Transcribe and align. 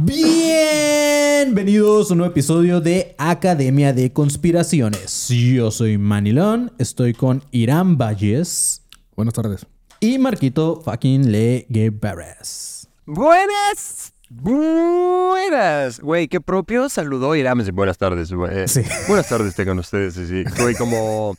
Bienvenidos 0.00 2.10
a 2.10 2.14
un 2.14 2.18
nuevo 2.18 2.30
episodio 2.30 2.80
de 2.80 3.16
Academia 3.18 3.92
de 3.92 4.12
Conspiraciones. 4.12 5.26
Yo 5.28 5.72
soy 5.72 5.98
Manilón, 5.98 6.70
estoy 6.78 7.14
con 7.14 7.42
Irán 7.50 7.98
Valles 7.98 8.82
Buenas 9.16 9.34
tardes. 9.34 9.66
y 9.98 10.18
Marquito 10.18 10.80
fucking 10.84 11.32
Le 11.32 11.66
Guevares. 11.68 12.88
Buenas. 13.06 14.12
Buenas. 14.30 15.98
Güey, 15.98 16.28
qué 16.28 16.40
propio 16.40 16.88
saludó 16.88 17.34
Irán. 17.34 17.60
Buenas 17.74 17.98
tardes, 17.98 18.30
güey. 18.32 18.68
Sí. 18.68 18.82
Buenas 19.08 19.28
tardes 19.28 19.56
tengan 19.56 19.80
ustedes. 19.80 20.14
Sí, 20.14 20.28
sí. 20.28 20.44
Güey, 20.60 20.76
como, 20.76 21.36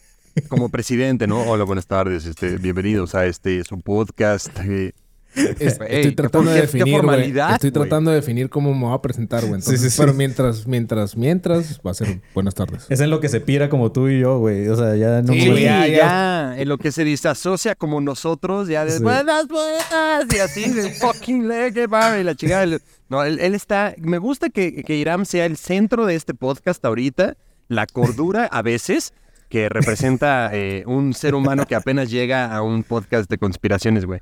como 0.49 0.67
presidente, 0.67 1.27
¿no? 1.27 1.43
Hola, 1.43 1.63
buenas 1.63 1.87
tardes. 1.87 2.25
Este, 2.25 2.57
bienvenidos 2.57 3.15
a 3.15 3.25
este 3.25 3.63
su 3.63 3.79
podcast. 3.79 4.49
eh. 4.65 4.91
Es- 5.35 5.79
Ey, 5.79 5.97
estoy 5.97 6.15
tratando 6.15 6.51
de 6.51 6.61
definir, 6.61 7.01
Estoy 7.53 7.71
tratando 7.71 8.09
de 8.11 8.15
definir 8.17 8.49
cómo 8.49 8.73
me 8.73 8.85
voy 8.85 8.95
a 8.95 9.01
presentar, 9.01 9.41
güey. 9.41 9.55
Entonces, 9.55 9.79
Sí, 9.79 9.89
sí, 9.89 9.95
sí. 9.95 10.01
Pero 10.01 10.13
mientras, 10.13 10.65
mientras, 10.67 11.15
mientras, 11.15 11.79
va 11.85 11.91
a 11.91 11.93
ser 11.93 12.21
buenas 12.33 12.55
tardes. 12.55 12.85
Es 12.89 12.99
en 12.99 13.09
lo 13.09 13.19
que 13.19 13.29
se 13.29 13.39
pira 13.39 13.69
como 13.69 13.91
tú 13.91 14.07
y 14.09 14.19
yo, 14.19 14.39
güey. 14.39 14.67
O 14.67 14.75
sea, 14.75 14.95
ya 14.95 15.21
no 15.21 15.33
Sí, 15.33 15.47
güey, 15.49 15.63
ya, 15.63 15.87
ya- 15.87 16.55
En 16.59 16.67
lo 16.67 16.77
que 16.77 16.91
se 16.91 17.05
desasocia 17.05 17.75
como 17.75 18.01
nosotros, 18.01 18.67
ya 18.67 18.85
de 18.85 18.91
Sí. 18.97 19.03
buenas, 19.03 19.47
buenas, 19.47 20.25
y 20.35 20.39
así, 20.39 20.69
de 20.69 20.89
fucking 20.91 21.47
leg, 21.47 21.75
y 21.77 22.23
la 22.23 22.35
chingada. 22.35 22.63
El- 22.63 22.81
No, 23.09 23.23
él, 23.23 23.39
él 23.39 23.55
está. 23.55 23.95
Me 23.97 24.17
gusta 24.19 24.49
que, 24.49 24.83
que 24.83 24.95
Iram 24.95 25.25
sea 25.25 25.45
el 25.45 25.57
centro 25.57 26.05
de 26.05 26.15
este 26.15 26.33
podcast 26.35 26.83
ahorita, 26.85 27.37
la 27.67 27.87
cordura 27.87 28.45
a 28.45 28.61
veces, 28.61 29.13
que 29.49 29.67
representa 29.67 30.49
eh, 30.53 30.83
un 30.85 31.13
ser 31.15 31.33
humano 31.33 31.65
que 31.65 31.73
apenas 31.75 32.11
llega 32.11 32.53
a 32.55 32.61
un 32.61 32.83
podcast 32.83 33.27
de 33.29 33.37
conspiraciones, 33.39 34.05
güey. 34.05 34.21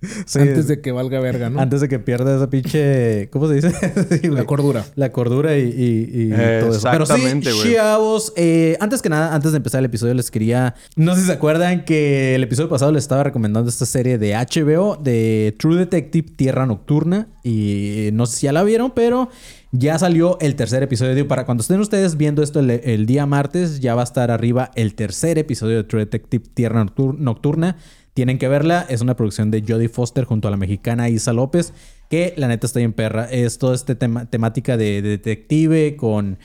sí, 0.26 0.38
Antes 0.38 0.68
de 0.68 0.80
que 0.80 0.92
valga 0.92 1.20
verga, 1.20 1.48
¿no? 1.50 1.58
antes 1.60 1.80
de 1.80 1.88
que 1.88 1.98
pierda 1.98 2.36
esa 2.36 2.50
pinche. 2.50 3.28
¿Cómo 3.30 3.48
se 3.48 3.54
dice? 3.54 3.72
Sí, 4.22 4.28
La 4.28 4.44
cordura. 4.44 4.84
La 4.94 5.10
cordura 5.12 5.56
y, 5.56 5.62
y- 5.62 6.24
y 6.24 6.30
todo 6.30 6.74
eso. 6.76 6.88
Pero 6.90 7.06
sí, 7.06 7.12
Exactamente, 7.12 7.52
güey. 7.52 7.74
chavos, 7.74 8.32
eh, 8.36 8.76
antes 8.80 9.00
que 9.02 9.08
nada, 9.08 9.34
antes 9.34 9.52
de 9.52 9.56
empezar 9.56 9.78
el 9.80 9.86
episodio, 9.86 10.14
les 10.14 10.30
quería. 10.30 10.74
No 10.96 11.14
sé 11.14 11.22
si 11.22 11.26
se 11.28 11.32
acuerdan 11.32 11.84
que 11.84 12.34
el 12.34 12.42
episodio 12.42 12.68
pasado 12.68 12.92
les 12.92 13.04
estaba 13.04 13.24
recomendando 13.24 13.68
esta 13.70 13.86
serie 13.86 14.18
de 14.18 14.34
HBO 14.34 14.96
de 14.96 15.54
True 15.58 15.76
Detective 15.76 16.28
Tierra 16.36 16.66
Nocturna. 16.66 17.28
Y 17.42 18.10
no 18.12 18.26
sé 18.26 18.36
si 18.36 18.46
ya 18.46 18.52
la 18.52 18.62
vieron, 18.64 18.92
pero 18.94 19.30
ya 19.72 19.98
salió 19.98 20.38
el 20.40 20.56
tercer 20.56 20.82
episodio. 20.82 21.26
Para 21.28 21.46
cuando 21.46 21.62
estén 21.62 21.80
ustedes 21.80 22.16
viendo 22.16 22.42
esto 22.42 22.60
el, 22.60 22.70
el 22.70 23.06
día 23.06 23.24
martes, 23.26 23.80
ya 23.80 23.94
va 23.94 24.02
a 24.02 24.04
estar 24.04 24.30
arriba 24.30 24.70
el 24.74 24.94
tercer 24.94 25.38
episodio 25.38 25.76
de 25.78 25.84
True 25.84 26.04
Detective 26.04 26.44
Tierra 26.54 26.84
Noctur- 26.84 27.16
Nocturna. 27.18 27.76
Tienen 28.16 28.38
que 28.38 28.48
verla. 28.48 28.86
Es 28.88 29.02
una 29.02 29.14
producción 29.14 29.50
de 29.50 29.62
Jodie 29.68 29.90
Foster 29.90 30.24
junto 30.24 30.48
a 30.48 30.50
la 30.50 30.56
mexicana 30.56 31.10
Isa 31.10 31.34
López. 31.34 31.74
Que 32.08 32.32
la 32.38 32.48
neta 32.48 32.66
está 32.66 32.78
bien 32.78 32.94
perra. 32.94 33.26
Es 33.26 33.58
toda 33.58 33.74
esta 33.74 33.94
temática 33.94 34.78
de, 34.78 35.02
de 35.02 35.10
detective 35.10 35.96
con, 35.96 36.38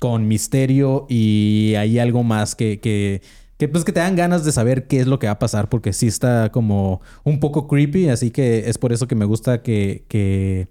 con 0.00 0.26
misterio 0.26 1.06
y 1.08 1.74
hay 1.76 2.00
algo 2.00 2.24
más 2.24 2.56
que, 2.56 2.80
que, 2.80 3.22
pues 3.68 3.84
que 3.84 3.92
te 3.92 4.00
dan 4.00 4.16
ganas 4.16 4.44
de 4.44 4.50
saber 4.50 4.88
qué 4.88 4.98
es 4.98 5.06
lo 5.06 5.20
que 5.20 5.28
va 5.28 5.34
a 5.34 5.38
pasar. 5.38 5.68
Porque 5.68 5.92
sí 5.92 6.08
está 6.08 6.50
como 6.50 7.00
un 7.22 7.38
poco 7.38 7.68
creepy. 7.68 8.08
Así 8.08 8.32
que 8.32 8.68
es 8.68 8.78
por 8.78 8.92
eso 8.92 9.06
que 9.06 9.14
me 9.14 9.24
gusta 9.24 9.62
que... 9.62 10.04
que 10.08 10.66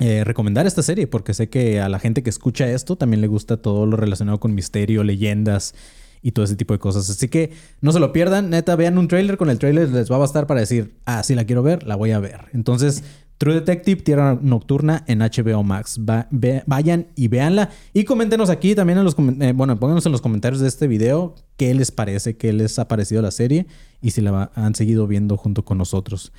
eh, 0.00 0.24
recomendar 0.24 0.66
esta 0.66 0.82
serie 0.82 1.06
porque 1.06 1.34
sé 1.34 1.48
que 1.48 1.80
a 1.80 1.88
la 1.88 2.00
gente 2.00 2.24
que 2.24 2.30
escucha 2.30 2.68
esto 2.68 2.96
también 2.96 3.20
le 3.20 3.28
gusta 3.28 3.58
todo 3.58 3.86
lo 3.86 3.96
relacionado 3.96 4.40
con 4.40 4.52
misterio, 4.52 5.04
leyendas 5.04 5.72
y 6.24 6.32
todo 6.32 6.46
ese 6.46 6.56
tipo 6.56 6.72
de 6.72 6.80
cosas. 6.80 7.08
Así 7.10 7.28
que 7.28 7.52
no 7.82 7.92
se 7.92 8.00
lo 8.00 8.10
pierdan, 8.10 8.48
neta, 8.48 8.74
vean 8.76 8.96
un 8.96 9.08
trailer, 9.08 9.36
con 9.36 9.50
el 9.50 9.58
trailer 9.58 9.90
les 9.90 10.10
va 10.10 10.16
a 10.16 10.20
bastar 10.20 10.46
para 10.46 10.58
decir, 10.58 10.96
ah, 11.04 11.22
sí 11.22 11.34
la 11.34 11.44
quiero 11.44 11.62
ver, 11.62 11.86
la 11.86 11.96
voy 11.96 12.12
a 12.12 12.18
ver. 12.18 12.46
Entonces, 12.54 13.04
True 13.36 13.54
Detective, 13.54 14.00
Tierra 14.00 14.38
Nocturna 14.40 15.04
en 15.06 15.18
HBO 15.18 15.62
Max. 15.62 16.00
Vayan 16.00 17.08
y 17.14 17.28
véanla. 17.28 17.68
Y 17.92 18.04
coméntenos 18.04 18.48
aquí 18.48 18.74
también 18.74 18.98
en 18.98 19.04
los 19.04 19.16
eh, 19.18 19.52
bueno, 19.54 19.78
pónganos 19.78 20.06
en 20.06 20.12
los 20.12 20.22
comentarios 20.22 20.62
de 20.62 20.68
este 20.68 20.86
video 20.86 21.34
qué 21.58 21.74
les 21.74 21.90
parece, 21.90 22.38
qué 22.38 22.54
les 22.54 22.78
ha 22.78 22.88
parecido 22.88 23.20
la 23.20 23.30
serie 23.30 23.66
y 24.00 24.12
si 24.12 24.22
la 24.22 24.50
han 24.54 24.74
seguido 24.74 25.06
viendo 25.06 25.36
junto 25.36 25.62
con 25.62 25.76
nosotros. 25.76 26.32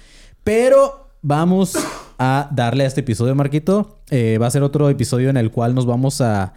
Pero 0.44 1.12
vamos 1.22 1.75
a 2.18 2.50
darle 2.53 2.85
a 2.85 2.88
este 2.88 3.01
episodio, 3.01 3.35
Marquito. 3.35 4.00
Eh, 4.09 4.40
va 4.41 4.47
a 4.47 4.51
ser 4.51 4.63
otro 4.63 4.90
episodio 4.90 5.29
en 5.29 5.38
el 5.38 5.51
cual 5.51 5.75
nos 5.75 5.85
vamos 5.85 6.22
a, 6.22 6.53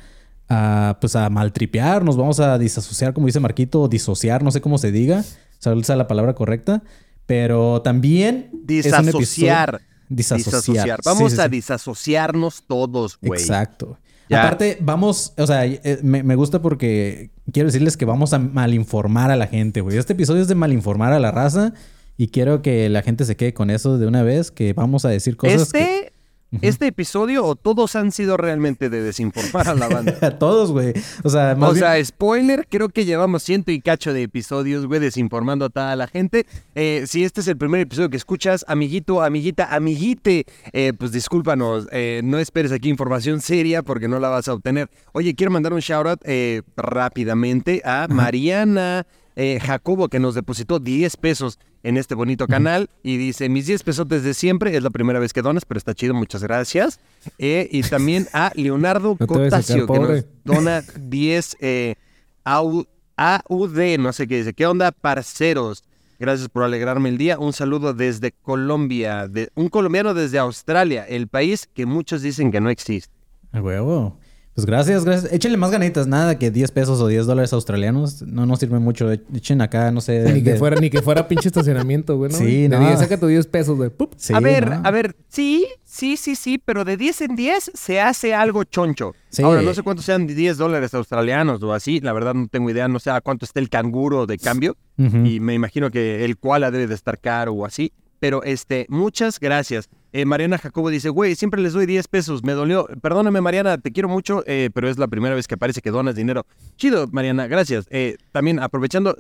a, 0.49 0.97
pues 1.01 1.15
a 1.17 1.29
maltripear, 1.31 2.05
nos 2.05 2.17
vamos 2.17 2.41
a 2.41 2.59
disasociar, 2.59 3.13
como 3.13 3.27
dice 3.27 3.41
Marquito, 3.41 3.83
o 3.83 3.89
disociar, 3.89 4.43
no 4.43 4.51
sé 4.51 4.61
cómo 4.61 4.79
se 4.79 4.91
diga, 4.93 5.25
¿sabes 5.59 5.83
esa 5.83 5.93
es 5.95 5.99
la 5.99 6.07
palabra 6.09 6.35
correcta? 6.35 6.83
Pero 7.27 7.83
también 7.83 8.51
es 8.69 8.87
un 8.87 9.09
episodio- 9.09 9.19
Disasociar. 9.19 9.81
Disasociar. 10.09 11.01
Vamos 11.05 11.31
Sí, 11.33 11.37
sí, 11.37 11.43
a 11.43 11.45
sí. 11.45 11.51
disasociarnos 11.51 12.63
todos, 12.67 13.19
güey. 13.21 13.41
Exacto. 13.41 13.99
Ya. 14.31 14.43
Aparte, 14.43 14.79
vamos, 14.81 15.33
o 15.39 15.47
sea, 15.47 15.65
eh, 15.67 15.99
me, 16.03 16.23
me 16.23 16.35
gusta 16.35 16.61
porque 16.63 17.31
quiero 17.53 17.69
decirles 17.69 17.97
que 17.97 18.05
vamos 18.05 18.33
a 18.35 18.39
malinformar 18.39 19.31
a 19.31 19.37
la 19.37 19.47
gente, 19.47 19.81
güey. 19.81 19.97
Este 19.99 20.13
episodio 20.15 20.43
es 20.43 20.49
de 20.49 20.55
malinformar 20.55 21.13
a 21.13 21.19
la 21.19 21.31
raza 21.31 21.73
y 22.17 22.29
quiero 22.29 22.61
que 22.63 22.89
la 22.89 23.03
gente 23.03 23.25
se 23.25 23.37
quede 23.37 23.55
con 23.55 23.71
eso 23.71 23.97
de 23.99 24.07
una 24.07 24.23
vez, 24.23 24.51
que 24.51 24.73
vamos 24.73 25.05
a 25.05 25.09
decir 25.11 25.37
cosas 25.37 25.73
que- 25.73 26.13
Este, 26.51 26.69
este 26.69 26.87
episodio 26.87 27.45
o 27.45 27.57
todos 27.57 27.95
han 27.95 28.11
sido 28.11 28.37
realmente 28.39 28.89
de 28.89 29.03
desinformar 29.03 29.69
a 29.69 29.75
la 29.75 29.89
banda. 29.89 30.17
a 30.23 30.31
todos, 30.39 30.73
güey. 30.73 30.95
O 31.23 31.29
sea, 31.29 31.55
más 31.55 31.71
O 31.71 31.73
bien- 31.75 31.85
sea, 31.85 32.05
spoiler, 32.05 32.67
creo 32.71 32.89
que 32.89 33.05
llevamos 33.05 33.43
ciento 33.43 33.71
y 33.71 33.81
cacho 33.81 34.13
de 34.15 34.23
episodios, 34.23 34.87
güey, 34.87 34.99
desinformando 35.01 35.67
a 35.67 35.69
toda 35.69 35.95
la 35.97 36.07
gente. 36.07 36.47
Eh, 36.75 37.05
si 37.07 37.23
este 37.25 37.43
es 37.43 37.49
el 37.49 37.59
primer 37.59 37.81
episodio 37.83 38.09
que 38.09 38.17
escuchas, 38.17 38.65
amiguito, 38.67 39.21
amiguita, 39.23 39.75
amiguite, 39.75 40.47
eh, 40.73 40.93
pues 40.99 41.13
discúlpanos, 41.13 41.87
eh, 41.93 42.23
no 42.25 42.39
esperes 42.39 42.73
aquí 42.73 42.89
información 42.89 43.41
seria 43.43 43.83
porque 43.83 44.09
no 44.09 44.19
la 44.19 44.29
vas 44.31 44.49
a 44.49 44.55
obtener. 44.55 44.89
Oye, 45.13 45.35
quiero 45.35 45.51
mandar 45.53 45.73
un 45.75 45.81
shoutout 45.81 46.21
eh, 46.25 46.63
rápidamente 46.77 47.83
a 47.85 48.07
Mariana 48.09 49.07
eh, 49.41 49.61
Jacobo, 49.61 50.09
que 50.09 50.19
nos 50.19 50.35
depositó 50.35 50.81
10 50.81 51.17
pesos 51.17 51.61
en 51.85 51.97
este 51.97 52.17
bonito 52.17 52.49
canal 52.49 52.91
y 53.05 53.19
dice, 53.19 53.49
mis 53.49 53.69
10 53.69 53.85
pesos 53.85 54.09
desde 54.09 54.35
siempre, 54.35 54.77
es 54.77 54.83
la 54.83 54.91
primera 54.91 55.21
vez 55.21 55.33
que 55.33 55.43
donas, 55.43 55.65
pero 55.65 55.79
está 55.79 55.95
chido, 55.95 56.13
muchas 56.13 56.43
gracias. 56.43 56.99
Eh, 57.39 57.69
y 57.71 57.83
también 57.83 58.27
a 58.33 58.51
Leonardo 58.57 59.17
No 59.17 59.27
Cotasio, 59.29 59.87
quedar 59.87 60.07
que 60.09 60.13
nos 60.13 60.25
dona 60.43 60.83
10 60.99 61.57
eh, 61.61 61.95
AU 62.43 62.85
AUD, 63.17 63.99
no 64.01 64.13
sé 64.13 64.27
qué 64.27 64.39
dice. 64.39 64.55
¿Qué 64.55 64.67
onda, 64.67 64.91
parceros? 64.91 65.85
Gracias 66.19 66.49
por 66.49 66.65
alegrarme 66.65 67.09
el 67.09 67.17
día. 67.17 67.39
Un 67.39 67.53
saludo 67.53 67.95
desde 67.95 68.33
Colombia, 68.33 69.29
de, 69.29 69.51
un 69.55 69.69
colombiano 69.69 70.15
desde 70.15 70.41
Australia, 70.41 71.05
el 71.05 71.29
país 71.29 71.69
que 71.73 71.87
muchos 71.87 72.23
dicen 72.23 72.51
que 72.51 72.61
no 72.61 72.71
existe. 72.71 73.15
A 73.53 73.63
huevo. 73.63 74.19
Pues 74.59 74.67
gracias, 74.67 75.05
gracias. 75.05 75.33
Échenle 75.33 75.57
más 75.57 75.71
ganitas, 75.71 76.09
nada 76.09 76.37
que 76.37 76.51
10 76.51 76.73
pesos 76.73 77.01
o 77.01 77.07
10 77.07 77.27
dólares 77.27 77.53
australianos. 77.53 78.23
No 78.23 78.45
nos 78.45 78.59
sirve 78.59 78.81
mucho. 78.81 79.09
Echen 79.13 79.61
acá, 79.61 79.93
no 79.93 80.01
sé. 80.01 80.33
Ni 80.33 80.43
que 80.43 80.55
de- 80.55 80.59
fuera, 80.59 80.81
ni 80.81 80.91
que 80.91 81.01
fuera 81.01 81.29
pinche 81.29 81.47
estacionamiento, 81.47 82.17
güey, 82.17 82.33
¿no? 82.33 82.37
Sí, 82.37 82.63
De 82.63 82.71
no. 82.71 82.81
10, 82.85 82.99
saca 82.99 83.21
tus 83.21 83.29
10 83.29 83.47
pesos, 83.47 83.77
güey. 83.77 83.93
Sí, 84.17 84.35
a 84.35 84.41
ver, 84.41 84.69
¿no? 84.69 84.81
a 84.85 84.91
ver, 84.91 85.15
sí, 85.29 85.65
sí, 85.85 86.17
sí, 86.17 86.35
sí, 86.35 86.59
pero 86.59 86.85
de 86.85 86.97
10 86.97 87.21
en 87.21 87.37
10 87.37 87.71
se 87.73 88.01
hace 88.01 88.35
algo 88.35 88.65
choncho. 88.65 89.15
Sí. 89.29 89.45
Ahora, 89.45 89.63
no 89.63 89.73
sé 89.75 89.85
cuántos 89.85 90.05
sean 90.05 90.27
10 90.27 90.57
dólares 90.59 90.93
australianos 90.93 91.63
o 91.63 91.73
así, 91.73 92.01
la 92.01 92.13
verdad 92.13 92.35
no 92.35 92.49
tengo 92.49 92.69
idea, 92.69 92.89
no 92.89 92.99
sé 92.99 93.11
a 93.13 93.21
cuánto 93.21 93.45
está 93.45 93.61
el 93.61 93.69
canguro 93.69 94.27
de 94.27 94.39
cambio 94.39 94.77
y 94.97 95.39
me 95.39 95.55
imagino 95.55 95.93
que 95.93 96.25
el 96.25 96.37
koala 96.37 96.73
debe 96.73 96.89
de 96.89 96.97
estar 96.97 97.21
caro 97.21 97.53
o 97.53 97.65
así, 97.65 97.93
pero 98.19 98.43
este, 98.43 98.87
muchas 98.89 99.39
gracias. 99.39 99.89
Eh, 100.13 100.25
Mariana 100.25 100.59
Jacobo 100.59 100.89
dice, 100.89 101.11
güey, 101.11 101.35
siempre 101.35 101.61
les 101.61 101.75
doy 101.75 101.87
10 101.87 102.09
pesos, 102.09 102.43
me 102.43 102.53
dolió. 102.53 102.89
Perdóname, 103.03 103.41
Mariana, 103.41 103.79
te 103.79 103.93
quiero 103.93 104.09
mucho, 104.09 104.43
eh, 104.47 104.71
pero 104.73 104.89
es 104.89 104.99
la 104.99 105.09
primera 105.09 105.35
vez 105.35 105.47
que 105.47 105.57
parece 105.57 105.83
que 105.83 105.91
donas 105.91 106.15
dinero. 106.15 106.47
Chido, 106.77 107.07
Mariana, 107.13 107.47
gracias. 107.47 107.87
Eh, 107.91 108.17
también 108.33 108.59
aprovechando, 108.61 109.17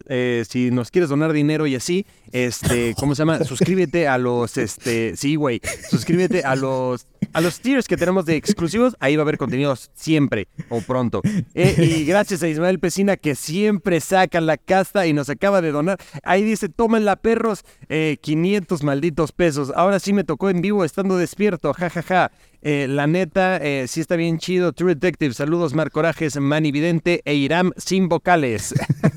si 0.48 0.70
nos 0.70 0.90
quieres 0.90 1.10
donar 1.10 1.32
dinero 1.32 1.66
y 1.66 1.74
así, 1.74 2.06
este, 2.32 2.94
¿cómo 2.98 3.14
se 3.14 3.20
llama? 3.20 3.44
Suscríbete 3.44 4.08
a 4.08 4.18
los, 4.18 4.56
este, 4.56 5.16
sí, 5.16 5.36
güey, 5.36 5.60
suscríbete 5.90 6.42
a 6.42 6.56
los, 6.56 7.06
a 7.32 7.40
los 7.40 7.60
tiers 7.60 7.86
que 7.86 7.96
tenemos 7.96 8.24
de 8.24 8.36
exclusivos, 8.36 8.96
ahí 9.00 9.16
va 9.16 9.22
a 9.22 9.24
haber 9.24 9.38
contenidos 9.38 9.90
siempre 9.94 10.48
o 10.68 10.80
pronto. 10.80 11.20
Eh, 11.54 11.74
y 11.78 12.04
gracias 12.04 12.42
a 12.42 12.48
Ismael 12.48 12.78
Pesina 12.78 13.16
que 13.16 13.34
siempre 13.34 14.00
saca 14.00 14.40
la 14.40 14.56
casta 14.56 15.06
y 15.06 15.12
nos 15.12 15.28
acaba 15.28 15.60
de 15.60 15.72
donar. 15.72 15.98
Ahí 16.22 16.42
dice, 16.42 16.68
tómenla 16.68 17.16
perros, 17.16 17.64
eh, 17.88 18.18
500 18.20 18.82
malditos 18.82 19.32
pesos. 19.32 19.72
Ahora 19.74 19.98
sí 19.98 20.12
me 20.12 20.24
tocó 20.24 20.50
en 20.50 20.60
vivo 20.60 20.84
estando 20.84 21.16
despierto, 21.16 21.72
jajaja. 21.72 22.30
Eh, 22.60 22.86
la 22.88 23.06
neta, 23.06 23.58
eh, 23.58 23.86
sí 23.86 24.00
está 24.00 24.16
bien 24.16 24.38
chido. 24.38 24.72
True 24.72 24.94
Detective, 24.94 25.32
saludos, 25.32 25.74
Mar 25.74 25.90
Corajes, 25.90 26.36
Manny 26.40 26.72
Vidente 26.72 27.22
e 27.24 27.34
Iram 27.34 27.72
sin 27.76 28.08
vocales. 28.08 28.74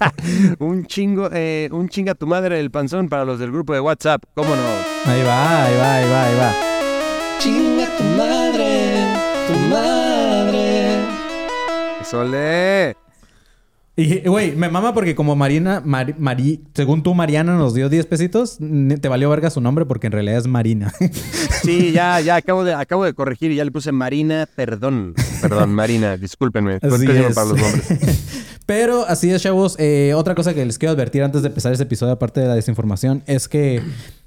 un 0.60 0.86
chingo, 0.86 1.30
un 1.72 1.90
chinga 1.90 2.16
tu 2.16 2.28
madre 2.28 2.60
el 2.60 2.72
panzón 2.72 3.10
para 3.10 3.26
los 3.26 3.40
del 3.40 3.52
grupo 3.52 3.74
de 3.74 3.80
WhatsApp, 3.80 4.24
¿cómo 4.36 4.56
no? 4.56 5.12
Ahí 5.12 5.24
va, 5.24 5.66
ahí 5.66 5.78
va, 5.78 5.96
ahí 5.96 6.10
va, 6.10 6.24
ahí 6.26 6.36
va. 6.36 6.71
Chinga 7.42 7.88
tu 7.98 8.04
madre, 8.04 8.92
tu 9.48 9.60
madre. 9.74 11.00
Sole. 12.04 12.96
Y, 13.96 14.20
güey, 14.28 14.56
me 14.56 14.70
mama 14.70 14.94
porque 14.94 15.16
como 15.16 15.36
Marina, 15.36 15.82
Mari, 15.84 16.14
Mari- 16.18 16.62
según 16.74 17.04
tú, 17.04 17.14
Mariana 17.14 17.56
nos 17.56 17.74
dio 17.74 17.90
10 17.90 18.06
pesitos, 18.06 18.58
te 19.02 19.08
valió 19.10 19.30
verga 19.30 19.50
su 19.50 19.60
nombre 19.62 19.86
porque 19.86 20.08
en 20.08 20.14
realidad 20.14 20.38
es 20.38 20.48
Marina. 20.48 20.94
Sí, 21.64 21.92
ya, 21.92 22.20
ya 22.22 22.38
acabo 22.38 22.64
de, 22.64 22.74
acabo 22.74 23.04
de 23.06 23.14
corregir 23.14 23.52
y 23.52 23.56
ya 23.58 23.64
le 23.64 23.70
puse 23.72 23.92
Marina, 23.92 24.48
perdón. 24.56 25.14
Perdón, 25.44 25.72
Marina, 25.76 26.18
discúlpenme. 26.18 26.80
Soy 26.80 26.90
Así 26.92 27.06
pésimo 27.06 27.28
es. 27.28 27.36
para 27.36 27.48
los 27.50 27.60
nombres. 27.60 28.58
Pero 28.66 29.06
así 29.08 29.30
es, 29.30 29.44
chavos. 29.44 29.76
Eh, 29.78 30.14
otra 30.16 30.34
cosa 30.34 30.56
que 30.56 30.66
les 30.66 30.80
quiero 30.80 30.94
advertir 30.94 31.22
antes 31.22 31.44
de 31.44 31.50
empezar 31.50 31.72
este 31.72 31.84
episodio, 31.84 32.14
aparte 32.14 32.40
de 32.42 32.48
la 32.48 32.56
desinformación, 32.56 33.22
es 33.28 33.48
que 33.48 33.84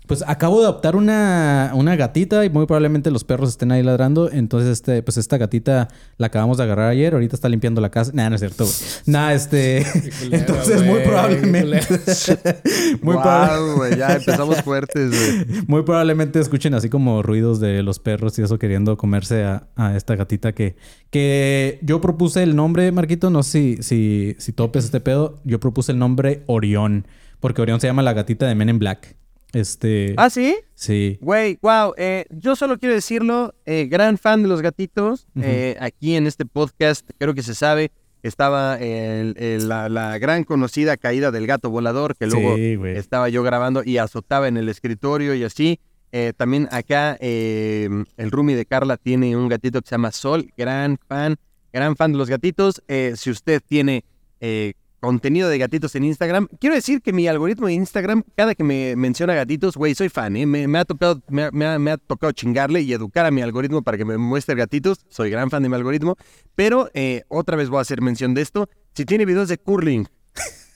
pues 0.06 0.22
acabo 0.26 0.58
de 0.60 0.66
adoptar 0.66 0.96
una, 0.96 1.72
una 1.74 1.96
gatita 1.96 2.44
y 2.44 2.50
muy 2.50 2.66
probablemente 2.66 3.10
los 3.10 3.24
perros 3.24 3.48
estén 3.48 3.72
ahí 3.72 3.82
ladrando. 3.82 4.30
Entonces, 4.30 4.70
este, 4.70 5.02
pues 5.02 5.16
esta 5.16 5.38
gatita 5.38 5.88
la 6.18 6.26
acabamos 6.26 6.58
de 6.58 6.64
agarrar 6.64 6.90
ayer. 6.90 7.14
Ahorita 7.14 7.34
está 7.36 7.48
limpiando 7.48 7.80
la 7.80 7.90
casa. 7.90 8.10
Nah, 8.14 8.28
no 8.28 8.34
es 8.34 8.40
cierto, 8.40 8.64
güey. 8.64 8.76
Nah, 9.06 9.32
este. 9.32 9.86
culero, 10.20 10.36
entonces, 10.36 10.84
muy 10.84 11.00
probablemente. 11.00 11.80
muy, 13.02 13.14
proba- 13.16 13.58
Wow, 13.58 13.76
güey, 13.76 13.96
ya 13.96 14.14
empezamos 14.16 14.60
fuertes, 14.62 15.10
güey. 15.10 15.62
muy 15.66 15.82
probablemente 15.82 16.38
escuchen 16.38 16.74
así 16.74 16.88
como 16.90 17.22
ruidos 17.22 17.60
de 17.60 17.82
los 17.82 17.98
perros 17.98 18.38
y 18.38 18.42
eso 18.42 18.58
queriendo 18.58 18.96
comerse 18.98 19.44
a, 19.44 19.68
a 19.76 19.96
esta 19.96 20.16
gatita 20.16 20.52
que, 20.52 20.76
que 21.10 21.78
yo 21.82 22.00
propuse 22.00 22.42
el 22.42 22.56
nombre, 22.56 22.92
Marquito. 22.92 23.30
No 23.30 23.42
sé 23.42 23.78
si, 23.78 23.82
si, 23.82 24.36
si 24.38 24.52
topes 24.52 24.84
este 24.84 25.00
pedo. 25.00 25.40
Yo 25.44 25.60
propuse 25.60 25.92
el 25.92 25.98
nombre 25.98 26.42
Orión. 26.46 27.06
Porque 27.40 27.62
Orión 27.62 27.80
se 27.80 27.86
llama 27.86 28.02
la 28.02 28.12
gatita 28.12 28.46
de 28.46 28.54
Men 28.54 28.68
in 28.68 28.78
Black. 28.78 29.16
Este. 29.54 30.14
¿Ah, 30.16 30.28
sí? 30.30 30.56
Sí. 30.74 31.18
Güey, 31.20 31.58
wow. 31.62 31.94
eh, 31.96 32.26
yo 32.30 32.56
solo 32.56 32.78
quiero 32.78 32.94
decirlo, 32.94 33.54
eh, 33.64 33.86
gran 33.86 34.18
fan 34.18 34.42
de 34.42 34.48
los 34.48 34.60
gatitos. 34.62 35.26
eh, 35.40 35.76
aquí 35.80 36.16
en 36.16 36.26
este 36.26 36.44
podcast, 36.44 37.08
creo 37.18 37.34
que 37.34 37.42
se 37.42 37.54
sabe, 37.54 37.90
estaba 38.22 38.76
el- 38.78 39.34
el- 39.38 39.68
la, 39.68 39.88
la 39.88 40.18
gran 40.18 40.44
conocida 40.44 40.96
caída 40.96 41.30
del 41.30 41.46
gato 41.46 41.70
volador, 41.70 42.16
que 42.16 42.26
luego 42.26 42.56
Sí, 42.56 42.76
estaba 42.96 43.28
yo 43.28 43.42
grabando 43.42 43.82
y 43.84 43.98
azotaba 43.98 44.48
en 44.48 44.56
el 44.56 44.68
escritorio 44.68 45.34
y 45.34 45.44
así. 45.44 45.78
Eh, 46.12 46.32
también 46.36 46.68
acá 46.70 47.16
eh, 47.20 47.88
el 48.16 48.30
roomie 48.30 48.56
de 48.56 48.66
Carla 48.66 48.96
tiene 48.96 49.36
un 49.36 49.48
gatito 49.48 49.80
que 49.82 49.88
se 49.88 49.94
llama 49.94 50.12
Sol, 50.12 50.50
gran 50.56 50.96
fan, 51.08 51.36
gran 51.72 51.96
fan 51.96 52.12
de 52.12 52.18
los 52.18 52.28
gatitos. 52.30 52.82
Eh, 52.88 53.14
si 53.16 53.30
usted 53.30 53.60
tiene 53.66 54.04
eh, 54.40 54.74
contenido 55.04 55.48
de 55.48 55.58
gatitos 55.58 55.94
en 55.96 56.04
Instagram, 56.04 56.48
quiero 56.58 56.74
decir 56.74 57.02
que 57.02 57.12
mi 57.12 57.28
algoritmo 57.28 57.66
de 57.66 57.74
Instagram, 57.74 58.22
cada 58.34 58.54
que 58.54 58.64
me 58.64 58.96
menciona 58.96 59.34
gatitos, 59.34 59.76
güey, 59.76 59.94
soy 59.94 60.08
fan, 60.08 60.34
¿eh? 60.36 60.46
me, 60.46 60.78
ha 60.78 60.84
tocado, 60.84 61.22
me 61.28 61.90
ha 61.90 61.96
tocado 61.98 62.32
chingarle 62.32 62.80
y 62.80 62.92
educar 62.92 63.26
a 63.26 63.30
mi 63.30 63.42
algoritmo 63.42 63.82
para 63.82 63.98
que 63.98 64.04
me 64.04 64.16
muestre 64.16 64.54
gatitos. 64.54 65.04
Soy 65.08 65.30
gran 65.30 65.50
fan 65.50 65.62
de 65.62 65.68
mi 65.68 65.74
algoritmo, 65.74 66.16
pero 66.54 66.90
eh, 66.94 67.24
otra 67.28 67.56
vez 67.56 67.68
voy 67.68 67.78
a 67.78 67.82
hacer 67.82 68.00
mención 68.00 68.32
de 68.32 68.42
esto. 68.42 68.68
Si 68.94 69.04
tiene 69.04 69.26
videos 69.26 69.48
de 69.48 69.58
curling, 69.58 70.08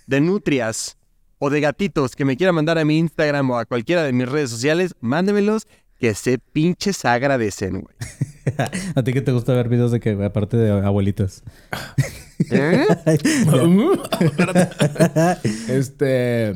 de 0.07 0.21
nutrias 0.21 0.99
o 1.39 1.51
de 1.51 1.61
gatitos 1.61 2.17
que 2.17 2.25
me 2.25 2.37
quiera 2.37 2.53
mandar 2.53 2.79
a 2.79 2.85
mi 2.85 2.99
Instagram 2.99 3.51
o 3.51 3.59
a 3.59 3.65
cualquiera 3.65 4.03
de 4.03 4.13
mis 4.13 4.29
redes 4.29 4.51
sociales, 4.51 4.95
mándemelos 5.01 5.67
que 5.99 6.15
se 6.15 6.39
pinches 6.39 7.05
agradecen, 7.05 7.83
güey. 7.83 7.97
¿A 8.95 9.03
ti 9.03 9.12
que 9.12 9.21
te 9.21 9.33
gusta 9.33 9.53
ver 9.55 9.69
videos 9.69 9.93
de 9.93 10.00
que, 10.00 10.12
aparte 10.25 10.56
de 10.56 10.71
abuelitas? 10.71 11.43
¿Eh? 12.50 12.87
Este. 15.69 16.55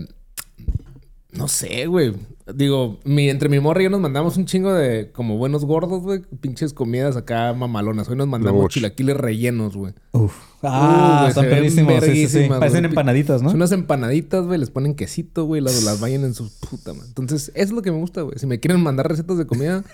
No 1.33 1.49
sé, 1.49 1.87
güey. 1.87 2.15
Digo, 2.53 2.99
mi, 3.05 3.29
entre 3.31 3.49
mi 3.49 3.61
morra 3.61 3.83
y 3.83 3.85
yo 3.85 3.91
nos 3.91 4.01
mandamos 4.01 4.37
un 4.37 4.47
chingo 4.47 4.73
de 4.73 5.13
como 5.13 5.37
buenos 5.39 5.65
gordos, 5.65 6.03
güey. 6.03 6.23
Pinches 6.41 6.73
comidas 6.75 7.17
acá 7.17 7.53
mamalonas. 7.53 8.09
Hoy 8.09 8.17
nos 8.17 8.27
mandamos 8.27 8.69
chilaquiles 8.69 9.17
rellenos, 9.17 9.77
güey. 9.77 9.93
Uf. 10.11 10.35
Ah, 10.65 11.15
Uh, 11.15 11.19
güey, 11.21 11.29
están 11.29 11.45
perrísimos. 11.45 12.05
Sí, 12.05 12.27
sí, 12.29 12.49
Parecen 12.49 12.85
empanaditas, 12.85 13.43
¿no? 13.43 13.51
Son 13.51 13.57
unas 13.59 13.71
empanaditas, 13.71 14.45
güey. 14.45 14.59
Les 14.59 14.71
ponen 14.71 14.95
quesito, 14.95 15.45
güey. 15.45 15.61
Las, 15.61 15.85
las 15.85 16.01
vayan 16.01 16.25
en 16.25 16.35
su 16.35 16.51
puta, 16.69 16.93
man. 16.95 17.05
Entonces, 17.07 17.51
eso 17.55 17.65
es 17.65 17.71
lo 17.73 17.83
que 17.83 17.93
me 17.93 17.99
gusta, 17.99 18.23
güey. 18.23 18.37
Si 18.39 18.47
me 18.47 18.59
quieren 18.59 18.81
mandar 18.83 19.09
recetas 19.09 19.39
de 19.39 19.47
comida. 19.47 19.85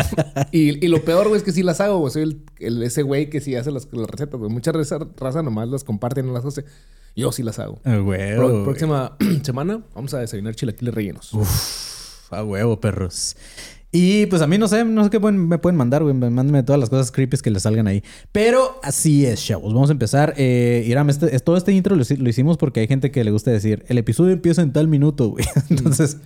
y, 0.52 0.84
y 0.84 0.88
lo 0.88 1.04
peor, 1.04 1.26
güey, 1.28 1.38
es 1.38 1.42
que 1.44 1.52
sí 1.52 1.64
las 1.64 1.80
hago, 1.80 1.98
güey. 1.98 2.12
Soy 2.12 2.22
el, 2.22 2.40
el- 2.60 2.82
ese 2.84 3.02
güey 3.02 3.30
que 3.30 3.40
sí 3.40 3.56
hace 3.56 3.72
las, 3.72 3.88
las 3.92 4.08
recetas, 4.08 4.38
güey. 4.38 4.50
Mucha 4.50 4.70
raza, 4.70 4.98
raza 5.16 5.42
nomás 5.42 5.68
las 5.68 5.82
comparten, 5.82 6.26
no 6.26 6.32
las 6.32 6.44
hace. 6.44 6.64
Yo 7.16 7.32
sí 7.32 7.42
las 7.42 7.58
hago. 7.58 7.80
Ah, 7.84 7.96
güey. 7.96 8.36
próxima 8.64 9.16
semana 9.42 9.80
vamos 9.94 10.14
a 10.14 10.18
desayunar 10.20 10.54
chilaquiles 10.54 10.94
rellenos. 10.94 11.32
A 12.30 12.42
huevo, 12.44 12.80
perros. 12.80 13.36
Y 13.92 14.26
pues 14.26 14.42
a 14.42 14.46
mí 14.46 14.58
no 14.58 14.68
sé, 14.68 14.84
no 14.84 15.04
sé 15.04 15.10
qué 15.10 15.20
pueden- 15.20 15.48
me 15.48 15.58
pueden 15.58 15.76
mandar, 15.76 16.02
güey. 16.02 16.12
Mándenme 16.14 16.62
todas 16.62 16.78
las 16.78 16.90
cosas 16.90 17.10
creepy 17.12 17.38
que 17.38 17.50
les 17.50 17.62
salgan 17.62 17.86
ahí. 17.86 18.02
Pero 18.32 18.78
así 18.82 19.24
es, 19.24 19.42
chavos. 19.44 19.72
Vamos 19.72 19.88
a 19.88 19.92
empezar. 19.92 20.34
Eh, 20.36 20.84
Iram, 20.86 21.08
este, 21.08 21.34
es- 21.34 21.42
todo 21.42 21.56
este 21.56 21.72
intro 21.72 21.96
lo, 21.96 22.02
lo 22.18 22.28
hicimos 22.28 22.58
porque 22.58 22.80
hay 22.80 22.88
gente 22.88 23.10
que 23.10 23.24
le 23.24 23.30
gusta 23.30 23.50
decir, 23.50 23.84
el 23.88 23.96
episodio 23.98 24.32
empieza 24.32 24.60
en 24.62 24.72
tal 24.72 24.88
minuto, 24.88 25.28
güey. 25.30 25.44
Entonces, 25.70 26.18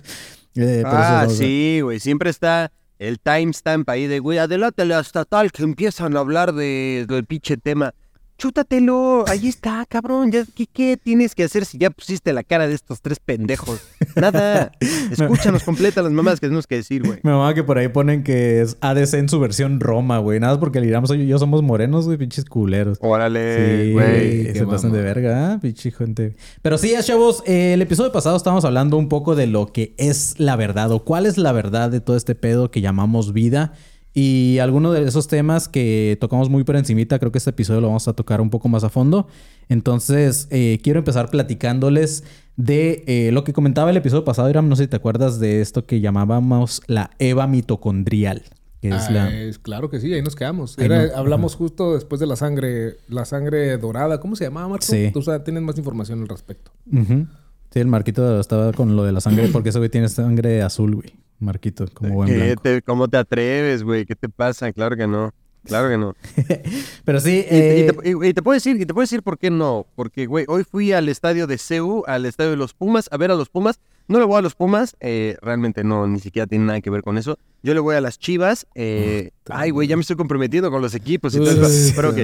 eh, 0.55 0.81
por 0.83 0.91
eso 0.93 0.99
Ah, 1.01 1.27
sí, 1.29 1.79
güey. 1.81 1.99
Siempre 1.99 2.29
está 2.29 2.71
el 2.99 3.19
timestamp 3.19 3.89
ahí 3.89 4.07
de, 4.07 4.19
güey, 4.19 4.37
adelántale 4.37 4.93
hasta 4.93 5.23
tal 5.23 5.51
que 5.51 5.63
empiezan 5.63 6.17
a 6.17 6.19
hablar 6.19 6.53
de, 6.53 7.05
del 7.07 7.25
pinche 7.25 7.57
tema. 7.57 7.93
Chútatelo, 8.41 9.23
ahí 9.27 9.47
está, 9.47 9.85
cabrón. 9.87 10.31
Ya, 10.31 10.43
¿qué, 10.55 10.65
¿Qué 10.65 10.97
tienes 10.97 11.35
que 11.35 11.43
hacer 11.43 11.63
si 11.63 11.77
ya 11.77 11.91
pusiste 11.91 12.33
la 12.33 12.41
cara 12.41 12.67
de 12.67 12.73
estos 12.73 12.99
tres 12.99 13.19
pendejos? 13.23 13.79
Nada. 14.15 14.71
Escúchanos 15.11 15.61
completa 15.61 16.01
las 16.01 16.11
mamadas 16.11 16.39
que 16.39 16.47
tenemos 16.47 16.65
que 16.65 16.77
decir, 16.77 17.03
güey. 17.05 17.19
Mi 17.21 17.29
mamá 17.29 17.53
que 17.53 17.63
por 17.63 17.77
ahí 17.77 17.87
ponen 17.89 18.23
que 18.23 18.61
es 18.61 18.77
ADC 18.81 19.13
en 19.13 19.29
su 19.29 19.39
versión 19.39 19.79
Roma, 19.79 20.17
güey. 20.17 20.39
Nada 20.39 20.53
más 20.53 20.59
porque 20.59 20.79
el 20.79 20.85
Iram 20.85 21.05
soy 21.05 21.27
yo 21.27 21.37
somos 21.37 21.61
morenos, 21.61 22.05
güey, 22.05 22.17
pinches 22.17 22.45
culeros. 22.45 22.97
Órale, 23.01 23.85
Sí, 23.85 23.93
güey. 23.93 24.45
se 24.47 24.53
qué 24.53 24.65
pasan 24.65 24.89
mamá. 24.89 24.97
de 24.97 25.03
verga, 25.03 25.53
¿ah? 25.53 25.59
pinche 25.61 25.91
gente. 25.91 26.35
Pero 26.63 26.79
sí, 26.79 26.89
ya, 26.89 27.03
chavos, 27.03 27.43
eh, 27.45 27.73
el 27.75 27.81
episodio 27.83 28.11
pasado 28.11 28.37
estábamos 28.37 28.65
hablando 28.65 28.97
un 28.97 29.07
poco 29.07 29.35
de 29.35 29.45
lo 29.45 29.67
que 29.67 29.93
es 29.99 30.33
la 30.39 30.55
verdad 30.55 30.91
o 30.91 31.03
cuál 31.03 31.27
es 31.27 31.37
la 31.37 31.51
verdad 31.51 31.91
de 31.91 32.01
todo 32.01 32.17
este 32.17 32.33
pedo 32.33 32.71
que 32.71 32.81
llamamos 32.81 33.33
vida. 33.33 33.73
Y 34.13 34.57
algunos 34.59 34.93
de 34.93 35.03
esos 35.03 35.27
temas 35.27 35.69
que 35.69 36.17
tocamos 36.19 36.49
muy 36.49 36.63
por 36.65 36.75
encimita, 36.75 37.17
creo 37.17 37.31
que 37.31 37.37
este 37.37 37.51
episodio 37.51 37.79
lo 37.81 37.87
vamos 37.87 38.07
a 38.09 38.13
tocar 38.13 38.41
un 38.41 38.49
poco 38.49 38.67
más 38.67 38.83
a 38.83 38.89
fondo. 38.89 39.27
Entonces, 39.69 40.47
eh, 40.51 40.79
quiero 40.83 40.99
empezar 40.99 41.29
platicándoles 41.29 42.23
de 42.57 43.03
eh, 43.07 43.31
lo 43.31 43.43
que 43.45 43.53
comentaba 43.53 43.89
el 43.89 43.97
episodio 43.97 44.25
pasado, 44.25 44.49
Iram, 44.49 44.67
no 44.67 44.75
sé 44.75 44.83
si 44.83 44.87
te 44.89 44.97
acuerdas 44.97 45.39
de 45.39 45.61
esto 45.61 45.85
que 45.85 46.01
llamábamos 46.01 46.81
la 46.87 47.11
Eva 47.19 47.47
mitocondrial. 47.47 48.43
Que 48.81 48.89
es 48.89 48.95
Ah, 49.07 49.11
la... 49.11 49.31
es- 49.41 49.59
claro 49.59 49.89
que 49.89 49.99
sí, 49.99 50.11
ahí 50.13 50.21
nos 50.21 50.35
quedamos. 50.35 50.77
Ahí 50.77 50.85
Era- 50.85 51.07
no- 51.07 51.15
hablamos 51.15 51.55
justo 51.55 51.93
después 51.93 52.19
de 52.19 52.25
la 52.27 52.35
sangre, 52.35 52.97
la 53.07 53.25
sangre 53.25 53.77
dorada. 53.77 54.19
¿Cómo 54.19 54.35
se 54.35 54.43
llamaba, 54.43 54.67
Marco? 54.67 54.85
Sí. 54.85 55.11
Tú 55.13 55.19
o 55.19 55.21
sea, 55.21 55.43
tienes 55.43 55.63
más 55.63 55.77
información 55.77 56.21
al 56.21 56.27
respecto. 56.27 56.71
Sí, 56.91 57.79
el 57.79 57.87
Marquito 57.87 58.39
estaba 58.41 58.73
con 58.73 58.95
lo 58.97 59.03
de 59.05 59.11
la 59.13 59.21
sangre, 59.21 59.47
porque 59.53 59.69
ese 59.69 59.77
güey 59.77 59.89
tiene 59.89 60.09
sangre 60.09 60.61
azul, 60.63 60.95
güey. 60.95 61.13
Marquito, 61.41 61.85
como 61.93 62.13
buen 62.15 62.29
¿Qué 62.29 62.35
blanco. 62.37 62.61
te- 62.61 62.81
¿Cómo 62.81 63.07
te 63.07 63.17
atreves, 63.17 63.83
güey? 63.83 64.05
¿Qué 64.05 64.15
te 64.15 64.29
pasa? 64.29 64.71
Claro 64.71 64.95
que 64.95 65.07
no. 65.07 65.33
Claro 65.63 65.89
que 65.89 65.97
no. 65.97 66.15
Pero 67.05 67.19
sí, 67.19 67.39
Y, 67.39 67.49
te- 67.49 67.77
y 67.77 67.81
eh, 67.81 67.93
te, 68.21 68.27
y- 68.29 68.33
te 68.33 68.41
puedo 68.41 68.53
decir, 68.55 68.77
y 68.81 68.85
te 68.85 68.93
puedo 68.93 69.03
decir 69.03 69.21
por 69.21 69.37
qué 69.37 69.51
no. 69.51 69.85
Porque, 69.95 70.25
güey, 70.25 70.45
hoy 70.47 70.63
fui 70.63 70.91
al 70.91 71.07
estadio 71.09 71.45
de 71.47 71.57
CEU, 71.57 72.03
al 72.07 72.25
estadio 72.25 72.51
de 72.51 72.57
los 72.57 72.73
Pumas, 72.73 73.07
a 73.11 73.17
ver 73.17 73.29
a 73.31 73.35
los 73.35 73.49
Pumas. 73.49 73.79
No 74.07 74.19
le 74.19 74.25
voy 74.25 74.39
a 74.39 74.41
los 74.41 74.55
Pumas, 74.55 74.97
eh, 74.99 75.37
realmente 75.41 75.83
no, 75.85 76.05
ni 76.07 76.19
siquiera 76.19 76.45
tiene 76.47 76.65
nada 76.65 76.81
que 76.81 76.89
ver 76.89 77.01
con 77.03 77.17
eso. 77.17 77.37
Yo 77.63 77.73
le 77.75 77.79
voy 77.79 77.95
a 77.95 78.01
las 78.01 78.17
Chivas. 78.19 78.65
eh, 78.75 79.29
ay, 79.49 79.69
güey, 79.69 79.87
ya 79.87 79.95
me 79.95 80.01
estoy 80.01 80.15
comprometiendo 80.17 80.69
con 80.71 80.81
los 80.81 80.95
equipos 80.95 81.33
y 81.35 81.37
todo 81.37 81.51
eso. 81.67 81.93
Pero 81.95 82.09
ok, 82.09 82.17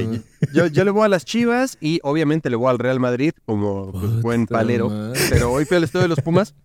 yo, 0.54 0.66
yo 0.68 0.84
le 0.84 0.92
voy 0.92 1.06
a 1.06 1.08
las 1.08 1.24
Chivas 1.24 1.78
y 1.80 2.00
obviamente 2.04 2.50
le 2.50 2.56
voy 2.58 2.70
al 2.72 2.80
Real 2.80 3.00
Madrid 3.00 3.32
como 3.46 3.92
pues, 3.92 4.22
buen 4.22 4.48
palero. 4.48 4.90
Pero 5.30 5.52
hoy 5.52 5.64
fui 5.66 5.78
al 5.78 5.84
estadio 5.84 6.04
de 6.04 6.10
los 6.10 6.20
Pumas 6.22 6.56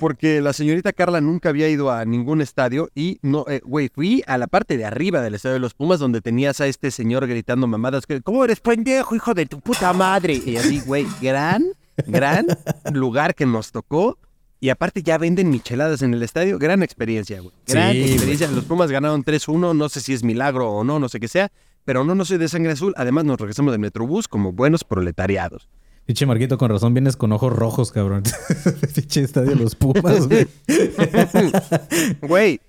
porque 0.00 0.40
la 0.40 0.52
señorita 0.52 0.92
Carla 0.92 1.20
nunca 1.20 1.48
había 1.48 1.68
ido 1.68 1.90
a 1.90 2.04
ningún 2.04 2.40
estadio 2.40 2.90
y 2.94 3.18
no, 3.22 3.44
eh, 3.48 3.60
güey, 3.64 3.88
fui 3.88 4.22
a 4.26 4.38
la 4.38 4.46
parte 4.46 4.76
de 4.76 4.84
arriba 4.84 5.20
del 5.20 5.34
estadio 5.34 5.54
de 5.54 5.60
los 5.60 5.74
Pumas 5.74 6.00
donde 6.00 6.20
tenías 6.20 6.60
a 6.60 6.66
este 6.66 6.90
señor 6.90 7.26
gritando 7.26 7.66
mamadas 7.66 8.06
que, 8.06 8.20
¿cómo 8.20 8.44
eres 8.44 8.60
pendejo, 8.60 9.14
hijo 9.14 9.34
de 9.34 9.46
tu 9.46 9.60
puta 9.60 9.92
madre? 9.92 10.40
Y 10.44 10.56
así, 10.56 10.80
güey, 10.80 11.06
gran, 11.20 11.64
gran 12.06 12.46
lugar 12.92 13.34
que 13.34 13.46
nos 13.46 13.72
tocó. 13.72 14.18
Y 14.60 14.70
aparte 14.70 15.04
ya 15.04 15.18
venden 15.18 15.50
micheladas 15.50 16.02
en 16.02 16.14
el 16.14 16.22
estadio. 16.24 16.58
Gran 16.58 16.82
experiencia, 16.82 17.40
güey. 17.40 17.54
Gran 17.64 17.92
Sí, 17.92 18.02
experiencia. 18.02 18.48
Los 18.50 18.64
Pumas 18.64 18.90
ganaron 18.90 19.24
3-1. 19.24 19.76
No 19.76 19.88
sé 19.88 20.00
si 20.00 20.12
es 20.14 20.24
milagro 20.24 20.68
o 20.72 20.82
no, 20.82 20.98
no 20.98 21.08
sé 21.08 21.20
qué 21.20 21.28
sea. 21.28 21.52
Pero 21.84 22.02
no, 22.02 22.16
no 22.16 22.24
soy 22.24 22.38
de 22.38 22.48
sangre 22.48 22.72
azul. 22.72 22.92
Además, 22.96 23.24
nos 23.24 23.38
regresamos 23.38 23.72
del 23.72 23.80
Metrobús 23.80 24.26
como 24.26 24.50
buenos 24.52 24.82
proletariados. 24.82 25.68
Pinche 26.08 26.24
Marquito, 26.24 26.56
con 26.56 26.70
razón 26.70 26.94
vienes 26.94 27.18
con 27.18 27.32
ojos 27.32 27.52
rojos, 27.52 27.92
cabrón. 27.92 28.22
pinche 28.94 29.20
estadio 29.20 29.54
los 29.54 29.74
Pumas, 29.74 30.26
güey. 30.26 30.48
Güey, 32.22 32.60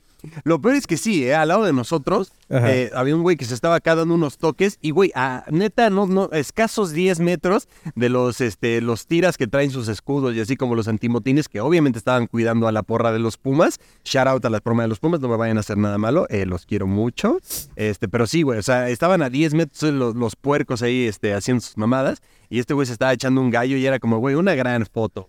lo 0.43 0.59
peor 0.61 0.75
es 0.75 0.87
que 0.87 0.97
sí, 0.97 1.25
¿eh? 1.25 1.35
al 1.35 1.47
lado 1.47 1.63
de 1.63 1.73
nosotros 1.73 2.31
eh, 2.49 2.89
había 2.93 3.15
un 3.15 3.21
güey 3.21 3.37
que 3.37 3.45
se 3.45 3.53
estaba 3.53 3.75
acá 3.75 3.95
dando 3.95 4.15
unos 4.15 4.37
toques 4.37 4.77
y, 4.81 4.91
güey, 4.91 5.11
a 5.15 5.45
neta, 5.49 5.89
no, 5.89 6.07
no, 6.07 6.29
escasos 6.31 6.91
10 6.91 7.19
metros 7.19 7.67
de 7.95 8.09
los, 8.09 8.41
este, 8.41 8.81
los 8.81 9.07
tiras 9.07 9.37
que 9.37 9.47
traen 9.47 9.71
sus 9.71 9.87
escudos 9.87 10.35
y 10.35 10.41
así 10.41 10.57
como 10.57 10.75
los 10.75 10.87
antimotines 10.87 11.47
que 11.47 11.61
obviamente 11.61 11.99
estaban 11.99 12.27
cuidando 12.27 12.67
a 12.67 12.71
la 12.71 12.83
porra 12.83 13.11
de 13.11 13.19
los 13.19 13.37
Pumas. 13.37 13.79
Shout 14.03 14.27
out 14.27 14.45
a 14.45 14.49
la 14.49 14.59
porra 14.59 14.83
de 14.83 14.89
los 14.89 14.99
Pumas, 14.99 15.19
no 15.19 15.29
me 15.29 15.37
vayan 15.37 15.57
a 15.57 15.61
hacer 15.61 15.77
nada 15.77 15.97
malo, 15.97 16.27
eh, 16.29 16.45
los 16.45 16.65
quiero 16.65 16.87
mucho. 16.87 17.39
Este, 17.75 18.07
pero 18.07 18.27
sí, 18.27 18.41
güey, 18.41 18.59
o 18.59 18.63
sea, 18.63 18.89
estaban 18.89 19.21
a 19.21 19.29
10 19.29 19.53
metros 19.53 19.93
los, 19.93 20.15
los 20.15 20.35
puercos 20.35 20.81
ahí 20.81 21.05
este, 21.05 21.33
haciendo 21.33 21.61
sus 21.61 21.77
mamadas 21.77 22.21
y 22.49 22.59
este 22.59 22.73
güey 22.73 22.87
se 22.87 22.93
estaba 22.93 23.13
echando 23.13 23.41
un 23.41 23.51
gallo 23.51 23.77
y 23.77 23.85
era 23.85 23.99
como, 23.99 24.17
güey, 24.17 24.35
una 24.35 24.55
gran 24.55 24.85
foto. 24.85 25.27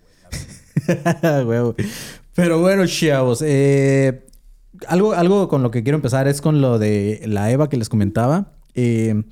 Pero 2.35 2.61
bueno, 2.61 2.87
chavos. 2.87 3.43
eh, 3.45 4.23
algo, 4.89 5.13
algo 5.13 5.49
con 5.49 5.63
lo 5.63 5.71
que 5.71 5.83
quiero 5.83 5.97
empezar 5.97 6.29
es 6.29 6.41
con 6.41 6.61
lo 6.61 6.79
de 6.79 7.23
la 7.27 7.51
EVA 7.51 7.69
que 7.69 7.77
les 7.77 7.89
comentaba. 7.89 8.53
Eh, 8.75 9.23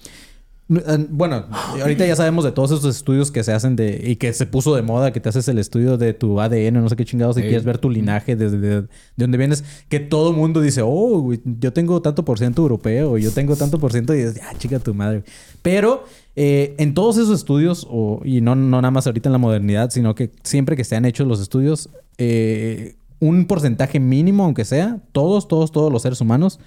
eh, 0.70 1.06
bueno, 1.08 1.46
ahorita 1.80 2.06
ya 2.06 2.14
sabemos 2.14 2.44
de 2.44 2.52
todos 2.52 2.72
esos 2.72 2.94
estudios 2.94 3.30
que 3.30 3.42
se 3.42 3.52
hacen 3.52 3.74
de 3.74 4.02
y 4.04 4.16
que 4.16 4.34
se 4.34 4.44
puso 4.44 4.74
de 4.74 4.82
moda, 4.82 5.12
que 5.12 5.20
te 5.20 5.30
haces 5.30 5.48
el 5.48 5.58
estudio 5.58 5.96
de 5.96 6.12
tu 6.12 6.40
ADN, 6.40 6.74
no 6.74 6.88
sé 6.90 6.96
qué 6.96 7.06
chingados, 7.06 7.36
si 7.36 7.42
quieres 7.42 7.64
ver 7.64 7.78
tu 7.78 7.88
linaje 7.88 8.36
desde 8.36 8.58
de, 8.58 8.82
de 8.82 8.88
dónde 9.16 9.38
vienes, 9.38 9.64
que 9.88 9.98
todo 9.98 10.34
mundo 10.34 10.60
dice, 10.60 10.82
oh, 10.84 11.32
yo 11.44 11.72
tengo 11.72 12.02
tanto 12.02 12.24
por 12.24 12.38
ciento 12.38 12.62
europeo, 12.62 13.16
yo 13.16 13.30
tengo 13.30 13.56
tanto 13.56 13.78
por 13.78 13.92
ciento 13.92 14.14
y 14.14 14.18
dices, 14.18 14.40
ah, 14.44 14.52
chica 14.58 14.78
tu 14.78 14.92
madre. 14.92 15.24
Pero 15.62 16.04
eh, 16.36 16.74
en 16.78 16.92
todos 16.92 17.16
esos 17.16 17.38
estudios, 17.38 17.86
o, 17.88 18.20
y 18.24 18.42
no, 18.42 18.54
no 18.54 18.82
nada 18.82 18.90
más 18.90 19.06
ahorita 19.06 19.30
en 19.30 19.32
la 19.32 19.38
modernidad, 19.38 19.90
sino 19.90 20.14
que 20.14 20.30
siempre 20.42 20.76
que 20.76 20.84
se 20.84 20.96
han 20.96 21.06
hecho 21.06 21.24
los 21.24 21.40
estudios, 21.40 21.88
eh, 22.18 22.96
un 23.20 23.46
porcentaje 23.46 24.00
mínimo, 24.00 24.44
aunque 24.44 24.64
sea, 24.64 25.00
todos, 25.12 25.48
todos, 25.48 25.72
todos 25.72 25.92
los 25.92 26.02
seres 26.02 26.20
humanos, 26.20 26.60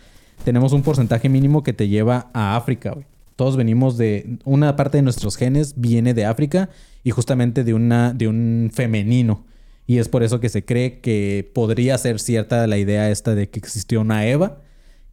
tenemos 0.43 0.73
un 0.73 0.81
porcentaje 0.81 1.29
mínimo 1.29 1.63
que 1.63 1.73
te 1.73 1.87
lleva 1.87 2.29
a 2.33 2.55
África. 2.55 2.95
Todos 3.35 3.55
venimos 3.55 3.97
de... 3.97 4.37
Una 4.43 4.75
parte 4.75 4.97
de 4.97 5.03
nuestros 5.03 5.35
genes 5.35 5.73
viene 5.77 6.13
de 6.13 6.25
África 6.25 6.69
y 7.03 7.11
justamente 7.11 7.63
de, 7.63 7.73
una, 7.73 8.13
de 8.13 8.27
un 8.27 8.69
femenino. 8.73 9.45
Y 9.87 9.97
es 9.97 10.09
por 10.09 10.23
eso 10.23 10.39
que 10.39 10.49
se 10.49 10.63
cree 10.63 10.99
que 10.99 11.49
podría 11.53 11.97
ser 11.97 12.19
cierta 12.19 12.65
la 12.67 12.77
idea 12.77 13.09
esta 13.09 13.35
de 13.35 13.49
que 13.49 13.59
existió 13.59 14.01
una 14.01 14.25
Eva. 14.25 14.59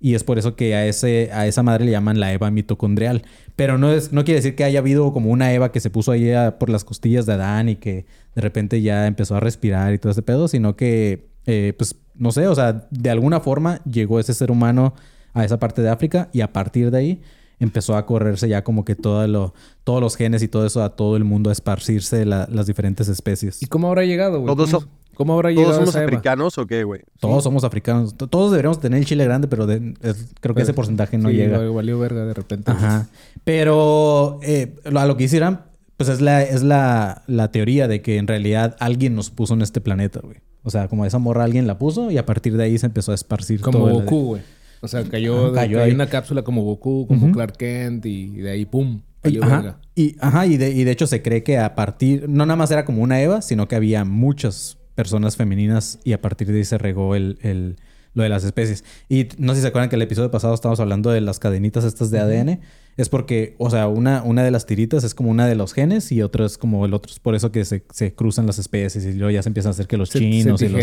Y 0.00 0.14
es 0.14 0.22
por 0.22 0.38
eso 0.38 0.54
que 0.54 0.74
a, 0.76 0.86
ese, 0.86 1.30
a 1.32 1.46
esa 1.48 1.62
madre 1.64 1.84
le 1.84 1.90
llaman 1.90 2.20
la 2.20 2.32
Eva 2.32 2.50
mitocondrial. 2.52 3.22
Pero 3.56 3.78
no, 3.78 3.90
es, 3.90 4.12
no 4.12 4.24
quiere 4.24 4.38
decir 4.38 4.54
que 4.54 4.62
haya 4.64 4.78
habido 4.78 5.12
como 5.12 5.30
una 5.30 5.52
Eva 5.52 5.72
que 5.72 5.80
se 5.80 5.90
puso 5.90 6.12
ahí 6.12 6.30
a- 6.30 6.58
por 6.58 6.70
las 6.70 6.84
costillas 6.84 7.26
de 7.26 7.32
Adán 7.32 7.68
y 7.68 7.76
que 7.76 8.06
de 8.34 8.40
repente 8.40 8.80
ya 8.80 9.06
empezó 9.08 9.34
a 9.34 9.40
respirar 9.40 9.92
y 9.92 9.98
todo 9.98 10.12
ese 10.12 10.22
pedo, 10.22 10.46
sino 10.46 10.76
que, 10.76 11.26
eh, 11.46 11.72
pues, 11.76 11.96
no 12.14 12.30
sé, 12.30 12.46
o 12.46 12.54
sea, 12.54 12.86
de 12.90 13.10
alguna 13.10 13.40
forma 13.40 13.80
llegó 13.84 14.20
ese 14.20 14.34
ser 14.34 14.50
humano 14.52 14.94
a 15.34 15.44
esa 15.44 15.58
parte 15.58 15.82
de 15.82 15.88
África 15.88 16.28
y 16.32 16.40
a 16.42 16.52
partir 16.52 16.90
de 16.92 16.98
ahí 16.98 17.20
empezó 17.60 17.96
a 17.96 18.06
correrse 18.06 18.48
ya 18.48 18.62
como 18.62 18.84
que 18.84 18.94
todo 18.94 19.26
lo, 19.26 19.52
todos 19.82 20.00
los 20.00 20.14
genes 20.16 20.44
y 20.44 20.48
todo 20.48 20.64
eso 20.64 20.82
a 20.84 20.94
todo 20.94 21.16
el 21.16 21.24
mundo, 21.24 21.50
a 21.50 21.52
esparcirse 21.52 22.24
la- 22.24 22.48
las 22.52 22.68
diferentes 22.68 23.08
especies. 23.08 23.60
¿Y 23.62 23.66
cómo 23.66 23.88
habrá 23.88 24.04
llegado, 24.04 24.40
güey? 24.40 24.54
Todos 24.54 24.70
¿Cómo, 25.18 25.34
habrá 25.34 25.50
¿Todos 25.50 25.56
llegado 25.58 25.74
somos 25.74 25.88
esa 25.90 25.98
Eva? 25.98 26.06
africanos 26.08 26.56
o 26.56 26.66
qué, 26.66 26.84
güey? 26.84 27.02
Todos 27.20 27.44
somos 27.44 27.64
africanos. 27.64 28.16
T- 28.16 28.26
Todos 28.28 28.52
deberíamos 28.52 28.80
tener 28.80 28.98
el 29.00 29.04
chile 29.04 29.24
grande, 29.24 29.48
pero 29.48 29.66
de- 29.66 29.92
es- 30.00 30.28
creo 30.40 30.54
que 30.54 30.62
ese 30.62 30.72
porcentaje 30.72 31.18
no 31.18 31.28
Sí, 31.28 31.34
llega. 31.36 31.58
Valió 31.58 31.98
verga 31.98 32.24
de 32.24 32.32
repente. 32.32 32.70
Ajá. 32.70 33.08
Pero 33.44 34.38
eh, 34.42 34.76
a 34.84 35.06
lo 35.06 35.16
que 35.16 35.24
hicieran, 35.24 35.62
pues 35.96 36.08
es 36.08 36.20
la, 36.20 36.42
es 36.42 36.62
la, 36.62 37.22
la 37.26 37.50
teoría 37.50 37.88
de 37.88 38.00
que 38.02 38.16
en 38.18 38.26
realidad 38.26 38.76
alguien 38.78 39.14
nos 39.16 39.30
puso 39.30 39.54
en 39.54 39.62
este 39.62 39.80
planeta, 39.80 40.20
güey. 40.22 40.36
O 40.62 40.70
sea, 40.70 40.86
como 40.88 41.04
esa 41.04 41.18
morra 41.18 41.44
alguien 41.44 41.66
la 41.66 41.78
puso 41.78 42.10
y 42.10 42.18
a 42.18 42.24
partir 42.26 42.56
de 42.56 42.64
ahí 42.64 42.78
se 42.78 42.86
empezó 42.86 43.12
a 43.12 43.14
esparcir 43.16 43.60
Como 43.60 43.78
todo 43.80 43.94
Goku, 43.94 44.22
güey. 44.26 44.42
O 44.80 44.86
sea, 44.86 45.02
cayó, 45.02 45.48
de- 45.48 45.54
cayó 45.54 45.78
cayó 45.78 45.82
ahí. 45.82 45.92
una 45.92 46.06
cápsula 46.06 46.42
como 46.42 46.62
Goku, 46.62 47.06
como. 47.08 47.32
Clark 47.32 47.56
Kent 47.56 48.06
y 48.06 48.28
de 48.36 48.50
ahí, 48.50 48.64
pum. 48.66 49.00
Valió 49.24 49.42
ajá, 49.42 49.56
verga. 49.56 49.78
y, 49.96 50.14
ajá, 50.20 50.46
y 50.46 50.56
de, 50.56 50.70
y 50.70 50.84
de 50.84 50.90
hecho 50.92 51.08
se 51.08 51.22
cree 51.22 51.42
que 51.42 51.58
a 51.58 51.74
partir, 51.74 52.28
no 52.28 52.46
nada 52.46 52.54
más 52.56 52.70
era 52.70 52.84
como 52.84 53.02
una 53.02 53.20
Eva, 53.20 53.42
sino 53.42 53.66
que 53.66 53.74
había 53.74 54.04
muchas 54.04 54.77
personas 54.98 55.36
femeninas 55.36 56.00
y 56.02 56.12
a 56.12 56.20
partir 56.20 56.48
de 56.48 56.58
ahí 56.58 56.64
se 56.64 56.76
regó 56.76 57.14
el, 57.14 57.38
el- 57.42 57.76
lo 58.14 58.24
de 58.24 58.28
las 58.30 58.42
especies. 58.42 58.82
Y 59.08 59.28
no 59.38 59.52
sé 59.52 59.58
si 59.58 59.62
se 59.62 59.68
acuerdan 59.68 59.88
que 59.90 59.94
el 59.94 60.02
episodio 60.02 60.28
pasado 60.32 60.52
estábamos 60.52 60.80
hablando 60.80 61.10
de 61.12 61.20
las 61.20 61.38
cadenitas 61.38 61.84
estas 61.84 62.10
de 62.10 62.18
ADN. 62.18 62.58
Es 62.96 63.08
porque, 63.08 63.54
o 63.58 63.70
sea, 63.70 63.86
una, 63.86 64.24
una 64.24 64.42
de 64.42 64.50
las 64.50 64.66
tiritas 64.66 65.04
es 65.04 65.14
como 65.14 65.30
una 65.30 65.46
de 65.46 65.54
los 65.54 65.72
genes 65.72 66.10
y 66.10 66.20
otra 66.20 66.44
es 66.44 66.58
como 66.58 66.84
el 66.84 66.94
otro. 66.94 67.12
Es 67.12 67.20
por 67.20 67.36
eso 67.36 67.52
que 67.52 67.64
se, 67.64 67.84
se 67.92 68.12
cruzan 68.14 68.46
las 68.46 68.58
especies 68.58 69.04
y 69.04 69.12
luego 69.12 69.30
ya 69.30 69.40
se 69.44 69.50
empiezan 69.50 69.70
a 69.70 69.74
hacer 69.74 69.86
que 69.86 69.96
los 69.96 70.08
Se, 70.08 70.18
chinos 70.18 70.58
se 70.58 70.66
y 70.66 70.68
los... 70.68 70.80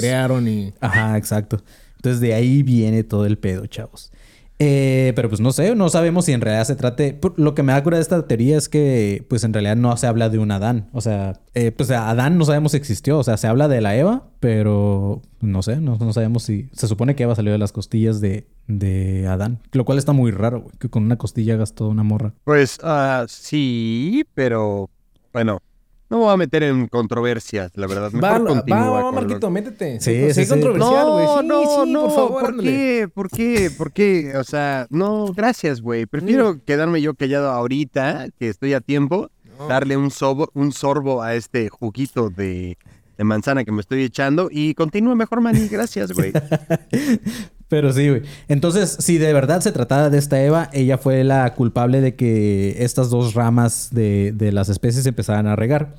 y... 0.47 0.73
Ajá, 0.79 1.17
exacto. 1.17 1.61
Entonces 1.97 2.21
de 2.21 2.33
ahí 2.35 2.63
viene 2.63 3.03
todo 3.03 3.25
el 3.25 3.37
pedo, 3.37 3.65
chavos. 3.67 4.13
Eh, 4.57 5.11
pero 5.15 5.27
pues 5.27 5.41
no 5.41 5.51
sé, 5.51 5.75
no 5.75 5.89
sabemos 5.89 6.25
si 6.25 6.31
en 6.31 6.41
realidad 6.41 6.65
se 6.65 6.75
trate. 6.75 7.19
Lo 7.35 7.55
que 7.55 7.63
me 7.63 7.73
da 7.73 7.83
cura 7.83 7.97
de 7.97 8.01
esta 8.01 8.25
teoría 8.25 8.57
es 8.57 8.69
que, 8.69 9.25
pues 9.29 9.43
en 9.43 9.53
realidad 9.53 9.75
no 9.75 9.95
se 9.97 10.07
habla 10.07 10.29
de 10.29 10.39
un 10.39 10.51
Adán. 10.51 10.89
O 10.93 11.01
sea, 11.01 11.41
eh, 11.53 11.71
pues 11.71 11.91
Adán 11.91 12.37
no 12.37 12.45
sabemos 12.45 12.71
si 12.71 12.77
existió. 12.77 13.17
O 13.19 13.23
sea, 13.23 13.37
se 13.37 13.47
habla 13.47 13.67
de 13.67 13.81
la 13.81 13.95
Eva, 13.95 14.29
pero 14.39 15.21
no 15.41 15.61
sé, 15.61 15.77
no, 15.77 16.13
sabemos 16.13 16.43
si. 16.43 16.69
Se 16.71 16.87
supone 16.87 17.15
que 17.15 17.23
Eva 17.23 17.35
salió 17.35 17.51
de 17.51 17.57
las 17.57 17.71
costillas 17.71 18.21
de, 18.21 18.47
de 18.67 19.27
Adán. 19.27 19.59
Lo 19.71 19.85
cual 19.85 19.97
está 19.97 20.13
muy 20.13 20.31
raro, 20.31 20.67
que 20.79 20.89
con 20.89 21.03
una 21.03 21.17
costilla 21.17 21.55
hagas 21.55 21.73
toda 21.73 21.89
una 21.89 22.03
morra. 22.03 22.33
Pues 22.43 22.79
ah, 22.83 23.25
sí, 23.27 24.25
pero 24.33 24.89
bueno, 25.33 25.61
no 26.15 26.19
me 26.21 26.25
voy 26.27 26.33
a 26.33 26.37
meter 26.37 26.63
en 26.63 26.87
controversias, 26.87 27.71
la 27.75 27.87
verdad. 27.87 28.11
Mejor 28.11 28.23
Va, 28.23 28.39
va, 28.39 28.45
continúa 28.45 29.03
va, 29.03 29.11
Marquito, 29.11 29.49
métete. 29.49 29.99
Sí, 29.99 30.13
Sí, 30.13 30.27
sí, 30.27 30.33
sí, 30.33 30.43
sí. 30.45 30.49
controversial, 30.49 31.11
güey. 31.11 31.25
No, 31.25 31.41
Sí, 31.41 31.47
no, 31.47 31.85
sí, 31.85 31.91
no, 31.91 32.01
por 32.01 32.11
favor, 32.11 32.41
¿por 32.41 32.49
ándale. 32.51 32.71
qué? 32.71 33.07
¿Por 33.13 33.29
qué? 33.29 33.71
¿Por 33.77 33.91
qué? 33.91 34.37
O 34.37 34.43
sea, 34.43 34.87
no, 34.89 35.33
gracias, 35.33 35.81
güey. 35.81 36.05
Prefiero 36.05 36.63
quedarme 36.63 37.01
yo 37.01 37.13
callado 37.15 37.49
ahorita, 37.51 38.27
que 38.39 38.47
estoy 38.49 38.73
a 38.73 38.81
tiempo, 38.81 39.29
darle 39.69 39.97
un, 39.97 40.11
sobo, 40.11 40.49
un 40.53 40.71
sorbo 40.71 41.21
a 41.21 41.35
este 41.35 41.69
juguito 41.69 42.29
de, 42.29 42.77
de 43.17 43.23
manzana 43.23 43.63
que 43.63 43.71
me 43.71 43.81
estoy 43.81 44.03
echando 44.03 44.49
y 44.51 44.73
continúa 44.73 45.15
mejor, 45.15 45.41
Manny. 45.41 45.67
Gracias, 45.67 46.11
güey. 46.11 46.31
Pero 47.67 47.91
sí, 47.93 48.09
güey. 48.09 48.21
Entonces, 48.47 48.95
si 48.99 49.17
de 49.17 49.33
verdad 49.33 49.61
se 49.61 49.71
trataba 49.71 50.09
de 50.09 50.17
esta 50.17 50.41
Eva, 50.43 50.69
ella 50.71 50.97
fue 50.97 51.23
la 51.23 51.53
culpable 51.55 51.99
de 51.99 52.15
que 52.15 52.83
estas 52.83 53.09
dos 53.09 53.33
ramas 53.33 53.89
de, 53.91 54.33
de 54.35 54.51
las 54.51 54.69
especies 54.69 55.05
empezaran 55.05 55.47
a 55.47 55.55
regar. 55.55 55.95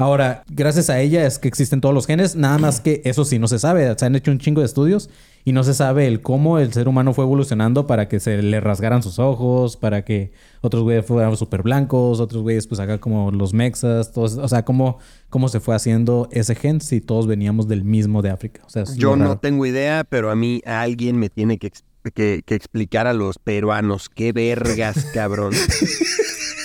Ahora, 0.00 0.44
gracias 0.50 0.88
a 0.88 0.98
ella 0.98 1.26
es 1.26 1.38
que 1.38 1.46
existen 1.46 1.82
todos 1.82 1.94
los 1.94 2.06
genes, 2.06 2.34
nada 2.34 2.56
más 2.56 2.80
que 2.80 3.02
eso 3.04 3.26
sí 3.26 3.38
no 3.38 3.48
se 3.48 3.58
sabe. 3.58 3.94
Se 3.98 4.06
han 4.06 4.16
hecho 4.16 4.30
un 4.30 4.38
chingo 4.38 4.60
de 4.62 4.66
estudios 4.66 5.10
y 5.44 5.52
no 5.52 5.62
se 5.62 5.74
sabe 5.74 6.06
el 6.06 6.22
cómo 6.22 6.58
el 6.58 6.72
ser 6.72 6.88
humano 6.88 7.12
fue 7.12 7.24
evolucionando 7.24 7.86
para 7.86 8.08
que 8.08 8.18
se 8.18 8.40
le 8.42 8.60
rasgaran 8.60 9.02
sus 9.02 9.18
ojos, 9.18 9.76
para 9.76 10.02
que 10.04 10.32
otros 10.62 10.82
güeyes 10.84 11.04
fueran 11.04 11.36
súper 11.36 11.62
blancos, 11.62 12.18
otros 12.18 12.42
güeyes 12.42 12.66
pues 12.66 12.80
acá 12.80 12.96
como 12.98 13.30
los 13.30 13.52
mexas, 13.52 14.10
todos, 14.12 14.38
o 14.38 14.48
sea, 14.48 14.64
cómo, 14.64 14.98
cómo 15.28 15.50
se 15.50 15.60
fue 15.60 15.74
haciendo 15.74 16.28
ese 16.32 16.54
gen 16.54 16.80
si 16.80 17.02
todos 17.02 17.26
veníamos 17.26 17.68
del 17.68 17.84
mismo 17.84 18.22
de 18.22 18.30
África. 18.30 18.62
O 18.66 18.70
sea, 18.70 18.84
es 18.84 18.96
Yo 18.96 19.16
no 19.16 19.36
tengo 19.38 19.66
idea, 19.66 20.04
pero 20.08 20.30
a 20.30 20.34
mí 20.34 20.62
a 20.64 20.80
alguien 20.80 21.18
me 21.18 21.28
tiene 21.28 21.58
que, 21.58 21.70
que- 22.14 22.42
que 22.44 22.54
explicar 22.54 23.06
a 23.06 23.12
los 23.12 23.38
peruanos 23.38 24.08
qué 24.08 24.32
vergas, 24.32 25.04
cabrón. 25.12 25.52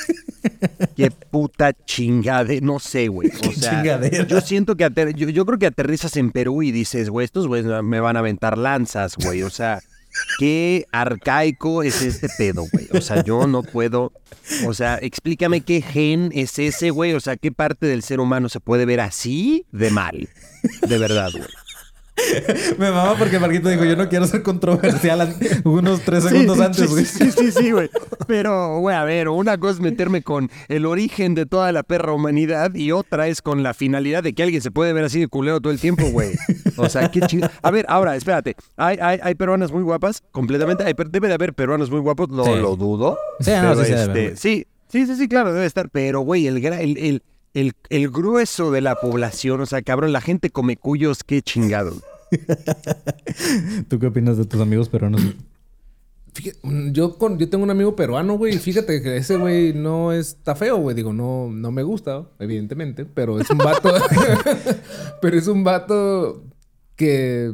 qué 0.95 1.11
puta 1.11 1.73
chingade, 1.73 2.61
no 2.61 2.79
sé, 2.79 3.07
güey. 3.07 3.29
O 3.47 3.51
sea, 3.51 3.71
chingadera. 3.81 4.25
yo 4.27 4.41
siento 4.41 4.75
que 4.75 4.85
ater- 4.85 5.13
yo, 5.15 5.29
yo 5.29 5.45
creo 5.45 5.59
que 5.59 5.65
aterrizas 5.67 6.15
en 6.17 6.31
Perú 6.31 6.63
y 6.63 6.71
dices, 6.71 7.09
güey, 7.09 7.25
estos 7.25 7.47
güeyes 7.47 7.65
me 7.83 7.99
van 7.99 8.15
a 8.15 8.19
aventar 8.19 8.57
lanzas, 8.57 9.15
güey. 9.17 9.43
O 9.43 9.49
sea, 9.49 9.81
qué 10.39 10.85
arcaico 10.91 11.83
es 11.83 12.01
este 12.01 12.27
pedo, 12.37 12.65
güey. 12.71 12.87
O 12.93 13.01
sea, 13.01 13.23
yo 13.23 13.47
no 13.47 13.63
puedo. 13.63 14.11
O 14.67 14.73
sea, 14.73 14.97
explícame 15.01 15.61
qué 15.61 15.81
gen 15.81 16.29
es 16.33 16.57
ese, 16.59 16.89
güey. 16.91 17.13
O 17.13 17.19
sea, 17.19 17.35
qué 17.35 17.51
parte 17.51 17.85
del 17.87 18.03
ser 18.03 18.19
humano 18.19 18.47
se 18.49 18.59
puede 18.59 18.85
ver 18.85 18.99
así 19.01 19.65
de 19.71 19.89
mal. 19.91 20.29
De 20.87 20.97
verdad, 20.97 21.31
güey. 21.31 21.43
Me 22.77 22.91
mama 22.91 23.15
porque 23.17 23.39
Marquito 23.39 23.69
dijo, 23.69 23.83
yo 23.83 23.95
no 23.95 24.07
quiero 24.07 24.25
ser 24.25 24.41
controversial 24.41 25.35
unos 25.63 26.01
tres 26.01 26.23
segundos 26.23 26.57
Sí, 26.57 26.63
antes, 26.63 26.81
sí, 26.81 26.87
güey. 26.87 27.05
Sí, 27.05 27.31
sí, 27.31 27.51
sí, 27.51 27.71
güey. 27.71 27.89
Pero, 28.27 28.79
güey, 28.79 28.95
a 28.95 29.03
ver, 29.03 29.27
una 29.29 29.57
cosa 29.57 29.73
es 29.73 29.79
meterme 29.81 30.21
con 30.23 30.49
el 30.69 30.85
origen 30.85 31.35
de 31.35 31.45
toda 31.45 31.71
la 31.71 31.83
perra 31.83 32.13
humanidad 32.13 32.73
y 32.73 32.91
otra 32.91 33.27
es 33.27 33.41
con 33.41 33.63
la 33.63 33.73
finalidad 33.73 34.23
de 34.23 34.33
que 34.33 34.43
alguien 34.43 34.61
se 34.61 34.71
puede 34.71 34.93
ver 34.93 35.03
así 35.03 35.19
de 35.19 35.27
culero 35.27 35.59
todo 35.61 35.73
el 35.73 35.79
tiempo, 35.79 36.05
güey. 36.11 36.31
O 36.77 36.89
sea, 36.89 37.09
qué 37.11 37.21
chingada. 37.21 37.51
A 37.61 37.71
ver, 37.71 37.85
ahora, 37.89 38.15
espérate. 38.15 38.55
Hay, 38.77 38.97
hay, 39.01 39.19
hay 39.21 39.35
peruanas 39.35 39.71
muy 39.71 39.83
guapas, 39.83 40.23
completamente. 40.31 40.83
Hay 40.83 40.93
debe 41.09 41.27
de 41.27 41.33
haber 41.33 41.53
peruanos 41.53 41.91
muy 41.91 41.99
guapos, 41.99 42.29
no 42.29 42.43
Sí. 42.45 42.51
lo 42.55 42.75
dudo. 42.75 43.17
Sí, 43.39 43.51
no, 43.61 43.73
este, 43.73 44.35
sí, 44.37 44.65
sí, 44.87 45.05
sí, 45.05 45.15
sí, 45.15 45.27
claro, 45.27 45.53
debe 45.53 45.65
estar. 45.65 45.89
Pero, 45.89 46.21
güey, 46.21 46.47
el, 46.47 46.63
el, 46.65 47.23
el, 47.55 47.73
el 47.89 48.09
grueso 48.11 48.69
de 48.71 48.81
la 48.81 48.95
población, 48.95 49.61
o 49.61 49.65
sea, 49.65 49.81
cabrón, 49.81 50.13
la 50.13 50.21
gente 50.21 50.49
come 50.51 50.77
cuyos, 50.77 51.23
qué 51.23 51.41
chingado. 51.41 51.93
¿Tú 53.87 53.97
qué 53.99 54.07
opinas 54.07 54.37
de 54.37 54.45
tus 54.45 54.61
amigos 54.61 54.89
peruanos? 54.89 55.21
Fíjate, 56.33 56.59
yo, 56.91 57.17
con, 57.17 57.39
yo 57.39 57.49
tengo 57.49 57.63
un 57.63 57.69
amigo 57.71 57.95
peruano, 57.95 58.37
güey, 58.37 58.55
y 58.55 58.57
fíjate 58.59 59.01
que 59.01 59.15
ese 59.17 59.37
güey 59.37 59.73
no 59.73 60.11
está 60.11 60.53
feo, 60.53 60.77
güey. 60.77 60.95
Digo, 60.95 61.13
no, 61.13 61.49
no 61.49 61.71
me 61.71 61.81
gusta, 61.83 62.25
evidentemente, 62.39 63.05
pero 63.05 63.39
es 63.39 63.49
un 63.49 63.57
vato. 63.59 63.93
pero 65.21 65.37
es 65.37 65.47
un 65.47 65.63
vato 65.63 66.43
que. 66.97 67.53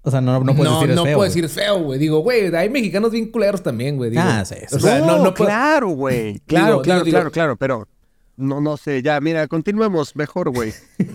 O 0.00 0.10
sea, 0.10 0.22
no, 0.22 0.40
no 0.42 0.56
puedes 0.56 0.72
no, 0.72 0.80
decir 0.80 0.94
no 0.96 1.02
feo, 1.04 1.16
puedo 1.16 1.16
güey. 1.18 1.28
decir 1.28 1.48
feo, 1.50 1.82
güey. 1.82 1.98
Digo, 1.98 2.20
güey, 2.20 2.54
hay 2.56 2.70
mexicanos 2.70 3.10
bien 3.10 3.30
culeros 3.30 3.62
también, 3.62 3.98
güey. 3.98 4.08
Digo, 4.10 4.22
Ah, 4.24 4.42
sí, 4.46 4.54
sí. 4.66 4.74
O 4.76 4.78
sea, 4.78 5.00
no, 5.00 5.18
no, 5.18 5.34
puedo- 5.34 5.34
claro, 5.34 5.88
güey. 5.90 6.38
Claro, 6.46 6.66
Digo, 6.66 6.82
claro, 6.82 7.04
digo, 7.04 7.12
claro, 7.12 7.24
digo- 7.26 7.32
claro, 7.32 7.56
pero 7.56 7.86
no, 8.38 8.60
no 8.62 8.76
sé, 8.78 9.02
ya, 9.02 9.20
mira, 9.20 9.46
continuemos 9.48 10.16
mejor, 10.16 10.50
güey. 10.50 10.72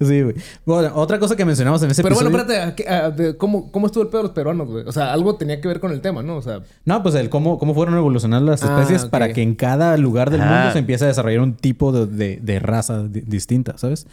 Sí, 0.00 0.22
güey. 0.22 0.34
Bueno, 0.64 0.92
otra 0.94 1.18
cosa 1.18 1.34
que 1.34 1.44
mencionamos 1.44 1.82
en 1.82 1.90
ese 1.90 2.02
Pero 2.04 2.14
bueno, 2.14 2.30
episodio... 2.30 2.52
espérate, 2.54 2.70
¿a 2.72 2.74
qué- 2.76 2.88
a- 2.88 3.10
de 3.10 3.36
¿cómo, 3.36 3.72
¿cómo 3.72 3.86
estuvo 3.86 4.04
el 4.04 4.08
pedo 4.08 4.18
de 4.18 4.22
los 4.28 4.32
peruanos, 4.32 4.68
güey? 4.68 4.84
O 4.86 4.92
sea, 4.92 5.12
algo 5.12 5.34
tenía 5.36 5.60
que 5.60 5.66
ver 5.66 5.80
con 5.80 5.90
el 5.90 6.00
tema, 6.00 6.22
¿no? 6.22 6.36
O 6.36 6.42
sea, 6.42 6.60
No, 6.84 7.02
pues 7.02 7.16
el 7.16 7.30
cómo, 7.30 7.58
cómo 7.58 7.74
fueron 7.74 7.96
evolucionando 7.96 8.48
las 8.52 8.62
Ah, 8.62 8.78
especies 8.80 9.06
para 9.06 9.32
que 9.32 9.42
en 9.42 9.56
cada 9.56 9.96
lugar 9.96 10.30
del 10.30 10.42
Ah. 10.42 10.46
mundo 10.46 10.72
se 10.72 10.78
empiece 10.78 11.04
a 11.04 11.08
desarrollar 11.08 11.40
un 11.40 11.54
tipo 11.56 11.90
de, 11.90 12.06
de- 12.06 12.38
de 12.40 12.58
raza 12.60 13.02
di- 13.02 13.22
distinta, 13.22 13.76
¿sabes? 13.76 14.06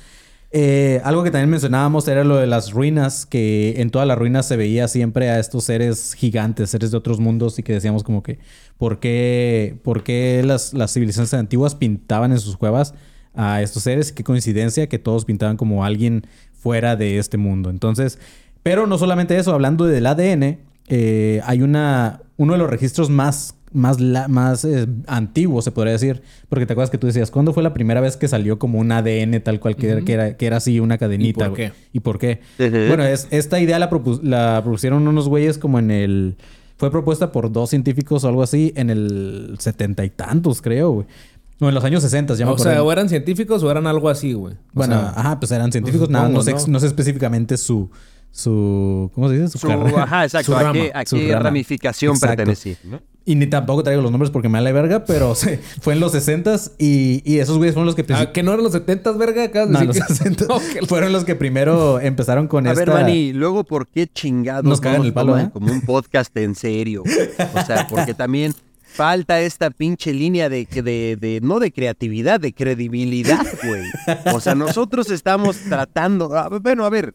Eh, 0.52 1.02
algo 1.04 1.24
que 1.24 1.32
también 1.32 1.50
mencionábamos 1.50 2.08
era 2.08 2.24
lo 2.24 2.38
de 2.38 2.48
las 2.48 2.72
ruinas, 2.72 3.26
que 3.26 3.76
en 3.78 3.90
todas 3.90 4.08
las 4.08 4.18
ruinas 4.18 4.46
se 4.48 4.56
veía 4.56 4.88
siempre 4.88 5.30
a 5.30 5.40
estos 5.40 5.66
seres 5.66 6.14
gigantes, 6.14 6.70
seres 6.70 6.92
de 6.92 6.98
otros 6.98 7.20
mundos, 7.20 7.60
y 7.60 7.64
que 7.64 7.74
decíamos 7.74 8.04
como 8.04 8.24
que, 8.24 8.40
¿por 8.78 9.00
qué, 9.00 9.78
por 9.84 10.04
qué 10.04 10.42
las, 10.46 10.74
las 10.74 10.94
civilizaciones 10.94 11.34
antiguas 11.34 11.76
pintaban 11.76 12.32
en 12.32 12.40
sus 12.40 12.56
cuevas 12.56 12.94
a 13.36 13.62
estos 13.62 13.84
seres? 13.84 14.12
Qué 14.12 14.24
coincidencia 14.24 14.88
que 14.88 15.00
todos 15.00 15.26
pintaban 15.26 15.58
como 15.58 15.84
alguien 15.84 16.26
fuera 16.54 16.96
de 16.96 17.18
este 17.18 17.38
mundo. 17.38 17.70
Entonces, 17.70 18.18
pero 18.64 18.88
no 18.88 18.98
solamente 18.98 19.38
eso, 19.38 19.54
hablando 19.54 19.86
del 19.86 20.06
ADN, 20.06 20.60
eh, 20.88 21.42
hay 21.44 21.62
una, 21.62 22.22
uno 22.38 22.54
de 22.54 22.60
los 22.60 22.70
registros 22.70 23.10
más, 23.10 23.56
más, 23.78 24.00
la- 24.02 24.28
más 24.28 24.66
eh, 24.66 24.88
antiguos, 25.08 25.64
se 25.64 25.72
podría 25.72 25.94
decir, 25.94 26.22
porque 26.50 26.66
te 26.66 26.74
acuerdas 26.74 26.90
que 26.90 26.98
tú 26.98 27.08
decías, 27.08 27.32
¿cuándo 27.32 27.54
fue 27.54 27.64
la 27.64 27.74
primera 27.74 28.02
vez 28.02 28.18
que 28.18 28.28
salió 28.28 28.60
como 28.60 28.80
un 28.80 28.92
ADN 28.92 29.42
tal 29.44 29.60
cual 29.60 29.76
que, 29.76 29.90
era, 29.90 30.02
que, 30.02 30.14
era, 30.14 30.36
que 30.38 30.46
era 30.48 30.58
así 30.58 30.80
una 30.80 30.98
cadenita? 30.98 31.46
¿Y 31.46 31.48
por 31.50 31.56
qué? 31.58 31.72
¿Y 31.94 32.00
por 32.02 32.20
qué? 32.20 32.42
Bueno, 32.88 33.04
es, 33.06 33.28
esta 33.32 33.60
idea 33.60 33.80
la, 33.80 33.90
propus- 33.90 34.22
la 34.24 34.60
propusieron 34.64 35.08
unos 35.08 35.30
güeyes 35.30 35.58
como 35.58 35.80
en 35.80 35.92
el... 35.92 36.36
Fue 36.78 36.92
propuesta 36.92 37.32
por 37.32 37.52
dos 37.52 37.70
científicos 37.72 38.24
o 38.24 38.28
algo 38.28 38.44
así 38.44 38.72
en 38.76 38.90
el 38.90 39.56
setenta 39.60 40.06
y 40.06 40.10
tantos, 40.12 40.62
creo, 40.62 40.92
güey. 40.92 41.08
No, 41.60 41.70
en 41.70 41.74
los 41.74 41.84
años 41.84 42.04
60, 42.04 42.36
ya 42.36 42.46
me 42.46 42.52
o 42.52 42.54
acordé. 42.54 42.72
sea, 42.74 42.84
o 42.84 42.92
eran 42.92 43.10
científicos 43.10 43.64
o 43.64 43.72
eran 43.72 43.88
algo 43.88 44.10
así, 44.10 44.34
güey. 44.34 44.54
O 44.54 44.58
Bueno, 44.74 44.94
sea, 45.00 45.10
ajá, 45.16 45.40
pues 45.40 45.52
eran 45.52 45.72
científicos, 45.72 46.08
pues 46.08 46.14
nada, 46.14 46.30
no, 46.30 46.44
sé, 46.44 46.54
¿no? 46.54 46.60
no 46.68 46.80
sé 46.80 46.86
específicamente 46.86 47.58
su, 47.58 47.90
su, 48.32 49.10
¿cómo 49.16 49.28
se 49.30 49.36
dice? 49.40 49.48
Su, 49.50 49.58
Su, 49.58 49.68
carrera. 49.68 50.04
ajá, 50.04 50.24
exacto, 50.26 50.52
Su 50.52 50.56
a 50.58 50.72
qué, 50.72 50.92
a 50.94 51.06
su 51.06 51.16
qué 51.16 51.32
rama. 51.32 51.44
ramificación 51.46 52.14
Exacto. 52.14 52.36
pertenecía, 52.38 52.76
¿no? 52.84 53.00
Y 53.30 53.36
ni 53.36 53.46
tampoco 53.46 53.84
traigo 53.84 54.02
los 54.02 54.10
nombres 54.10 54.32
porque 54.32 54.48
me 54.48 54.58
da 54.58 54.62
la 54.62 54.72
verga, 54.72 55.04
pero 55.04 55.36
fue 55.82 55.94
en 55.94 56.00
los 56.00 56.16
60s 56.16 56.72
y, 56.78 57.22
y 57.26 57.40
esos 57.40 57.58
güeyes 57.58 57.74
fueron 57.74 57.86
los 57.88 57.94
que... 57.96 58.06
ah, 58.14 58.32
que 58.32 58.42
no 58.42 58.54
eran 58.54 58.64
los 58.64 58.72
70 58.72 59.12
verga, 59.12 59.44
acá. 59.44 59.66
no, 59.66 59.84
los 59.84 59.98
60 59.98 60.46
fueron 60.88 61.12
los 61.12 61.26
que 61.26 61.36
primero 61.36 62.00
empezaron 62.00 62.48
con 62.48 62.66
A 62.66 62.72
esta... 62.72 62.86
ver, 62.86 62.94
Manny, 62.94 63.34
luego, 63.34 63.66
¿por 63.66 63.86
qué 63.88 64.08
chingados 64.08 64.64
Nos 64.64 64.80
cagan 64.80 65.04
el 65.04 65.12
palo, 65.12 65.34
toman 65.34 65.48
¿eh? 65.48 65.50
como 65.52 65.72
un 65.74 65.82
podcast 65.82 66.36
en 66.38 66.56
serio? 66.56 67.04
O 67.04 67.66
sea, 67.66 67.86
porque 67.90 68.14
también 68.16 68.54
falta 68.82 69.42
esta 69.42 69.72
pinche 69.72 70.14
línea 70.14 70.48
de, 70.48 70.66
de, 70.66 71.18
de- 71.20 71.40
no 71.44 71.60
de 71.60 71.74
creatividad, 71.74 72.40
de 72.40 72.54
credibilidad, 72.54 73.46
güey. 73.66 73.84
O 74.34 74.40
sea, 74.40 74.56
nosotros 74.56 75.12
estamos 75.12 75.58
tratando, 75.68 76.34
ah, 76.34 76.48
bueno, 76.62 76.86
a 76.86 76.90
ver, 76.90 77.14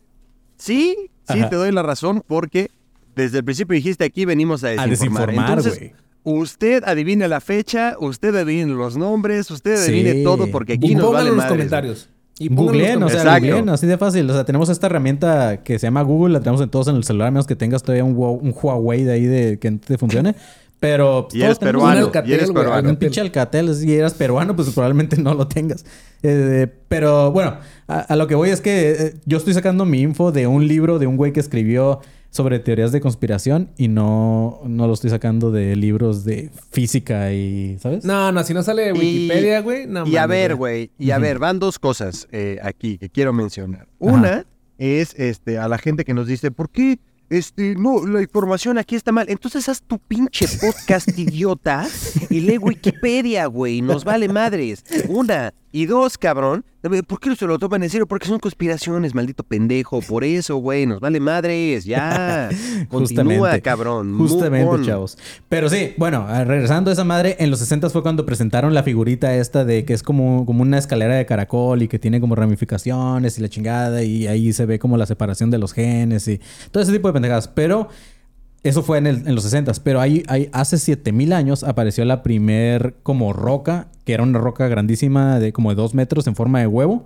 sí, 0.58 0.94
sí 1.26 1.38
Ajá. 1.40 1.48
te 1.48 1.56
doy 1.56 1.72
la 1.72 1.82
razón 1.82 2.22
porque 2.26 2.70
desde 3.16 3.38
el 3.38 3.44
principio 3.44 3.74
dijiste 3.74 4.04
aquí 4.04 4.24
venimos 4.26 4.62
a 4.64 4.68
A 4.68 4.86
desinformar. 4.86 4.90
desinformar, 4.90 5.48
Entonces, 5.58 5.78
güey. 5.78 6.01
Usted 6.24 6.82
adivina 6.86 7.28
la 7.28 7.40
fecha, 7.40 7.96
usted 8.00 8.34
adivine 8.36 8.72
los 8.72 8.96
nombres, 8.96 9.50
usted 9.50 9.76
adivine 9.82 10.12
Sí. 10.12 10.24
todo 10.24 10.46
porque 10.50 10.74
aquí 10.74 10.92
Y 10.92 10.94
nos 10.94 11.12
vale 11.12 11.30
en 11.30 11.36
los 11.36 11.44
madres, 11.44 11.52
comentarios. 11.52 12.08
Y 12.38 12.48
Googleen, 12.48 13.02
o 13.02 13.08
sea, 13.08 13.38
googleen, 13.38 13.68
así 13.68 13.86
de 13.86 13.98
fácil. 13.98 14.28
O 14.28 14.32
sea, 14.32 14.44
tenemos 14.44 14.68
esta 14.68 14.86
herramienta 14.86 15.62
que 15.62 15.78
se 15.78 15.86
llama 15.86 16.02
Google, 16.02 16.32
la 16.32 16.40
tenemos 16.40 16.60
en 16.62 16.70
todos 16.70 16.88
en 16.88 16.96
el 16.96 17.04
celular, 17.04 17.28
a 17.28 17.30
menos 17.30 17.46
que 17.46 17.54
tengas 17.56 17.82
todavía 17.82 18.04
un, 18.04 18.16
Hua- 18.16 18.38
un 18.40 18.54
Huawei 18.60 19.04
de 19.04 19.12
ahí 19.12 19.24
de 19.26 19.58
que 19.58 19.70
no 19.70 19.78
te 19.78 19.98
funcione. 19.98 20.34
Pero 20.80 21.28
Y 21.32 21.42
eres 21.42 21.58
peruano, 21.60 21.96
un 22.00 22.04
Alcatel, 22.06 22.30
y 22.30 22.34
eres 22.34 22.50
peruano. 22.50 22.88
Un 22.90 22.96
pinche 22.96 23.20
Alcatel, 23.20 23.72
si 23.76 23.94
eras 23.94 24.14
peruano, 24.14 24.56
pues 24.56 24.68
probablemente 24.70 25.16
no 25.16 25.34
lo 25.34 25.46
tengas. 25.46 25.84
Eh, 26.24 26.66
pero 26.88 27.30
bueno, 27.30 27.58
a, 27.86 28.00
a 28.00 28.16
lo 28.16 28.26
que 28.26 28.34
voy 28.34 28.50
es 28.50 28.60
que 28.60 28.90
eh, 28.90 29.14
yo 29.24 29.36
estoy 29.38 29.54
sacando 29.54 29.84
mi 29.84 30.00
info 30.00 30.32
de 30.32 30.48
un 30.48 30.66
libro 30.66 30.98
de 30.98 31.06
un 31.06 31.16
güey 31.16 31.32
que 31.32 31.38
escribió 31.38 32.00
sobre 32.32 32.58
teorías 32.58 32.92
de 32.92 33.00
conspiración 33.00 33.70
y 33.76 33.88
no, 33.88 34.62
no 34.66 34.86
lo 34.86 34.94
estoy 34.94 35.10
sacando 35.10 35.52
de 35.52 35.76
libros 35.76 36.24
de 36.24 36.50
física 36.70 37.32
y, 37.32 37.76
¿sabes? 37.78 38.04
No, 38.06 38.32
no, 38.32 38.42
si 38.42 38.54
no 38.54 38.62
sale 38.62 38.88
Y- 38.88 38.92
Wikipedia, 38.92 39.60
güey, 39.60 39.86
no 39.86 40.06
y 40.06 40.16
a 40.16 40.26
ver, 40.26 40.54
güey, 40.56 40.90
y 40.98 41.10
a 41.10 41.18
ver, 41.18 41.38
van 41.38 41.58
dos 41.58 41.78
cosas 41.78 42.26
eh, 42.32 42.58
aquí 42.62 42.96
que 42.96 43.10
quiero 43.10 43.34
mencionar. 43.34 43.86
Una 43.98 44.46
es 44.78 45.14
este 45.18 45.58
a 45.58 45.68
la 45.68 45.76
gente 45.76 46.04
que 46.06 46.14
nos 46.14 46.26
dice, 46.26 46.50
¿por 46.50 46.70
qué? 46.70 46.98
Este, 47.28 47.74
no, 47.76 48.04
la 48.06 48.20
información 48.22 48.76
aquí 48.78 48.94
está 48.96 49.12
mal. 49.12 49.26
Entonces 49.28 49.68
haz 49.68 49.82
tu 49.82 49.98
pinche 49.98 50.46
podcast, 50.60 51.08
idiota, 51.18 51.86
y 52.30 52.40
lee 52.40 52.58
Wikipedia, 52.58 53.46
güey. 53.46 53.80
Nos 53.82 54.04
vale 54.04 54.28
madres. 54.28 54.84
Una. 55.08 55.54
Y 55.72 55.86
dos, 55.86 56.18
cabrón. 56.18 56.64
¿Por 57.06 57.20
qué 57.20 57.30
no 57.30 57.36
se 57.36 57.46
lo 57.46 57.58
toman 57.58 57.82
en 57.82 57.88
serio? 57.88 58.06
Porque 58.06 58.26
son 58.26 58.38
conspiraciones, 58.38 59.14
maldito 59.14 59.42
pendejo. 59.42 60.02
Por 60.02 60.22
eso, 60.22 60.56
güey. 60.56 60.84
Nos 60.84 61.00
vale 61.00 61.18
madres. 61.18 61.84
Ya. 61.84 62.50
Continúa, 62.88 63.58
cabrón. 63.60 64.18
Justamente, 64.18 64.84
chavos. 64.84 65.16
Pero 65.48 65.70
sí, 65.70 65.94
bueno, 65.96 66.26
regresando 66.44 66.90
a 66.90 66.92
esa 66.92 67.04
madre, 67.04 67.36
en 67.38 67.50
los 67.50 67.60
60 67.60 67.88
fue 67.88 68.02
cuando 68.02 68.26
presentaron 68.26 68.74
la 68.74 68.82
figurita 68.82 69.34
esta 69.34 69.64
de 69.64 69.84
que 69.84 69.94
es 69.94 70.02
como, 70.02 70.44
como 70.44 70.62
una 70.62 70.76
escalera 70.76 71.14
de 71.14 71.24
caracol 71.24 71.82
y 71.82 71.88
que 71.88 71.98
tiene 71.98 72.20
como 72.20 72.34
ramificaciones 72.34 73.38
y 73.38 73.42
la 73.42 73.48
chingada 73.48 74.02
y 74.02 74.26
ahí 74.26 74.52
se 74.52 74.66
ve 74.66 74.78
como 74.78 74.98
la 74.98 75.06
separación 75.06 75.50
de 75.50 75.58
los 75.58 75.72
genes 75.72 76.28
y 76.28 76.40
todo 76.70 76.82
ese 76.82 76.92
tipo 76.92 77.08
de 77.08 77.14
pendejadas. 77.14 77.48
Pero 77.48 77.88
eso 78.62 78.82
fue 78.82 78.98
en, 78.98 79.06
el- 79.06 79.26
en 79.26 79.34
los 79.34 79.44
60 79.44 79.72
pero 79.82 80.00
ahí, 80.00 80.22
ahí 80.28 80.48
hace 80.52 80.78
7000 80.78 81.32
años 81.32 81.64
apareció 81.64 82.04
la 82.04 82.22
primer 82.22 82.94
como 83.02 83.32
roca, 83.32 83.88
que 84.04 84.12
era 84.14 84.22
una 84.22 84.38
roca 84.38 84.68
grandísima 84.68 85.38
de 85.38 85.52
como 85.52 85.70
de 85.70 85.76
2 85.76 85.94
metros 85.94 86.26
en 86.26 86.34
forma 86.36 86.60
de 86.60 86.66
huevo 86.66 87.04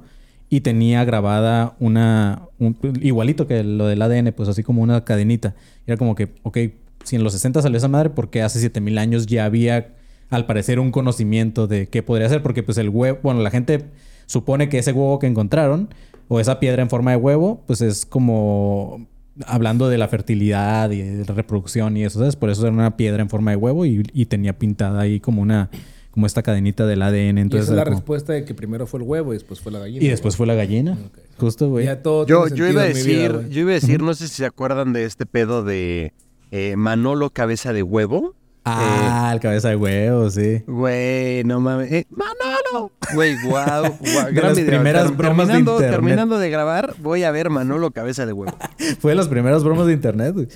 y 0.49 0.61
tenía 0.61 1.05
grabada 1.05 1.75
una, 1.81 2.43
un- 2.59 2.77
igualito 3.03 3.47
que 3.47 3.65
lo 3.65 3.87
del 3.87 4.01
ADN, 4.03 4.33
pues 4.33 4.49
así 4.49 4.63
como 4.63 4.83
una 4.83 5.05
cadenita. 5.05 5.55
Era 5.87 5.97
como 5.97 6.15
que, 6.15 6.35
ok, 6.45 6.59
si 7.05 7.17
en 7.17 7.25
los 7.25 7.33
60 7.33 7.63
salió 7.63 7.79
esa 7.79 7.89
madre, 7.89 8.11
porque 8.11 8.43
hace 8.43 8.61
7000 8.61 8.99
años 8.99 9.27
ya 9.27 9.45
había 9.45 9.95
al 10.31 10.47
parecer 10.47 10.79
un 10.81 10.91
conocimiento 10.93 11.67
de 11.67 11.89
qué 11.89 12.03
podría 12.03 12.29
ser, 12.29 12.43
porque 12.43 12.63
pues 12.63 12.79
el 12.79 12.89
huevo, 12.91 13.19
bueno, 13.23 13.41
la 13.41 13.51
gente 13.51 13.87
supone 14.27 14.69
que 14.69 14.79
ese 14.79 14.93
huevo 14.93 15.19
que 15.19 15.27
encontraron 15.27 15.89
o 16.29 16.39
esa 16.41 16.59
piedra 16.61 16.83
en 16.83 16.91
forma 16.91 17.13
de 17.13 17.17
huevo, 17.17 17.63
pues 17.67 17.81
es 17.81 18.05
como 18.07 19.07
hablando 19.47 19.89
de 19.89 19.99
la 19.99 20.09
fertilidad 20.09 20.91
y 20.91 21.03
de 21.03 21.25
la 21.27 21.35
reproducción 21.35 21.97
y 21.97 22.05
eso, 22.05 22.19
¿sabes? 22.21 22.37
Por 22.37 22.51
eso 22.51 22.63
era 22.63 22.73
una 22.73 22.97
piedra 22.97 23.23
en 23.23 23.29
forma 23.29 23.51
de 23.51 23.57
huevo 23.57 23.85
y, 23.85 24.03
y 24.13 24.27
tenía 24.27 24.59
pintada 24.59 25.01
ahí 25.01 25.21
como 25.21 25.43
una, 25.43 25.69
como 26.11 26.27
esta 26.27 26.43
cadenita 26.43 26.87
del 26.87 27.03
ADN. 27.03 27.39
Y 27.39 27.41
Entonces 27.43 27.65
esa 27.65 27.73
es 27.73 27.77
la 27.77 27.85
como- 27.85 27.97
respuesta 27.97 28.33
de 28.33 28.45
que 28.45 28.55
primero 28.55 28.87
fue 28.87 29.01
el 29.01 29.07
huevo 29.07 29.33
y 29.35 29.37
después 29.37 29.61
fue 29.61 29.73
la 29.73 29.81
gallina. 29.81 30.05
y 30.05 30.09
después 30.09 30.37
fue 30.37 30.47
la 30.47 30.55
gallina. 30.55 30.97
Justo, 31.39 31.69
güey. 31.69 31.85
Ya 31.85 32.03
todo 32.03 32.27
Yo, 32.27 32.49
yo 32.49 32.67
iba 32.69 32.83
a 32.83 32.87
vida, 32.87 32.95
decir, 32.95 33.49
yo 33.51 33.61
iba 33.61 33.73
a 33.73 33.75
decir, 33.75 34.01
no 34.03 34.15
sé 34.15 34.29
si 34.29 34.35
se 34.37 34.47
acuerdan 34.47 34.93
de 34.95 35.05
este 35.05 35.27
pedo 35.27 35.63
de 35.65 36.15
eh, 36.51 36.75
Manolo 36.77 37.29
Cabeza 37.31 37.73
de 37.75 37.83
Huevo. 37.83 38.35
Ah, 38.69 39.31
el 39.33 39.41
cabeza 39.41 39.69
de 39.69 39.77
huevo, 39.77 40.29
sí. 40.29 40.63
Güey, 40.67 41.45
no 41.45 41.61
mames. 41.61 41.93
eh, 41.93 42.07
Manolo 42.11 42.57
wow. 42.73 42.91
Güey, 43.15 43.35
wow. 43.45 43.53
wow. 43.55 44.25
De 44.27 44.33
Gran 44.33 44.49
las 44.49 44.57
video. 44.57 44.71
primeras 44.73 45.07
Ter- 45.07 45.17
bromas 45.17 45.47
de 45.47 45.53
terminando, 45.55 45.73
internet. 45.75 45.91
terminando 45.93 46.39
de 46.39 46.51
grabar, 46.51 46.95
voy 47.01 47.23
a 47.23 47.31
ver 47.31 47.49
Manolo 47.51 47.91
Cabeza 47.93 48.27
de 48.27 48.33
Huevo. 48.33 48.57
Fue 49.01 49.13
de 49.13 49.15
las 49.17 49.29
primeras 49.29 49.63
bromas 49.65 49.87
de 49.87 49.93
internet, 49.93 50.35
güey. 50.35 50.49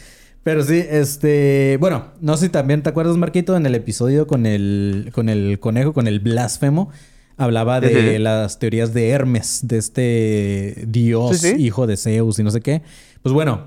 Pero 0.43 0.65
sí, 0.65 0.83
este... 0.91 1.77
Bueno, 1.81 2.07
no 2.21 2.37
sé 2.37 2.47
si 2.47 2.49
también 2.51 2.83
te 2.83 2.89
acuerdas, 2.89 3.17
Marquito, 3.17 3.57
en 3.57 3.67
el 3.67 3.75
episodio 3.75 4.27
con 4.27 4.47
el, 4.47 5.11
con 5.15 5.29
el 5.29 5.61
conejo, 5.61 5.93
con 5.93 6.07
el 6.09 6.19
blasfemo, 6.19 6.91
hablaba 7.37 7.81
de 7.81 8.19
las 8.19 8.59
teorías 8.59 8.93
de 8.95 9.11
Hermes, 9.11 9.61
de 9.65 9.77
este 9.79 10.85
dios, 10.89 11.39
Sí, 11.39 11.51
sí. 11.57 11.63
hijo 11.63 11.87
de 11.87 11.97
Zeus 11.99 12.39
y 12.39 12.43
no 12.43 12.51
sé 12.51 12.61
qué. 12.63 12.83
Pues 13.23 13.35
bueno, 13.35 13.65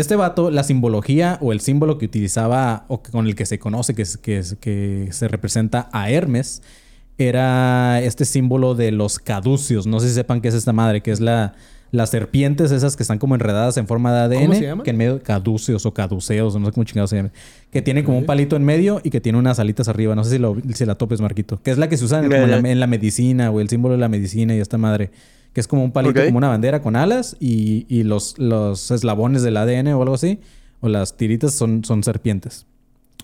este 0.00 0.16
vato, 0.16 0.50
la 0.50 0.62
simbología 0.62 1.38
o 1.40 1.52
el 1.52 1.60
símbolo 1.60 1.98
que 1.98 2.06
utilizaba 2.06 2.84
o 2.88 3.02
con 3.02 3.26
el 3.26 3.34
que 3.34 3.46
se 3.46 3.58
conoce 3.58 3.94
que, 3.94 4.02
es- 4.02 4.16
que, 4.16 4.38
es- 4.38 4.56
que 4.60 5.08
se 5.12 5.28
representa 5.28 5.88
a 5.92 6.10
Hermes 6.10 6.62
era 7.18 8.00
este 8.02 8.24
símbolo 8.24 8.74
de 8.74 8.92
los 8.92 9.18
caduceos. 9.18 9.86
No 9.86 10.00
sé 10.00 10.08
si 10.08 10.14
sepan 10.14 10.40
qué 10.40 10.48
es 10.48 10.54
esta 10.54 10.72
madre, 10.72 11.02
que 11.02 11.10
es 11.10 11.20
la... 11.20 11.54
Las 11.92 12.10
serpientes 12.10 12.72
esas 12.72 12.96
que 12.96 13.04
están 13.04 13.18
como 13.18 13.36
enredadas 13.36 13.76
en 13.76 13.86
forma 13.86 14.12
de 14.12 14.18
ADN. 14.18 14.40
¿Cómo 14.48 14.54
se 14.54 14.62
llaman? 14.62 14.84
Que 14.84 14.90
en 14.90 14.96
medio... 14.96 15.22
Caduceos 15.22 15.86
o 15.86 15.94
caduceos, 15.94 16.56
no 16.58 16.66
sé 16.66 16.72
cómo 16.72 16.82
chingados 16.84 17.10
se 17.10 17.16
llaman. 17.16 17.32
Que 17.70 17.80
tiene 17.80 18.02
como 18.02 18.18
un 18.18 18.26
palito 18.26 18.56
en 18.56 18.64
medio 18.64 19.00
y 19.04 19.10
que 19.10 19.20
tiene 19.20 19.38
unas 19.38 19.60
alitas 19.60 19.86
arriba. 19.88 20.16
No 20.16 20.24
sé 20.24 20.30
si, 20.32 20.38
lo, 20.38 20.56
si 20.74 20.84
la 20.84 20.96
topes, 20.96 21.20
Marquito. 21.20 21.62
Que 21.62 21.70
es 21.70 21.78
la 21.78 21.88
que 21.88 21.96
se 21.96 22.04
usa 22.04 22.18
en, 22.18 22.24
como 22.24 22.36
en 22.42 22.50
la, 22.50 22.56
en 22.70 22.80
la 22.80 22.88
medicina, 22.88 23.52
o 23.52 23.60
el 23.60 23.68
símbolo 23.68 23.94
de 23.94 24.00
la 24.00 24.08
medicina 24.08 24.54
y 24.54 24.58
esta 24.58 24.78
madre. 24.78 25.12
Que 25.56 25.60
es 25.60 25.68
como 25.68 25.82
un 25.82 25.90
palito, 25.90 26.22
como 26.26 26.36
una 26.36 26.48
bandera 26.48 26.82
con 26.82 26.96
alas 26.96 27.34
y, 27.40 27.86
y 27.88 28.02
los, 28.02 28.38
los 28.38 28.90
eslabones 28.90 29.42
del 29.42 29.56
ADN 29.56 29.88
o 29.94 30.02
algo 30.02 30.14
así. 30.16 30.38
O 30.82 30.90
las 30.90 31.16
tiritas 31.16 31.54
son, 31.54 31.82
son 31.82 32.02
serpientes. 32.02 32.66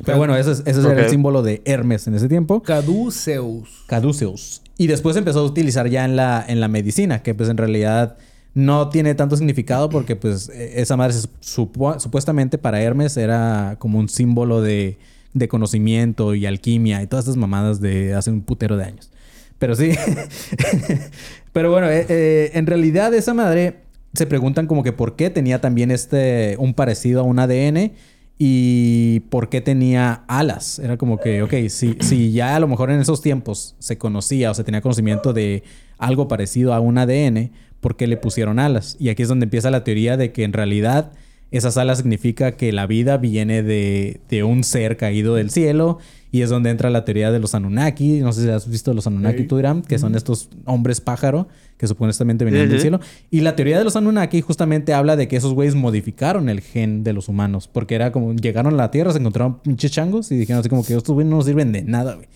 Pero 0.03 0.16
bueno, 0.16 0.35
ese, 0.35 0.53
es- 0.53 0.62
ese 0.64 0.81
era 0.81 0.92
Ok. 0.92 0.99
el 1.01 1.11
símbolo 1.11 1.42
de 1.42 1.61
Hermes 1.66 2.07
en 2.07 2.14
ese 2.14 2.31
tiempo. 2.31 2.62
Caduceus. 2.62 3.85
Caduceus. 3.87 4.62
Y 4.79 4.87
después 4.87 5.14
empezó 5.18 5.40
a 5.40 5.45
utilizar 5.45 5.90
ya 5.90 6.07
en 6.07 6.16
la, 6.16 6.42
en 6.49 6.61
la 6.61 6.68
medicina, 6.68 7.23
que 7.23 7.35
pues 7.35 7.51
en 7.51 7.59
realidad 7.59 8.16
no 8.55 8.88
tiene 8.88 9.14
tanto 9.14 9.37
significado 9.37 9.90
porque 9.90 10.16
pues 10.16 10.49
e- 10.49 10.81
esa 10.81 10.97
madre 10.97 11.12
se 11.12 11.29
supo- 11.42 12.01
supuestamente 12.01 12.57
para 12.57 12.81
Hermes 12.81 13.18
era 13.18 13.77
como 13.79 13.99
un 13.99 14.09
símbolo 14.09 14.62
de, 14.62 14.97
de 15.35 15.49
conocimiento 15.49 16.35
y 16.35 16.47
alquimia 16.47 17.03
y 17.03 17.07
todas 17.07 17.27
estas 17.27 17.37
mamadas 17.37 17.83
de 17.83 18.14
hace 18.14 18.31
un 18.31 18.40
putero 18.40 18.79
de 18.79 18.85
años. 18.85 19.11
Pero 19.59 19.77
sí. 19.77 19.90
Pero 21.53 21.71
bueno, 21.71 21.88
eh, 21.88 22.07
eh, 22.09 22.51
en 22.55 22.67
realidad 22.67 23.12
esa 23.15 23.35
madre 23.35 23.83
se 24.15 24.27
preguntan 24.27 24.67
como 24.67 24.83
que 24.83 24.93
por 24.93 25.17
qué 25.17 25.31
tenía 25.31 25.61
también 25.61 25.91
este 25.91 26.57
un 26.59 26.75
parecido 26.75 27.21
a 27.21 27.25
un 27.25 27.38
ADN 27.38 27.93
y 28.38 29.21
por 29.31 29.49
qué 29.49 29.61
tenía 29.61 30.25
alas. 30.29 30.79
Era 30.79 30.97
como 30.97 31.19
que, 31.19 31.43
ok, 31.43 31.55
si, 31.69 31.97
si 32.01 32.33
ya 32.33 32.57
a 32.57 32.61
lo 32.61 32.69
mejor 32.69 32.91
en 32.91 33.01
esos 33.01 33.23
tiempos 33.23 33.77
se 33.79 33.99
conocía 33.99 34.51
o 34.51 34.55
se 34.55 34.65
tenía 34.65 34.81
conocimiento 34.81 35.33
de 35.33 35.62
algo 35.99 36.29
parecido 36.29 36.75
a 36.75 36.81
un 36.81 36.99
ADN, 36.99 37.53
¿por 37.81 37.97
qué 37.97 38.07
le 38.07 38.17
pusieron 38.17 38.59
alas? 38.59 38.97
Y 38.99 39.11
aquí 39.11 39.23
es 39.23 39.29
donde 39.29 39.45
empieza 39.45 39.71
la 39.71 39.85
teoría 39.85 40.17
de 40.17 40.33
que 40.33 40.45
en 40.45 40.53
realidad 40.53 41.12
esas 41.53 41.77
alas 41.77 41.99
significa 41.99 42.53
que 42.53 42.73
la 42.73 42.87
vida 42.87 43.19
viene 43.19 43.62
de, 43.62 44.21
de 44.29 44.43
un 44.43 44.65
ser 44.65 44.97
caído 44.97 45.35
del 45.35 45.51
cielo. 45.51 45.99
Y 46.35 46.41
es 46.41 46.49
donde 46.49 46.71
entra 46.71 46.88
la 46.88 47.05
teoría 47.05 47.31
de 47.31 47.38
los 47.38 47.55
Anunnaki. 47.55 48.21
No 48.21 48.33
sé 48.33 48.45
si 48.45 48.49
has 48.49 48.67
visto 48.67 48.95
los 48.95 49.07
Anunnaki, 49.07 49.45
tú, 49.45 49.61
que 49.87 49.99
son 49.99 50.15
estos 50.15 50.49
hombres 50.65 51.03
pájaro 51.03 51.47
que 51.77 51.87
supuestamente 51.87 52.47
venían 52.47 52.71
del 52.71 52.81
cielo. 52.81 53.01
Y 53.31 53.43
la 53.43 53.55
teoría 53.55 53.77
de 53.77 53.85
los 53.85 53.97
Anunnaki 53.97 54.41
justamente 54.41 54.95
habla 54.95 55.15
de 55.17 55.29
que 55.29 55.37
esos 55.37 55.53
güeyes 55.53 55.75
modificaron 55.75 56.49
el 56.49 56.62
gen 56.62 57.05
de 57.05 57.12
los 57.12 57.29
humanos. 57.29 57.69
Porque 57.69 57.97
era 57.97 58.12
como, 58.12 58.33
llegaron 58.35 58.73
a 58.73 58.77
la 58.79 58.91
Tierra, 58.91 59.12
se 59.12 59.19
encontraron 59.19 59.59
pinches 59.59 59.93
changos 59.93 60.33
y 60.33 60.37
dijeron 60.37 60.61
así 60.61 60.71
como 60.71 60.87
que 60.87 60.95
estos 60.95 61.12
güeyes 61.12 61.29
no 61.29 61.37
nos 61.37 61.45
sirven 61.45 61.71
de 61.71 61.83
nada, 61.83 62.15
güey. 62.15 62.29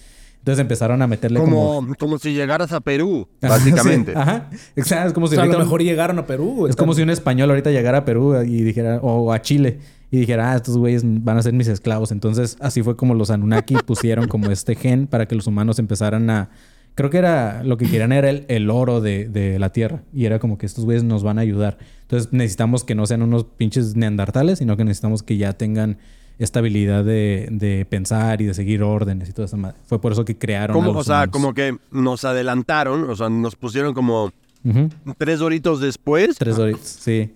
Entonces 0.47 0.61
empezaron 0.63 1.03
a 1.03 1.09
meterle 1.09 1.41
como... 1.41 1.75
Como, 1.75 1.95
como 1.97 2.19
si 2.21 2.33
llegaras 2.33 2.71
a 2.73 2.79
Perú, 2.81 3.27
Sí, 3.43 3.49
básicamente. 3.49 4.13
Ajá. 4.15 4.49
Exacto. 4.77 5.09
Es 5.09 5.13
como 5.13 5.27
O 5.27 5.29
si 5.29 5.35
sea, 5.35 5.43
a 5.43 5.47
lo 5.47 5.53
ahorita- 5.55 5.65
mejor 5.65 5.83
llegaron 5.83 6.21
a 6.21 6.27
Perú, 6.29 6.69
es 6.69 6.77
como 6.77 6.95
si 6.95 7.03
un 7.03 7.11
español 7.11 7.51
ahorita 7.51 7.73
llegara 7.73 7.99
a 7.99 8.05
Perú 8.05 8.41
y 8.43 8.63
dijera, 8.63 9.01
o 9.03 9.33
a 9.33 9.43
Chile, 9.43 9.81
y 10.13 10.19
dijera, 10.21 10.53
ah, 10.53 10.55
estos 10.57 10.79
güeyes 10.79 11.03
van 11.05 11.37
a 11.37 11.43
ser 11.43 11.53
mis 11.53 11.67
esclavos. 11.67 12.13
Entonces, 12.13 12.57
así 12.61 12.81
fue 12.85 12.95
como 12.97 13.15
los 13.15 13.31
Anunnaki 13.31 13.75
pusieron 13.87 14.29
como 14.29 14.49
este 14.53 14.77
gen 14.77 15.09
para 15.09 15.27
que 15.27 15.35
los 15.35 15.49
humanos 15.49 15.81
empezaran 15.81 16.31
a. 16.31 16.51
Creo 16.95 17.11
que 17.11 17.19
era 17.19 17.65
lo 17.65 17.77
que 17.77 17.87
querían 17.91 18.13
era 18.13 18.31
el, 18.31 18.45
el 18.47 18.71
oro 18.71 19.01
de, 19.01 19.29
de 19.29 19.59
la 19.59 19.71
tierra. 19.73 20.05
Y 20.15 20.27
era 20.27 20.39
como 20.39 20.59
que 20.59 20.67
estos 20.67 20.85
güeyes 20.85 21.03
nos 21.03 21.25
van 21.25 21.39
a 21.39 21.43
ayudar. 21.43 21.77
Entonces, 22.03 22.33
necesitamos 22.33 22.85
que 22.85 22.95
no 22.95 23.05
sean 23.05 23.23
unos 23.23 23.43
pinches 23.45 23.97
neandertales, 23.97 24.61
sino 24.61 24.77
que 24.77 24.85
necesitamos 24.85 25.25
que 25.25 25.37
ya 25.39 25.55
tengan 25.55 25.99
esta 26.39 26.59
habilidad 26.59 27.05
de, 27.05 27.49
de 27.51 27.87
pensar 27.89 28.41
y 28.43 28.45
de 28.47 28.55
seguir 28.55 28.83
órdenes 28.83 29.29
y 29.29 29.33
toda 29.33 29.47
esa 29.47 29.57
madre. 29.57 29.77
Fue 29.87 30.01
por 30.01 30.13
eso 30.13 30.25
que 30.25 30.37
crearon. 30.37 30.77
a 30.77 30.79
Como, 30.81 30.93
los 30.93 31.01
o 31.01 31.05
sea, 31.05 31.17
humanos. 31.17 31.33
como 31.33 31.55
que 31.55 31.77
nos 31.91 32.25
adelantaron, 32.25 33.09
o 33.09 33.17
sea, 33.17 33.29
nos 33.31 33.57
pusieron 33.57 33.95
como 33.95 34.33
Ujú. 34.65 34.89
tres 35.19 35.41
horitos 35.41 35.81
después 35.81 36.37
Tres 36.39 36.59
horitos, 36.59 36.81
sí. 36.87 37.33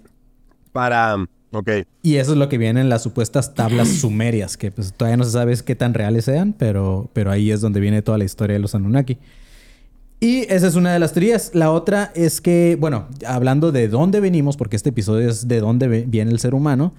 para... 0.72 1.16
Ok. 1.52 1.68
Y 2.02 2.14
eso 2.16 2.30
es 2.32 2.38
lo 2.38 2.48
que 2.48 2.58
viene 2.58 2.80
en 2.80 2.88
las 2.88 3.02
supuestas 3.02 3.54
tablas 3.54 3.88
sumerias, 4.00 4.56
que 4.56 4.70
pues 4.70 4.92
todavía 4.92 5.16
no 5.16 5.24
se 5.24 5.32
sabe 5.32 5.56
qué 5.64 5.74
tan 5.74 5.94
reales 5.94 6.26
sean, 6.26 6.52
pero, 6.52 7.10
pero 7.12 7.32
ahí 7.32 7.50
es 7.50 7.60
donde 7.60 7.80
viene 7.80 8.02
toda 8.02 8.18
la 8.18 8.24
historia 8.24 8.54
de 8.54 8.60
los 8.60 8.74
Anunnaki. 8.76 9.18
Y 10.20 10.40
esa 10.52 10.66
es 10.68 10.74
una 10.76 10.92
de 10.92 10.98
las 11.00 11.12
teorías. 11.12 11.50
La 11.54 11.72
otra 11.72 12.12
es 12.14 12.40
que, 12.40 12.76
bueno, 12.78 13.08
hablando 13.26 13.72
de 13.72 13.88
dónde 13.88 14.20
venimos, 14.20 14.56
porque 14.56 14.76
este 14.76 14.90
episodio 14.90 15.28
es 15.28 15.48
de 15.48 15.58
dónde 15.60 15.88
viene 16.06 16.30
el 16.30 16.38
ser 16.38 16.54
humano, 16.54 16.92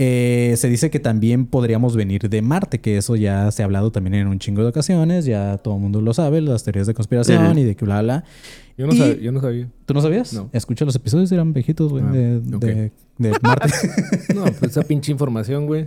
eh, 0.00 0.54
se 0.56 0.68
dice 0.68 0.90
que 0.90 1.00
también 1.00 1.44
podríamos 1.46 1.96
venir 1.96 2.30
de 2.30 2.40
Marte, 2.40 2.80
que 2.80 2.96
eso 2.98 3.16
ya 3.16 3.50
se 3.50 3.62
ha 3.62 3.64
hablado 3.66 3.90
también 3.92 4.14
en 4.14 4.28
un 4.28 4.38
chingo 4.38 4.62
de 4.62 4.68
ocasiones, 4.68 5.24
ya 5.24 5.58
todo 5.58 5.74
el 5.74 5.80
mundo 5.82 6.00
lo 6.00 6.14
sabe, 6.14 6.40
las 6.40 6.62
teorías 6.62 6.86
de 6.86 6.94
conspiración 6.94 7.58
y 7.58 7.64
de 7.64 7.74
que 7.76 7.84
bla, 7.84 8.00
bla. 8.00 8.24
Yo 8.76 8.86
no, 8.86 8.94
Y- 8.94 8.98
sab- 8.98 9.18
yo 9.20 9.32
no 9.32 9.40
sabía. 9.40 9.68
¿Tú 9.86 9.94
no 9.94 10.00
sabías? 10.00 10.32
No. 10.32 10.48
Escucha 10.52 10.84
los 10.84 10.94
episodios, 10.94 11.32
eran 11.32 11.52
viejitos, 11.52 11.90
güey, 11.90 12.04
Ah, 12.06 12.12
de, 12.12 12.36
ok. 12.56 12.62
de- 12.64 12.92
de 13.18 13.32
Marte. 13.42 13.68
No, 14.34 14.44
pues 14.44 14.70
esa 14.70 14.82
pinche 14.82 15.10
información, 15.10 15.66
güey. 15.66 15.86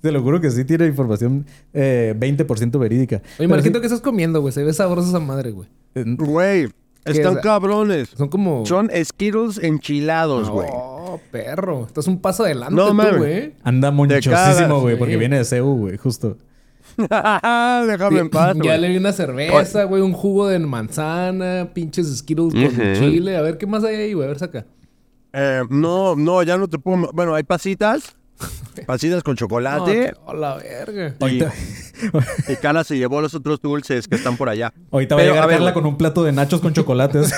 Te 0.00 0.12
lo 0.12 0.22
juro 0.22 0.40
que 0.40 0.50
sí 0.50 0.64
tiene 0.64 0.86
información 0.86 1.44
eh, 1.74 2.14
20% 2.18 2.78
verídica. 2.78 3.22
Oye, 3.38 3.48
Marquito, 3.48 3.74
sí- 3.78 3.80
¿qué 3.80 3.86
estás 3.86 4.00
comiendo, 4.00 4.40
güey? 4.40 4.52
Se 4.52 4.64
ve 4.64 4.72
sabrosa 4.72 5.08
esa 5.10 5.20
madre, 5.20 5.50
güey. 5.50 5.68
Güey, 5.94 6.68
están 7.04 7.36
es? 7.36 7.42
cabrones. 7.42 8.08
Son 8.16 8.28
como... 8.28 8.66
Son 8.66 8.90
Skittles 9.04 9.58
enchilados, 9.58 10.50
güey. 10.50 10.68
Oh, 10.72 11.20
perro. 11.30 11.86
Estás 11.86 12.06
un 12.06 12.20
paso 12.20 12.44
adelante 12.44 12.74
No, 12.74 12.94
güey. 12.94 13.54
Anda 13.62 13.90
monchosísimo, 13.90 14.80
güey, 14.80 14.96
porque 14.96 15.14
sí. 15.14 15.18
viene 15.18 15.38
de 15.38 15.44
CEU, 15.44 15.76
güey, 15.76 15.96
justo. 15.96 16.36
Déjame 16.96 18.20
en 18.20 18.30
paz, 18.30 18.56
Ya 18.62 18.76
le 18.76 18.88
vi 18.88 18.96
una 18.96 19.12
cerveza, 19.12 19.84
güey, 19.84 20.02
un 20.02 20.12
jugo 20.12 20.48
de 20.48 20.58
manzana, 20.58 21.70
pinches 21.72 22.18
Skittles 22.18 22.52
con 22.52 22.94
chile. 22.94 23.36
A 23.36 23.42
ver, 23.42 23.58
¿qué 23.58 23.66
más 23.66 23.84
hay 23.84 23.96
ahí, 23.96 24.12
güey? 24.12 24.26
A 24.26 24.28
ver, 24.28 24.38
saca. 24.38 24.66
Eh, 25.32 25.62
no, 25.70 26.16
no, 26.16 26.42
ya 26.42 26.58
no 26.58 26.68
te 26.68 26.78
puedo... 26.78 27.10
Bueno, 27.12 27.34
hay 27.34 27.44
pasitas. 27.44 28.16
Pasitas 28.86 29.22
con 29.22 29.36
chocolate. 29.36 30.12
No, 30.24 30.30
a 30.30 30.34
la 30.34 30.54
verga. 30.56 31.14
y, 31.20 31.22
Ahorita, 31.22 31.52
y 32.48 32.56
Carla 32.56 32.84
se 32.84 32.96
llevó 32.96 33.20
los 33.20 33.34
otros 33.34 33.60
dulces 33.60 34.08
que 34.08 34.16
están 34.16 34.36
por 34.36 34.48
allá. 34.48 34.72
ahorita 34.90 35.14
va 35.16 35.20
a 35.20 35.24
llegar 35.24 35.42
a 35.42 35.46
ver, 35.46 35.56
Carla 35.56 35.72
güey. 35.72 35.82
con 35.82 35.92
un 35.92 35.98
plato 35.98 36.22
de 36.24 36.32
nachos 36.32 36.60
con 36.60 36.72
chocolates. 36.72 37.30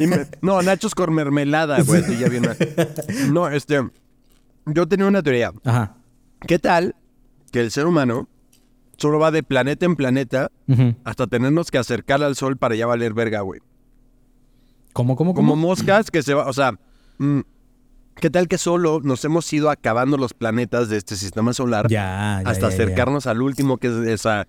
Me- 0.00 0.26
no, 0.42 0.60
nachos 0.62 0.94
con 0.94 1.12
mermelada, 1.14 1.80
güey. 1.82 2.02
así 2.02 2.18
ya 2.18 2.28
bien. 2.28 2.44
No, 3.32 3.48
este. 3.48 3.80
Yo 4.66 4.86
tenía 4.86 5.06
una 5.06 5.22
teoría. 5.22 5.52
Ajá. 5.64 5.96
¿Qué 6.46 6.58
tal 6.58 6.94
que 7.52 7.60
el 7.60 7.70
ser 7.70 7.86
humano 7.86 8.28
solo 8.96 9.18
va 9.18 9.30
de 9.30 9.42
planeta 9.42 9.86
en 9.86 9.96
planeta 9.96 10.50
hasta 11.04 11.26
tenernos 11.26 11.70
que 11.70 11.78
acercar 11.78 12.22
al 12.22 12.36
sol 12.36 12.56
para 12.56 12.74
ya 12.74 12.86
valer 12.86 13.14
verga, 13.14 13.40
güey? 13.40 13.60
¿Cómo, 14.92 15.16
cómo, 15.16 15.34
Como 15.34 15.52
cómo? 15.52 15.68
moscas 15.68 16.10
que 16.10 16.22
se 16.22 16.34
va. 16.34 16.46
O 16.46 16.52
sea, 16.52 16.72
mm, 17.18 17.40
¿qué 18.20 18.30
tal 18.30 18.48
que 18.48 18.58
solo 18.58 19.00
nos 19.02 19.24
hemos 19.24 19.52
ido 19.52 19.70
acabando 19.70 20.16
los 20.16 20.34
planetas 20.34 20.88
de 20.88 20.98
este 20.98 21.16
sistema 21.16 21.52
solar 21.52 21.88
Ya, 21.88 22.40
ya, 22.44 22.50
hasta 22.50 22.68
ya, 22.68 22.74
acercarnos 22.74 23.26
al 23.26 23.42
último, 23.42 23.78
que 23.78 23.88
es 23.88 24.20
esa 24.20 24.46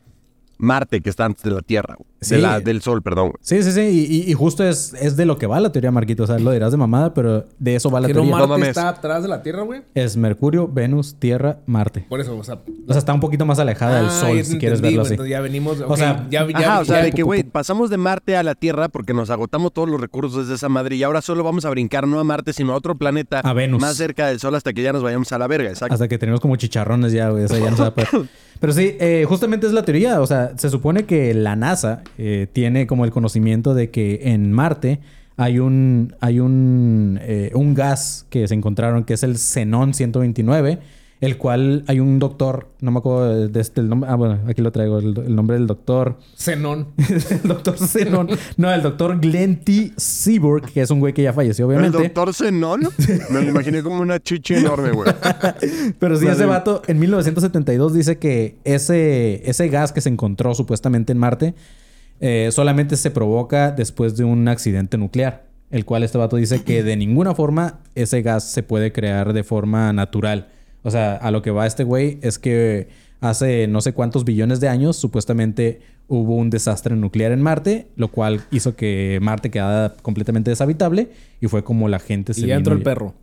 Marte 0.61 1.01
que 1.01 1.09
está 1.09 1.25
antes 1.25 1.43
de 1.43 1.51
la 1.51 1.61
Tierra, 1.61 1.95
güey. 1.97 2.07
Sí. 2.21 2.35
De 2.35 2.41
la- 2.41 2.59
del 2.59 2.81
Sol, 2.81 3.01
perdón, 3.01 3.29
güey. 3.29 3.37
Sí, 3.41 3.63
sí, 3.63 3.71
sí. 3.71 3.81
Y, 3.81 4.29
y- 4.31 4.33
justo 4.33 4.63
es, 4.63 4.93
es 4.93 5.17
de 5.17 5.25
lo 5.25 5.37
que 5.37 5.47
va 5.47 5.59
la 5.59 5.71
teoría, 5.71 5.89
Marquito. 5.91 6.23
O 6.23 6.27
sea, 6.27 6.37
lo 6.37 6.51
dirás 6.51 6.71
de 6.71 6.77
mamada, 6.77 7.13
pero 7.13 7.45
de 7.57 7.75
eso 7.75 7.89
va 7.89 7.99
la 7.99 8.07
¿Que 8.07 8.13
no 8.13 8.19
teoría. 8.21 8.31
Marte 8.35 8.47
mames. 8.47 8.67
está 8.69 8.89
atrás 8.89 9.23
de 9.23 9.29
la 9.29 9.41
Tierra, 9.41 9.63
güey? 9.63 9.81
Es 9.95 10.15
Mercurio, 10.17 10.67
Venus, 10.67 11.15
Tierra, 11.17 11.57
Marte. 11.65 12.05
Por 12.07 12.19
eso, 12.21 12.37
o 12.37 12.43
sea... 12.43 12.55
O 12.87 12.91
sea, 12.93 12.99
está 12.99 13.13
un 13.13 13.19
poquito 13.19 13.45
más 13.45 13.57
alejada 13.59 13.97
del 13.97 14.05
Ah, 14.05 14.11
Sol, 14.11 14.37
ya 14.37 14.43
si 14.43 14.57
quieres 14.59 14.81
verlo 14.81 15.01
así. 15.01 15.13
Entonces 15.13 15.31
ya 15.31 15.41
venimos... 15.41 15.81
O 15.81 15.97
sea, 15.97 16.27
ya, 16.29 16.47
ya, 16.47 16.57
Ajá, 16.59 16.79
o 16.81 16.85
sea, 16.85 16.99
ya- 16.99 17.05
de 17.05 17.11
que, 17.11 17.23
güey, 17.23 17.41
pasamos 17.43 17.89
de 17.89 17.97
Marte 17.97 18.37
a 18.37 18.43
la 18.43 18.53
Tierra 18.53 18.87
porque 18.89 19.13
nos 19.15 19.29
agotamos 19.31 19.73
todos 19.73 19.89
los 19.89 19.99
recursos 19.99 20.47
de 20.47 20.55
esa 20.55 20.69
madre 20.69 20.95
y 20.97 21.03
ahora 21.03 21.21
solo 21.23 21.43
vamos 21.43 21.65
a 21.65 21.69
brincar 21.71 22.07
no 22.07 22.19
a 22.19 22.23
Marte, 22.23 22.53
sino 22.53 22.73
a 22.73 22.75
otro 22.75 22.95
planeta 22.95 23.39
A 23.39 23.53
Venus. 23.53 23.81
más 23.81 23.95
cerca 23.97 24.27
del 24.27 24.39
Sol 24.39 24.53
hasta 24.53 24.73
que 24.73 24.83
ya 24.83 24.93
nos 24.93 25.01
vayamos 25.01 25.31
a 25.31 25.39
la 25.39 25.47
verga, 25.47 25.69
exacto. 25.69 25.93
Hasta 25.95 26.07
que 26.07 26.19
tenemos 26.19 26.39
como 26.39 26.55
chicharrones 26.55 27.13
ya, 27.13 27.29
güey. 27.29 27.45
O 27.45 27.47
sea, 27.47 27.57
ya 27.57 27.71
no 27.71 27.75
se 27.77 27.81
va 27.81 27.87
a 27.89 27.93
poder. 27.95 28.09
Pero 28.61 28.73
sí, 28.73 28.95
eh, 28.99 29.25
justamente 29.27 29.65
es 29.65 29.73
la 29.73 29.83
teoría. 29.83 30.21
O 30.21 30.27
sea, 30.27 30.50
se 30.57 30.69
supone 30.69 31.05
que 31.05 31.33
la 31.33 31.55
NASA 31.55 32.03
eh, 32.17 32.47
tiene 32.51 32.87
como 32.87 33.05
el 33.05 33.11
conocimiento 33.11 33.73
de 33.73 33.89
que 33.89 34.19
en 34.23 34.51
Marte 34.51 34.99
hay 35.37 35.59
un, 35.59 36.15
hay 36.19 36.39
un, 36.39 37.19
eh, 37.21 37.51
un 37.53 37.73
gas 37.73 38.25
que 38.29 38.47
se 38.47 38.53
encontraron 38.53 39.03
que 39.03 39.13
es 39.13 39.23
el 39.23 39.37
xenón 39.37 39.93
129. 39.93 40.79
El 41.21 41.37
cual 41.37 41.83
hay 41.87 41.99
un 41.99 42.17
doctor, 42.17 42.67
no 42.81 42.89
me 42.89 42.97
acuerdo 42.97 43.47
de 43.47 43.61
este 43.61 43.79
el 43.79 43.89
nombre, 43.89 44.09
ah, 44.09 44.15
bueno, 44.15 44.39
aquí 44.47 44.63
lo 44.63 44.71
traigo, 44.71 44.97
el, 44.97 45.15
el 45.17 45.35
nombre 45.35 45.55
del 45.55 45.67
doctor, 45.67 46.17
Zenón. 46.35 46.87
el 46.97 47.47
doctor 47.47 47.77
Zenon, 47.77 48.27
no, 48.57 48.73
el 48.73 48.81
doctor 48.81 49.19
Glenn 49.19 49.57
T. 49.57 49.93
Seaborg, 49.95 50.65
que 50.71 50.81
es 50.81 50.89
un 50.89 50.99
güey 50.99 51.13
que 51.13 51.21
ya 51.21 51.31
falleció, 51.31 51.65
¿El 51.65 51.77
obviamente. 51.77 51.99
doctor 51.99 52.33
Zenón? 52.33 52.89
Me 53.29 53.43
lo 53.43 53.49
imaginé 53.49 53.83
como 53.83 54.01
una 54.01 54.19
chichi 54.19 54.55
enorme, 54.55 54.91
güey. 54.91 55.13
Pero 55.99 56.17
sí, 56.17 56.25
ese 56.25 56.45
vato 56.45 56.81
en 56.87 56.97
1972 56.99 57.93
dice 57.93 58.17
que 58.17 58.57
ese, 58.63 59.47
ese 59.47 59.69
gas 59.69 59.91
que 59.91 60.01
se 60.01 60.09
encontró 60.09 60.55
supuestamente 60.55 61.11
en 61.11 61.19
Marte 61.19 61.53
eh, 62.19 62.49
solamente 62.51 62.97
se 62.97 63.11
provoca 63.11 63.69
después 63.69 64.17
de 64.17 64.23
un 64.23 64.47
accidente 64.47 64.97
nuclear. 64.97 65.45
El 65.69 65.85
cual 65.85 66.03
este 66.03 66.17
vato 66.17 66.35
dice 66.35 66.63
que 66.63 66.83
de 66.83 66.97
ninguna 66.97 67.35
forma 67.35 67.79
ese 67.95 68.23
gas 68.23 68.43
se 68.43 68.63
puede 68.63 68.91
crear 68.91 69.33
de 69.33 69.43
forma 69.43 69.93
natural. 69.93 70.49
O 70.83 70.91
sea, 70.91 71.15
a 71.15 71.31
lo 71.31 71.41
que 71.41 71.51
va 71.51 71.65
este 71.67 71.83
güey 71.83 72.17
es 72.21 72.39
que 72.39 72.89
hace 73.19 73.67
no 73.67 73.81
sé 73.81 73.93
cuántos 73.93 74.25
billones 74.25 74.59
de 74.59 74.67
años 74.69 74.95
supuestamente 74.97 75.81
hubo 76.07 76.35
un 76.35 76.49
desastre 76.49 76.95
nuclear 76.95 77.31
en 77.31 77.41
Marte, 77.41 77.87
lo 77.95 78.09
cual 78.09 78.41
hizo 78.51 78.75
que 78.75 79.19
Marte 79.21 79.49
quedara 79.51 79.95
completamente 80.01 80.49
deshabitable 80.49 81.11
y 81.39 81.47
fue 81.47 81.63
como 81.63 81.87
la 81.87 81.99
gente 81.99 82.33
se 82.33 82.41
Y 82.45 82.47
ya 82.47 82.55
entró 82.55 82.73
el 82.73 82.81
perro. 82.83 83.13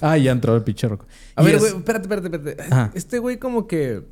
ah, 0.00 0.18
ya 0.18 0.32
entró 0.32 0.54
el 0.56 0.62
pinche 0.62 0.88
roco. 0.88 1.06
A 1.36 1.42
ver, 1.42 1.54
es- 1.54 1.60
güey, 1.62 1.76
espérate, 1.76 2.04
espérate, 2.04 2.36
espérate. 2.36 2.62
Ajá. 2.72 2.90
Este 2.94 3.18
güey 3.18 3.38
como 3.38 3.66
que 3.66 4.02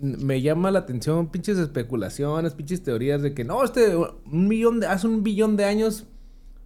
me 0.00 0.40
llama 0.42 0.70
la 0.70 0.80
atención 0.80 1.28
pinches 1.30 1.58
especulaciones, 1.58 2.54
pinches 2.54 2.82
teorías 2.82 3.22
de 3.22 3.34
que 3.34 3.44
no, 3.44 3.62
este 3.64 3.94
un 3.96 4.48
millón 4.48 4.80
de 4.80 4.86
hace 4.86 5.06
un 5.06 5.22
billón 5.22 5.56
de 5.56 5.64
años, 5.64 6.06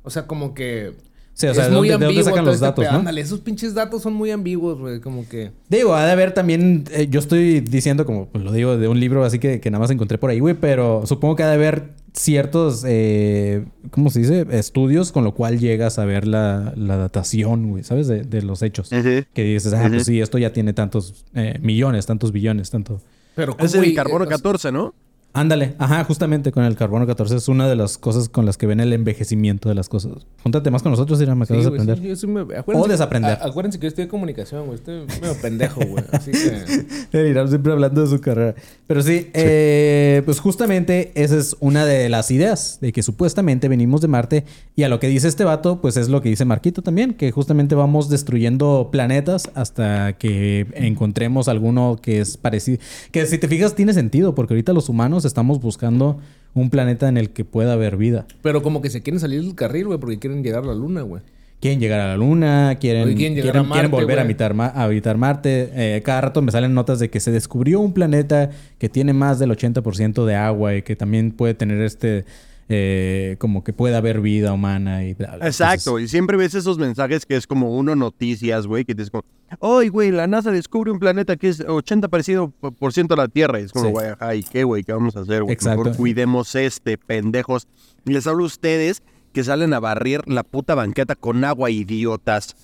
o 0.03 0.11
sea, 0.11 0.27
como 0.27 0.55
que 0.55 0.95
Sí, 1.39 1.47
o 1.47 1.55
sea, 1.55 1.65
es 1.67 1.71
¿de 1.71 1.77
muy 1.77 1.89
dónde- 1.89 2.07
de 2.07 2.07
dónde 2.07 2.19
ambiguo 2.21 2.25
sacan 2.25 2.45
los 2.45 2.55
este 2.57 2.67
datos, 2.67 2.85
no? 2.91 2.99
Ándale, 2.99 3.21
esos 3.21 3.39
pinches 3.39 3.73
datos 3.73 4.03
son 4.03 4.13
muy 4.13 4.33
ambiguos, 4.33 4.77
güey, 4.81 5.01
como 5.01 5.29
que 5.29 5.53
Digo, 5.69 5.95
ha 5.95 6.05
de 6.05 6.11
haber 6.11 6.35
también, 6.35 6.83
eh, 6.91 7.07
yo 7.09 7.21
estoy 7.21 7.61
diciendo 7.61 8.05
como, 8.05 8.27
pues 8.27 8.43
lo 8.43 8.51
digo 8.51 8.77
de 8.77 8.89
un 8.89 8.99
libro 8.99 9.25
así 9.25 9.39
que, 9.39 9.61
que 9.61 9.71
nada 9.71 9.81
más 9.81 9.91
encontré 9.93 10.19
por 10.19 10.31
ahí, 10.31 10.41
güey, 10.41 10.55
pero 10.55 11.07
supongo 11.07 11.37
que 11.37 11.45
ha 11.45 11.49
de 11.49 11.55
haber 11.55 11.91
ciertos, 12.13 12.83
eh, 12.89 13.65
¿cómo 13.93 14.11
se 14.11 14.19
dice? 14.19 14.47
Estudios 14.51 15.13
con 15.13 15.23
lo 15.23 15.33
cual 15.35 15.61
llegas 15.61 16.01
a 16.01 16.05
ver 16.05 16.27
la, 16.27 16.73
la 16.77 16.97
datación, 16.97 17.71
güey, 17.71 17.85
¿sabes? 17.85 18.09
De, 18.09 18.23
de 18.25 18.43
los 18.43 18.63
hechos. 18.63 18.91
Ujú. 18.91 19.25
Que 19.33 19.45
dices, 19.45 19.73
ah, 19.75 19.87
pues 19.89 20.07
sí, 20.07 20.21
esto 20.21 20.39
ya 20.39 20.53
tiene 20.53 20.73
tantos 20.73 21.25
eh, 21.35 21.57
millones, 21.63 22.07
tantos 22.07 22.33
billones, 22.33 22.71
tanto... 22.71 23.01
pero 23.37 23.55
Es 23.61 23.73
¿cómo, 23.73 23.85
el 23.85 23.95
carbono 23.95 24.25
Eh, 24.25 24.27
o 24.27 24.31
sea, 24.31 24.37
14, 24.39 24.73
¿no? 24.73 24.93
Ándale, 25.35 25.75
ajá, 25.79 26.03
justamente 26.05 26.51
con 26.53 26.65
el 26.65 26.75
carbono 26.75 27.07
14 27.07 27.37
es 27.37 27.49
una 27.49 27.69
de 27.69 27.77
las 27.77 27.97
cosas 27.99 28.29
con 28.29 28.47
las 28.47 28.57
que 28.57 28.67
ven 28.67 28.81
el 28.81 28.93
envejecimiento 28.93 29.69
de 29.69 29.75
las 29.75 29.89
cosas. 29.89 30.27
Júntate 30.43 30.71
más 30.71 30.83
con 30.83 30.91
nosotros, 30.91 31.21
Ira, 31.21 31.35
me 31.35 31.45
Sí, 31.47 31.53
acabas 31.53 31.65
de 31.65 31.69
aprender. 31.77 31.99
sí, 31.99 32.09
yo 32.09 32.17
sí 32.17 32.27
me- 32.27 32.41
O 32.75 32.89
desaprender. 32.89 33.39
acuérdense 33.43 33.79
que 33.79 33.85
yo 33.85 33.89
estoy 33.89 34.05
de 34.05 34.09
comunicación, 34.09 34.65
güey. 34.67 34.77
Estoy 34.77 35.07
medio 35.21 35.35
pendejo, 35.41 35.81
güey. 35.87 36.03
Así 36.13 36.31
que... 36.33 37.29
Irán 37.29 37.49
siempre 37.49 37.73
hablando 37.73 38.01
de 38.01 38.07
su 38.09 38.21
carrera. 38.21 38.55
Pero 38.87 39.03
sí, 39.03 39.31
eh, 39.35 40.23
pues 40.25 40.41
justamente 40.41 41.13
esa 41.15 41.37
es 41.37 41.57
una 41.61 41.85
de 41.85 42.09
las 42.09 42.31
ideas, 42.31 42.79
de 42.81 42.93
que 42.93 43.03
supuestamente 43.03 43.69
venimos 43.69 44.01
de 44.01 44.09
Marte 44.09 44.45
y 44.77 44.85
a 44.85 44.89
lo 44.89 44.99
que 44.99 45.09
dice 45.09 45.29
este 45.29 45.45
vato, 45.45 45.81
pues 45.81 45.97
es 45.99 46.09
lo 46.09 46.23
que 46.23 46.31
dice 46.31 46.47
Marquito 46.47 46.83
también, 46.83 47.13
que 47.15 47.31
justamente 47.31 47.75
vamos 47.75 48.09
destruyendo 48.09 48.89
planetas 48.91 49.51
hasta 49.55 50.15
que 50.15 50.67
encontremos 50.75 51.49
alguno 51.49 51.99
que 52.01 52.21
es 52.21 52.37
parecido. 52.39 52.79
Que 53.13 53.27
si 53.27 53.37
te 53.39 53.47
fijas 53.47 53.75
tiene 53.75 53.93
sentido, 53.93 54.35
porque 54.35 54.55
ahorita 54.55 54.73
los 54.73 54.89
humanos 54.89 55.18
estamos 55.25 55.61
buscando 55.61 56.19
un 56.55 56.71
planeta 56.71 57.09
en 57.09 57.17
el 57.17 57.31
que 57.31 57.45
pueda 57.45 57.75
haber 57.75 57.97
vida. 57.97 58.27
Pero 58.43 58.63
como 58.63 58.81
que 58.83 58.91
se 58.91 59.03
quieren 59.03 59.21
salir 59.21 59.43
del 59.43 59.55
carril, 59.55 59.87
güey, 59.87 59.99
porque 59.99 60.19
quieren 60.19 60.43
llegar 60.43 60.65
a 60.65 60.67
la 60.67 60.75
luna, 60.75 61.03
güey. 61.03 61.23
Quieren 61.61 61.81
llegar 61.81 61.99
a 61.99 62.07
la 62.07 62.17
Luna, 62.17 62.77
quieren, 62.81 63.03
quieren 63.17 63.35
llegar 63.35 63.51
quieren, 63.51 63.67
a 63.67 63.73
quieren 63.73 63.91
Marte, 63.91 64.05
volver 64.05 64.21
habitar, 64.21 64.55
Ma- 64.55 64.67
a 64.73 64.85
habitar 64.85 65.17
Marte. 65.19 65.71
Eh, 65.75 66.03
cada 66.05 66.21
rato 66.21 66.41
me 66.41 66.53
salen 66.53 66.73
notas 66.73 67.01
de 67.01 67.11
que 67.11 67.19
se 67.19 67.33
descubrió 67.33 67.81
un 67.81 67.93
planeta 67.93 68.51
que 68.79 68.89
tiene 68.89 69.13
más 69.13 69.41
del 69.41 69.51
80% 69.51 70.25
de 70.25 70.37
agua 70.37 70.77
y 70.77 70.83
que 70.83 70.95
también 70.95 71.33
puede 71.33 71.55
tener 71.55 71.83
este, 71.83 72.25
eh, 72.69 73.37
como 73.39 73.65
que 73.65 73.73
puede 73.73 73.97
haber 73.97 74.21
vida 74.21 74.53
humana 74.53 75.05
y 75.05 75.15
bla, 75.15 75.37
bla. 75.37 75.47
Exacto, 75.47 75.91
Entonces, 75.91 76.05
y 76.05 76.09
siempre 76.11 76.37
ves 76.37 76.55
esos 76.55 76.79
mensajes 76.79 77.25
que 77.27 77.37
es 77.37 77.47
como 77.47 77.77
uno 77.77 77.97
noticias, 77.97 78.67
güey, 78.67 78.85
que 78.85 78.95
te 78.95 79.03
es 79.03 79.11
como, 79.11 79.25
¡Ay, 79.61 79.89
güey! 79.89 80.11
La 80.11 80.27
NASA 80.27 80.51
descubre 80.51 80.91
un 80.91 80.99
planeta 80.99 81.37
que 81.37 81.49
es 81.49 81.61
80 81.61 82.09
parecido 82.09 82.51
por 82.51 82.93
ciento 82.93 83.15
a 83.15 83.17
la 83.17 83.29
Tierra. 83.29 83.59
Y 83.61 83.65
es 83.65 83.73
como, 83.73 83.87
Sí. 83.87 83.91
güey, 83.93 84.09
ajá, 84.09 84.35
¿y 84.35 84.43
qué, 84.43 84.65
güey? 84.65 84.85
¿Qué 84.85 84.93
vamos 84.93 85.17
a 85.17 85.21
hacer, 85.21 85.43
güey? 85.43 85.55
Exacto. 85.55 85.85
Mejor 85.85 85.97
cuidemos 85.97 86.55
este, 86.55 86.99
pendejos. 86.99 87.67
Y 88.05 88.13
les 88.13 88.27
hablo 88.27 88.43
a 88.45 88.47
ustedes 88.47 89.03
que 89.33 89.45
salen 89.45 89.73
a 89.73 89.81
barrer 89.81 90.29
la 90.29 90.43
puta 90.43 90.75
banqueta 90.75 91.15
con 91.15 91.45
agua, 91.45 91.71
idiotas. 91.71 92.57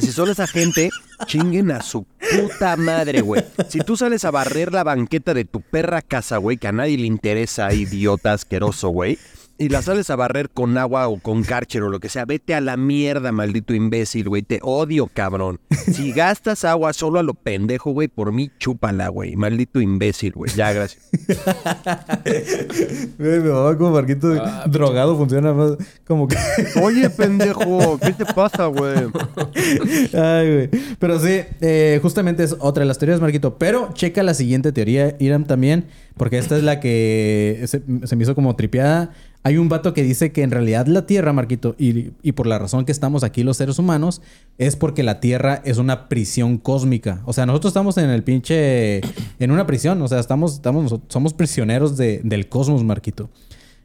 Si 0.00 0.12
son 0.12 0.30
esa 0.30 0.46
gente, 0.46 0.90
chinguen 1.26 1.70
a 1.70 1.82
su 1.82 2.04
puta 2.04 2.76
madre, 2.76 3.20
güey. 3.20 3.44
Si 3.68 3.78
tú 3.80 3.96
sales 3.96 4.24
a 4.24 4.30
barrer 4.30 4.72
la 4.72 4.84
banqueta 4.84 5.34
de 5.34 5.44
tu 5.44 5.60
perra 5.60 6.02
casa, 6.02 6.38
güey, 6.38 6.56
que 6.56 6.68
a 6.68 6.72
nadie 6.72 6.98
le 6.98 7.06
interesa, 7.06 7.72
idiota 7.72 8.32
asqueroso, 8.32 8.88
güey, 8.88 9.18
y 9.58 9.68
la 9.68 9.82
sales 9.82 10.10
a 10.10 10.16
barrer 10.16 10.50
con 10.50 10.76
agua 10.78 11.08
o 11.08 11.18
con 11.18 11.42
cárcher 11.42 11.82
o 11.82 11.90
lo 11.90 12.00
que 12.00 12.08
sea, 12.08 12.24
vete 12.24 12.54
a 12.54 12.60
la 12.60 12.76
mierda, 12.76 13.32
maldito 13.32 13.74
imbécil, 13.74 14.28
güey. 14.28 14.42
Te 14.42 14.58
odio, 14.62 15.08
cabrón. 15.12 15.60
Si 15.92 16.12
gastas 16.14 16.64
agua 16.64 16.92
solo 16.92 17.18
a 17.18 17.22
lo 17.22 17.34
pendejo, 17.34 17.92
güey, 17.92 18.08
por 18.08 18.32
mí, 18.32 18.50
chúpala, 18.58 19.08
güey. 19.08 19.36
Maldito 19.36 19.80
imbécil, 19.80 20.32
güey. 20.32 20.52
Ya, 20.54 20.72
gracias. 20.72 21.02
Me 23.18 23.38
va 23.38 23.76
como 23.76 23.92
Marquito 23.92 24.32
Ah, 24.40 24.64
drogado, 24.68 25.16
funciona 25.16 25.52
más 25.52 25.72
como 26.06 26.28
que. 26.28 26.36
Oye, 26.82 27.10
pendejo, 27.10 27.98
¿qué 27.98 28.12
te 28.12 28.24
pasa, 28.24 28.66
güey? 28.66 28.94
Ay, 30.14 30.54
güey. 30.54 30.70
Pero 30.98 31.18
sí, 31.20 31.40
eh, 31.60 31.98
justamente 32.02 32.44
es 32.44 32.56
otra 32.58 32.82
de 32.82 32.86
las 32.88 32.98
teorías, 32.98 33.20
Marquito. 33.20 33.58
Pero 33.58 33.90
checa 33.94 34.22
la 34.22 34.34
siguiente 34.34 34.72
teoría, 34.72 35.16
Iram, 35.18 35.44
también, 35.44 35.86
porque 36.16 36.38
esta 36.38 36.56
es 36.56 36.62
la 36.62 36.80
que 36.80 37.62
se, 37.66 37.82
me 38.16 38.22
hizo 38.22 38.34
como 38.34 38.54
tripeada. 38.56 39.10
Hay 39.44 39.56
un 39.56 39.68
vato 39.68 39.92
que 39.92 40.02
dice 40.04 40.30
que 40.30 40.42
en 40.42 40.50
realidad 40.52 40.86
la 40.86 41.04
Tierra, 41.06 41.32
Marquito, 41.32 41.74
y, 41.78 42.10
por 42.32 42.46
la 42.46 42.58
razón 42.58 42.84
que 42.84 42.92
estamos 42.92 43.24
aquí 43.24 43.42
los 43.42 43.56
seres 43.56 43.78
humanos, 43.78 44.22
es 44.58 44.76
porque 44.76 45.02
la 45.02 45.18
Tierra 45.20 45.60
es 45.64 45.78
una 45.78 46.08
prisión 46.08 46.58
cósmica. 46.58 47.22
O 47.24 47.32
sea, 47.32 47.44
nosotros 47.46 47.70
estamos 47.70 47.98
en 47.98 48.10
el 48.10 48.22
pinche. 48.22 49.00
en 49.40 49.50
una 49.50 49.66
prisión. 49.66 50.00
O 50.00 50.06
sea, 50.08 50.20
estamos, 50.20 50.54
estamos, 50.54 50.94
somos 51.08 51.34
prisioneros 51.34 51.96
de- 51.96 52.20
del 52.22 52.48
cosmos, 52.48 52.84
Marquito. 52.84 53.30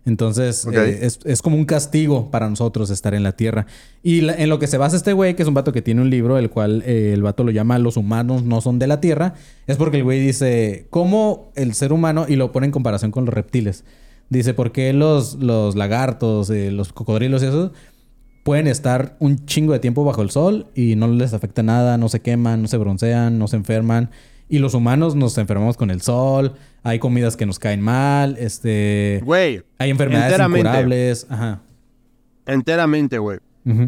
Entonces, 0.08 0.66
eh, 0.86 1.00
es, 1.02 1.20
es 1.26 1.42
como 1.42 1.58
un 1.58 1.66
castigo 1.66 2.32
para 2.32 2.50
nosotros 2.50 2.90
estar 2.90 3.14
en 3.14 3.24
la 3.24 3.34
Tierra. 3.34 3.66
Y 4.02 4.22
la- 4.22 4.34
en 4.36 4.48
lo 4.50 4.58
que 4.58 4.68
se 4.68 4.78
basa 4.78 4.96
este 4.96 5.12
güey, 5.12 5.36
que 5.36 5.42
es 5.42 5.48
un 5.48 5.54
vato 5.54 5.74
que 5.74 5.82
tiene 5.82 6.02
un 6.02 6.10
libro, 6.10 6.38
el 6.38 6.50
cual 6.50 6.82
eh, 6.86 7.12
el 7.14 7.22
vato 7.24 7.44
lo 7.44 7.52
llama 7.52 7.78
Los 7.78 7.98
humanos 7.98 8.44
no 8.44 8.62
son 8.62 8.80
de 8.80 8.88
la 8.88 9.02
Tierra, 9.02 9.34
es 9.68 9.76
porque 9.76 9.98
el 9.98 10.04
güey 10.06 10.22
dice, 10.22 10.88
¿cómo 10.90 11.52
el 11.56 11.74
ser 11.74 11.92
humano, 11.92 12.26
y 12.28 12.38
lo 12.38 12.54
pone 12.54 12.68
en 12.68 12.72
comparación 12.72 13.12
con 13.12 13.26
los 13.26 13.34
reptiles, 13.34 13.84
dice, 14.30 14.54
¿por 14.54 14.72
qué 14.72 14.94
los, 14.94 15.36
los 15.36 15.76
lagartos, 15.76 16.50
eh, 16.50 16.72
los 16.72 16.94
cocodrilos 16.94 17.44
y 17.44 17.48
eso 17.48 17.74
pueden 18.44 18.68
estar 18.68 19.18
un 19.20 19.46
chingo 19.46 19.74
de 19.74 19.80
tiempo 19.80 20.06
bajo 20.06 20.22
el 20.22 20.30
sol 20.30 20.68
y 20.74 20.96
no 20.96 21.10
les 21.10 21.34
afecta 21.34 21.64
nada, 21.64 21.98
no 21.98 22.08
se 22.08 22.22
queman, 22.22 22.62
no 22.62 22.68
se 22.70 22.78
broncean, 22.78 23.38
no 23.38 23.50
se 23.50 23.58
enferman? 23.58 24.10
Y 24.50 24.60
los 24.60 24.74
humanos 24.74 25.16
nos 25.16 25.38
enfermamos 25.38 25.76
con 25.76 25.92
el 25.92 26.00
sol, 26.02 26.54
hay 26.84 27.00
comidas 27.00 27.36
que 27.38 27.46
nos 27.46 27.60
caen 27.60 27.82
mal, 27.82 28.38
este... 28.40 29.22
Güey. 29.24 29.64
Hay 29.78 29.90
enfermedades 29.90 30.40
incurables. 30.40 31.28
Ajá. 31.30 31.62
Enteramente, 32.46 33.18
güey. 33.18 33.40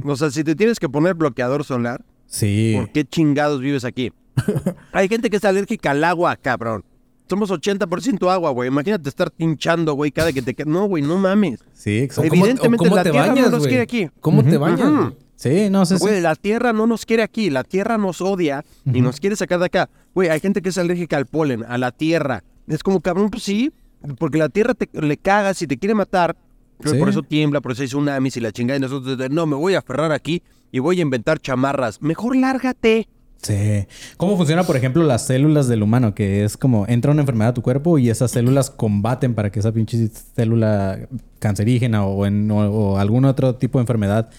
O 0.04 0.16
sea, 0.18 0.30
si 0.30 0.44
te 0.44 0.56
tienes 0.56 0.80
que 0.80 0.90
poner 0.90 1.14
bloqueador 1.16 1.64
solar, 1.64 2.04
Sí. 2.26 2.74
¿por 2.76 2.92
qué 2.92 3.06
chingados 3.06 3.62
vives 3.62 3.86
aquí? 3.86 4.12
Hay 4.92 5.08
gente 5.08 5.30
que 5.30 5.38
es 5.38 5.46
alérgica 5.46 5.92
al 5.92 6.04
agua, 6.04 6.36
cabrón. 6.36 6.84
Somos 7.30 7.50
80% 7.52 8.30
agua, 8.32 8.52
güey. 8.52 8.68
Imagínate 8.68 9.08
estar 9.08 9.32
pinchando, 9.32 9.94
güey, 9.94 10.12
cada 10.12 10.34
que 10.34 10.42
te... 10.42 10.66
No, 10.66 10.86
güey, 10.88 11.04
no 11.04 11.18
mames. 11.18 11.60
Sí, 11.74 12.00
exacto. 12.00 12.28
Evidentemente 12.28 12.78
cómo 12.84 12.96
la 12.96 13.04
te 13.04 13.12
Tierra 13.12 13.36
no 13.36 13.50
nos 13.50 13.68
quiere 13.68 13.82
aquí. 13.84 14.10
¿Cómo 14.20 14.44
te 14.44 14.58
bañas? 14.58 15.14
Sí, 15.36 15.70
no 15.70 15.86
sé. 15.86 15.98
sí. 15.98 16.02
Güey, 16.02 16.22
la 16.22 16.36
Tierra 16.36 16.74
no 16.74 16.86
nos 16.88 17.06
quiere 17.06 17.24
aquí. 17.24 17.50
La 17.50 17.64
Tierra 17.64 17.98
nos 17.98 18.20
odia 18.22 18.66
y 18.86 19.02
nos 19.02 19.20
quiere 19.20 19.36
sacar 19.36 19.60
de 19.60 19.68
acá. 19.68 19.90
Güey, 20.14 20.30
hay 20.30 20.40
gente 20.40 20.62
que 20.62 20.70
es 20.70 20.78
alérgica 20.78 21.18
al 21.18 21.28
polen, 21.28 21.64
a 21.68 21.78
la 21.78 21.92
Tierra. 21.92 22.44
Es 22.70 22.84
como, 22.84 23.02
cabrón, 23.02 23.30
pues 23.30 23.44
sí. 23.44 23.72
Porque 24.18 24.38
la 24.38 24.48
Tierra 24.48 24.74
te, 24.74 24.88
le 24.94 25.18
cagas 25.18 25.62
y 25.62 25.68
te 25.68 25.78
quiere 25.78 25.94
matar. 25.94 26.38
Sí. 26.84 26.98
Por 26.98 27.10
eso 27.10 27.22
tiembla, 27.22 27.60
por 27.60 27.74
eso 27.74 27.82
hay 27.82 27.90
tsunamis 27.90 28.38
y 28.38 28.40
la 28.40 28.54
chingada. 28.54 28.78
Y 28.78 28.82
nosotros, 28.82 29.18
no, 29.30 29.46
me 29.46 29.56
voy 29.56 29.74
a 29.74 29.80
aferrar 29.80 30.14
aquí 30.14 30.42
y 30.72 30.80
voy 30.80 31.00
a 31.00 31.02
inventar 31.02 31.40
chamarras. 31.40 32.02
Mejor 32.02 32.38
lárgate. 32.38 33.10
Sí. 33.42 33.86
¿Cómo 34.18 34.38
funciona, 34.38 34.64
por 34.64 34.78
ejemplo, 34.78 35.04
las 35.04 35.26
células 35.26 35.68
del 35.68 35.84
humano? 35.84 36.14
Que 36.14 36.44
es 36.44 36.56
como 36.56 36.86
entra 36.88 37.12
una 37.12 37.22
enfermedad 37.22 37.50
a 37.50 37.54
tu 37.54 37.62
cuerpo 37.62 37.98
y 37.98 38.10
esas 38.10 38.32
células 38.32 38.70
combaten 38.70 39.34
para 39.34 39.52
que 39.52 39.60
esa 39.60 39.74
pinche 39.74 40.08
célula 40.08 41.00
cancerígena 41.40 42.06
o, 42.06 42.26
en, 42.26 42.50
o, 42.52 42.70
o 42.70 42.98
algún 42.98 43.26
otro 43.26 43.56
tipo 43.56 43.80
de 43.80 43.84
enfermedad, 43.84 44.30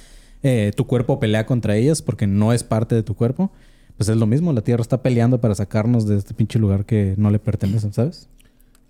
eh, 0.42 0.72
tu 0.74 0.86
cuerpo 0.86 1.20
pelea 1.20 1.44
contra 1.44 1.76
ellas 1.76 2.00
porque 2.00 2.26
no 2.26 2.52
es 2.52 2.64
parte 2.64 2.94
de 2.94 3.02
tu 3.02 3.14
cuerpo. 3.14 3.52
Pues 4.00 4.08
es 4.08 4.16
lo 4.16 4.26
mismo, 4.26 4.50
la 4.54 4.62
Tierra 4.62 4.80
está 4.80 5.02
peleando 5.02 5.42
para 5.42 5.54
sacarnos 5.54 6.06
de 6.06 6.16
este 6.16 6.32
pinche 6.32 6.58
lugar 6.58 6.86
que 6.86 7.12
no 7.18 7.30
le 7.30 7.38
pertenece, 7.38 7.92
¿sabes? 7.92 8.30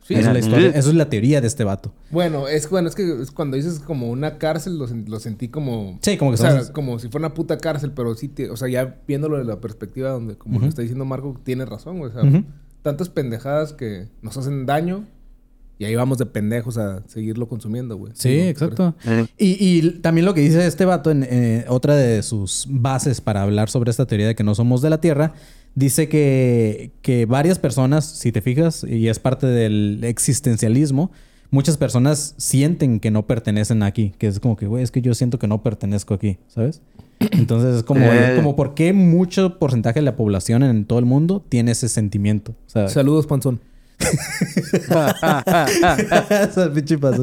Esa 0.08 0.20
es 0.20 0.26
la 0.32 0.38
historia. 0.38 0.68
Eso 0.68 0.90
es 0.90 0.94
la 0.94 1.08
teoría 1.10 1.40
de 1.40 1.48
este 1.48 1.64
vato. 1.64 1.92
Bueno, 2.12 2.46
es, 2.46 2.70
bueno, 2.70 2.88
es 2.88 2.94
que 2.94 3.20
es 3.20 3.32
cuando 3.32 3.56
dices 3.56 3.80
como 3.80 4.08
una 4.08 4.38
cárcel, 4.38 4.78
lo, 4.78 4.86
lo 4.86 5.18
sentí 5.18 5.48
como... 5.48 5.98
Sí, 6.02 6.16
como 6.16 6.30
que 6.30 6.34
o 6.36 6.36
sea, 6.36 6.72
como 6.72 7.00
si 7.00 7.08
fuera 7.08 7.26
una 7.26 7.34
puta 7.34 7.58
cárcel, 7.58 7.90
pero 7.90 8.14
sí, 8.14 8.28
te- 8.28 8.50
o 8.50 8.56
sea, 8.56 8.68
ya 8.68 9.00
viéndolo 9.08 9.36
de 9.38 9.42
la 9.44 9.60
perspectiva 9.60 10.10
donde, 10.10 10.36
como 10.38 10.60
lo 10.60 10.66
está 10.66 10.80
diciendo 10.82 11.04
Marco, 11.04 11.34
tiene 11.42 11.64
razón, 11.64 11.98
güey. 11.98 12.12
O 12.12 12.14
sea, 12.14 12.44
tantas 12.82 13.08
pendejadas 13.08 13.72
que 13.72 14.06
nos 14.22 14.36
hacen 14.36 14.64
daño 14.64 15.08
y 15.80 15.86
ahí 15.86 15.94
vamos 15.96 16.18
de 16.18 16.26
pendejos 16.26 16.76
a 16.76 17.02
seguirlo 17.08 17.48
consumiendo, 17.48 17.96
güey. 17.96 18.12
Sí, 18.14 18.38
exacto. 18.38 18.94
Eh. 19.06 19.26
Y, 19.38 19.56
y 19.78 19.90
también 20.00 20.26
lo 20.26 20.34
que 20.34 20.42
dice 20.42 20.66
este 20.66 20.84
vato 20.84 21.10
en 21.10 21.26
eh, 21.28 21.64
otra 21.68 21.96
de 21.96 22.22
sus 22.22 22.66
bases 22.68 23.22
para 23.22 23.42
hablar 23.42 23.70
sobre 23.70 23.90
esta 23.90 24.04
teoría 24.06 24.26
de 24.26 24.34
que 24.34 24.44
no 24.44 24.54
somos 24.54 24.82
de 24.82 24.90
la 24.90 25.00
Tierra, 25.00 25.32
dice 25.74 26.08
que, 26.10 26.92
que 27.00 27.24
varias 27.24 27.58
personas, 27.58 28.04
si 28.04 28.30
te 28.30 28.42
fijas, 28.42 28.84
y 28.84 29.08
es 29.08 29.18
parte 29.18 29.46
del 29.46 30.00
existencialismo, 30.04 31.10
muchas 31.50 31.78
personas 31.78 32.34
sienten 32.36 33.00
que 33.00 33.10
no 33.10 33.26
pertenecen 33.26 33.82
aquí, 33.82 34.12
que 34.18 34.26
es 34.26 34.38
como 34.38 34.56
que, 34.56 34.66
güey, 34.66 34.82
es 34.84 34.90
que 34.90 35.00
yo 35.00 35.14
siento 35.14 35.38
que 35.38 35.48
no 35.48 35.62
pertenezco 35.62 36.12
aquí, 36.12 36.36
¿sabes? 36.48 36.82
Entonces 37.32 37.76
es 37.76 37.82
como, 37.84 38.04
Eh. 38.04 38.34
como 38.36 38.54
por 38.54 38.74
qué 38.74 38.92
mucho 38.92 39.58
porcentaje 39.58 40.00
de 40.00 40.04
la 40.04 40.16
población 40.16 40.62
en 40.62 40.84
todo 40.84 40.98
el 40.98 41.06
mundo 41.06 41.42
tiene 41.48 41.72
ese 41.72 41.88
sentimiento. 41.88 42.54
Saludos, 42.66 43.26
Panzón. 43.26 43.60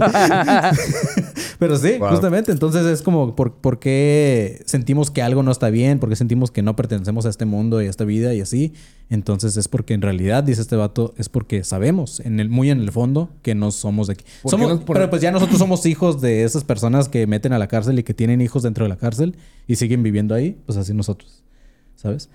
Pero 1.60 1.78
sí, 1.78 1.94
Wow. 2.00 2.10
justamente. 2.10 2.52
Entonces 2.52 2.86
es 2.86 3.02
como, 3.02 3.36
¿por, 3.36 3.54
por 3.56 3.80
qué 3.80 4.62
sentimos 4.66 5.12
que 5.12 5.22
algo 5.22 5.44
no 5.44 5.52
está 5.52 5.70
bien? 5.70 6.00
¿Por 6.00 6.10
qué 6.10 6.16
sentimos 6.16 6.52
que 6.52 6.62
no 6.62 6.76
pertenecemos 6.76 7.26
a 7.26 7.30
este 7.30 7.46
mundo 7.46 7.82
y 7.82 7.88
a 7.88 7.90
esta 7.90 8.04
vida 8.06 8.34
y 8.34 8.42
así? 8.42 8.74
Entonces 9.10 9.56
es 9.58 9.68
porque 9.68 9.94
en 9.94 10.02
realidad, 10.02 10.44
dice 10.44 10.62
este 10.62 10.76
vato, 10.76 11.14
es 11.18 11.30
porque 11.30 11.64
sabemos, 11.64 12.20
en 12.20 12.40
el, 12.40 12.50
muy 12.50 12.70
en 12.70 12.80
el 12.80 12.92
fondo, 12.92 13.30
que 13.42 13.56
no 13.56 13.72
somos 13.72 14.08
de 14.08 14.14
aquí. 14.14 14.26
¿Por 14.44 14.52
qué 14.52 14.58
Somos, 14.64 14.82
Pero 14.86 15.10
pues 15.10 15.22
ya 15.22 15.32
nosotros 15.32 15.58
somos 15.60 15.86
hijos 15.86 16.22
de 16.22 16.44
esas 16.44 16.64
personas 16.64 17.08
que 17.10 17.26
meten 17.26 17.54
a 17.54 17.60
la 17.60 17.68
cárcel 17.68 17.98
y 18.00 18.04
que 18.04 18.14
tienen 18.14 18.42
hijos 18.42 18.64
dentro 18.64 18.84
de 18.86 18.90
la 18.90 18.98
cárcel 18.98 19.36
y 19.68 19.78
siguen 19.78 20.04
viviendo 20.04 20.36
ahí. 20.36 20.58
Pues 20.66 20.78
así 20.78 20.94
nosotros, 20.94 21.44
¿sabes? 21.96 22.30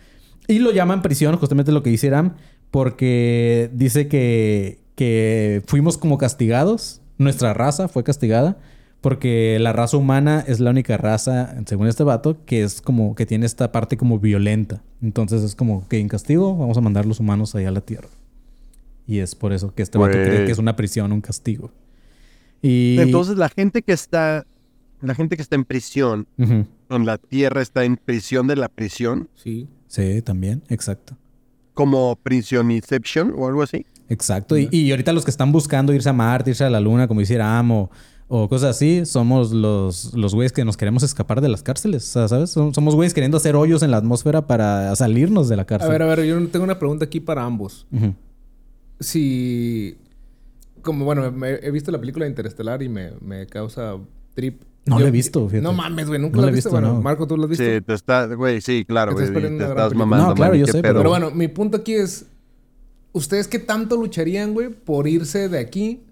Y 0.48 0.59
lo 0.59 0.72
llaman 0.72 1.02
prisión, 1.02 1.37
justamente 1.37 1.70
lo 1.70 1.83
que 1.85 1.90
dice 1.90 2.09
Iram, 2.09 2.35
porque 2.73 3.71
dice 3.75 4.09
que, 4.09 4.81
que 4.97 5.63
fuimos 5.67 5.99
como 5.99 6.17
castigados, 6.17 7.03
nuestra 7.19 7.53
raza 7.53 7.87
fue 7.87 8.03
castigada, 8.03 8.57
porque 9.03 9.59
la 9.61 9.75
raza 9.75 9.99
humana 9.99 10.43
es 10.49 10.59
la 10.59 10.71
única 10.71 10.97
raza, 10.97 11.55
según 11.67 11.87
este 11.87 12.03
vato, 12.03 12.39
que 12.47 12.63
es 12.63 12.81
como 12.81 13.15
que 13.15 13.27
tiene 13.27 13.45
esta 13.45 13.73
parte 13.73 13.99
como 13.99 14.19
violenta. 14.19 14.83
Entonces 15.03 15.43
es 15.43 15.55
como 15.55 15.87
que 15.87 15.99
en 15.99 16.09
castigo 16.09 16.57
vamos 16.57 16.79
a 16.79 16.81
mandar 16.81 17.05
los 17.05 17.21
humanos 17.21 17.55
allá 17.55 17.69
a 17.69 17.73
la 17.73 17.83
tierra. 17.83 18.09
Y 19.07 19.19
es 19.19 19.35
por 19.35 19.53
eso 19.53 19.75
que 19.75 19.83
este 19.83 19.99
vato 19.99 20.13
cree 20.13 20.47
que 20.47 20.53
es 20.53 20.59
una 20.59 20.75
prisión, 20.75 21.13
un 21.13 21.21
castigo. 21.21 21.71
Y 22.63 22.97
Entonces 22.99 23.37
la 23.37 23.51
gente 23.51 23.83
que 23.83 23.93
está, 23.93 24.47
la 25.03 25.15
gente 25.15 25.37
que 25.37 25.43
está 25.43 25.57
en 25.57 25.67
prisión, 25.67 26.27
con 26.89 27.05
la 27.05 27.19
tierra 27.19 27.61
está 27.61 27.85
en 27.85 27.99
prisión 27.99 28.47
de 28.47 28.57
la 28.57 28.71
prisión, 28.71 29.29
Sí. 29.35 29.69
Sí, 29.89 30.23
también, 30.23 30.63
exacto. 30.71 31.19
Como 31.75 32.17
Prisionception 32.23 33.35
o 33.37 33.47
algo 33.49 33.63
así. 33.63 33.87
Exacto. 34.09 34.59
Y, 34.59 34.69
y 34.71 34.91
ahorita 34.91 35.13
los 35.13 35.25
que 35.25 35.31
están 35.31 35.53
buscando 35.53 35.93
irse 35.95 36.09
a 36.09 36.13
Marte, 36.13 36.51
irse 36.51 36.65
a 36.65 36.71
la 36.71 36.81
Luna, 36.81 37.09
como 37.09 37.21
hiciera 37.21 37.59
Amo, 37.59 37.91
o 38.29 38.49
cosas 38.49 38.77
así, 38.77 39.05
somos 39.07 39.53
los, 39.53 40.15
los 40.15 40.35
güeyes 40.35 40.53
que 40.53 40.65
nos 40.65 40.77
queremos 40.77 41.03
escapar 41.03 41.41
de 41.41 41.49
las 41.49 41.63
cárceles. 41.63 42.05
O 42.09 42.13
sea, 42.13 42.29
¿sabes? 42.29 42.57
Som- 42.57 42.75
Somos 42.75 42.95
güeyes 42.95 43.13
queriendo 43.15 43.37
hacer 43.37 43.57
hoyos 43.57 43.83
en 43.83 43.91
la 43.91 43.99
atmósfera 43.99 44.47
para 44.47 44.95
salirnos 44.97 45.49
de 45.49 45.57
la 45.57 45.63
A 45.63 45.67
cárcel. 45.67 45.91
ver, 45.91 46.03
a 46.03 46.07
ver, 46.07 46.25
yo 46.25 46.49
tengo 46.49 46.65
una 46.65 46.79
pregunta 46.79 47.05
aquí 47.05 47.21
para 47.21 47.45
ambos. 47.45 47.87
Si... 49.01 49.97
Como, 50.83 51.05
bueno, 51.05 51.31
me- 51.31 51.61
he 51.63 51.71
visto 51.71 51.93
la 51.93 52.01
película 52.01 52.27
Interestelar 52.27 52.83
y 52.83 52.89
me, 52.89 53.13
me 53.21 53.47
causa 53.47 53.97
trip. 54.35 54.63
No 54.85 54.97
Yo- 54.99 55.03
la 55.05 55.09
he 55.09 55.12
visto, 55.12 55.49
fíjate. 55.49 55.62
No 55.62 55.73
mames, 55.73 56.09
güey, 56.09 56.21
nunca 56.21 56.37
No 56.37 56.42
la 56.42 56.49
he 56.49 56.55
visto. 56.55 56.71
visto, 56.71 56.81
Bueno, 56.81 56.95
no. 56.95 57.03
Marco, 57.03 57.27
¿tú 57.27 57.37
la 57.37 57.45
has 57.45 57.51
visto? 57.51 57.64
Sí, 57.64 57.81
te 57.81 57.95
está, 57.95 58.27
güey, 58.35 58.61
sí, 58.61 58.85
claro, 58.85 59.12
güey, 59.12 59.27
te 59.33 59.38
estás 59.38 59.42
película. 59.68 59.88
mamando, 59.95 60.29
No, 60.29 60.35
claro, 60.35 60.53
man, 60.55 60.61
yo 60.61 60.66
sé, 60.66 60.83
pedo. 60.83 60.99
Pero 60.99 61.11
bueno, 61.11 61.31
mi 61.31 61.49
punto 61.49 61.77
aquí 61.79 61.95
es... 61.95 62.27
¿Ustedes 63.12 63.47
qué 63.47 63.59
tanto 63.59 63.97
lucharían, 63.97 64.55
güey, 64.55 64.71
por 64.71 65.07
irse 65.07 65.49
de 65.49 65.59
aquí? 65.59 66.03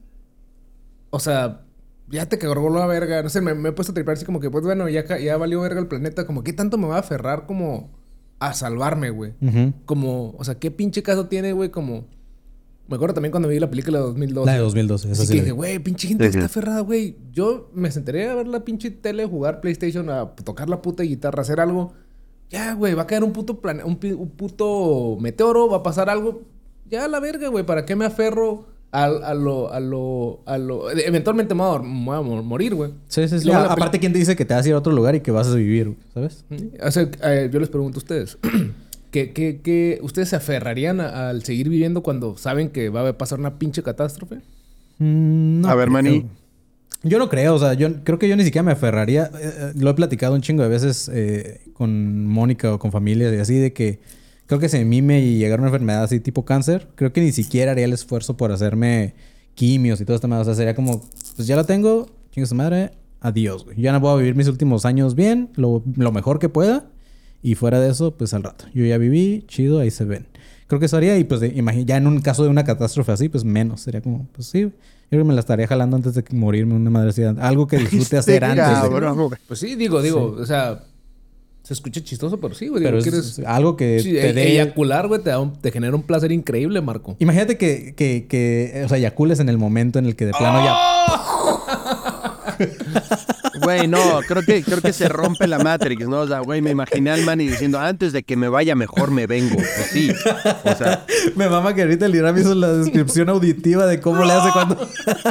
O 1.11 1.19
sea, 1.19 1.63
ya 2.11 2.27
te 2.27 2.39
cargó 2.39 2.69
la 2.71 2.87
verga. 2.87 3.23
No 3.23 3.29
sé, 3.31 3.41
me, 3.41 3.55
me 3.55 3.71
he 3.71 3.73
puesto 3.73 3.93
a 3.93 3.95
tripar 3.95 4.15
así 4.15 4.25
como 4.25 4.39
que, 4.39 4.51
pues 4.51 4.63
bueno, 4.65 4.89
ya, 4.89 5.05
ya 5.19 5.37
valió 5.37 5.61
verga 5.63 5.81
el 5.81 5.87
planeta. 5.87 6.27
Como, 6.27 6.45
¿qué 6.45 6.53
tanto 6.53 6.77
me 6.79 6.87
va 6.87 6.97
a 6.97 7.01
aferrar 7.01 7.47
como 7.47 7.91
a 8.39 8.53
salvarme, 8.55 9.11
güey? 9.11 9.33
Como, 9.87 10.35
o 10.39 10.45
sea, 10.45 10.57
¿qué 10.59 10.71
pinche 10.71 11.03
caso 11.03 11.27
tiene, 11.27 11.53
güey? 11.53 11.71
Como... 11.71 12.05
Me 12.91 12.97
acuerdo 12.97 13.15
también 13.15 13.31
cuando 13.31 13.49
vi 13.49 13.59
la 13.61 13.71
película 13.71 13.99
de 13.99 14.05
2012. 14.05 14.47
La 14.47 14.53
de 14.55 14.59
2012, 14.59 15.13
esa 15.13 15.23
Así 15.23 15.27
sí 15.29 15.35
que 15.35 15.41
dije, 15.41 15.53
güey, 15.53 15.79
pinche 15.79 16.09
gente 16.09 16.27
Sí, 16.27 16.33
sí. 16.33 16.39
está 16.39 16.47
aferrada, 16.47 16.81
güey. 16.81 17.17
Yo 17.33 17.71
me 17.73 17.91
sentaría 17.91 18.33
a 18.33 18.35
ver 18.35 18.49
la 18.49 18.65
pinche 18.65 18.91
tele, 18.91 19.25
jugar 19.25 19.61
PlayStation, 19.61 20.11
a 20.11 20.29
tocar 20.45 20.69
la 20.69 20.83
puta 20.83 21.03
guitarra, 21.05 21.43
hacer 21.43 21.61
algo. 21.61 21.93
Ya, 22.51 22.75
güey, 22.75 22.95
va 22.95 23.03
a 23.03 23.07
caer 23.07 23.23
un 23.23 23.33
puto 23.33 23.61
plan 23.61 23.81
un, 23.85 23.97
pi- 23.97 24.13
un 24.13 24.29
puto 24.31 25.17
meteoro, 25.21 25.69
va 25.69 25.79
a 25.79 25.83
pasar 25.85 26.11
algo. 26.11 26.43
Ya 26.91 27.05
a 27.05 27.09
la 27.09 27.21
verga, 27.21 27.47
güey, 27.49 27.65
¿para 27.65 27.87
qué 27.87 27.95
me 27.95 28.05
aferro 28.05 28.67
a, 28.91 29.05
a 29.05 29.35
lo, 29.35 29.73
a 29.73 29.79
lo, 29.79 30.43
a 30.47 30.59
lo... 30.59 30.91
Eventualmente 30.91 31.55
me 31.55 31.63
voy 31.63 32.17
a, 32.17 32.21
morir, 32.23 32.75
güey. 32.75 32.91
Sí, 33.07 33.29
sí, 33.29 33.39
sí. 33.39 33.47
Luego 33.47 33.61
aparte, 33.71 34.01
¿quién 34.01 34.13
te 34.13 34.19
dice 34.19 34.35
que 34.35 34.45
te 34.45 34.53
vas 34.53 34.67
a 34.67 34.69
ir 34.69 34.75
a 34.75 34.79
otro 34.79 34.93
lugar 34.93 35.15
y 35.15 35.21
que 35.21 35.31
vas 35.31 35.47
a 35.47 35.55
vivir? 35.55 35.97
¿Sabes? 36.13 36.45
O 36.83 36.91
sea, 36.91 37.09
eh, 37.23 37.49
yo 37.53 37.61
les 37.61 37.69
pregunto 37.69 37.99
a 37.99 38.01
ustedes. 38.01 38.37
¿qué, 39.11 39.33
qué, 39.33 39.61
qué- 39.63 39.99
ustedes 40.03 40.29
se 40.31 40.37
aferrarían 40.37 41.01
a- 41.01 41.31
al 41.31 41.43
seguir 41.45 41.69
viviendo 41.69 42.03
cuando 42.03 42.37
saben 42.37 42.71
que 42.71 42.89
va 42.89 43.09
a 43.09 43.19
pasar 43.19 43.39
una 43.39 43.59
pinche 43.59 43.83
catástrofe? 43.83 44.37
Mm, 44.99 45.61
no 45.63 45.69
A 45.69 45.75
ver. 45.75 45.91
Manny. 45.91 46.27
Yo 47.03 47.19
no 47.19 47.31
creo, 47.31 47.55
o 47.55 47.59
sea, 47.59 47.73
yo 47.75 48.05
creo 48.05 48.19
que 48.19 48.29
yo 48.29 48.37
ni 48.37 48.45
siquiera 48.45 48.63
me 48.63 48.73
aferraría. 48.73 49.25
eh, 49.27 49.31
eh, 49.43 49.73
lo 49.77 49.91
he 49.91 49.95
platicado 49.95 50.35
un 50.35 50.43
chingo 50.43 50.63
de 50.63 50.69
veces 50.69 51.11
eh, 51.13 51.61
con 51.73 52.27
Mónica 52.27 52.75
o 52.75 52.79
con 52.79 52.93
familia 52.93 53.35
y 53.35 53.39
así, 53.39 53.55
de 53.55 53.73
que 53.73 54.01
creo 54.47 54.61
que 54.61 54.69
si 54.69 54.77
a 54.77 54.85
mí 54.85 55.01
me 55.01 55.23
llegara 55.23 55.63
una 55.63 55.69
enfermedad 55.71 56.03
así 56.03 56.21
tipo 56.21 56.45
cáncer, 56.45 56.89
creo 56.97 57.13
que 57.13 57.23
ni 57.23 57.33
siquiera 57.33 57.73
haría 57.73 57.87
el 57.87 57.95
esfuerzo 57.95 58.37
por 58.37 58.53
hacerme 58.53 59.15
quimios 59.55 60.01
y 60.03 60.05
todo 60.05 60.15
esto. 60.15 60.29
O 60.29 60.45
sea, 60.45 60.55
sería 60.55 60.75
como, 60.75 61.03
pues 61.37 61.49
ya 61.49 61.57
la 61.57 61.65
tengo, 61.65 62.07
chinga 62.33 62.47
su 62.47 62.55
madre, 62.55 62.91
adiós, 63.21 63.65
güey. 63.65 63.81
Ya 63.81 63.93
no 63.93 64.01
voy 64.01 64.13
a 64.13 64.17
vivir 64.17 64.35
mis 64.35 64.49
últimos 64.49 64.85
años 64.85 65.15
bien, 65.15 65.49
lo, 65.57 65.83
lo 65.97 66.13
mejor 66.13 66.39
que 66.39 66.51
pueda. 66.51 66.85
Y 67.43 67.55
fuera 67.55 67.81
de 67.81 67.91
eso, 67.91 68.13
pues 68.17 68.35
al 68.35 68.43
rato. 68.43 68.67
Yo 68.75 68.85
ya 68.85 68.99
viví, 68.99 69.45
chido, 69.49 69.79
ahí 69.81 69.91
se 69.91 70.05
ven. 70.05 70.27
Creo 70.67 70.79
que 70.79 70.87
eso 70.87 70.97
haría, 70.97 71.17
y 71.19 71.25
pues 71.25 71.41
de- 71.41 71.55
imagi- 71.55 71.85
ya 71.85 71.97
en 71.97 72.07
un 72.07 72.21
caso 72.21 72.43
de 72.45 72.49
una 72.51 72.65
catástrofe 72.65 73.11
así, 73.13 73.29
pues 73.29 73.45
menos. 73.45 73.81
Sería 73.81 74.01
como, 74.03 74.27
pues 74.33 74.47
sí, 74.49 74.61
yo 74.61 74.71
creo 75.09 75.23
que 75.23 75.29
me 75.29 75.35
la 75.35 75.41
estaría 75.41 75.67
jalando 75.67 75.97
antes 75.97 76.15
de 76.15 76.23
que 76.23 76.37
morirme 76.37 76.75
una 76.75 76.91
madre 76.91 77.11
así. 77.11 77.23
Algo 77.23 77.67
que 77.67 77.79
disfrute 77.79 78.19
hacer 78.19 78.43
Sí, 78.45 78.51
antes. 78.51 78.91
de-. 78.91 79.37
Pues 79.49 79.59
sí, 79.59 79.75
digo, 79.75 80.01
digo, 80.03 80.37
o 80.39 80.47
sea, 80.47 80.85
se 81.63 81.75
escucha 81.75 82.01
chistoso, 82.03 82.39
pero 82.41 82.55
sí, 82.55 82.69
güey. 82.69 82.83
Pero 82.85 82.99
digo, 83.03 83.09
es, 83.09 83.13
quieres- 83.25 83.39
es 83.41 83.47
algo 83.47 83.77
que 83.77 84.01
Sí, 84.01 84.13
te 84.13 84.33
dé... 84.33 84.53
eyacular, 84.53 85.09
güey, 85.09 85.21
te, 85.23 85.31
da 85.31 85.41
un- 85.41 85.55
te 85.61 85.73
genera 85.73 85.97
un 85.97 86.03
placer 86.03 86.31
increíble, 86.33 86.81
Marco. 86.83 87.17
Imagínate 87.19 87.57
que, 87.57 87.95
que, 87.97 88.27
que, 88.29 88.83
o 88.85 88.89
sea, 88.89 88.99
eyacules 88.99 89.41
en 89.41 89.49
el 89.49 89.59
momento 89.59 89.99
en 89.99 90.07
el 90.07 90.15
que 90.15 90.27
de 90.27 90.33
plano 90.33 90.63
ya... 90.65 90.77
Güey, 93.63 93.89
no, 93.89 94.21
creo 94.27 94.43
que, 94.43 94.63
creo 94.63 94.81
que 94.81 94.93
se 94.93 95.09
rompe 95.09 95.47
la 95.47 95.59
Matrix, 95.59 96.07
¿no? 96.07 96.21
O 96.21 96.27
sea, 96.27 96.41
güey, 96.41 96.63
me 96.63 96.71
imaginé 96.71 97.11
al 97.11 97.23
Manny 97.23 97.49
diciendo, 97.49 97.79
antes 97.79 98.13
de 98.13 98.23
que 98.23 98.37
me 98.37 98.49
vaya 98.49 98.75
mejor 98.75 99.11
me 99.11 99.27
vengo. 99.27 99.57
Pues 99.57 99.91
sí. 99.91 100.13
O 100.65 100.75
sea, 100.77 101.05
Me 101.37 101.49
mama 101.49 101.75
que 101.75 101.83
ahorita 101.83 102.07
el 102.07 102.15
Iram 102.15 102.37
hizo 102.39 102.55
la 102.55 102.73
descripción 102.73 103.29
auditiva 103.29 103.87
de 103.87 104.01
cómo 104.01 104.25
le 104.25 104.33
hace 104.33 104.51
cuando... 104.53 104.89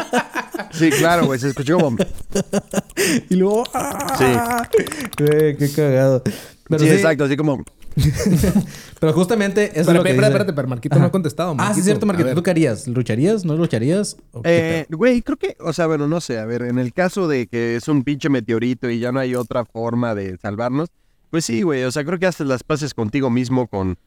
sí, 0.72 0.90
claro, 0.92 1.26
güey, 1.26 1.40
se 1.40 1.50
escuchó 1.50 1.78
como... 1.78 1.98
y 3.30 3.36
luego... 3.36 3.64
¡ah! 3.74 4.68
Güey, 5.18 5.58
qué 5.58 5.72
cagado. 5.76 6.24
Pero 6.68 6.80
sí, 6.80 6.88
sí, 6.88 6.96
exacto, 6.96 7.24
así 7.24 7.36
como... 7.38 7.64
Pero 9.00 9.14
justamente 9.14 9.66
eso 9.66 9.72
es 9.74 9.78
Espera, 9.82 9.98
lo 10.00 10.04
que 10.04 10.10
espera, 10.10 10.28
dice- 10.28 10.38
espérate, 10.38 10.54
pero 10.54 10.68
Marquito 10.68 10.96
no 10.96 11.02
Ajá. 11.02 11.08
ha 11.08 11.12
contestado. 11.12 11.56
Ah, 11.58 11.74
sí, 11.74 11.80
es 11.80 11.86
cierto, 11.86 12.06
Marquito. 12.06 12.34
¿Tú 12.34 12.44
qué 12.44 12.52
harías? 12.52 12.88
¿Lucharías? 12.88 13.46
¿No 13.46 13.56
lucharías? 13.56 14.18
¿O 14.32 14.42
qué 14.42 14.80
Eh, 14.82 14.86
güey, 14.90 15.22
creo 15.22 15.38
que, 15.38 15.56
o 15.60 15.74
sea, 15.74 15.88
bueno, 15.88 16.08
no 16.08 16.22
sé, 16.22 16.40
a 16.40 16.46
ver, 16.46 16.64
en 16.64 16.80
el 16.80 16.94
caso 16.94 17.28
de 17.28 17.48
que 17.48 17.76
es 17.76 17.88
un 17.88 18.04
pinche 18.04 18.30
meteorito 18.30 18.90
y 18.90 19.00
ya 19.00 19.12
no 19.12 19.20
hay 19.20 19.36
otra 19.36 19.66
forma 19.66 20.16
de 20.16 20.38
salvarnos, 20.38 20.90
pues 21.30 21.46
sí, 21.46 21.62
güey, 21.62 21.84
o 21.84 21.92
sea, 21.92 22.04
creo 22.04 22.20
que 22.20 22.26
haces 22.26 22.48
las 22.48 22.64
paces 22.64 22.94
contigo 22.94 23.30
mismo 23.30 23.68
con 23.68 23.98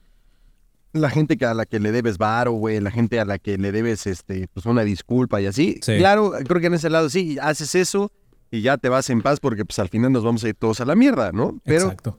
la 0.92 1.08
gente 1.08 1.42
a 1.46 1.54
la 1.54 1.64
que 1.64 1.80
le 1.80 1.90
debes 1.90 2.18
varo, 2.18 2.52
güey, 2.52 2.78
la 2.80 2.90
gente 2.90 3.18
a 3.18 3.24
la 3.24 3.38
que 3.38 3.56
le 3.56 3.72
debes, 3.72 4.06
este, 4.06 4.48
pues 4.52 4.66
una 4.66 4.82
disculpa 4.84 5.40
y 5.40 5.46
así. 5.46 5.78
Sí. 5.82 5.96
Claro, 5.96 6.32
creo 6.46 6.60
que 6.60 6.66
en 6.66 6.74
ese 6.74 6.90
lado 6.90 7.08
sí, 7.08 7.38
haces 7.40 7.74
eso 7.74 8.12
y 8.50 8.60
ya 8.60 8.76
te 8.76 8.90
vas 8.90 9.08
en 9.08 9.22
paz 9.22 9.40
porque 9.40 9.64
pues 9.64 9.78
al 9.78 9.88
final 9.88 10.12
nos 10.12 10.22
vamos 10.22 10.44
a 10.44 10.48
ir 10.50 10.54
todos 10.54 10.82
a 10.82 10.84
la 10.84 10.94
mierda, 10.94 11.32
¿no? 11.32 11.58
Pero 11.64 11.84
Exacto. 11.84 12.18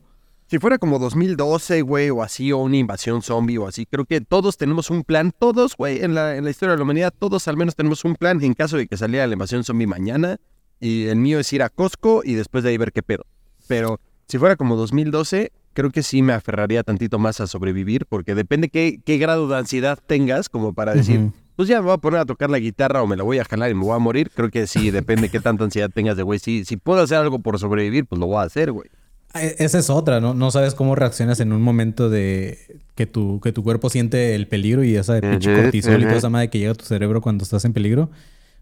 Si 0.54 0.60
fuera 0.60 0.78
como 0.78 1.00
2012, 1.00 1.82
güey, 1.82 2.12
o 2.12 2.22
así, 2.22 2.52
o 2.52 2.60
una 2.60 2.78
invasión 2.78 3.24
zombie 3.24 3.58
o 3.58 3.66
así, 3.66 3.88
creo 3.88 4.06
que 4.06 4.22
todos 4.22 4.56
tenemos 4.56 4.91
un 4.91 5.04
plan, 5.04 5.32
todos, 5.36 5.76
güey, 5.76 6.04
en 6.04 6.14
la, 6.14 6.36
en 6.36 6.43
la 6.43 6.51
historia 6.51 6.74
de 6.74 6.78
la 6.78 6.84
humanidad, 6.84 7.12
todos 7.18 7.47
al 7.47 7.58
menos 7.58 7.76
tenemos 7.76 8.06
un 8.06 8.16
plan 8.16 8.39
en 8.43 8.54
caso 8.54 8.78
de 8.78 8.86
que 8.86 8.95
saliera 8.95 9.26
la 9.26 9.34
invasión 9.34 9.64
zombie 9.64 9.88
mañana. 9.88 10.38
Y 10.80 11.06
el 11.06 11.16
mío 11.16 11.39
es 11.39 11.51
ir 11.54 11.64
a 11.64 11.70
Costco 11.70 12.22
y 12.24 12.36
después 12.36 12.64
de 12.64 12.70
ahí 12.70 12.78
ver 12.78 12.91
qué 12.91 13.01
pedo. 13.01 13.26
Pero 13.68 13.99
si 14.28 14.38
fuera 14.38 14.56
como 14.56 14.76
2012, 14.76 15.51
creo 15.74 15.89
que 15.89 16.04
sí 16.04 16.22
me 16.22 16.34
aferraría 16.34 16.84
tantito 16.84 17.18
más 17.18 17.39
a 17.39 17.47
sobrevivir, 17.47 18.06
porque 18.06 18.36
depende 18.36 18.70
qué, 18.70 18.99
qué 19.04 19.18
grado 19.18 19.47
de 19.47 19.58
ansiedad 19.58 19.97
tengas 20.06 20.49
como 20.49 20.74
para 20.74 20.93
decir, 20.93 21.32
pues 21.56 21.68
ya 21.68 21.80
me 21.80 21.86
voy 21.86 21.95
a 21.95 21.97
poner 21.97 22.20
a 22.20 22.26
tocar 22.26 22.51
la 22.51 22.60
guitarra 22.60 23.01
o 23.01 23.08
me 23.08 23.16
la 23.18 23.24
voy 23.24 23.39
a 23.39 23.43
jalar 23.43 23.72
y 23.72 23.74
me 23.74 23.86
voy 23.86 23.95
a 23.95 23.97
morir. 23.97 24.30
Creo 24.30 24.51
que 24.51 24.68
sí, 24.68 24.91
depende 24.91 25.30
qué 25.30 25.39
tanta 25.39 25.64
ansiedad 25.64 25.89
tengas 25.91 26.16
de, 26.16 26.22
güey. 26.22 26.38
Si, 26.38 26.64
si 26.64 26.78
puedo 26.78 27.01
hacer 27.01 27.18
algo 27.18 27.39
por 27.39 27.58
sobrevivir, 27.58 28.06
pues 28.06 28.20
lo 28.20 28.28
voy 28.28 28.38
a 28.38 28.41
hacer, 28.43 28.72
güey. 28.72 28.91
Eh, 29.36 29.55
Esa 29.59 29.79
es 29.79 29.89
otra, 29.89 30.19
¿no? 30.21 30.34
No 30.34 30.51
sabes 30.51 30.75
cómo 30.75 30.95
reaccionas 30.95 31.39
en 31.39 31.53
un 31.53 31.61
momento 31.61 32.09
de 32.09 32.79
que 32.95 33.05
tu, 33.05 33.39
que 33.41 33.51
tu 33.51 33.63
cuerpo 33.63 33.89
siente 33.89 34.36
el 34.36 34.47
peligro 34.47 34.84
y 34.84 34.95
esa 34.95 35.13
de 35.15 35.21
pinche 35.21 35.53
cortisol 35.55 36.01
y 36.01 36.05
toda 36.05 36.17
esa 36.17 36.29
madre 36.29 36.49
que 36.49 36.59
llega 36.59 36.71
a 36.71 36.75
tu 36.75 36.86
cerebro 36.86 37.21
cuando 37.21 37.43
estás 37.43 37.65
en 37.65 37.73
peligro. 37.73 38.11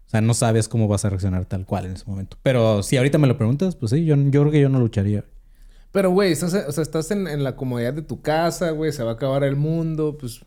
O 0.06 0.10
sea, 0.12 0.20
no 0.20 0.34
sabes 0.34 0.68
cómo 0.68 0.88
vas 0.88 1.04
a 1.04 1.10
reaccionar 1.10 1.44
tal 1.46 1.64
cual 1.64 1.86
en 1.86 1.92
ese 1.92 2.04
momento. 2.06 2.36
Pero 2.42 2.82
si 2.82 2.96
ahorita 2.96 3.18
me 3.18 3.26
lo 3.26 3.36
preguntas, 3.36 3.76
pues 3.76 3.90
sí, 3.90 4.04
yo, 4.04 4.16
yo 4.16 4.40
creo 4.40 4.50
que 4.50 4.60
yo 4.60 4.68
no 4.68 4.78
lucharía. 4.78 5.24
Pero, 5.90 6.10
güey, 6.10 6.32
estás, 6.32 6.54
o 6.54 6.72
sea, 6.72 6.82
estás 6.82 7.10
en, 7.10 7.26
en 7.26 7.44
la 7.44 7.54
comodidad 7.56 7.92
de 7.92 8.02
tu 8.02 8.22
casa, 8.22 8.70
güey. 8.70 8.92
Se 8.92 9.02
va 9.02 9.10
a 9.12 9.14
acabar 9.14 9.44
el 9.44 9.56
mundo, 9.56 10.16
pues... 10.18 10.42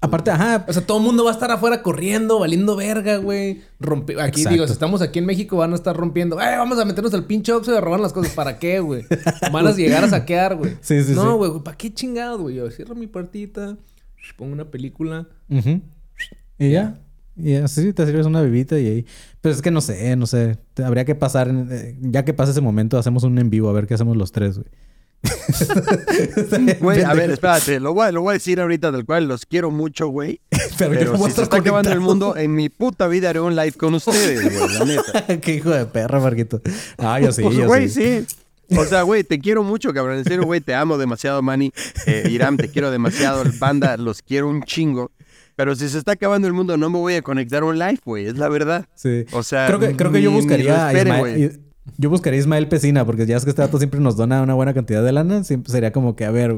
Aparte, 0.00 0.30
ajá, 0.30 0.64
O 0.68 0.72
sea, 0.72 0.86
todo 0.86 0.98
el 0.98 1.04
mundo 1.04 1.24
va 1.24 1.30
a 1.30 1.32
estar 1.34 1.50
afuera 1.50 1.82
corriendo, 1.82 2.38
valiendo 2.38 2.76
verga, 2.76 3.16
güey. 3.16 3.62
Rompe... 3.80 4.12
Aquí 4.20 4.40
Exacto. 4.42 4.50
digo, 4.50 4.66
si 4.68 4.72
estamos 4.72 5.02
aquí 5.02 5.18
en 5.18 5.26
México, 5.26 5.56
van 5.56 5.72
a 5.72 5.74
estar 5.74 5.96
rompiendo. 5.96 6.40
¡Eh, 6.40 6.56
vamos 6.56 6.78
a 6.78 6.84
meternos 6.84 7.12
al 7.14 7.24
pinche 7.24 7.52
Oxxo 7.52 7.72
y 7.72 7.76
a 7.76 7.80
robar 7.80 7.98
las 7.98 8.12
cosas! 8.12 8.32
¿Para 8.32 8.58
qué, 8.60 8.78
güey? 8.78 9.02
Van 9.52 9.66
a 9.66 9.72
llegar 9.72 10.04
a 10.04 10.08
saquear, 10.08 10.54
güey. 10.56 10.72
Sí, 10.80 11.00
sí, 11.02 11.08
sí. 11.08 11.14
No, 11.14 11.36
güey, 11.36 11.50
¿para 11.64 11.76
qué 11.76 11.92
chingados, 11.92 12.40
güey? 12.40 12.54
Yo 12.54 12.70
cierro 12.70 12.94
mi 12.94 13.08
partita, 13.08 13.76
pongo 14.36 14.52
una 14.52 14.70
película. 14.70 15.26
Y 16.58 16.70
ya. 16.70 16.98
Y 17.36 17.54
así 17.54 17.92
te 17.92 18.04
sirves 18.06 18.26
una 18.26 18.40
bebita 18.42 18.78
y 18.78 18.86
ahí. 18.86 19.06
Pero 19.40 19.54
es 19.54 19.62
que 19.62 19.70
no 19.70 19.80
sé, 19.80 20.14
no 20.16 20.26
sé. 20.26 20.58
Habría 20.84 21.04
que 21.04 21.14
pasar, 21.14 21.48
en- 21.48 21.68
eh, 21.70 21.96
ya 22.00 22.24
que 22.24 22.34
pase 22.34 22.50
ese 22.52 22.60
momento, 22.60 22.98
hacemos 22.98 23.22
un 23.24 23.38
en 23.38 23.48
vivo 23.50 23.68
a 23.68 23.72
ver 23.72 23.86
qué 23.86 23.94
hacemos 23.94 24.16
los 24.16 24.32
tres, 24.32 24.58
güey. 24.58 24.68
Güey, 26.80 27.02
a 27.02 27.14
ver, 27.14 27.30
espérate, 27.30 27.80
lo 27.80 27.92
voy, 27.94 28.06
a- 28.08 28.12
lo 28.12 28.22
voy 28.22 28.30
a 28.30 28.34
decir 28.34 28.60
ahorita 28.60 28.92
tal 28.92 29.04
cual, 29.04 29.28
los 29.28 29.46
quiero 29.46 29.70
mucho, 29.70 30.08
güey. 30.08 30.40
Pero, 30.78 30.92
Pero 30.92 31.16
si 31.26 31.32
se 31.32 31.42
está 31.42 31.56
acabando 31.58 31.90
el 31.92 32.00
mundo, 32.00 32.36
en 32.36 32.54
mi 32.54 32.68
puta 32.68 33.08
vida 33.08 33.30
haré 33.30 33.40
un 33.40 33.56
live 33.56 33.72
con 33.72 33.94
ustedes, 33.94 34.42
güey, 34.58 34.74
la 34.78 34.84
neta. 34.84 35.26
qué 35.40 35.54
hijo 35.56 35.70
de 35.70 35.86
perra, 35.86 36.20
Marquito. 36.20 36.60
Ah, 36.98 37.18
yo 37.20 37.32
sí, 37.32 37.42
Pues, 37.42 37.56
yo 37.56 37.66
güey, 37.66 37.88
sí. 37.88 38.24
sí. 38.28 38.76
O 38.76 38.84
sea, 38.84 39.02
güey, 39.02 39.24
te 39.24 39.38
quiero 39.40 39.62
mucho, 39.64 39.92
cabrón. 39.94 40.18
En 40.18 40.24
serio, 40.24 40.44
güey, 40.44 40.60
te 40.60 40.74
amo 40.74 40.98
demasiado, 40.98 41.40
Manny. 41.40 41.72
Eh, 42.06 42.28
Iram, 42.30 42.56
te 42.58 42.68
quiero 42.68 42.90
demasiado. 42.90 43.42
Banda, 43.58 43.96
los 43.96 44.20
quiero 44.20 44.46
un 44.48 44.62
chingo. 44.62 45.10
Pero 45.56 45.74
si 45.74 45.88
se 45.88 45.96
está 45.98 46.12
acabando 46.12 46.46
el 46.46 46.52
mundo, 46.52 46.76
no 46.76 46.90
me 46.90 46.98
voy 46.98 47.14
a 47.14 47.22
conectar 47.22 47.62
a 47.62 47.66
un 47.66 47.78
live, 47.78 47.98
güey. 48.04 48.26
Es 48.26 48.36
la 48.36 48.48
verdad. 48.50 48.86
Sí. 48.94 49.24
O 49.32 49.42
sea, 49.42 49.66
creo 49.66 49.78
que, 49.80 49.96
creo 49.96 50.12
que 50.12 50.20
yo 50.22 50.30
buscaría 50.30 50.92
esperen, 50.92 51.62
Yo 51.96 52.10
buscaría 52.10 52.38
a 52.38 52.40
Ismael 52.40 52.68
Pesina, 52.68 53.04
porque 53.06 53.26
ya 53.26 53.36
es 53.36 53.44
que 53.44 53.50
este 53.50 53.62
dato 53.62 53.78
siempre 53.78 54.00
nos 54.00 54.16
dona 54.16 54.42
una 54.42 54.54
buena 54.54 54.74
cantidad 54.74 55.02
de 55.02 55.12
lana. 55.12 55.44
Siempre 55.44 55.72
sería 55.72 55.92
como 55.92 56.14
que, 56.16 56.24
a 56.24 56.30
ver, 56.30 56.54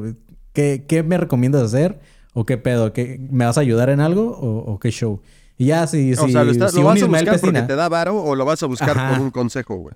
¿qué, 0.52 0.84
qué 0.88 1.02
me 1.02 1.16
recomiendas 1.16 1.62
hacer? 1.62 2.00
¿O 2.34 2.44
qué 2.46 2.58
pedo? 2.58 2.92
¿Qué, 2.92 3.20
¿Me 3.30 3.44
vas 3.44 3.58
a 3.58 3.60
ayudar 3.62 3.90
en 3.90 4.00
algo? 4.00 4.30
¿O, 4.32 4.72
o 4.72 4.78
qué 4.78 4.90
show? 4.90 5.20
Y 5.58 5.66
ya, 5.66 5.86
si, 5.86 6.12
O 6.14 6.26
si, 6.26 6.32
sea, 6.32 6.44
¿lo, 6.44 6.52
estás- 6.52 6.72
si 6.72 6.78
lo 6.80 6.84
vas 6.86 6.96
a 6.96 6.98
Ismael 7.04 7.24
buscar 7.24 7.40
porque 7.40 7.52
Pesina- 7.58 7.66
te 7.66 7.76
da 7.76 7.88
varo 7.88 8.22
o 8.22 8.34
lo 8.34 8.44
vas 8.44 8.62
a 8.62 8.66
buscar 8.66 8.90
Ajá. 8.90 9.10
por 9.14 9.20
un 9.20 9.30
consejo, 9.30 9.76
güey? 9.76 9.94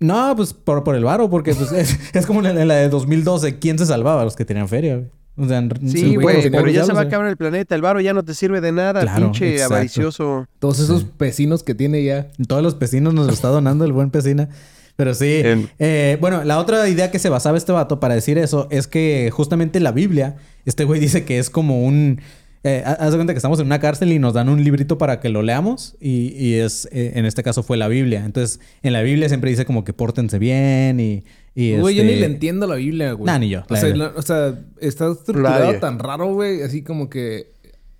No, 0.00 0.34
pues 0.36 0.52
por, 0.52 0.84
por 0.84 0.94
el 0.94 1.04
varo, 1.04 1.30
porque 1.30 1.54
pues, 1.54 1.72
es, 1.72 1.98
es 2.14 2.26
como 2.26 2.40
en 2.44 2.54
la, 2.54 2.62
en 2.62 2.68
la 2.68 2.74
de 2.74 2.88
2012. 2.88 3.58
¿Quién 3.58 3.78
se 3.78 3.86
salvaba? 3.86 4.24
Los 4.24 4.36
que 4.36 4.44
tenían 4.44 4.68
feria, 4.68 4.96
güey. 4.96 5.08
O 5.36 5.46
sea, 5.46 5.58
en- 5.58 5.70
Sí, 5.90 6.16
güey, 6.16 6.50
pero 6.50 6.68
ya 6.68 6.84
se 6.84 6.92
va 6.92 7.00
a 7.00 7.04
acabar 7.04 7.26
el 7.26 7.36
planeta. 7.36 7.74
El 7.74 7.82
varo 7.82 8.00
ya 8.00 8.14
no 8.14 8.24
te 8.24 8.32
sirve 8.34 8.60
de 8.60 8.72
nada, 8.72 9.02
Claro, 9.02 9.26
pinche 9.26 9.52
exacto. 9.54 9.74
avaricioso. 9.74 10.46
Todos 10.58 10.78
esos 10.80 11.04
vecinos 11.18 11.62
que 11.62 11.74
tiene 11.74 12.02
ya. 12.04 12.28
Todos 12.48 12.62
los 12.62 12.74
pecinos 12.74 13.12
nos 13.14 13.26
lo 13.26 13.32
está 13.32 13.48
donando 13.48 13.84
el 13.84 13.92
buen 13.92 14.10
pecina. 14.10 14.48
Pero 14.96 15.12
sí. 15.12 15.42
Eh, 15.78 16.16
bueno, 16.22 16.42
la 16.44 16.58
otra 16.58 16.88
idea 16.88 17.10
que 17.10 17.18
se 17.18 17.28
basaba 17.28 17.58
este 17.58 17.70
vato 17.70 18.00
para 18.00 18.14
decir 18.14 18.38
eso 18.38 18.66
es 18.70 18.86
que 18.86 19.30
justamente 19.30 19.78
la 19.78 19.92
Biblia, 19.92 20.36
este 20.64 20.84
güey 20.84 20.98
dice 21.00 21.24
que 21.26 21.38
es 21.38 21.50
como 21.50 21.84
un. 21.84 22.20
Eh, 22.68 22.82
ha- 22.84 22.92
haz 22.94 23.12
de 23.12 23.16
cuenta 23.18 23.32
que 23.32 23.38
estamos 23.38 23.60
en 23.60 23.66
una 23.66 23.78
cárcel 23.78 24.12
y 24.12 24.18
nos 24.18 24.34
dan 24.34 24.48
un 24.48 24.64
librito 24.64 24.98
para 24.98 25.20
que 25.20 25.28
lo 25.28 25.42
leamos. 25.42 25.96
Y, 26.00 26.32
y 26.36 26.54
es, 26.54 26.88
eh, 26.90 27.12
en 27.14 27.24
este 27.24 27.42
caso 27.44 27.62
fue 27.62 27.76
la 27.76 27.86
Biblia. 27.88 28.24
Entonces, 28.24 28.58
en 28.82 28.92
la 28.92 29.02
Biblia 29.02 29.28
siempre 29.28 29.50
dice 29.50 29.64
como 29.64 29.84
que 29.84 29.92
pórtense 29.92 30.38
bien 30.38 30.98
y. 30.98 31.24
y 31.54 31.76
Güey, 31.78 31.94
yo 31.94 32.02
este- 32.02 32.14
ni 32.14 32.20
le 32.20 32.26
entiendo 32.26 32.66
la 32.66 32.74
Biblia, 32.74 33.12
güey. 33.12 33.26
Nah, 33.26 33.38
ni 33.38 33.48
yo, 33.48 33.62
O 33.70 33.76
sea, 33.76 33.94
la- 33.94 34.12
o 34.16 34.22
sea, 34.22 34.58
está 34.80 35.10
estructurado 35.12 35.78
tan 35.78 35.98
raro, 36.00 36.32
güey. 36.34 36.62
Así 36.62 36.82
como 36.82 37.08
que... 37.08 37.54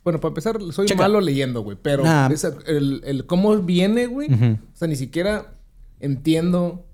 Bueno, 0.05 0.21
para 0.21 0.31
empezar, 0.31 0.59
soy 0.73 0.87
Checa. 0.87 1.03
malo 1.03 1.21
leyendo, 1.21 1.62
güey. 1.62 1.77
Pero 1.81 2.03
Nah. 2.05 2.29
esa- 2.33 2.57
el, 2.67 3.03
el 3.05 3.27
cómo 3.27 3.57
viene, 3.59 4.07
güey. 4.07 4.29
O 4.33 4.59
sea, 4.77 4.89
ni 4.89 4.97
siquiera 4.97 5.55
entiendo 6.01 6.87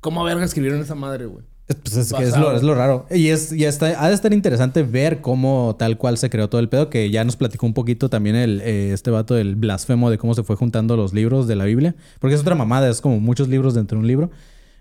cómo 0.00 0.22
verga 0.24 0.44
escribieron 0.44 0.80
esa 0.80 0.94
madre, 0.94 1.26
güey. 1.26 1.44
Es- 1.68 1.76
Pues 1.76 1.96
es, 1.96 2.12
que 2.12 2.22
es, 2.24 2.36
lo, 2.36 2.56
es 2.56 2.62
lo 2.62 2.74
raro. 2.74 3.06
Y 3.10 3.28
es, 3.28 3.52
y 3.52 3.64
está, 3.64 4.02
ha 4.02 4.08
de 4.08 4.14
estar 4.14 4.32
interesante 4.32 4.82
ver 4.82 5.20
cómo 5.20 5.76
tal 5.78 5.98
cual 5.98 6.16
se 6.16 6.30
creó 6.30 6.48
todo 6.48 6.60
el 6.60 6.68
pedo, 6.70 6.88
que 6.88 7.10
ya 7.10 7.24
nos 7.24 7.36
platicó 7.36 7.66
un 7.66 7.74
poquito 7.74 8.08
también 8.08 8.36
el, 8.36 8.60
eh, 8.62 8.92
este 8.92 9.10
vato 9.10 9.34
del 9.34 9.54
blasfemo 9.54 10.10
de 10.10 10.16
cómo 10.18 10.34
se 10.34 10.42
fue 10.42 10.56
juntando 10.56 10.96
los 10.96 11.12
libros 11.12 11.46
de 11.46 11.56
la 11.56 11.64
Biblia. 11.64 11.94
Porque 12.20 12.34
es 12.34 12.40
otra 12.40 12.54
mamada, 12.54 12.88
es 12.88 13.00
como 13.02 13.20
muchos 13.20 13.48
libros 13.48 13.74
dentro 13.74 13.96
de 13.98 14.00
un 14.00 14.06
libro. 14.08 14.30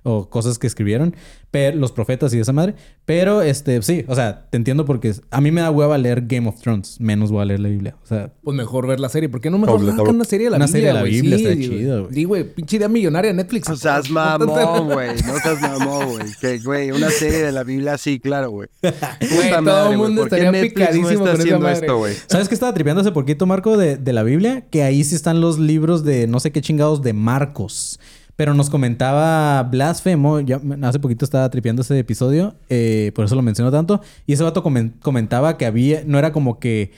O 0.09 0.29
cosas 0.29 0.57
que 0.57 0.67
escribieron. 0.67 1.13
Pero, 1.51 1.77
los 1.77 1.91
profetas 1.91 2.33
y 2.33 2.39
esa 2.39 2.53
madre. 2.53 2.75
Pero, 3.05 3.41
este, 3.41 3.81
sí, 3.81 4.05
o 4.07 4.15
sea, 4.15 4.47
te 4.49 4.55
entiendo 4.57 4.85
porque 4.85 5.13
a 5.31 5.41
mí 5.41 5.51
me 5.51 5.61
da 5.61 5.69
hueva 5.71 5.97
leer 5.97 6.23
Game 6.27 6.47
of 6.47 6.61
Thrones. 6.61 6.99
Menos 7.01 7.29
voy 7.31 7.41
a 7.41 7.45
leer 7.45 7.59
la 7.59 7.69
Biblia. 7.69 7.95
O 8.03 8.07
sea, 8.07 8.31
Pues 8.43 8.55
mejor 8.55 8.87
ver 8.87 8.99
la 9.01 9.09
serie. 9.09 9.27
¿Por 9.27 9.41
qué 9.41 9.49
no 9.49 9.57
mejor 9.57 9.85
sacan 9.85 10.15
una 10.15 10.23
serie 10.23 10.45
de 10.47 10.51
la 10.51 10.57
Una 10.57 10.65
Biblia, 10.67 10.71
serie 10.81 10.87
de 10.87 10.93
la? 10.93 11.03
Biblia 11.03 11.37
Sí, 11.37 11.43
güey. 11.43 11.59
chido, 11.69 12.01
güey. 12.03 12.13
Sí, 12.15 12.23
güey. 12.23 12.43
Pinche 12.53 12.77
idea 12.77 12.87
millonaria 12.87 13.33
Netflix. 13.33 13.67
No 13.69 13.75
seas 13.75 14.09
mamón, 14.11 14.85
güey. 14.93 15.09
No 15.25 15.37
seas 15.39 15.61
mamón, 15.61 16.09
güey. 16.09 16.25
Que, 16.39 16.59
güey, 16.59 16.91
una 16.91 17.09
serie 17.09 17.43
de 17.43 17.51
la 17.51 17.63
Biblia, 17.63 17.97
sí, 17.97 18.19
claro, 18.19 18.51
güey. 18.51 18.69
Puta 18.81 19.61
todo 19.63 19.91
el 19.91 19.97
mundo 19.97 20.21
¿Por 20.21 20.29
qué 20.29 20.35
estaría 20.37 20.51
Netflix 20.51 20.73
no 20.73 20.85
picadísimo 20.85 21.27
está 21.27 21.41
haciendo 21.41 21.69
esto, 21.69 21.97
güey? 21.97 22.15
¿Sabes 22.27 22.47
qué 22.47 22.53
estaba 22.53 22.73
tripeando 22.73 23.01
hace 23.01 23.11
poquito, 23.11 23.45
Marco, 23.45 23.77
de, 23.77 23.97
de 23.97 24.13
la 24.13 24.23
Biblia? 24.23 24.65
Que 24.69 24.83
ahí 24.83 25.03
sí 25.03 25.15
están 25.15 25.41
los 25.41 25.59
libros 25.59 26.03
de 26.03 26.27
no 26.27 26.39
sé 26.39 26.51
qué 26.51 26.61
chingados 26.61 27.01
de 27.01 27.13
Marcos. 27.13 27.99
Pero 28.37 28.53
nos 28.53 28.69
comentaba 28.69 29.61
Blasfemo, 29.63 30.39
ya 30.39 30.61
hace 30.83 30.99
poquito 30.99 31.25
estaba 31.25 31.49
tripeando 31.49 31.81
ese 31.81 31.99
episodio, 31.99 32.55
eh, 32.69 33.11
por 33.15 33.25
eso 33.25 33.35
lo 33.35 33.41
menciono 33.41 33.71
tanto. 33.71 33.99
Y 34.25 34.33
ese 34.33 34.43
vato 34.43 34.63
comen- 34.63 34.93
comentaba 35.01 35.57
que 35.57 35.65
había, 35.65 36.03
no 36.05 36.17
era 36.19 36.31
como 36.31 36.59
que 36.59 36.91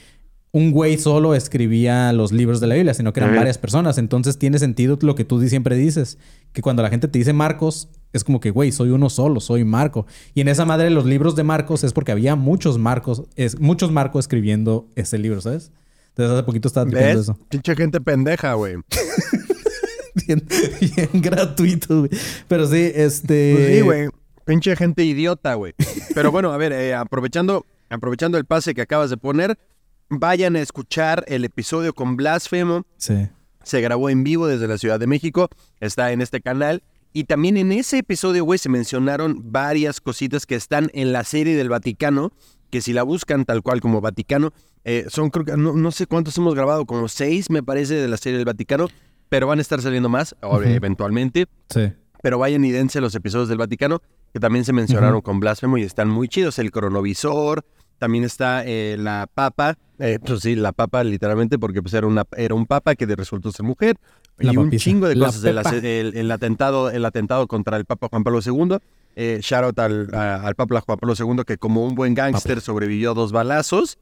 un 0.51 0.71
güey 0.71 0.97
solo 0.97 1.35
escribía 1.35 2.11
los 2.11 2.31
libros 2.31 2.59
de 2.59 2.67
la 2.67 2.75
Biblia, 2.75 2.93
sino 2.93 3.13
que 3.13 3.19
eran 3.21 3.35
varias 3.35 3.57
personas. 3.57 3.97
Entonces 3.97 4.37
tiene 4.37 4.59
sentido 4.59 4.97
lo 5.01 5.15
que 5.15 5.23
tú 5.23 5.41
siempre 5.47 5.75
dices, 5.77 6.17
que 6.53 6.61
cuando 6.61 6.83
la 6.83 6.89
gente 6.89 7.07
te 7.07 7.19
dice 7.19 7.33
Marcos, 7.33 7.87
es 8.11 8.23
como 8.23 8.39
que, 8.39 8.49
güey, 8.51 8.71
soy 8.71 8.89
uno 8.89 9.09
solo, 9.09 9.39
soy 9.39 9.63
Marco. 9.63 10.07
Y 10.33 10.41
en 10.41 10.47
esa 10.49 10.65
madre 10.65 10.89
los 10.89 11.05
libros 11.05 11.35
de 11.35 11.43
Marcos 11.43 11.83
es 11.83 11.93
porque 11.93 12.11
había 12.11 12.35
muchos 12.35 12.77
Marcos, 12.79 13.23
es, 13.35 13.59
muchos 13.59 13.91
Marcos 13.91 14.25
escribiendo 14.25 14.87
ese 14.95 15.17
libro, 15.19 15.39
¿sabes? 15.39 15.71
Entonces 16.09 16.33
hace 16.33 16.43
poquito 16.43 16.67
estaba 16.67 16.85
tripeando 16.87 17.19
¿Ves? 17.19 17.29
eso. 17.29 17.39
Pinche 17.47 17.75
gente 17.75 18.01
pendeja, 18.01 18.55
güey. 18.55 18.75
Bien, 20.27 20.43
bien 20.79 21.09
gratuito, 21.21 21.99
güey. 21.99 22.11
Pero 22.47 22.67
sí, 22.67 22.91
este... 22.93 23.53
Pues 23.55 23.67
sí, 23.75 23.81
güey. 23.81 24.09
Pinche 24.45 24.75
gente 24.75 25.03
idiota, 25.03 25.53
güey. 25.53 25.73
Pero 26.15 26.31
bueno, 26.31 26.51
a 26.51 26.57
ver, 26.57 26.73
eh, 26.73 26.95
aprovechando, 26.95 27.65
aprovechando 27.89 28.37
el 28.37 28.45
pase 28.45 28.73
que 28.73 28.81
acabas 28.81 29.11
de 29.11 29.17
poner, 29.17 29.59
vayan 30.09 30.55
a 30.55 30.61
escuchar 30.61 31.23
el 31.27 31.45
episodio 31.45 31.93
con 31.93 32.15
Blasfemo. 32.15 32.85
Sí. 32.97 33.27
Se 33.63 33.81
grabó 33.81 34.09
en 34.09 34.23
vivo 34.23 34.47
desde 34.47 34.67
la 34.67 34.77
Ciudad 34.77 34.99
de 34.99 35.07
México. 35.07 35.49
Está 35.79 36.11
en 36.11 36.21
este 36.21 36.41
canal. 36.41 36.81
Y 37.13 37.25
también 37.25 37.57
en 37.57 37.71
ese 37.71 37.99
episodio, 37.99 38.43
güey, 38.43 38.57
se 38.57 38.69
mencionaron 38.69 39.51
varias 39.51 40.01
cositas 40.01 40.45
que 40.45 40.55
están 40.55 40.89
en 40.93 41.11
la 41.13 41.23
serie 41.23 41.55
del 41.55 41.69
Vaticano. 41.69 42.31
Que 42.71 42.81
si 42.81 42.93
la 42.93 43.03
buscan 43.03 43.45
tal 43.45 43.63
cual 43.63 43.81
como 43.81 44.01
Vaticano, 44.01 44.53
eh, 44.83 45.05
son 45.09 45.29
creo 45.29 45.45
que 45.45 45.57
no, 45.57 45.73
no 45.73 45.91
sé 45.91 46.07
cuántos 46.07 46.37
hemos 46.37 46.55
grabado, 46.55 46.85
como 46.85 47.07
seis 47.07 47.49
me 47.49 47.63
parece 47.63 47.95
de 47.95 48.07
la 48.07 48.17
serie 48.17 48.37
del 48.37 48.45
Vaticano, 48.45 48.87
pero 49.29 49.47
van 49.47 49.59
a 49.59 49.61
estar 49.61 49.81
saliendo 49.81 50.09
más 50.09 50.35
Ujú. 50.43 50.61
eventualmente. 50.63 51.47
Sí. 51.69 51.91
Pero 52.21 52.37
vayan 52.39 52.65
y 52.65 52.71
dense 52.71 52.99
los 52.99 53.15
episodios 53.15 53.47
del 53.47 53.57
Vaticano, 53.57 54.01
que 54.33 54.39
también 54.39 54.65
se 54.65 54.73
mencionaron 54.73 55.21
con 55.21 55.39
Blasfemo 55.39 55.77
y 55.77 55.83
están 55.83 56.09
muy 56.09 56.27
chidos. 56.27 56.59
El 56.59 56.71
cronovisor, 56.71 57.63
también 57.97 58.23
está 58.23 58.63
eh, 58.65 58.97
la 58.99 59.27
papa, 59.33 59.77
eh, 59.99 60.19
pues 60.25 60.41
sí, 60.41 60.55
la 60.55 60.71
papa 60.73 61.03
literalmente, 61.03 61.57
porque 61.57 61.81
pues 61.81 61.93
era, 61.93 62.07
una, 62.07 62.25
era 62.35 62.55
un 62.55 62.65
papa 62.65 62.95
que 62.95 63.05
de- 63.07 63.15
resultó 63.15 63.51
ser 63.51 63.65
mujer. 63.65 63.97
La 64.37 64.53
y 64.53 64.57
un 64.57 64.71
chingo 64.71 65.07
de 65.07 65.17
cosas. 65.19 65.43
el, 65.83 66.15
el 66.17 66.31
atentado, 66.31 66.89
el 66.91 67.03
atentado 67.05 67.45
contra 67.47 67.75
el 67.77 67.85
Papa 67.85 68.07
Juan 68.09 68.23
Pablo 68.23 68.39
II. 68.45 68.77
Eh, 69.15 69.39
shout 69.41 69.63
out 69.65 69.79
al, 69.79 70.13
a- 70.15 70.45
al 70.47 70.55
Papa 70.55 70.79
Juan 70.81 70.97
Pablo 70.97 71.13
II, 71.17 71.43
que 71.45 71.57
como 71.57 71.83
un 71.85 71.93
buen 71.95 72.13
gángster 72.13 72.61
sobrevivió 72.61 73.11
a 73.11 73.13
dos 73.13 73.31
balazos. 73.33 73.97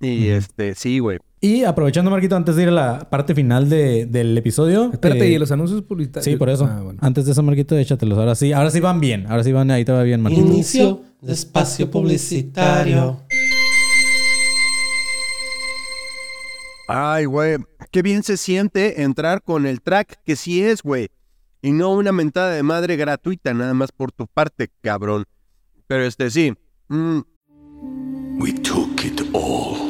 Y 0.00 0.28
este, 0.28 0.74
sí, 0.76 0.98
güey. 1.00 1.18
Y 1.42 1.64
aprovechando, 1.64 2.10
Marquito, 2.10 2.36
antes 2.36 2.54
de 2.56 2.64
ir 2.64 2.68
a 2.68 2.72
la 2.72 3.08
parte 3.10 3.34
final 3.34 3.70
de- 3.70 4.04
del 4.04 4.36
episodio. 4.36 4.90
Espérate, 4.92 5.26
eh, 5.26 5.30
¿y 5.30 5.38
los 5.38 5.50
anuncios 5.50 5.80
publicitarios? 5.82 6.24
Sí, 6.26 6.36
por 6.36 6.50
eso. 6.50 6.66
Ah, 6.70 6.82
bueno. 6.82 6.98
Antes 7.02 7.24
de 7.24 7.32
eso, 7.32 7.42
Marquito, 7.42 7.78
échatelos. 7.78 8.18
Ahora 8.18 8.34
sí, 8.34 8.52
ahora 8.52 8.70
sí 8.70 8.78
van 8.80 9.00
bien. 9.00 9.26
Ahora 9.26 9.42
sí 9.42 9.50
van, 9.52 9.70
ahí 9.70 9.84
te 9.84 9.92
va 9.92 10.02
bien, 10.02 10.20
Marquito. 10.20 10.46
Inicio 10.46 11.00
de 11.22 11.32
espacio 11.32 11.90
publicitario. 11.90 13.20
Ay, 16.88 17.24
güey, 17.24 17.56
qué 17.92 18.02
bien 18.02 18.22
se 18.22 18.36
siente 18.36 19.02
entrar 19.02 19.42
con 19.42 19.64
el 19.64 19.80
track 19.80 20.20
que 20.24 20.36
sí 20.36 20.62
es, 20.62 20.82
güey. 20.82 21.08
Y 21.62 21.72
no 21.72 21.92
una 21.94 22.10
mentada 22.12 22.50
de 22.50 22.62
madre 22.62 22.96
gratuita, 22.96 23.54
nada 23.54 23.74
más 23.74 23.92
por 23.92 24.12
tu 24.12 24.26
parte, 24.26 24.70
cabrón. 24.82 25.24
Pero 25.86 26.04
este 26.04 26.30
sí. 26.30 26.52
mm, 26.88 27.20
We 28.40 28.52
took 28.54 29.04
it 29.04 29.20
all. 29.32 29.89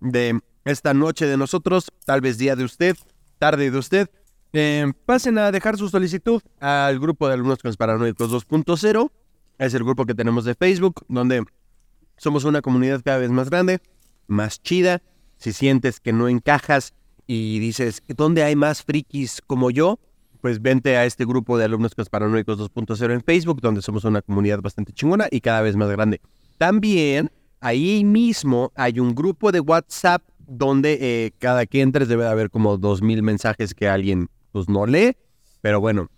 de 0.00 0.40
esta 0.64 0.94
noche 0.94 1.26
de 1.26 1.36
nosotros, 1.36 1.90
tal 2.04 2.20
vez 2.20 2.38
día 2.38 2.56
de 2.56 2.64
usted, 2.64 2.96
tarde 3.38 3.70
de 3.70 3.78
usted, 3.78 4.10
eh, 4.52 4.92
pasen 5.06 5.38
a 5.38 5.52
dejar 5.52 5.76
su 5.76 5.88
solicitud 5.88 6.42
al 6.58 6.98
grupo 6.98 7.28
de 7.28 7.34
alumnos 7.34 7.58
paranoicos 7.78 8.30
2.0. 8.30 9.10
Es 9.58 9.74
el 9.74 9.84
grupo 9.84 10.06
que 10.06 10.14
tenemos 10.14 10.44
de 10.44 10.54
Facebook, 10.54 11.04
donde 11.08 11.44
somos 12.16 12.44
una 12.44 12.62
comunidad 12.62 13.02
cada 13.04 13.18
vez 13.18 13.30
más 13.30 13.50
grande, 13.50 13.80
más 14.26 14.60
chida. 14.62 15.02
Si 15.36 15.52
sientes 15.52 16.00
que 16.00 16.12
no 16.12 16.28
encajas 16.28 16.94
y 17.26 17.58
dices, 17.60 18.02
¿dónde 18.08 18.42
hay 18.42 18.56
más 18.56 18.82
frikis 18.82 19.40
como 19.46 19.70
yo? 19.70 19.98
Pues 20.40 20.60
vente 20.60 20.96
a 20.96 21.04
este 21.04 21.24
grupo 21.24 21.58
de 21.58 21.64
alumnos 21.64 21.94
paranoicos 21.94 22.58
2.0 22.58 23.12
en 23.12 23.22
Facebook, 23.22 23.60
donde 23.60 23.82
somos 23.82 24.04
una 24.04 24.22
comunidad 24.22 24.60
bastante 24.60 24.92
chingona 24.92 25.28
y 25.30 25.40
cada 25.40 25.60
vez 25.60 25.76
más 25.76 25.90
grande. 25.90 26.20
También 26.58 27.30
ahí 27.60 28.04
mismo 28.04 28.72
hay 28.74 29.00
un 29.00 29.14
grupo 29.14 29.52
de 29.52 29.60
WhatsApp 29.60 30.22
donde 30.46 30.98
eh, 31.00 31.32
cada 31.38 31.66
que 31.66 31.80
entres 31.80 32.08
debe 32.08 32.24
de 32.24 32.30
haber 32.30 32.50
como 32.50 32.78
2.000 32.78 33.22
mensajes 33.22 33.74
que 33.74 33.88
alguien 33.88 34.28
pues 34.52 34.68
no 34.68 34.86
lee. 34.86 35.16
Pero 35.60 35.80
bueno, 35.80 36.08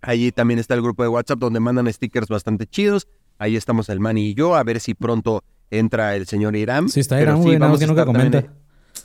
allí 0.00 0.30
también 0.32 0.60
está 0.60 0.74
el 0.74 0.82
grupo 0.82 1.02
de 1.02 1.08
WhatsApp 1.08 1.38
donde 1.38 1.60
mandan 1.60 1.92
stickers 1.92 2.28
bastante 2.28 2.66
chidos. 2.66 3.08
Ahí 3.38 3.56
estamos 3.56 3.88
el 3.88 4.00
Manny 4.00 4.28
y 4.28 4.34
yo, 4.34 4.54
a 4.54 4.62
ver 4.62 4.80
si 4.80 4.94
pronto 4.94 5.42
entra 5.70 6.14
el 6.14 6.26
señor 6.26 6.54
Irán. 6.56 6.88
Sí, 6.88 7.00
está 7.00 7.20
Irán, 7.20 7.42
vamos 7.58 7.80
que 7.80 7.86
nunca 7.86 8.04
también 8.04 8.30
comenta. 8.30 8.52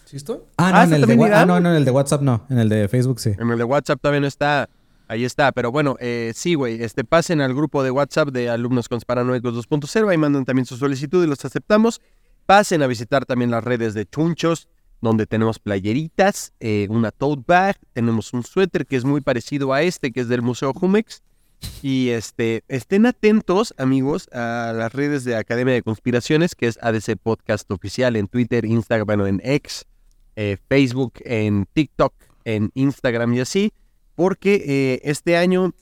¿Sí 0.05 0.17
estoy? 0.17 0.39
Ah, 0.57 0.71
no, 0.71 0.77
Ah, 0.77 0.83
en 0.83 0.83
¿está 0.83 0.95
el 0.95 1.01
de, 1.01 1.07
también 1.07 1.33
ah, 1.33 1.45
no, 1.45 1.59
no, 1.59 1.69
en 1.71 1.75
el 1.77 1.85
de 1.85 1.91
WhatsApp 1.91 2.21
no. 2.21 2.45
En 2.49 2.59
el 2.59 2.69
de 2.69 2.87
Facebook 2.87 3.19
sí. 3.19 3.31
En 3.37 3.49
el 3.49 3.57
de 3.57 3.63
WhatsApp 3.63 3.99
todavía 4.01 4.21
no 4.21 4.27
está. 4.27 4.69
Ahí 5.07 5.25
está. 5.25 5.51
Pero 5.51 5.71
bueno, 5.71 5.97
eh, 5.99 6.31
sí, 6.35 6.55
güey. 6.55 6.81
Este, 6.83 7.03
pasen 7.03 7.41
al 7.41 7.53
grupo 7.53 7.83
de 7.83 7.91
WhatsApp 7.91 8.29
de 8.29 8.49
alumnos 8.49 8.89
con 8.89 8.99
paranoicos 9.01 9.53
2.0. 9.53 10.09
Ahí 10.09 10.17
mandan 10.17 10.45
también 10.45 10.65
su 10.65 10.77
solicitud 10.77 11.23
y 11.23 11.27
los 11.27 11.43
aceptamos. 11.45 12.01
Pasen 12.45 12.83
a 12.83 12.87
visitar 12.87 13.25
también 13.25 13.51
las 13.51 13.63
redes 13.63 13.93
de 13.93 14.05
Chunchos, 14.05 14.67
donde 15.01 15.25
tenemos 15.25 15.59
playeritas, 15.59 16.53
eh, 16.59 16.87
una 16.89 17.11
tote 17.11 17.43
bag, 17.47 17.77
tenemos 17.93 18.33
un 18.33 18.43
suéter 18.43 18.85
que 18.85 18.95
es 18.95 19.03
muy 19.03 19.21
parecido 19.21 19.73
a 19.73 19.81
este, 19.81 20.11
que 20.11 20.21
es 20.21 20.27
del 20.27 20.41
Museo 20.41 20.73
Jumex. 20.73 21.23
Y 21.81 22.09
este, 22.09 22.63
estén 22.67 23.05
atentos, 23.05 23.73
amigos, 23.77 24.27
a 24.31 24.73
las 24.75 24.93
redes 24.93 25.23
de 25.23 25.35
Academia 25.35 25.73
de 25.73 25.81
Conspiraciones, 25.81 26.53
que 26.53 26.67
es 26.67 26.77
ADC 26.81 27.17
Podcast 27.21 27.69
Oficial 27.71 28.15
en 28.15 28.27
Twitter, 28.27 28.65
Instagram, 28.65 29.05
bueno, 29.05 29.25
en 29.25 29.41
X, 29.43 29.85
eh, 30.35 30.57
Facebook, 30.67 31.13
en 31.23 31.65
TikTok, 31.73 32.13
en 32.43 32.71
Instagram 32.75 33.33
y 33.33 33.39
así, 33.39 33.73
porque 34.15 34.63
eh, 34.65 35.01
este 35.03 35.37
año 35.37 35.73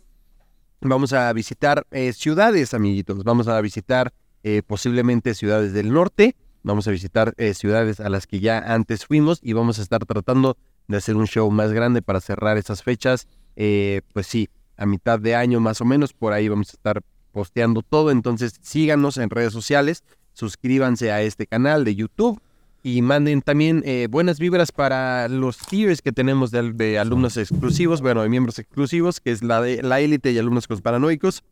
vamos 0.81 1.13
a 1.13 1.31
visitar 1.33 1.85
eh, 1.91 2.13
ciudades, 2.13 2.73
amiguitos. 2.73 3.23
Vamos 3.23 3.47
a 3.47 3.59
visitar 3.61 4.13
eh, 4.43 4.61
posiblemente 4.65 5.33
ciudades 5.35 5.71
del 5.73 5.93
norte, 5.93 6.35
vamos 6.63 6.87
a 6.87 6.91
visitar 6.91 7.33
eh, 7.37 7.53
ciudades 7.53 8.01
a 8.01 8.09
las 8.09 8.27
que 8.27 8.41
ya 8.41 8.57
antes 8.57 9.05
fuimos 9.05 9.39
y 9.41 9.53
vamos 9.53 9.79
a 9.79 9.81
estar 9.81 10.05
tratando 10.05 10.57
de 10.89 10.97
hacer 10.97 11.15
un 11.15 11.27
show 11.27 11.49
más 11.49 11.71
grande 11.71 12.01
para 12.01 12.19
cerrar 12.19 12.57
esas 12.57 12.83
fechas. 12.83 13.27
Eh, 13.55 14.01
pues 14.11 14.27
sí, 14.27 14.49
a 14.75 14.85
mitad 14.85 15.17
de 15.17 15.35
año 15.35 15.61
más 15.61 15.79
o 15.79 15.85
menos, 15.85 16.11
por 16.11 16.33
ahí 16.33 16.49
vamos 16.49 16.69
a 16.69 16.73
estar 16.73 17.01
posteando 17.31 17.83
todo. 17.83 18.11
Entonces 18.11 18.53
síganos 18.61 19.17
en 19.17 19.29
redes 19.29 19.53
sociales, 19.53 20.03
suscríbanse 20.33 21.11
a 21.11 21.21
este 21.21 21.47
canal 21.47 21.85
de 21.85 21.95
YouTube 21.95 22.41
y 22.83 23.01
manden 23.01 23.41
también 23.41 23.81
eh, 23.85 24.07
buenas 24.11 24.39
vibras 24.39 24.73
para 24.73 25.29
los 25.29 25.57
tiers 25.57 26.01
que 26.01 26.11
tenemos 26.11 26.51
de, 26.51 26.99
alumnos 26.99 27.37
exclusivos, 27.37 28.01
bueno, 28.01 28.21
de 28.21 28.29
miembros 28.29 28.59
exclusivos, 28.59 29.21
que 29.21 29.31
es 29.31 29.41
la 29.41 29.61
de 29.61 29.81
la 29.81 30.01
élite 30.01 30.33
y 30.33 30.37
alumnos 30.37 30.67
con 30.67 30.79
paranoicos. 30.79 31.43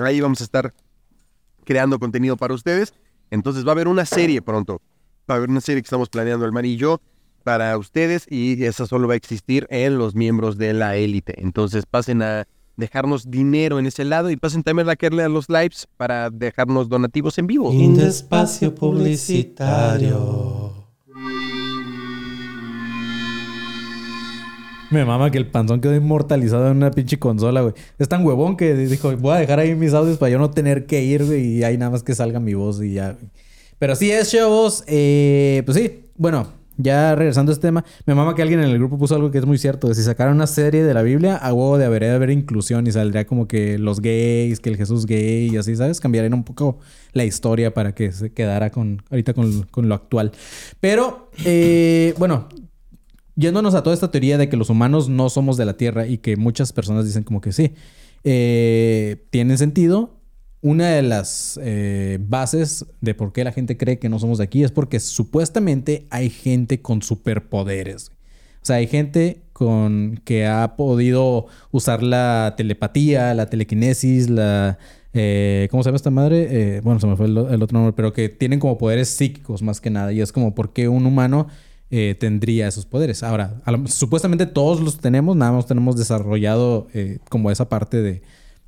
Ahí 0.00 0.20
vamos 0.20 0.40
a 0.40 0.44
estar 0.44 0.74
creando 1.64 2.00
contenido 2.00 2.36
para 2.36 2.54
ustedes. 2.54 2.92
Entonces 3.30 3.64
va 3.64 3.70
a 3.70 3.72
haber 3.72 3.86
una 3.86 4.04
serie 4.04 4.42
pronto. 4.42 4.82
Va 5.30 5.34
a 5.34 5.36
haber 5.38 5.48
una 5.48 5.60
serie 5.60 5.80
que 5.80 5.86
estamos 5.86 6.08
planeando 6.08 6.44
el 6.44 6.52
Mar 6.52 6.66
y 6.66 6.76
yo 6.76 7.00
para 7.44 7.78
ustedes 7.78 8.26
y 8.28 8.64
esa 8.64 8.86
solo 8.86 9.06
va 9.06 9.14
a 9.14 9.16
existir 9.16 9.66
en 9.70 9.96
los 9.96 10.16
miembros 10.16 10.58
de 10.58 10.74
la 10.74 10.96
élite. 10.96 11.40
Entonces 11.40 11.86
pasen 11.86 12.20
a 12.22 12.48
dejarnos 12.78 13.30
dinero 13.30 13.78
en 13.78 13.84
ese 13.86 14.04
lado 14.04 14.30
y 14.30 14.36
pasen 14.36 14.62
también 14.62 14.88
a 14.88 14.96
quererle 14.96 15.24
a 15.24 15.28
los 15.28 15.50
lives 15.50 15.86
para 15.98 16.30
dejarnos 16.30 16.88
donativos 16.88 17.36
en 17.36 17.46
vivo. 17.46 17.70
En 17.72 18.00
espacio 18.00 18.74
publicitario. 18.74 20.72
Me 24.90 25.04
mama 25.04 25.30
que 25.30 25.36
el 25.36 25.46
panzón 25.46 25.82
quedó 25.82 25.94
inmortalizado 25.94 26.70
en 26.70 26.78
una 26.78 26.90
pinche 26.90 27.18
consola, 27.18 27.60
güey. 27.60 27.74
Es 27.98 28.08
tan 28.08 28.24
huevón 28.24 28.56
que 28.56 28.74
dijo, 28.74 29.14
voy 29.18 29.34
a 29.34 29.40
dejar 29.40 29.58
ahí 29.58 29.74
mis 29.74 29.92
audios 29.92 30.16
para 30.16 30.30
yo 30.30 30.38
no 30.38 30.50
tener 30.50 30.86
que 30.86 31.02
ir, 31.02 31.26
güey, 31.26 31.58
y 31.58 31.64
ahí 31.64 31.76
nada 31.76 31.90
más 31.90 32.02
que 32.02 32.14
salga 32.14 32.40
mi 32.40 32.54
voz 32.54 32.82
y 32.82 32.94
ya. 32.94 33.18
Pero 33.78 33.94
sí 33.96 34.10
es, 34.10 34.30
chavos. 34.30 34.84
Eh, 34.86 35.62
pues 35.66 35.76
sí, 35.76 36.04
bueno, 36.16 36.46
ya 36.78 37.14
regresando 37.14 37.50
a 37.50 37.54
este 37.54 37.66
tema, 37.66 37.84
me 38.06 38.14
mama 38.14 38.34
que 38.34 38.42
alguien 38.42 38.60
en 38.60 38.70
el 38.70 38.78
grupo 38.78 38.96
puso 38.96 39.16
algo 39.16 39.30
que 39.30 39.38
es 39.38 39.44
muy 39.44 39.58
cierto. 39.58 39.92
Si 39.92 40.02
sacaran 40.02 40.34
una 40.34 40.46
serie 40.46 40.84
de 40.84 40.94
la 40.94 41.02
Biblia, 41.02 41.36
a 41.36 41.52
huevo 41.52 41.76
debería 41.76 42.08
de 42.08 42.14
haber 42.14 42.30
inclusión 42.30 42.86
y 42.86 42.92
saldría 42.92 43.26
como 43.26 43.46
que 43.46 43.78
los 43.78 44.00
gays, 44.00 44.60
que 44.60 44.70
el 44.70 44.76
Jesús 44.76 45.04
gay 45.04 45.50
y 45.50 45.56
así, 45.56 45.76
¿sabes? 45.76 46.00
Cambiarían 46.00 46.34
un 46.34 46.44
poco 46.44 46.78
la 47.12 47.24
historia 47.24 47.74
para 47.74 47.94
que 47.94 48.12
se 48.12 48.32
quedara 48.32 48.70
con 48.70 49.02
ahorita 49.10 49.34
con, 49.34 49.64
con 49.64 49.88
lo 49.88 49.94
actual. 49.94 50.32
Pero, 50.80 51.30
eh, 51.44 52.14
bueno, 52.16 52.48
yéndonos 53.34 53.74
a 53.74 53.82
toda 53.82 53.94
esta 53.94 54.10
teoría 54.10 54.38
de 54.38 54.48
que 54.48 54.56
los 54.56 54.70
humanos 54.70 55.08
no 55.08 55.28
somos 55.30 55.56
de 55.56 55.64
la 55.64 55.76
Tierra 55.76 56.06
y 56.06 56.18
que 56.18 56.36
muchas 56.36 56.72
personas 56.72 57.04
dicen 57.04 57.24
como 57.24 57.40
que 57.40 57.52
sí, 57.52 57.74
eh, 58.24 59.26
tiene 59.30 59.56
sentido. 59.58 60.17
Una 60.60 60.88
de 60.88 61.02
las 61.02 61.58
eh, 61.62 62.18
bases 62.20 62.84
de 63.00 63.14
por 63.14 63.32
qué 63.32 63.44
la 63.44 63.52
gente 63.52 63.76
cree 63.76 64.00
que 64.00 64.08
no 64.08 64.18
somos 64.18 64.38
de 64.38 64.44
aquí 64.44 64.64
es 64.64 64.72
porque 64.72 64.98
supuestamente 64.98 66.06
hay 66.10 66.30
gente 66.30 66.82
con 66.82 67.00
superpoderes. 67.00 68.10
O 68.60 68.66
sea, 68.68 68.76
hay 68.76 68.88
gente 68.88 69.42
con 69.52 70.20
que 70.24 70.46
ha 70.46 70.74
podido 70.76 71.46
usar 71.70 72.02
la 72.02 72.54
telepatía, 72.56 73.34
la 73.34 73.46
telequinesis, 73.46 74.28
la... 74.28 74.78
eh, 75.14 75.68
¿Cómo 75.70 75.84
se 75.84 75.88
llama 75.88 75.96
esta 75.96 76.10
madre? 76.10 76.48
Eh, 76.50 76.80
bueno, 76.82 76.98
se 76.98 77.06
me 77.06 77.16
fue 77.16 77.26
el, 77.26 77.38
otro 77.38 77.78
nombre, 77.78 77.92
pero 77.92 78.12
que 78.12 78.28
tienen 78.28 78.58
como 78.58 78.78
poderes 78.78 79.08
psíquicos 79.08 79.62
más 79.62 79.80
que 79.80 79.90
nada. 79.90 80.12
Y 80.12 80.20
es 80.20 80.32
como 80.32 80.56
por 80.56 80.72
qué 80.72 80.88
un 80.88 81.06
humano 81.06 81.46
tendría 82.18 82.68
esos 82.68 82.84
poderes. 82.84 83.22
Ahora, 83.22 83.62
supuestamente 83.86 84.44
todos 84.44 84.80
los 84.80 84.98
tenemos, 84.98 85.36
nada 85.36 85.52
más 85.52 85.66
tenemos 85.66 85.96
desarrollado 85.96 86.88
como 87.30 87.50
esa 87.50 87.70
parte 87.70 88.02
de, 88.02 88.22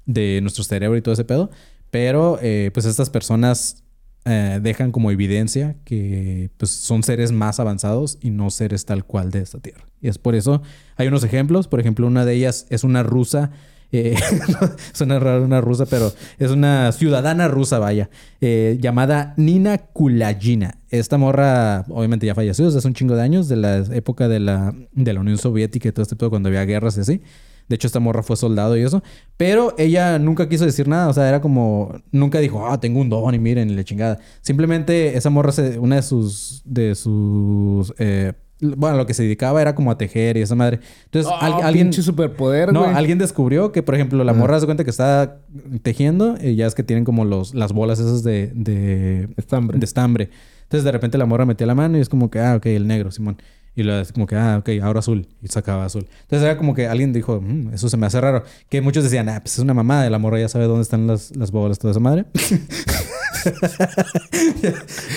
de 0.07 0.41
nuestro 0.41 0.65
cerebro 0.65 0.97
y 0.97 1.03
todo 1.03 1.13
ese 1.13 1.25
pedo. 1.25 1.51
Pero 1.91 2.39
eh, 2.41 2.71
pues 2.73 2.87
estas 2.87 3.11
personas 3.11 3.83
eh, 4.27 4.61
dejan 4.63 4.93
como 4.93 5.11
evidencia 5.11 5.77
que 5.85 6.51
pues, 6.59 6.71
son 6.71 7.03
seres 7.03 7.33
más 7.33 7.59
avanzados 7.59 8.19
y 8.21 8.29
no 8.31 8.51
seres 8.51 8.85
tal 8.85 9.05
cual 9.05 9.31
de 9.31 9.41
esta 9.41 9.61
tierra. 9.61 9.87
Y 10.03 10.09
es 10.09 10.19
por 10.19 10.35
eso, 10.35 10.61
hay 10.97 11.09
unos 11.09 11.25
ejemplos, 11.25 11.69
por 11.69 11.81
ejemplo, 11.81 12.07
una 12.07 12.27
de 12.27 12.35
ellas 12.35 12.67
es 12.69 12.85
una 12.85 13.03
rusa. 13.03 13.51
eh, 13.93 14.15
suena 14.93 15.19
raro 15.19 15.43
una 15.43 15.63
rusa, 15.63 15.87
pero 15.87 16.13
es 16.39 16.51
una 16.51 16.93
ciudadana 16.93 17.49
rusa, 17.49 17.79
vaya, 17.79 18.11
eh, 18.43 18.77
llamada 18.81 19.33
Nina 19.39 19.79
Kulagina. 19.79 20.79
Esta 20.91 21.17
morra, 21.17 21.87
obviamente 21.89 22.27
ya 22.27 22.35
falleció 22.35 22.67
desde 22.67 22.79
hace 22.79 22.89
un 22.89 22.95
chingo 22.95 23.17
de 23.17 23.23
años, 23.23 23.49
de 23.49 23.57
la 23.57 23.79
época 23.79 24.29
de 24.29 24.39
la, 24.39 24.75
de 24.93 25.13
la 25.15 25.21
Unión 25.21 25.39
Soviética 25.39 25.89
y 25.89 25.93
todo 25.93 26.03
este 26.03 26.15
pedo, 26.15 26.29
cuando 26.29 26.51
había 26.51 26.65
guerras 26.67 26.99
y 26.99 27.01
así. 27.01 27.23
De 27.71 27.77
hecho, 27.77 27.87
esta 27.87 28.01
morra 28.01 28.23
fue 28.23 28.37
soldado 28.37 28.77
y 28.77 28.83
eso. 28.83 29.01
Pero 29.37 29.75
ella 29.79 30.19
nunca 30.19 30.49
quiso 30.49 30.67
decir 30.67 30.89
nada. 30.89 31.09
O 31.09 31.13
sea, 31.15 31.29
era 31.29 31.41
como... 31.41 31.95
Nunca 32.11 32.41
dijo, 32.41 32.67
ah, 32.67 32.79
tengo 32.81 33.01
un 33.01 33.09
don 33.09 33.33
y 33.35 33.39
miren, 33.39 33.71
y 33.71 33.75
la 33.75 33.85
chingada. 33.85 34.19
Simplemente 34.43 35.17
esa 35.17 35.31
morra, 35.31 35.53
se, 35.53 35.79
una 35.79 35.97
de 35.97 36.03
sus... 36.03 36.63
De 36.65 36.95
sus... 36.97 37.95
eh, 37.99 38.33
bueno, 38.61 38.97
lo 38.99 39.07
que 39.07 39.15
se 39.15 39.23
dedicaba 39.23 39.63
era 39.63 39.75
como 39.75 39.91
a 39.91 39.97
tejer 39.97 40.37
y 40.37 40.43
esa 40.43 40.55
madre. 40.57 40.81
Entonces, 41.05 41.33
Ah, 41.35 41.47
al- 41.47 41.63
alguien... 41.65 41.93
superpoder, 41.93 42.73
No, 42.73 42.83
güey. 42.83 42.95
alguien 42.95 43.17
descubrió 43.19 43.73
que, 43.73 43.83
por 43.83 43.95
ejemplo, 43.95 44.23
la 44.25 44.35
morra 44.35 44.59
se 44.61 44.67
cuenta 44.67 44.85
que 44.85 44.91
está 44.91 45.39
tejiendo 45.83 46.35
y 46.43 46.57
ya 46.57 46.67
es 46.67 46.75
que 46.75 46.83
tienen 46.83 47.05
como 47.05 47.25
los, 47.25 47.55
las 47.55 47.73
bolas 47.73 48.01
esas 48.01 48.23
de... 48.25 48.51
de 48.55 49.29
Estambre. 49.37 49.79
De 49.79 49.85
estambre. 49.85 50.29
Entonces, 50.65 50.85
de 50.85 50.93
repente 50.93 51.17
la 51.19 51.25
morra 51.27 51.47
metía 51.47 51.67
la 51.67 51.75
mano 51.75 51.97
y 51.99 52.01
es 52.01 52.09
como 52.09 52.31
que, 52.31 52.41
ah, 52.41 52.57
ok, 52.57 52.67
el 52.67 52.87
negro, 52.87 53.11
Simón. 53.11 53.39
Y 53.77 53.89
es 53.89 54.13
como 54.13 54.27
que, 54.27 54.37
ah, 54.37 54.59
ok, 54.59 54.69
ahora 54.83 54.99
azul. 54.99 55.29
Y 55.41 55.49
sacaba 55.49 55.85
azul. 55.85 56.07
Entonces 56.23 56.45
era 56.45 56.57
como 56.57 56.75
que 56.75 56.87
alguien 56.89 57.13
dijo, 57.13 57.41
"Mm, 57.41 57.73
eso 57.73 57.89
se 57.89 57.97
me 57.97 58.07
hace 58.07 58.21
raro. 58.21 58.43
Que 58.69 58.81
muchos 58.81 59.05
decían, 59.05 59.29
ah, 59.29 59.41
pues 59.41 59.55
es 59.55 59.59
una 59.61 59.75
mamada. 59.75 60.11
La 60.11 60.19
morra 60.19 60.41
ya 60.41 60.49
sabe 60.49 60.65
dónde 60.67 60.83
están 60.83 61.07
las, 61.07 61.35
las 61.37 61.51
bolas, 61.51 61.79
toda 61.79 61.93
esa 61.93 62.01
madre. 62.01 62.27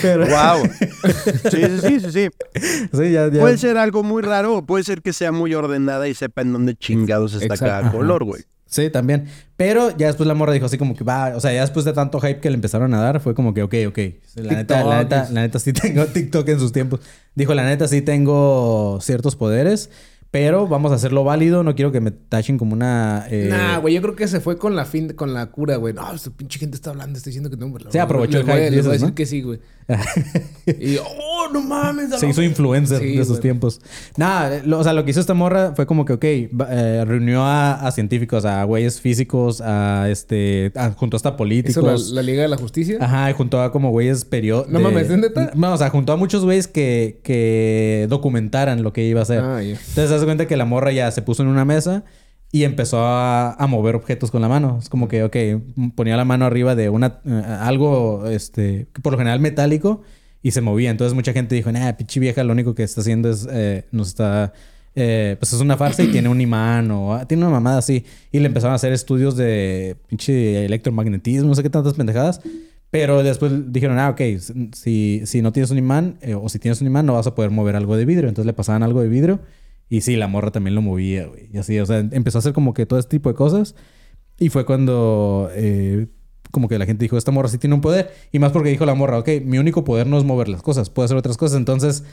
Pero... 0.01 0.27
¡Wow! 0.27 0.63
Sí, 1.51 1.57
sí, 1.61 1.79
sí, 1.81 1.99
sí, 1.99 2.11
sí. 2.11 2.29
Sí, 2.93 3.11
ya, 3.11 3.27
ya. 3.29 3.39
Puede 3.41 3.57
ser 3.57 3.77
algo 3.77 4.03
muy 4.03 4.21
raro 4.21 4.65
puede 4.65 4.83
ser 4.83 5.01
que 5.01 5.13
sea 5.13 5.31
muy 5.31 5.53
ordenada 5.53 6.07
y 6.07 6.13
sepa 6.13 6.41
en 6.41 6.53
dónde 6.53 6.75
chingados 6.75 7.33
está 7.33 7.45
Exacto. 7.55 7.65
cada 7.65 7.91
color, 7.91 8.23
güey. 8.23 8.43
Sí, 8.73 8.89
también. 8.89 9.25
Pero 9.55 9.95
ya 9.95 10.07
después 10.07 10.25
la 10.25 10.33
morra 10.33 10.51
dijo 10.51 10.65
así 10.65 10.79
como 10.79 10.95
que 10.95 11.03
va, 11.03 11.33
o 11.35 11.39
sea, 11.39 11.53
ya 11.53 11.61
después 11.61 11.85
de 11.85 11.93
tanto 11.93 12.19
hype 12.19 12.39
que 12.39 12.49
le 12.49 12.55
empezaron 12.55 12.91
a 12.95 12.99
dar, 13.01 13.19
fue 13.19 13.35
como 13.35 13.53
que, 13.53 13.61
ok, 13.61 13.75
ok. 13.87 13.99
La 14.37 14.53
neta, 14.55 14.83
la 14.83 14.97
neta, 15.03 15.29
la 15.31 15.41
neta 15.41 15.59
sí 15.59 15.73
tengo 15.73 16.05
TikTok 16.13 16.49
en 16.49 16.59
sus 16.59 16.71
tiempos. 16.71 17.01
Dijo, 17.35 17.53
la 17.53 17.63
neta 17.65 17.87
sí 17.87 18.01
tengo 18.01 18.97
ciertos 18.99 19.35
poderes, 19.35 19.91
pero 20.31 20.67
vamos 20.67 20.91
a 20.91 20.95
hacerlo 20.95 21.23
válido. 21.23 21.61
No 21.61 21.75
quiero 21.75 21.91
que 21.91 22.01
me 22.01 22.09
tachen 22.09 22.57
como 22.57 22.73
una... 22.73 23.27
eh, 23.29 23.49
Nah, 23.51 23.77
güey, 23.77 23.93
yo 23.93 24.01
creo 24.01 24.15
que 24.15 24.27
se 24.27 24.39
fue 24.39 24.57
con 24.57 24.75
la 24.75 24.85
fin, 24.85 25.13
con 25.13 25.35
la 25.35 25.45
cura, 25.51 25.75
güey. 25.75 25.93
No, 25.93 26.11
esta 26.11 26.31
pinche 26.31 26.57
gente 26.57 26.75
está 26.75 26.89
hablando, 26.89 27.15
está 27.17 27.29
diciendo 27.29 27.51
que 27.51 27.57
tengo 27.57 27.77
Sí, 27.91 27.99
aprovechó 27.99 28.39
el 28.39 28.45
hype, 28.45 28.71
Les 28.71 28.83
voy 28.83 28.89
a 28.89 28.93
decir 28.93 29.09
¿no? 29.09 29.13
que 29.15 29.27
sí, 29.27 29.43
güey. 29.43 29.59
Y 30.65 30.97
oh, 30.97 31.49
no 31.53 31.61
mames. 31.61 32.09
Se 32.19 32.27
hizo 32.27 32.41
influencer 32.41 32.99
Sí, 32.99 33.07
de 33.07 33.13
esos 33.15 33.29
güey. 33.29 33.41
tiempos. 33.41 33.81
Nada, 34.17 34.61
lo- 34.65 34.79
o 34.79 34.83
sea, 34.83 34.93
lo 34.93 35.03
que 35.03 35.11
hizo 35.11 35.19
esta 35.19 35.33
morra 35.33 35.73
fue 35.75 35.85
como 35.85 36.05
que, 36.05 36.13
ok, 36.13 36.23
eh, 36.23 37.03
reunió 37.05 37.43
a, 37.43 37.73
a 37.73 37.91
científicos, 37.91 38.45
a 38.45 38.63
güeyes 38.63 39.01
físicos, 39.01 39.61
a 39.61 40.07
este, 40.09 40.71
a- 40.75 40.91
junto 40.91 41.17
hasta 41.17 41.35
políticos. 41.35 42.01
Hizo 42.01 42.13
la, 42.15 42.21
la 42.21 42.25
Liga 42.25 42.41
de 42.43 42.47
la 42.47 42.57
Justicia. 42.57 42.97
Ajá, 43.01 43.29
y 43.29 43.33
junto 43.33 43.61
a 43.61 43.71
como 43.71 43.89
güeyes 43.91 44.25
periódicos. 44.25 44.71
No 44.71 44.79
mames, 44.79 45.09
¿es 45.09 45.17
neta? 45.17 45.51
No, 45.55 45.73
o 45.73 45.77
sea, 45.77 45.89
junto 45.89 46.13
a 46.13 46.17
muchos 46.17 46.43
güeyes 46.43 46.67
que, 46.67 47.19
que 47.23 48.07
documentaran 48.09 48.83
lo 48.83 48.93
que 48.93 49.03
iba 49.05 49.19
a 49.19 49.23
hacer. 49.23 49.39
Ah. 49.43 49.61
Entonces, 49.61 50.09
se 50.09 50.15
hace 50.15 50.25
cuenta 50.25 50.47
que 50.47 50.57
la 50.57 50.65
morra 50.65 50.91
ya 50.91 51.11
se 51.11 51.21
puso 51.21 51.43
en 51.43 51.49
una 51.49 51.65
mesa 51.65 52.03
y 52.53 52.65
empezó 52.65 52.99
a, 52.99 53.53
a 53.53 53.65
mover 53.65 53.95
objetos 53.95 54.29
con 54.29 54.39
la 54.43 54.47
mano. 54.47 54.77
Es 54.79 54.87
como 54.87 55.07
que, 55.07 55.23
ok, 55.23 55.35
ponía 55.95 56.15
la 56.15 56.23
mano 56.23 56.45
arriba 56.45 56.75
de 56.75 56.87
una 56.87 57.19
eh, 57.25 57.43
algo, 57.59 58.27
este, 58.27 58.85
por 59.01 59.13
lo 59.13 59.17
general 59.17 59.39
metálico 59.39 60.03
y 60.43 60.51
se 60.51 60.61
movía. 60.61 60.91
Entonces, 60.91 61.15
mucha 61.15 61.33
gente 61.33 61.55
dijo, 61.55 61.71
nah, 61.71 61.93
pinche 61.93 62.19
vieja, 62.19 62.43
lo 62.43 62.53
único 62.53 62.75
que 62.75 62.83
está 62.83 63.01
haciendo 63.01 63.31
es, 63.31 63.47
eh, 63.51 63.85
nos 63.91 64.09
está, 64.09 64.53
eh, 64.93 65.35
pues 65.39 65.51
es 65.51 65.61
una 65.61 65.77
farsa 65.77 66.03
y 66.03 66.09
tiene 66.09 66.29
un 66.29 66.39
imán 66.39 66.91
o 66.91 67.15
ah, 67.15 67.27
tiene 67.27 67.41
una 67.43 67.51
mamada 67.51 67.79
así. 67.79 68.05
Y 68.31 68.37
le 68.37 68.45
empezaron 68.45 68.73
a 68.73 68.75
hacer 68.75 68.93
estudios 68.93 69.35
de 69.35 69.97
pinche 70.07 70.63
electromagnetismo, 70.65 71.47
no 71.47 71.55
sé 71.55 71.63
qué 71.63 71.71
tantas 71.71 71.95
pendejadas. 71.95 72.39
Pero 72.91 73.23
después 73.23 73.73
dijeron, 73.73 73.97
ah, 73.97 74.11
ok, 74.11 74.21
si, 74.73 75.23
si 75.25 75.41
no 75.41 75.51
tienes 75.51 75.71
un 75.71 75.79
imán 75.79 76.17
eh, 76.21 76.35
o 76.35 76.47
si 76.49 76.59
tienes 76.59 76.81
un 76.81 76.85
imán 76.85 77.07
no 77.07 77.13
vas 77.13 77.25
a 77.25 77.33
poder 77.33 77.49
mover 77.49 77.75
algo 77.75 77.97
de 77.97 78.05
vidrio. 78.05 78.29
Entonces 78.29 78.45
le 78.45 78.53
pasaban 78.53 78.83
algo 78.83 79.01
de 79.01 79.09
vidrio 79.09 79.39
y 79.93 80.01
sí, 80.01 80.15
la 80.15 80.27
morra 80.27 80.49
también 80.49 80.73
lo 80.73 80.81
movía, 80.81 81.27
güey. 81.27 81.49
Y 81.53 81.59
así, 81.59 81.77
o 81.77 81.85
sea, 81.85 81.99
empezó 81.99 82.39
a 82.39 82.39
hacer 82.39 82.51
como 82.51 82.73
que 82.73 82.87
todo 82.87 82.97
este 82.97 83.11
tipo 83.11 83.29
de 83.29 83.35
cosas. 83.35 83.75
Y 84.39 84.49
fue 84.49 84.65
cuando 84.65 85.51
eh, 85.53 86.07
como 86.49 86.67
que 86.67 86.79
la 86.79 86.87
gente 86.87 87.05
dijo, 87.05 87.15
esta 87.15 87.29
morra 87.29 87.47
sí 87.47 87.59
tiene 87.59 87.75
un 87.75 87.81
poder. 87.81 88.11
Y 88.31 88.39
más 88.39 88.51
porque 88.51 88.71
dijo 88.71 88.87
la 88.87 88.95
morra, 88.95 89.19
ok, 89.19 89.29
mi 89.45 89.59
único 89.59 89.83
poder 89.83 90.07
no 90.07 90.17
es 90.17 90.23
mover 90.23 90.49
las 90.49 90.63
cosas, 90.63 90.89
puedo 90.89 91.05
hacer 91.05 91.15
otras 91.15 91.37
cosas. 91.37 91.59
Entonces 91.59 92.05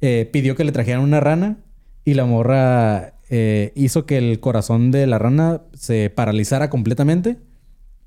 eh, 0.00 0.28
pidió 0.32 0.56
que 0.56 0.64
le 0.64 0.72
trajeran 0.72 1.00
una 1.00 1.20
rana 1.20 1.58
y 2.04 2.14
la 2.14 2.24
morra 2.24 3.14
eh, 3.30 3.72
hizo 3.76 4.04
que 4.04 4.18
el 4.18 4.40
corazón 4.40 4.90
de 4.90 5.06
la 5.06 5.20
rana 5.20 5.62
se 5.74 6.10
paralizara 6.10 6.70
completamente. 6.70 7.36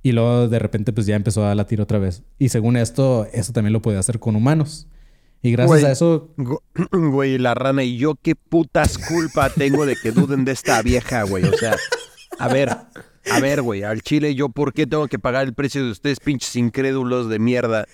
Y 0.03 0.11
luego 0.11 0.49
de 0.49 0.59
repente 0.59 0.91
pues 0.91 1.07
ya 1.07 1.15
empezó 1.15 1.47
a 1.47 1.55
latir 1.55 1.79
otra 1.79 1.99
vez. 1.99 2.23
Y 2.37 2.49
según 2.49 2.75
esto, 2.75 3.27
eso 3.31 3.53
también 3.53 3.71
lo 3.71 3.81
podía 3.81 3.99
hacer 3.99 4.19
con 4.19 4.35
humanos. 4.35 4.89
Y 5.41 5.51
gracias 5.51 5.79
Güey. 5.79 5.85
a 5.85 5.91
eso... 5.91 6.29
Güey, 6.91 7.37
la 7.37 7.53
rana 7.53 7.83
y 7.83 7.97
yo 7.97 8.15
qué 8.21 8.35
putas 8.35 8.97
culpa 8.97 9.49
tengo 9.49 9.85
de 9.85 9.95
que 9.95 10.11
duden 10.11 10.45
de 10.45 10.51
esta 10.51 10.81
vieja, 10.81 11.23
güey. 11.23 11.43
O 11.45 11.53
sea, 11.53 11.75
a 12.39 12.47
ver, 12.47 12.69
a 12.69 13.39
ver, 13.39 13.61
güey, 13.61 13.83
al 13.83 14.01
chile 14.01 14.35
yo 14.35 14.49
por 14.49 14.73
qué 14.73 14.87
tengo 14.87 15.07
que 15.07 15.19
pagar 15.19 15.45
el 15.45 15.53
precio 15.53 15.83
de 15.83 15.91
ustedes 15.91 16.19
pinches 16.19 16.55
incrédulos 16.55 17.29
de 17.29 17.39
mierda. 17.39 17.85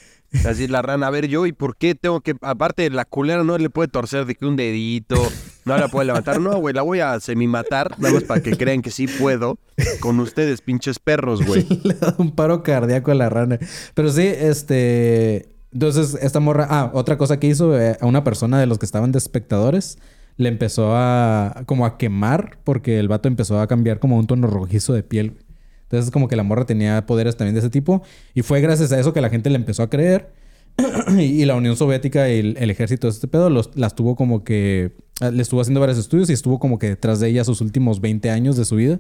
Así 0.46 0.68
la 0.68 0.82
rana, 0.82 1.08
a 1.08 1.10
ver 1.10 1.28
yo 1.28 1.46
y 1.46 1.54
por 1.54 1.78
qué 1.78 1.96
tengo 1.96 2.20
que, 2.20 2.36
aparte 2.42 2.90
la 2.90 3.06
culera 3.06 3.46
no 3.46 3.58
le 3.58 3.70
puede 3.70 3.88
torcer 3.88 4.26
de 4.26 4.36
que 4.36 4.46
un 4.46 4.58
dedito, 4.58 5.16
no 5.64 5.78
la 5.78 5.88
puede 5.88 6.08
levantar, 6.08 6.42
no, 6.42 6.58
güey, 6.58 6.76
la 6.76 6.82
voy 6.82 7.00
a 7.00 7.18
semi-matar, 7.22 7.98
nada 7.98 8.14
más 8.14 8.24
para 8.26 8.42
que 8.44 8.58
crean 8.58 8.82
que 8.82 8.92
sí 8.92 9.08
puedo 9.08 9.58
con 10.02 10.20
ustedes, 10.20 10.60
pinches 10.60 11.00
perros, 11.00 11.46
güey. 11.46 11.66
le 11.84 11.94
da 11.94 12.14
un 12.18 12.36
paro 12.36 12.62
cardíaco 12.62 13.12
a 13.12 13.16
la 13.16 13.30
rana. 13.30 13.58
Pero 13.94 14.12
sí, 14.12 14.28
este. 14.28 15.48
Entonces, 15.78 16.18
esta 16.24 16.40
morra. 16.40 16.66
Ah, 16.72 16.90
otra 16.96 17.20
cosa 17.20 17.40
que 17.40 17.46
hizo 17.46 17.80
eh, 17.80 17.98
a 18.02 18.08
una 18.08 18.24
persona 18.24 18.60
de 18.60 18.66
los 18.66 18.80
que 18.80 18.86
estaban 18.88 19.12
de 19.12 19.20
espectadores. 19.20 20.00
Le 20.36 20.50
empezó 20.50 20.96
a. 20.96 21.66
como 21.68 21.86
a 21.86 22.00
quemar. 22.00 22.58
Porque 22.64 22.98
el 22.98 23.08
vato 23.08 23.28
empezó 23.28 23.60
a 23.60 23.68
cambiar 23.68 24.00
como 24.00 24.18
un 24.18 24.26
tono 24.26 24.48
rojizo 24.48 24.94
de 24.94 25.04
piel. 25.04 25.38
Entonces, 25.84 26.10
como 26.10 26.28
que 26.28 26.36
la 26.36 26.42
morra 26.42 26.66
tenía 26.66 27.06
poderes 27.06 27.38
también 27.38 27.54
de 27.54 27.60
ese 27.60 27.70
tipo. 27.70 28.02
Y 28.34 28.42
fue 28.42 28.60
gracias 28.60 28.92
a 28.92 29.00
eso 29.00 29.14
que 29.14 29.22
la 29.22 29.30
gente 29.30 29.52
le 29.52 29.56
empezó 29.58 29.84
a 29.84 29.90
creer. 29.92 30.32
y, 31.20 31.46
la 31.46 31.54
Unión 31.54 31.76
Soviética 31.76 32.28
y 32.28 32.40
el, 32.40 32.58
el 32.58 32.72
ejército 32.72 33.06
de 33.06 33.12
este 33.12 33.28
pedo 33.28 33.52
los, 33.52 33.70
las 33.76 33.94
tuvo 33.94 34.16
como 34.16 34.44
que. 34.44 34.94
ah, 35.22 35.30
Le 35.30 35.44
estuvo 35.44 35.62
haciendo 35.62 35.80
varios 35.80 36.00
estudios 36.00 36.32
y 36.32 36.34
estuvo 36.34 36.58
como 36.58 36.80
que 36.80 36.90
detrás 36.90 37.20
de 37.20 37.30
ella 37.30 37.44
sus 37.44 37.62
últimos 37.62 38.02
20 38.02 38.32
años 38.32 38.58
de 38.58 38.66
su 38.66 38.78
vida. 38.78 39.00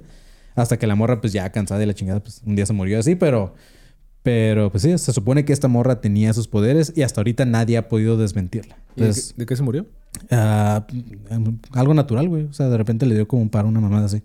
Hasta 0.53 0.78
que 0.78 0.86
la 0.86 0.93
morra, 0.93 1.21
pues 1.21 1.34
ya 1.34 1.51
cansada 1.51 1.80
de 1.80 1.88
la 1.88 1.95
chingada, 1.95 2.19
pues 2.19 2.43
un 2.45 2.55
día 2.55 2.67
se 2.67 2.73
murió 2.73 2.99
así, 2.99 3.15
pero. 3.15 3.55
Pero 4.24 4.70
pues 4.72 4.84
sí, 4.84 4.97
se 4.97 5.13
supone 5.13 5.45
que 5.45 5.53
esta 5.53 5.68
morra 5.68 6.01
tenía 6.01 6.34
sus 6.34 6.47
poderes 6.47 6.91
y 6.95 7.03
hasta 7.03 7.22
ahorita 7.22 7.45
nadie 7.45 7.78
ha 7.78 7.88
podido 7.88 8.18
desmentirla. 8.18 8.78
¿Y 8.95 9.01
¿De, 9.03 9.13
qué, 9.13 9.22
de 9.38 9.45
qué 9.45 9.55
se 9.55 9.63
murió? 9.63 9.86
ah, 10.32 10.86
algo 11.72 11.93
natural, 11.93 12.28
güey. 12.28 12.43
O 12.45 12.53
sea, 12.53 12.68
de 12.70 12.78
repente 12.78 13.05
le 13.05 13.15
dio 13.15 13.28
como 13.28 13.41
un 13.43 13.49
paro, 13.49 13.68
una 13.70 13.80
mamada 13.80 14.05
así. 14.07 14.22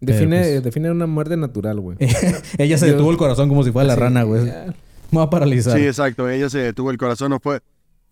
Define, 0.00 0.40
pues- 0.40 0.62
define 0.64 0.90
una 0.90 1.06
muerte 1.06 1.36
natural, 1.36 1.78
güey. 1.80 1.98
Ella 2.58 2.78
se 2.78 2.86
Yo- 2.86 2.92
detuvo 2.94 3.10
el 3.10 3.16
corazón 3.18 3.48
como 3.48 3.62
si 3.62 3.70
fuera 3.70 3.86
la 3.86 3.96
rana, 3.96 4.22
güey. 4.24 4.44
Me 5.10 5.18
va 5.18 5.24
a 5.24 5.30
paralizar. 5.30 5.76
Sí, 5.78 5.84
exacto, 5.86 6.28
ella 6.30 6.48
se 6.48 6.58
detuvo 6.58 6.90
el 6.90 6.96
corazón, 6.96 7.30
no 7.30 7.40
fue, 7.40 7.60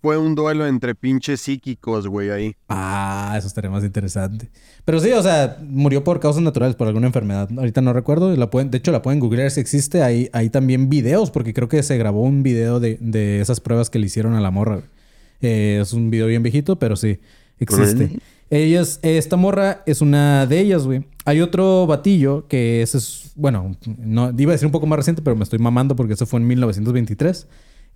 fue 0.00 0.18
un 0.18 0.34
duelo 0.34 0.66
entre 0.66 0.94
pinches 0.94 1.40
psíquicos, 1.40 2.06
güey, 2.06 2.30
ahí. 2.30 2.54
Ah, 2.68 3.34
eso 3.36 3.46
estaría 3.46 3.70
más 3.70 3.84
interesante. 3.84 4.48
Pero 4.84 5.00
sí, 5.00 5.10
o 5.12 5.22
sea, 5.22 5.58
murió 5.60 6.04
por 6.04 6.20
causas 6.20 6.42
naturales, 6.42 6.76
por 6.76 6.86
alguna 6.86 7.06
enfermedad. 7.06 7.48
Ahorita 7.56 7.80
no 7.80 7.92
recuerdo. 7.92 8.34
La 8.36 8.50
pueden, 8.50 8.70
de 8.70 8.78
hecho, 8.78 8.92
la 8.92 9.02
pueden 9.02 9.20
googlear 9.20 9.50
si 9.50 9.60
existe. 9.60 10.02
Hay, 10.02 10.30
hay 10.32 10.50
también 10.50 10.88
videos, 10.88 11.30
porque 11.30 11.52
creo 11.52 11.68
que 11.68 11.82
se 11.82 11.98
grabó 11.98 12.22
un 12.22 12.42
video 12.42 12.80
de, 12.80 12.98
de 13.00 13.40
esas 13.40 13.60
pruebas 13.60 13.90
que 13.90 13.98
le 13.98 14.06
hicieron 14.06 14.34
a 14.34 14.40
la 14.40 14.50
morra. 14.50 14.76
güey. 14.76 14.98
Eh, 15.40 15.78
es 15.82 15.92
un 15.92 16.10
video 16.10 16.26
bien 16.26 16.42
viejito, 16.42 16.78
pero 16.78 16.96
sí, 16.96 17.18
existe. 17.58 18.18
Ellas, 18.50 18.98
esta 19.02 19.36
morra 19.36 19.82
es 19.86 20.00
una 20.00 20.46
de 20.46 20.60
ellas, 20.60 20.84
güey. 20.84 21.04
Hay 21.24 21.40
otro 21.40 21.86
batillo 21.86 22.46
que 22.48 22.80
ese 22.80 22.98
es, 22.98 23.32
bueno, 23.36 23.76
no, 23.98 24.32
iba 24.36 24.52
a 24.52 24.54
decir 24.54 24.66
un 24.66 24.72
poco 24.72 24.86
más 24.86 24.96
reciente, 24.96 25.20
pero 25.20 25.36
me 25.36 25.44
estoy 25.44 25.58
mamando 25.58 25.94
porque 25.94 26.14
eso 26.14 26.24
fue 26.24 26.40
en 26.40 26.46
1923. 26.46 27.46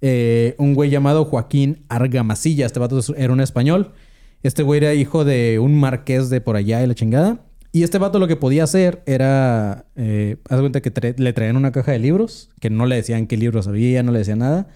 Eh, 0.02 0.56
un 0.58 0.74
güey 0.74 0.90
llamado 0.90 1.24
Joaquín 1.24 1.84
Argamasilla. 1.88 2.66
Este 2.66 2.80
vato 2.80 3.00
era 3.16 3.32
un 3.32 3.40
español. 3.40 3.92
Este 4.42 4.62
güey 4.64 4.78
era 4.78 4.92
hijo 4.94 5.24
de 5.24 5.60
un 5.60 5.78
marqués 5.78 6.28
de 6.28 6.40
por 6.40 6.56
allá 6.56 6.82
y 6.82 6.86
la 6.86 6.94
chingada. 6.94 7.40
Y 7.70 7.84
este 7.84 7.96
vato 7.96 8.18
lo 8.18 8.28
que 8.28 8.36
podía 8.36 8.64
hacer 8.64 9.02
era... 9.06 9.86
Eh, 9.96 10.36
haz 10.50 10.60
cuenta 10.60 10.82
que 10.82 11.14
le 11.16 11.32
traían 11.32 11.56
una 11.56 11.72
caja 11.72 11.92
de 11.92 12.00
libros, 12.00 12.50
que 12.60 12.68
no 12.68 12.84
le 12.84 12.96
decían 12.96 13.26
qué 13.26 13.36
libros 13.38 13.68
había, 13.68 14.02
no 14.02 14.12
le 14.12 14.18
decían 14.18 14.40
nada. 14.40 14.66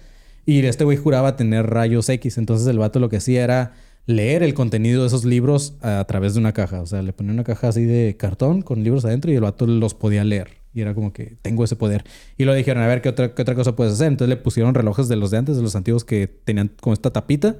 Y 0.45 0.65
este 0.65 0.85
güey 0.85 0.97
juraba 0.97 1.35
tener 1.35 1.67
rayos 1.67 2.07
X. 2.09 2.37
Entonces 2.37 2.65
el 2.67 2.79
vato 2.79 2.99
lo 2.99 3.09
que 3.09 3.17
hacía 3.17 3.43
era 3.43 3.73
leer 4.07 4.41
el 4.41 4.53
contenido 4.53 5.01
de 5.01 5.07
esos 5.07 5.25
libros 5.25 5.75
a 5.81 6.03
través 6.05 6.33
de 6.33 6.39
una 6.39 6.53
caja. 6.53 6.81
O 6.81 6.85
sea, 6.85 7.01
le 7.01 7.11
ponía 7.13 7.33
una 7.33 7.43
caja 7.43 7.67
así 7.67 7.83
de 7.83 8.15
cartón 8.17 8.61
con 8.61 8.83
libros 8.83 9.03
adentro 9.03 9.31
y 9.31 9.35
el 9.35 9.41
vato 9.41 9.67
los 9.67 9.93
podía 9.93 10.23
leer. 10.23 10.56
Y 10.77 10.81
era 10.81 10.93
como 10.93 11.11
que 11.11 11.37
tengo 11.41 11.63
ese 11.63 11.75
poder. 11.75 12.03
Y 12.37 12.45
lo 12.45 12.53
dijeron, 12.53 12.83
a 12.83 12.87
ver, 12.87 13.01
¿qué 13.01 13.09
otra, 13.09 13.33
qué 13.33 13.41
otra 13.41 13.55
cosa 13.55 13.75
puedes 13.75 13.93
hacer? 13.93 14.09
Entonces 14.09 14.29
le 14.29 14.37
pusieron 14.37 14.75
relojes 14.75 15.07
de 15.07 15.15
los 15.15 15.31
de 15.31 15.37
antes, 15.39 15.57
de 15.57 15.63
los 15.63 15.75
antiguos 15.75 16.05
que 16.05 16.27
tenían 16.27 16.69
como 16.79 16.93
esta 16.93 17.11
tapita. 17.11 17.55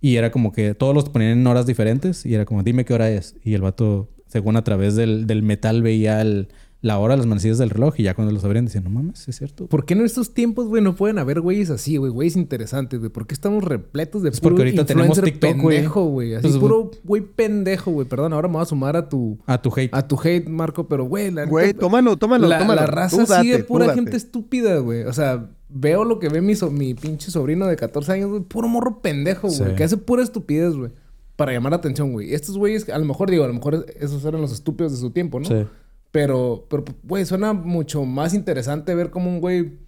Y 0.00 0.14
era 0.16 0.30
como 0.30 0.52
que 0.52 0.74
todos 0.74 0.94
los 0.94 1.08
ponían 1.08 1.32
en 1.32 1.46
horas 1.46 1.66
diferentes. 1.66 2.24
Y 2.24 2.34
era 2.34 2.44
como, 2.44 2.62
dime 2.62 2.84
qué 2.84 2.94
hora 2.94 3.10
es. 3.10 3.34
Y 3.42 3.54
el 3.54 3.62
vato, 3.62 4.10
según 4.28 4.56
a 4.56 4.62
través 4.62 4.94
del, 4.94 5.26
del 5.26 5.42
metal, 5.42 5.82
veía 5.82 6.20
el- 6.22 6.48
la 6.82 6.98
hora, 6.98 7.16
las 7.16 7.26
manecillas 7.26 7.58
del 7.58 7.70
reloj. 7.70 7.94
Y 7.98 8.02
ya 8.02 8.14
cuando 8.14 8.32
los 8.34 8.44
abrían, 8.44 8.64
decían, 8.66 8.84
no 8.84 8.90
mames, 8.90 9.26
es 9.28 9.36
cierto. 9.36 9.66
¿Por 9.68 9.84
qué 9.86 9.94
en 9.94 10.00
estos 10.02 10.34
tiempos, 10.34 10.66
güey, 10.66 10.82
no 10.82 10.94
pueden 10.96 11.18
haber 11.18 11.40
güeyes 11.40 11.70
así, 11.70 11.96
güey? 11.96 12.10
Güeyes 12.10 12.36
interesantes, 12.36 12.98
güey. 12.98 13.10
¿Por 13.10 13.26
qué 13.26 13.34
estamos 13.34 13.62
repletos 13.64 14.22
de 14.24 14.30
Es 14.30 14.40
porque 14.40 14.54
puro 14.56 14.64
ahorita 14.64 14.84
tenemos 14.84 15.16
influencer 15.16 15.40
TikTok, 15.40 15.62
güey. 15.62 15.76
pendejo, 15.76 16.04
güey? 16.06 16.34
Así 16.34 16.48
Pues, 16.48 16.58
puro 16.58 16.90
güey 17.04 17.22
pendejo, 17.22 17.92
güey. 17.92 18.06
Perdón, 18.08 18.32
ahora 18.32 18.48
me 18.48 18.54
voy 18.54 18.62
a 18.62 18.66
sumar 18.66 18.96
a 18.96 19.08
tu... 19.08 19.38
A 19.46 19.62
tu 19.62 19.70
hate. 19.74 19.90
A 19.94 20.06
tu 20.06 20.18
hate, 20.22 20.48
Marco, 20.48 20.88
pero 20.88 21.04
güey, 21.04 21.30
la 21.30 21.46
Güey, 21.46 21.72
tómalo, 21.72 22.16
tómalo, 22.16 22.48
la, 22.48 22.58
tómalo. 22.58 22.80
la 22.80 22.86
raza 22.88 23.16
Tú 23.16 23.26
date, 23.26 23.42
sigue 23.42 23.58
pura 23.64 23.86
date. 23.86 24.00
gente 24.00 24.16
estúpida, 24.16 24.76
güey. 24.78 25.04
O 25.04 25.12
sea, 25.12 25.50
veo 25.68 26.04
lo 26.04 26.18
que 26.18 26.28
ve 26.28 26.40
mi, 26.40 26.56
so- 26.56 26.70
mi 26.70 26.94
pinche 26.94 27.30
sobrino 27.30 27.66
de 27.68 27.76
14 27.76 28.10
años, 28.12 28.28
güey. 28.30 28.42
Puro 28.42 28.66
morro 28.66 29.00
pendejo, 29.00 29.46
güey. 29.46 29.70
Sí. 29.70 29.76
Que 29.76 29.84
hace 29.84 29.96
pura 29.98 30.22
estupidez, 30.24 30.74
güey. 30.74 30.90
Para 31.36 31.52
llamar 31.52 31.70
la 31.72 31.76
atención, 31.78 32.12
güey. 32.12 32.34
Estos 32.34 32.58
güeyes, 32.58 32.88
a 32.88 32.98
lo 32.98 33.04
mejor 33.04 33.30
digo, 33.30 33.44
a 33.44 33.46
lo 33.48 33.54
mejor 33.54 33.86
esos 34.00 34.24
eran 34.24 34.40
los 34.40 34.52
estúpidos 34.52 34.92
de 34.92 34.98
su 34.98 35.10
tiempo, 35.10 35.38
¿no? 35.40 35.46
Sí. 35.46 35.64
Pero, 36.12 36.66
pero, 36.70 36.84
güey, 37.02 37.24
suena 37.26 37.52
mucho 37.52 38.04
más 38.04 38.34
interesante 38.34 38.94
ver 38.94 39.10
cómo 39.10 39.28
un 39.30 39.40
güey 39.40 39.78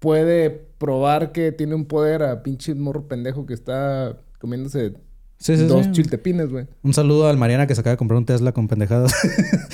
puede 0.00 0.50
probar 0.50 1.32
que 1.32 1.52
tiene 1.52 1.74
un 1.74 1.84
poder 1.86 2.22
a 2.24 2.42
pinche 2.42 2.74
morro 2.74 3.06
pendejo 3.08 3.46
que 3.46 3.54
está 3.54 4.18
comiéndose 4.40 4.94
Sí, 5.38 5.56
sí, 5.56 5.64
dos 5.66 5.86
sí. 5.86 5.92
chiltepines, 5.92 6.50
güey. 6.50 6.66
Un 6.84 6.94
saludo 6.94 7.26
al 7.28 7.36
Mariana 7.36 7.66
que 7.66 7.74
se 7.74 7.80
acaba 7.80 7.92
de 7.92 7.96
comprar 7.96 8.16
un 8.18 8.24
Tesla 8.26 8.52
con 8.52 8.68
pendejadas. 8.68 9.12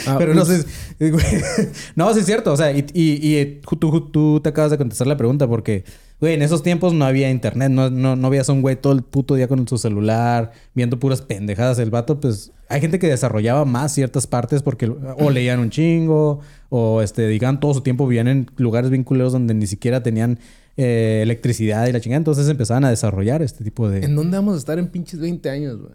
Ah, 0.07 0.17
Pero 0.19 0.33
no 0.35 0.45
sé. 0.47 0.65
no, 1.95 2.13
sí 2.15 2.21
es 2.21 2.27
cierto. 2.27 2.53
O 2.55 2.57
sea, 2.57 2.73
y, 2.73 2.87
y- 2.95 3.37
y 3.39 3.61
tú, 3.79 4.11
tú 4.11 4.41
te 4.43 4.49
acabas 4.49 4.71
de 4.71 4.79
contestar 4.79 5.07
la 5.07 5.19
pregunta 5.19 5.47
porque 5.47 5.85
güey, 6.21 6.35
en 6.35 6.43
esos 6.43 6.63
tiempos 6.63 6.95
no 6.95 7.05
había 7.05 7.31
internet, 7.31 7.71
no, 7.71 7.91
no, 7.91 8.17
no 8.17 8.31
veías 8.31 8.49
a 8.49 8.53
un 8.53 8.63
güey 8.63 8.77
todo 8.77 8.93
el 8.93 9.03
puto 9.03 9.35
día 9.35 9.49
con 9.49 9.67
su 9.69 9.79
celular, 9.79 10.53
viendo 10.75 10.99
puras 10.99 11.23
pendejadas. 11.23 11.79
El 11.79 11.91
vato, 11.91 12.21
pues, 12.21 12.53
hay 12.69 12.81
gente 12.81 12.99
que 12.99 13.09
desarrollaba 13.09 13.65
más 13.65 13.93
ciertas 13.93 14.27
partes 14.27 14.63
porque 14.63 14.87
o 14.89 15.31
leían 15.31 15.61
un 15.61 15.71
chingo, 15.71 16.41
o 16.69 17.03
este, 17.03 17.27
digan, 17.29 17.61
todo 17.61 17.75
su 17.75 17.81
tiempo 17.83 18.07
vivían 18.07 18.29
en 18.29 18.51
lugares 18.57 18.91
vinculeros 18.91 19.33
donde 19.33 19.55
ni 19.55 19.67
siquiera 19.67 20.03
tenían 20.03 20.39
eh, 20.77 21.21
electricidad 21.23 21.87
y 21.87 21.93
la 21.93 22.01
chingada. 22.01 22.19
Entonces 22.19 22.49
empezaban 22.49 22.85
a 22.85 22.91
desarrollar 22.91 23.43
este 23.43 23.65
tipo 23.65 23.89
de. 23.89 24.05
¿En 24.05 24.15
dónde 24.15 24.37
vamos 24.37 24.55
a 24.55 24.59
estar 24.59 24.79
en 24.79 24.89
pinches 24.89 25.21
20 25.21 25.51
años, 25.51 25.79
güey? 25.81 25.93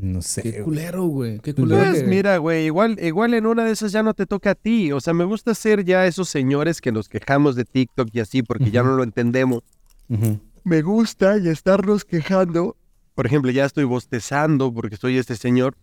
No 0.00 0.22
sé. 0.22 0.42
Qué 0.42 0.62
culero, 0.62 1.04
güey. 1.04 1.38
Qué 1.40 1.54
culero. 1.54 1.82
Pues 1.90 2.02
que- 2.02 2.08
mira, 2.08 2.36
güey, 2.38 2.66
igual, 2.66 2.98
igual 3.02 3.34
en 3.34 3.46
una 3.46 3.64
de 3.64 3.72
esas 3.72 3.92
ya 3.92 4.02
no 4.02 4.14
te 4.14 4.26
toca 4.26 4.50
a 4.50 4.54
ti. 4.54 4.92
O 4.92 5.00
sea, 5.00 5.12
me 5.14 5.24
gusta 5.24 5.54
ser 5.54 5.84
ya 5.84 6.06
esos 6.06 6.28
señores 6.28 6.80
que 6.80 6.92
nos 6.92 7.08
quejamos 7.08 7.56
de 7.56 7.64
TikTok 7.64 8.08
y 8.12 8.20
así 8.20 8.42
porque 8.42 8.70
ya 8.70 8.82
no 8.82 8.96
lo 8.96 9.02
entendemos. 9.02 9.62
Me 10.64 10.82
gusta 10.82 11.38
ya 11.38 11.50
estarnos 11.50 12.04
quejando. 12.04 12.76
Por 13.14 13.26
ejemplo, 13.26 13.50
ya 13.50 13.64
estoy 13.64 13.84
bostezando 13.84 14.72
porque 14.72 14.96
soy 14.96 15.18
este 15.18 15.36
señor. 15.36 15.74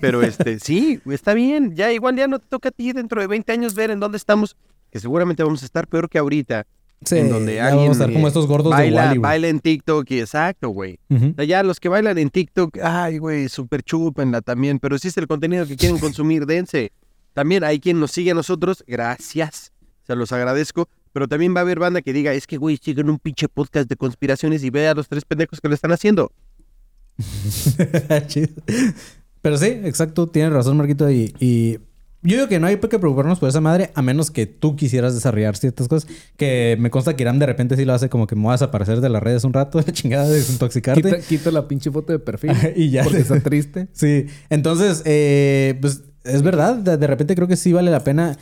Pero 0.00 0.22
este, 0.22 0.58
sí, 0.60 1.00
está 1.06 1.34
bien. 1.34 1.74
Ya 1.74 1.92
igual 1.92 2.16
ya 2.16 2.28
no 2.28 2.38
te 2.38 2.46
toca 2.48 2.68
a 2.70 2.72
ti 2.72 2.92
dentro 2.92 3.20
de 3.20 3.26
20 3.26 3.52
años 3.52 3.74
ver 3.74 3.90
en 3.90 4.00
dónde 4.00 4.16
estamos. 4.16 4.56
Que 4.90 5.00
seguramente 5.00 5.42
vamos 5.42 5.62
a 5.62 5.66
estar 5.66 5.86
peor 5.86 6.08
que 6.08 6.18
ahorita. 6.18 6.66
Sí, 7.04 7.18
en 7.18 7.30
donde 7.30 7.54
ya 7.54 7.66
alguien 7.66 7.84
vamos 7.84 8.00
a 8.00 8.04
estar 8.04 8.12
como 8.12 8.26
eh, 8.26 8.28
estos 8.28 8.46
gordos 8.46 8.72
de 8.72 8.82
baila, 8.82 9.06
Wally, 9.06 9.18
baila 9.18 9.48
en 9.48 9.60
TikTok 9.60 10.10
y 10.10 10.20
exacto, 10.20 10.70
güey. 10.70 10.98
Sea, 11.36 11.44
ya 11.44 11.62
los 11.62 11.78
que 11.78 11.88
bailan 11.88 12.18
en 12.18 12.28
TikTok, 12.28 12.78
ay, 12.82 13.18
güey, 13.18 13.48
súper 13.48 13.82
chúpenla 13.82 14.40
también. 14.40 14.78
Pero 14.80 14.98
si 14.98 15.08
es 15.08 15.16
el 15.16 15.28
contenido 15.28 15.66
que 15.66 15.76
quieren 15.76 15.98
consumir, 15.98 16.44
dense. 16.44 16.92
También 17.34 17.62
hay 17.62 17.78
quien 17.78 18.00
nos 18.00 18.10
sigue 18.10 18.32
a 18.32 18.34
nosotros, 18.34 18.82
gracias. 18.86 19.72
Se 20.06 20.16
los 20.16 20.32
agradezco. 20.32 20.88
Pero 21.12 21.28
también 21.28 21.54
va 21.54 21.60
a 21.60 21.62
haber 21.62 21.78
banda 21.78 22.02
que 22.02 22.12
diga, 22.12 22.32
es 22.32 22.46
que, 22.46 22.56
güey, 22.58 22.76
siguen 22.76 23.10
un 23.10 23.18
pinche 23.18 23.48
podcast 23.48 23.88
de 23.88 23.96
conspiraciones 23.96 24.62
y 24.62 24.70
ve 24.70 24.88
a 24.88 24.94
los 24.94 25.08
tres 25.08 25.24
pendejos 25.24 25.60
que 25.60 25.68
lo 25.68 25.74
están 25.74 25.92
haciendo. 25.92 26.32
Chido. 28.26 28.62
Pero 29.40 29.56
sí, 29.56 29.66
exacto, 29.66 30.26
tienes 30.26 30.52
razón, 30.52 30.76
Marquito. 30.76 31.10
Y, 31.10 31.34
y 31.38 31.78
yo 32.22 32.36
digo 32.36 32.48
que 32.48 32.58
no 32.58 32.66
hay 32.66 32.76
por 32.76 32.90
qué 32.90 32.98
preocuparnos 32.98 33.38
por 33.38 33.48
esa 33.48 33.60
madre, 33.60 33.90
a 33.94 34.02
menos 34.02 34.32
que 34.32 34.46
tú 34.46 34.74
quisieras 34.74 35.14
desarrollar 35.14 35.56
ciertas 35.56 35.86
cosas. 35.86 36.10
Que 36.36 36.76
me 36.80 36.90
consta 36.90 37.14
que 37.14 37.22
Irán 37.22 37.38
de 37.38 37.46
repente 37.46 37.76
sí 37.76 37.84
lo 37.84 37.94
hace 37.94 38.08
como 38.08 38.26
que 38.26 38.34
me 38.34 38.42
voy 38.42 38.50
a 38.50 38.54
desaparecer 38.54 39.00
de 39.00 39.08
las 39.08 39.22
redes 39.22 39.44
un 39.44 39.52
rato, 39.52 39.78
la 39.86 39.92
chingada 39.92 40.28
de 40.28 40.34
desintoxicarte. 40.34 41.02
Quita, 41.02 41.20
quita 41.20 41.50
la 41.52 41.68
pinche 41.68 41.90
foto 41.92 42.12
de 42.12 42.18
perfil. 42.18 42.52
Y 42.74 42.90
ya. 42.90 43.04
Porque 43.04 43.18
está 43.20 43.40
triste. 43.40 43.88
Sí, 43.98 44.26
entonces, 44.50 45.02
eh, 45.06 45.76
pues 45.80 46.02
es 46.24 46.42
verdad, 46.42 46.76
de, 46.76 46.96
de 46.96 47.06
repente 47.06 47.34
creo 47.34 47.48
que 47.48 47.56
sí 47.56 47.72
vale 47.72 47.90
la 47.90 48.02
pena. 48.02 48.36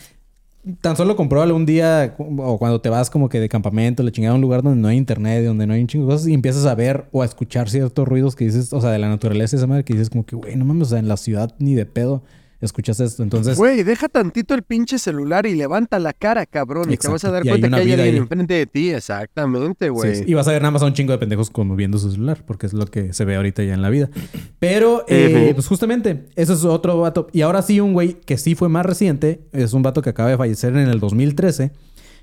Tan 0.81 0.97
solo 0.97 1.15
compruébalo 1.15 1.55
un 1.55 1.65
día 1.65 2.15
o 2.19 2.59
cuando 2.59 2.81
te 2.81 2.89
vas 2.89 3.09
como 3.09 3.29
que 3.29 3.41
de 3.41 3.49
campamento, 3.49 4.03
le 4.03 4.11
chingada 4.11 4.33
a 4.33 4.35
un 4.35 4.41
lugar 4.41 4.63
donde 4.63 4.81
no 4.81 4.89
hay 4.89 4.97
internet, 4.97 5.45
donde 5.45 5.67
no 5.67 5.75
hay 5.75 5.81
un 5.81 5.87
chingo 5.87 6.07
de 6.07 6.13
cosas 6.15 6.29
y 6.29 6.35
empiezas 6.35 6.67
a 6.67 6.75
ver 6.75 7.07
o 7.13 7.23
a 7.23 7.25
escuchar 7.25 7.71
ciertos 7.71 8.09
ruidos 8.09 8.35
que 8.35 8.47
dices, 8.47 8.73
o 8.73 8.81
sea, 8.81 8.91
de 8.91 8.99
la 8.99 9.09
naturaleza, 9.09 9.57
esa 9.57 9.67
madre 9.67 9.85
que 9.85 9.93
dices 9.93 10.11
como 10.11 10.27
que, 10.27 10.35
güey, 10.35 10.57
no 10.57 10.65
mames, 10.65 10.89
o 10.89 10.91
sea, 10.91 10.99
en 10.99 11.09
la 11.09 11.17
ciudad 11.17 11.55
ni 11.59 11.75
de 11.75 11.87
pedo 11.87 12.23
escuchas 12.61 13.01
esto. 13.01 13.23
Entonces, 13.23 13.57
Güey, 13.57 13.83
deja 13.83 14.09
tantito 14.09 14.55
el 14.55 14.63
pinche 14.63 14.99
celular 14.99 15.47
y 15.47 15.55
levanta 15.55 15.99
la 15.99 16.13
cara, 16.13 16.47
cabrón. 16.47 16.93
Y 16.93 16.97
te 16.97 17.09
vas 17.09 17.25
a 17.25 17.31
dar 17.31 17.43
hay 17.43 17.49
cuenta 17.49 17.69
que 17.69 17.75
hay 17.75 17.81
alguien 17.81 18.01
ahí. 18.01 18.17
enfrente 18.17 18.55
de 18.55 18.67
ti. 18.67 18.91
Exactamente, 18.91 19.91
güey. 19.91 20.17
sí. 20.17 20.25
y 20.27 20.35
vas 20.35 20.49
a 20.49 20.53
ver 20.53 20.63
nada 20.63 20.73
más 20.73 20.83
a 20.83 20.87
un 20.87 20.93
chingo 20.93 21.13
de 21.13 21.19
pendejos 21.19 21.51
como 21.51 21.77
viendo 21.77 21.99
su 21.99 22.11
celular, 22.11 22.43
porque 22.47 22.67
es 22.67 22.73
lo 22.73 22.87
que 22.87 23.13
se 23.13 23.25
ve 23.25 23.37
ahorita 23.37 23.63
ya 23.63 23.75
en 23.75 23.83
la 23.83 23.91
vida. 23.91 24.11
Pero, 24.59 25.05
eh, 25.09 25.53
pues 25.55 25.67
justamente, 25.67 26.27
eso 26.37 26.55
es 26.55 26.65
otro 26.65 27.01
vato. 27.01 27.29
Y 27.33 27.43
ahora 27.43 27.63
sí, 27.63 27.81
un 27.81 27.93
güey 27.93 28.15
que 28.15 28.39
sí 28.39 28.55
fue 28.55 28.69
más 28.69 28.87
reciente, 28.87 29.41
es 29.53 29.73
un 29.73 29.83
vato 29.83 30.03
que 30.03 30.11
acaba 30.11 30.31
de 30.31 30.37
fallecer 30.37 30.77
en 30.77 30.89
el 30.89 31.01
2013. 31.01 31.73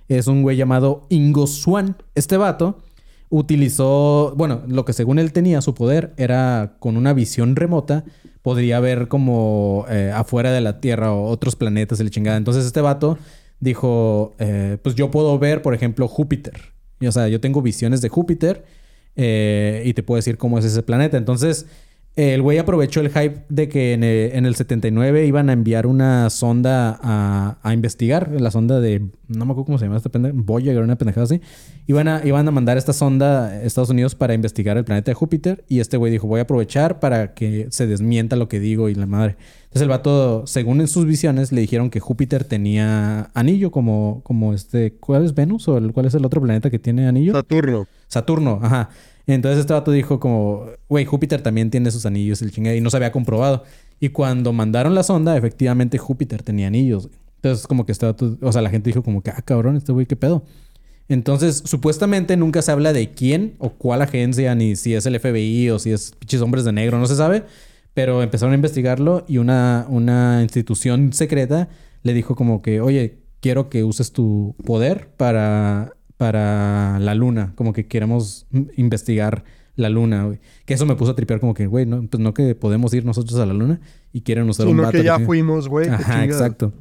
Es 0.09 0.27
un 0.27 0.41
güey 0.41 0.57
llamado 0.57 1.05
Ingo 1.09 1.47
Swan. 1.47 1.95
Este 2.13 2.37
vato 2.37 2.79
utilizó, 3.33 4.35
bueno, 4.37 4.61
lo 4.67 4.85
que 4.85 4.93
según 4.93 5.17
él 5.17 5.33
tenía, 5.33 5.59
su 5.61 5.73
poder 5.73 6.13
era 6.17 6.75
con 6.77 6.97
una 6.97 7.13
visión 7.13 7.55
remota, 7.55 8.05
podría 8.43 8.79
ver 8.79 9.07
como 9.07 9.87
eh, 9.89 10.11
afuera 10.13 10.51
de 10.51 10.61
la 10.61 10.79
Tierra 10.79 11.11
o 11.11 11.25
otros 11.29 11.55
planetas 11.55 11.99
y 11.99 12.03
la 12.03 12.11
chingada. 12.11 12.37
Entonces 12.37 12.63
este 12.63 12.79
vato 12.79 13.17
dijo, 13.59 14.35
eh, 14.37 14.77
pues 14.83 14.93
yo 14.93 15.09
puedo 15.09 15.39
ver, 15.39 15.63
por 15.63 15.73
ejemplo, 15.73 16.07
Júpiter. 16.07 16.73
Y, 16.99 17.07
o 17.07 17.11
sea, 17.11 17.27
yo 17.27 17.41
tengo 17.41 17.63
visiones 17.63 18.01
de 18.01 18.09
Júpiter 18.09 18.65
eh, 19.15 19.81
y 19.83 19.95
te 19.95 20.03
puedo 20.03 20.17
decir 20.17 20.37
cómo 20.37 20.59
es 20.59 20.65
ese 20.65 20.83
planeta. 20.83 21.17
Entonces, 21.17 21.65
el 22.15 22.43
güey 22.43 22.59
aprovechó 22.59 22.99
el 23.01 23.09
hype 23.09 23.45
de 23.49 23.67
que 23.69 23.93
en 23.93 24.03
el, 24.03 24.31
en 24.33 24.45
el 24.45 24.53
79 24.53 25.25
iban 25.25 25.49
a 25.49 25.53
enviar 25.53 25.87
una 25.87 26.29
sonda 26.29 26.99
a, 27.01 27.57
a 27.63 27.73
investigar, 27.73 28.29
la 28.39 28.51
sonda 28.51 28.79
de, 28.79 28.99
no 29.27 29.45
me 29.45 29.51
acuerdo 29.53 29.65
cómo 29.65 29.77
se 29.79 29.85
llama 29.85 29.97
esta 29.97 30.09
pendeja, 30.09 30.35
Voyager, 30.37 30.83
una 30.83 30.95
pendejada 30.95 31.23
así. 31.25 31.41
Iban 31.87 32.07
a, 32.07 32.21
iban 32.23 32.47
a 32.47 32.51
mandar 32.51 32.77
esta 32.77 32.93
sonda 32.93 33.47
a 33.47 33.63
Estados 33.63 33.89
Unidos 33.89 34.13
para 34.13 34.35
investigar 34.35 34.77
el 34.77 34.85
planeta 34.85 35.09
de 35.09 35.15
Júpiter 35.15 35.65
y 35.67 35.79
este 35.79 35.97
güey 35.97 36.11
dijo, 36.11 36.27
voy 36.27 36.39
a 36.39 36.43
aprovechar 36.43 36.99
para 36.99 37.33
que 37.33 37.67
se 37.71 37.87
desmienta 37.87 38.35
lo 38.35 38.47
que 38.47 38.59
digo 38.59 38.89
y 38.89 38.95
la 38.95 39.07
madre. 39.07 39.35
Entonces 39.63 39.81
el 39.81 39.89
vato, 39.89 40.45
según 40.45 40.81
en 40.81 40.87
sus 40.87 41.05
visiones, 41.07 41.51
le 41.51 41.61
dijeron 41.61 41.89
que 41.89 41.99
Júpiter 41.99 42.43
tenía 42.43 43.31
anillo 43.33 43.71
como, 43.71 44.21
como 44.23 44.53
este, 44.53 44.93
¿cuál 44.99 45.25
es 45.25 45.33
Venus 45.33 45.67
o 45.67 45.79
el- 45.79 45.91
cuál 45.93 46.05
es 46.05 46.13
el 46.13 46.23
otro 46.25 46.41
planeta 46.41 46.69
que 46.69 46.77
tiene 46.77 47.07
anillo? 47.07 47.33
Saturno. 47.33 47.87
Saturno, 48.07 48.59
ajá. 48.61 48.89
Entonces 49.27 49.59
este 49.61 49.73
vato 49.73 49.91
dijo 49.91 50.19
como, 50.19 50.65
güey, 50.89 51.05
Júpiter 51.05 51.41
también 51.41 51.69
tiene 51.71 51.91
sus 51.91 52.05
anillos, 52.05 52.41
el 52.41 52.51
chingada, 52.51 52.75
y 52.75 52.81
no 52.81 52.89
se 52.89 52.97
había 52.97 53.11
comprobado. 53.11 53.63
Y 53.99 54.09
cuando 54.09 54.51
mandaron 54.51 54.95
la 54.95 55.03
sonda, 55.03 55.37
efectivamente 55.37 55.97
Júpiter 55.97 56.43
tenía 56.43 56.67
anillos. 56.67 57.09
Entonces 57.35 57.67
como 57.67 57.85
que 57.85 57.91
este 57.91 58.05
vato, 58.05 58.37
o 58.41 58.51
sea, 58.51 58.61
la 58.61 58.69
gente 58.69 58.89
dijo 58.89 59.03
como 59.03 59.21
que, 59.21 59.31
ah, 59.31 59.41
cabrón, 59.43 59.77
este 59.77 59.91
güey, 59.91 60.05
¿qué 60.05 60.15
pedo? 60.15 60.43
Entonces, 61.09 61.63
supuestamente 61.65 62.37
nunca 62.37 62.61
se 62.61 62.71
habla 62.71 62.93
de 62.93 63.11
quién 63.11 63.55
o 63.59 63.71
cuál 63.71 64.01
agencia, 64.01 64.55
ni 64.55 64.75
si 64.75 64.93
es 64.95 65.05
el 65.05 65.19
FBI 65.19 65.69
o 65.69 65.79
si 65.79 65.91
es 65.91 66.11
pinches 66.17 66.41
hombres 66.41 66.63
de 66.63 66.71
negro, 66.71 66.97
no 66.97 67.05
se 67.07 67.15
sabe. 67.15 67.43
Pero 67.93 68.23
empezaron 68.23 68.53
a 68.53 68.55
investigarlo 68.55 69.25
y 69.27 69.37
una, 69.37 69.85
una 69.89 70.41
institución 70.41 71.13
secreta 71.13 71.69
le 72.01 72.13
dijo 72.13 72.35
como 72.35 72.61
que, 72.61 72.81
oye, 72.81 73.19
quiero 73.41 73.69
que 73.69 73.83
uses 73.83 74.13
tu 74.13 74.55
poder 74.65 75.09
para, 75.17 75.93
para 76.17 76.99
la 76.99 77.15
luna. 77.15 77.53
Como 77.55 77.73
que 77.73 77.87
queremos 77.87 78.47
investigar 78.75 79.43
la 79.75 79.89
luna, 79.89 80.25
güey. 80.25 80.39
Que 80.65 80.73
eso 80.73 80.85
me 80.85 80.95
puso 80.95 81.11
a 81.11 81.15
tripear 81.15 81.39
como 81.39 81.53
que, 81.53 81.67
güey, 81.67 81.85
no, 81.85 82.05
pues 82.07 82.21
no 82.21 82.33
que 82.33 82.55
podemos 82.55 82.93
ir 82.93 83.05
nosotros 83.05 83.39
a 83.39 83.45
la 83.45 83.53
luna 83.53 83.79
y 84.11 84.21
quieren 84.21 84.47
usar 84.49 84.67
un 84.67 84.73
Sino 84.73 84.83
vato 84.83 84.97
que 84.97 85.03
ya 85.03 85.19
fuimos, 85.19 85.67
güey. 85.67 85.89
Ajá, 85.89 86.23
exacto. 86.23 86.73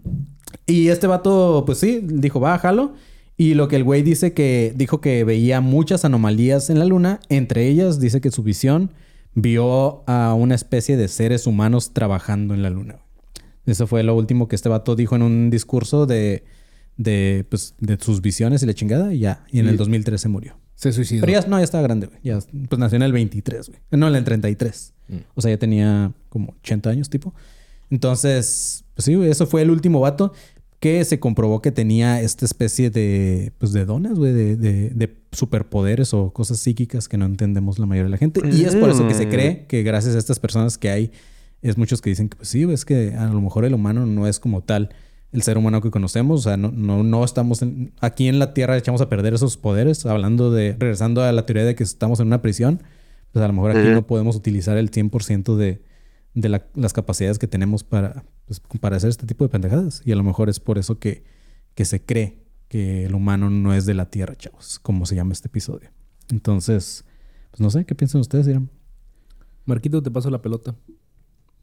Y 0.67 0.89
este 0.89 1.07
vato, 1.07 1.65
pues 1.67 1.79
sí, 1.79 2.01
dijo, 2.03 2.41
va, 2.41 2.59
jalo. 2.59 2.95
Y 3.37 3.55
lo 3.55 3.69
que 3.69 3.77
el 3.77 3.85
güey 3.85 4.03
dice 4.03 4.35
que 4.35 4.73
dijo 4.77 5.01
que 5.01 5.25
veía 5.25 5.61
muchas 5.61 6.05
anomalías 6.05 6.71
en 6.71 6.79
la 6.79 6.85
luna. 6.85 7.21
Entre 7.29 7.67
ellas, 7.67 7.99
dice 7.99 8.21
que 8.21 8.31
su 8.31 8.43
visión 8.43 8.93
vio 9.35 10.05
a 10.07 10.35
una 10.35 10.55
especie 10.55 10.97
de 10.97 11.09
seres 11.09 11.47
humanos 11.47 11.93
trabajando 11.95 12.55
en 12.55 12.63
la 12.63 12.71
luna. 12.71 12.99
Eso 13.65 13.87
fue 13.87 14.03
lo 14.03 14.15
último 14.15 14.49
que 14.49 14.57
este 14.57 14.69
vato 14.69 14.97
dijo 14.97 15.17
en 15.17 15.23
un 15.23 15.51
discurso 15.51 16.05
de, 16.05 16.45
de, 17.03 17.45
pues, 17.49 17.75
de 17.81 17.99
sus 18.01 18.21
visiones 18.21 18.63
y 18.63 18.67
la 18.67 18.75
chingada. 18.75 19.13
Y 19.15 19.21
ya. 19.21 19.45
Y 19.51 19.59
en 19.61 19.69
el 19.69 19.77
2013 19.77 20.29
murió. 20.29 20.57
Se 20.75 20.93
suicidó. 20.93 21.21
Pero 21.27 21.41
ya, 21.41 21.47
no, 21.49 21.59
ya 21.59 21.65
estaba 21.65 21.83
grande, 21.83 22.07
güey. 22.09 22.19
Ya, 22.25 22.39
pues 22.69 22.79
nació 22.79 22.97
en 22.97 23.03
el 23.03 23.13
23, 23.13 23.69
güey. 23.69 23.81
No, 23.93 24.09
en 24.09 24.15
el 24.17 24.25
33. 24.25 24.95
O 25.35 25.41
sea, 25.43 25.51
ya 25.51 25.59
tenía 25.59 26.13
como 26.29 26.55
80 26.63 26.91
años, 26.91 27.11
tipo. 27.11 27.35
Entonces, 27.91 28.85
pues 28.95 29.05
sí, 29.05 29.15
güey, 29.15 29.31
eso 29.31 29.47
fue 29.47 29.63
el 29.63 29.71
último 29.71 30.01
vato 30.01 30.33
que 30.81 31.05
se 31.05 31.21
comprobó 31.21 31.63
que 31.63 31.71
tenía 31.71 32.21
esta 32.23 32.45
especie 32.45 32.91
de, 32.91 33.53
pues, 33.59 33.73
de 33.73 33.85
dones, 33.85 34.15
güey, 34.15 34.33
de, 34.33 34.57
de- 34.57 34.91
de 34.91 35.15
superpoderes 35.31 36.13
o 36.13 36.33
cosas 36.33 36.59
psíquicas 36.59 37.07
que 37.09 37.17
no 37.17 37.27
entendemos 37.27 37.79
la 37.79 37.87
mayoría 37.87 38.05
de 38.07 38.11
la 38.11 38.17
gente. 38.19 38.41
Y 38.51 38.65
es 38.65 38.75
por 38.75 38.91
eso 38.91 39.07
que 39.07 39.15
se 39.15 39.29
cree 39.29 39.67
que 39.69 39.83
gracias 39.85 40.17
a 40.17 40.19
estas 40.19 40.41
personas 40.41 40.79
que 40.79 40.91
hay, 40.91 41.13
es 41.61 41.79
muchos 41.79 42.01
que 42.01 42.11
dicen 42.11 42.29
que, 42.29 42.37
pues 42.39 42.49
sí, 42.49 42.65
güey, 42.65 42.75
es 42.75 42.85
que 42.85 43.15
a 43.15 43.27
lo 43.27 43.41
mejor 43.41 43.65
el 43.65 43.75
humano 43.75 44.07
no 44.07 44.27
es 44.27 44.41
como 44.41 44.63
tal 44.63 44.89
el 45.33 45.43
ser 45.43 45.57
humano 45.59 45.81
que 45.81 45.91
conocemos. 45.91 46.41
O 46.41 46.43
sea, 46.43 46.57
no, 46.57 46.71
no, 46.71 47.03
no 47.03 47.25
estamos 47.25 47.63
en- 47.63 47.93
aquí 48.01 48.29
en 48.29 48.39
la 48.39 48.55
Tierra 48.55 48.77
echamos 48.77 49.01
a 49.01 49.09
perder 49.09 49.35
esos 49.35 49.57
poderes. 49.57 50.05
Hablando 50.07 50.51
de, 50.51 50.77
regresando 50.79 51.23
a 51.23 51.33
la 51.33 51.47
teoría 51.47 51.65
de 51.65 51.75
que 51.75 51.83
estamos 51.85 52.21
en 52.21 52.27
una 52.29 52.43
prisión, 52.43 52.83
pues 53.33 53.43
a 53.43 53.49
lo 53.49 53.55
mejor 53.55 53.71
aquí 53.73 53.89
no 53.95 54.07
podemos 54.07 54.37
utilizar 54.37 54.77
el 54.77 54.91
100% 54.91 55.57
de, 55.57 55.83
de 56.35 56.49
la- 56.49 56.67
las 56.75 56.93
capacidades 56.93 57.39
que 57.39 57.47
tenemos 57.49 57.83
para, 57.85 58.25
pues, 58.47 58.61
para 58.81 58.97
hacer 58.97 59.11
este 59.11 59.27
tipo 59.27 59.45
de 59.45 59.49
pendejadas. 59.49 60.03
Y 60.05 60.13
a 60.13 60.17
lo 60.17 60.23
mejor 60.23 60.49
es 60.51 60.61
por 60.61 60.77
eso 60.79 60.99
que, 60.99 61.25
que 61.75 61.85
se 61.87 62.03
cree 62.05 62.43
que 62.69 63.05
el 63.07 63.15
humano 63.15 63.49
no 63.51 63.75
es 63.75 63.85
de 63.87 63.95
la 63.95 64.07
Tierra, 64.11 64.35
chavos, 64.37 64.79
como 64.79 65.07
se 65.07 65.15
llama 65.15 65.33
este 65.33 65.49
episodio. 65.49 65.91
Entonces, 66.31 67.05
pues 67.51 67.61
no 67.61 67.71
sé, 67.71 67.85
¿qué 67.85 67.95
piensan 67.95 68.21
ustedes, 68.23 68.47
Irán? 68.49 68.71
Marquito, 69.65 70.03
te 70.03 70.11
paso 70.11 70.31
la 70.31 70.43
pelota. 70.43 70.75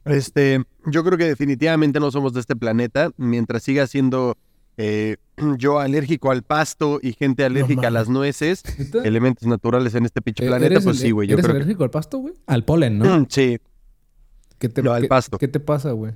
Este, 0.06 0.64
yo 0.86 1.04
creo 1.04 1.18
que 1.18 1.26
definitivamente 1.26 2.00
no 2.00 2.12
somos 2.12 2.34
de 2.34 2.40
este 2.40 2.56
planeta. 2.56 3.12
Mientras 3.18 3.64
siga 3.64 3.86
siendo 3.88 4.38
eh, 4.78 5.18
yo 5.58 5.80
alérgico 5.80 6.32
al 6.32 6.44
pasto 6.44 7.00
y 7.02 7.14
gente 7.14 7.44
alérgica 7.46 7.88
a 7.88 7.92
las 7.92 8.10
nueces, 8.10 8.64
elementos 9.04 9.48
naturales 9.48 9.94
en 9.96 10.06
este 10.06 10.22
pinche 10.22 10.46
Eh, 10.46 10.48
planeta, 10.48 10.74
¿eres 10.74 10.84
pues 10.84 10.98
el- 10.98 11.02
sí, 11.08 11.12
güey. 11.12 11.28
Yo 11.28 11.34
¿Eres 11.36 11.46
creo 11.46 11.54
que- 11.56 11.62
alérgico 11.64 11.84
al 11.84 11.92
pasto, 11.92 12.18
güey? 12.20 12.34
Al 12.48 12.64
polen, 12.66 12.98
¿no? 13.00 13.26
Sí, 13.30 13.60
¿Qué 14.58 14.68
te, 14.68 14.84
No, 14.84 14.92
al 14.94 15.04
qué- 15.04 15.08
pasto. 15.08 15.38
¿Qué 15.38 15.48
te 15.48 15.60
pasa, 15.60 15.92
güey? 15.92 16.14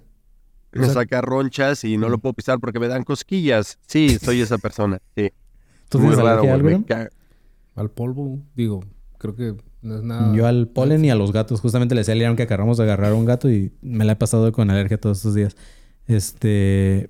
me 0.74 0.82
O 0.82 0.86
sea- 0.86 0.94
saca 0.96 1.22
ronchas 1.22 1.84
y 1.84 1.98
no 1.98 2.10
lo 2.10 2.18
puedo 2.18 2.34
pisar 2.34 2.60
porque 2.60 2.80
me 2.80 2.88
dan 2.88 3.04
cosquillas. 3.04 3.78
Sí, 3.88 4.18
soy 4.20 4.42
esa 4.42 4.58
persona. 4.58 5.00
Sí. 5.16 5.32
¿Tú 5.88 6.00
Muy 6.00 6.16
raro, 6.16 6.42
güey. 6.44 6.84
al 7.76 7.92
polvo. 7.92 8.40
Digo, 8.56 8.84
creo 9.20 9.36
que 9.36 9.56
no 9.84 9.98
es 9.98 10.04
nada. 10.04 10.36
Yo 10.36 10.48
al 10.48 10.68
polen 10.68 11.04
y 11.06 11.12
a 11.12 11.16
los 11.16 11.32
gatos. 11.32 11.62
Justamente 11.62 11.94
le 11.96 12.02
decía 12.02 12.14
a 12.14 12.18
Leon 12.18 12.36
que 12.36 12.44
acabamos 12.44 12.78
de 12.78 12.84
agarrar 12.84 13.12
a 13.12 13.16
un 13.16 13.26
gato 13.26 13.52
y 13.52 13.72
me 13.82 14.06
la 14.06 14.14
he 14.14 14.16
pasado 14.16 14.52
con 14.52 14.70
alergia 14.72 14.98
todos 14.98 15.18
estos 15.18 15.36
días. 15.36 15.56
Este. 16.08 17.10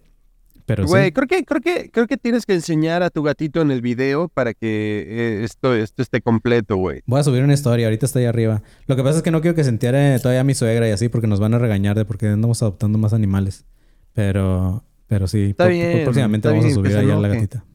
Pero 0.66 0.86
Güey, 0.86 1.08
sí. 1.08 1.12
creo 1.12 1.28
que, 1.28 1.44
creo 1.44 1.60
que, 1.60 1.90
creo 1.92 2.08
que 2.08 2.16
tienes 2.16 2.46
que 2.46 2.54
enseñar 2.54 3.04
a 3.04 3.10
tu 3.10 3.22
gatito 3.22 3.62
en 3.62 3.70
el 3.70 3.82
video 3.82 4.30
para 4.30 4.54
que 4.54 5.06
eh, 5.10 5.44
esto, 5.44 5.76
esto 5.76 6.02
esté 6.02 6.22
completo, 6.22 6.78
güey. 6.78 7.02
Voy 7.06 7.20
a 7.20 7.24
subir 7.24 7.44
una 7.44 7.54
historia, 7.54 7.88
ahorita 7.88 8.06
está 8.06 8.20
ahí 8.20 8.26
arriba. 8.26 8.64
Lo 8.88 8.96
que 8.96 9.04
pasa 9.04 9.18
es 9.18 9.24
que 9.24 9.32
no 9.32 9.42
quiero 9.42 9.56
que 9.56 9.66
se 9.66 9.70
entere 9.70 10.18
todavía 10.20 10.46
mi 10.46 10.54
suegra 10.54 10.88
y 10.88 10.92
así, 10.92 11.10
porque 11.10 11.28
nos 11.28 11.42
van 11.42 11.54
a 11.54 11.60
regañar 11.60 11.98
de 11.98 12.06
por 12.06 12.18
qué 12.18 12.28
andamos 12.28 12.62
adoptando 12.62 12.98
más 12.98 13.12
animales. 13.12 13.66
Pero, 14.14 14.86
pero 15.08 15.28
sí, 15.28 15.50
Está 15.50 15.66
por- 15.66 15.74
bien, 15.74 16.04
próximamente 16.06 16.48
está 16.48 16.52
vamos 16.52 16.64
a 16.64 16.68
bien, 16.68 16.76
subir 16.76 16.96
allá 16.98 17.18
a 17.18 17.20
la 17.20 17.28
gatita. 17.28 17.66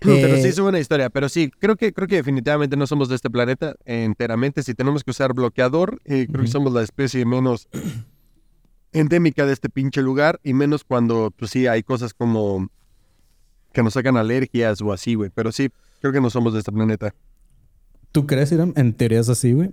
Pero 0.00 0.34
Eh, 0.34 0.42
sí 0.42 0.48
es 0.48 0.58
buena 0.60 0.78
historia. 0.80 1.10
Pero 1.10 1.28
sí, 1.28 1.50
creo 1.58 1.76
que, 1.76 1.92
creo 1.92 2.08
que 2.08 2.16
definitivamente 2.16 2.76
no 2.76 2.86
somos 2.86 3.08
de 3.08 3.16
este 3.16 3.30
planeta 3.30 3.76
enteramente. 3.84 4.62
Si 4.62 4.74
tenemos 4.74 5.04
que 5.04 5.10
usar 5.10 5.32
bloqueador, 5.34 6.00
eh, 6.04 6.26
creo 6.30 6.42
que 6.42 6.50
somos 6.50 6.72
la 6.72 6.82
especie 6.82 7.24
menos 7.24 7.68
endémica 8.92 9.46
de 9.46 9.52
este 9.52 9.68
pinche 9.68 10.02
lugar. 10.02 10.40
Y 10.42 10.54
menos 10.54 10.84
cuando, 10.84 11.32
pues 11.36 11.50
sí, 11.50 11.66
hay 11.66 11.82
cosas 11.82 12.14
como 12.14 12.68
que 13.72 13.82
nos 13.82 13.94
sacan 13.94 14.16
alergias 14.16 14.80
o 14.82 14.92
así, 14.92 15.14
güey. 15.14 15.30
Pero 15.34 15.52
sí, 15.52 15.70
creo 16.00 16.12
que 16.12 16.20
no 16.20 16.30
somos 16.30 16.52
de 16.52 16.60
este 16.60 16.72
planeta. 16.72 17.14
¿Tú 18.12 18.26
crees, 18.26 18.50
Iram? 18.52 18.72
En 18.76 18.92
teoría 18.94 19.20
es 19.20 19.28
así, 19.28 19.52
güey. 19.52 19.70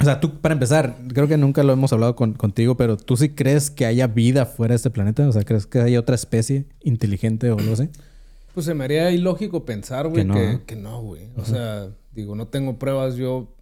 O 0.00 0.04
sea, 0.04 0.18
tú, 0.20 0.40
para 0.40 0.54
empezar, 0.54 0.96
creo 1.12 1.28
que 1.28 1.36
nunca 1.36 1.62
lo 1.62 1.72
hemos 1.74 1.92
hablado 1.92 2.16
con- 2.16 2.32
contigo, 2.32 2.76
pero 2.78 2.96
¿tú 2.96 3.16
sí 3.16 3.28
crees 3.28 3.70
que 3.70 3.84
haya 3.84 4.06
vida 4.06 4.46
fuera 4.46 4.72
de 4.72 4.76
este 4.76 4.90
planeta? 4.90 5.28
O 5.28 5.32
sea, 5.32 5.42
¿crees 5.44 5.66
que 5.66 5.80
haya 5.80 6.00
otra 6.00 6.14
especie 6.14 6.64
inteligente 6.82 7.50
o 7.50 7.58
algo 7.58 7.74
así? 7.74 7.90
Pues 8.54 8.66
se 8.66 8.74
me 8.74 8.84
haría 8.84 9.10
ilógico 9.10 9.64
pensar, 9.64 10.08
güey, 10.08 10.22
Que 10.22 10.24
no, 10.24 10.66
que 10.66 10.76
no, 10.76 11.00
güey. 11.02 11.30
O 11.36 11.44
sea, 11.44 11.90
digo, 12.12 12.34
no 12.34 12.48
tengo 12.48 12.78
pruebas. 12.78 13.16
Yo 13.16 13.54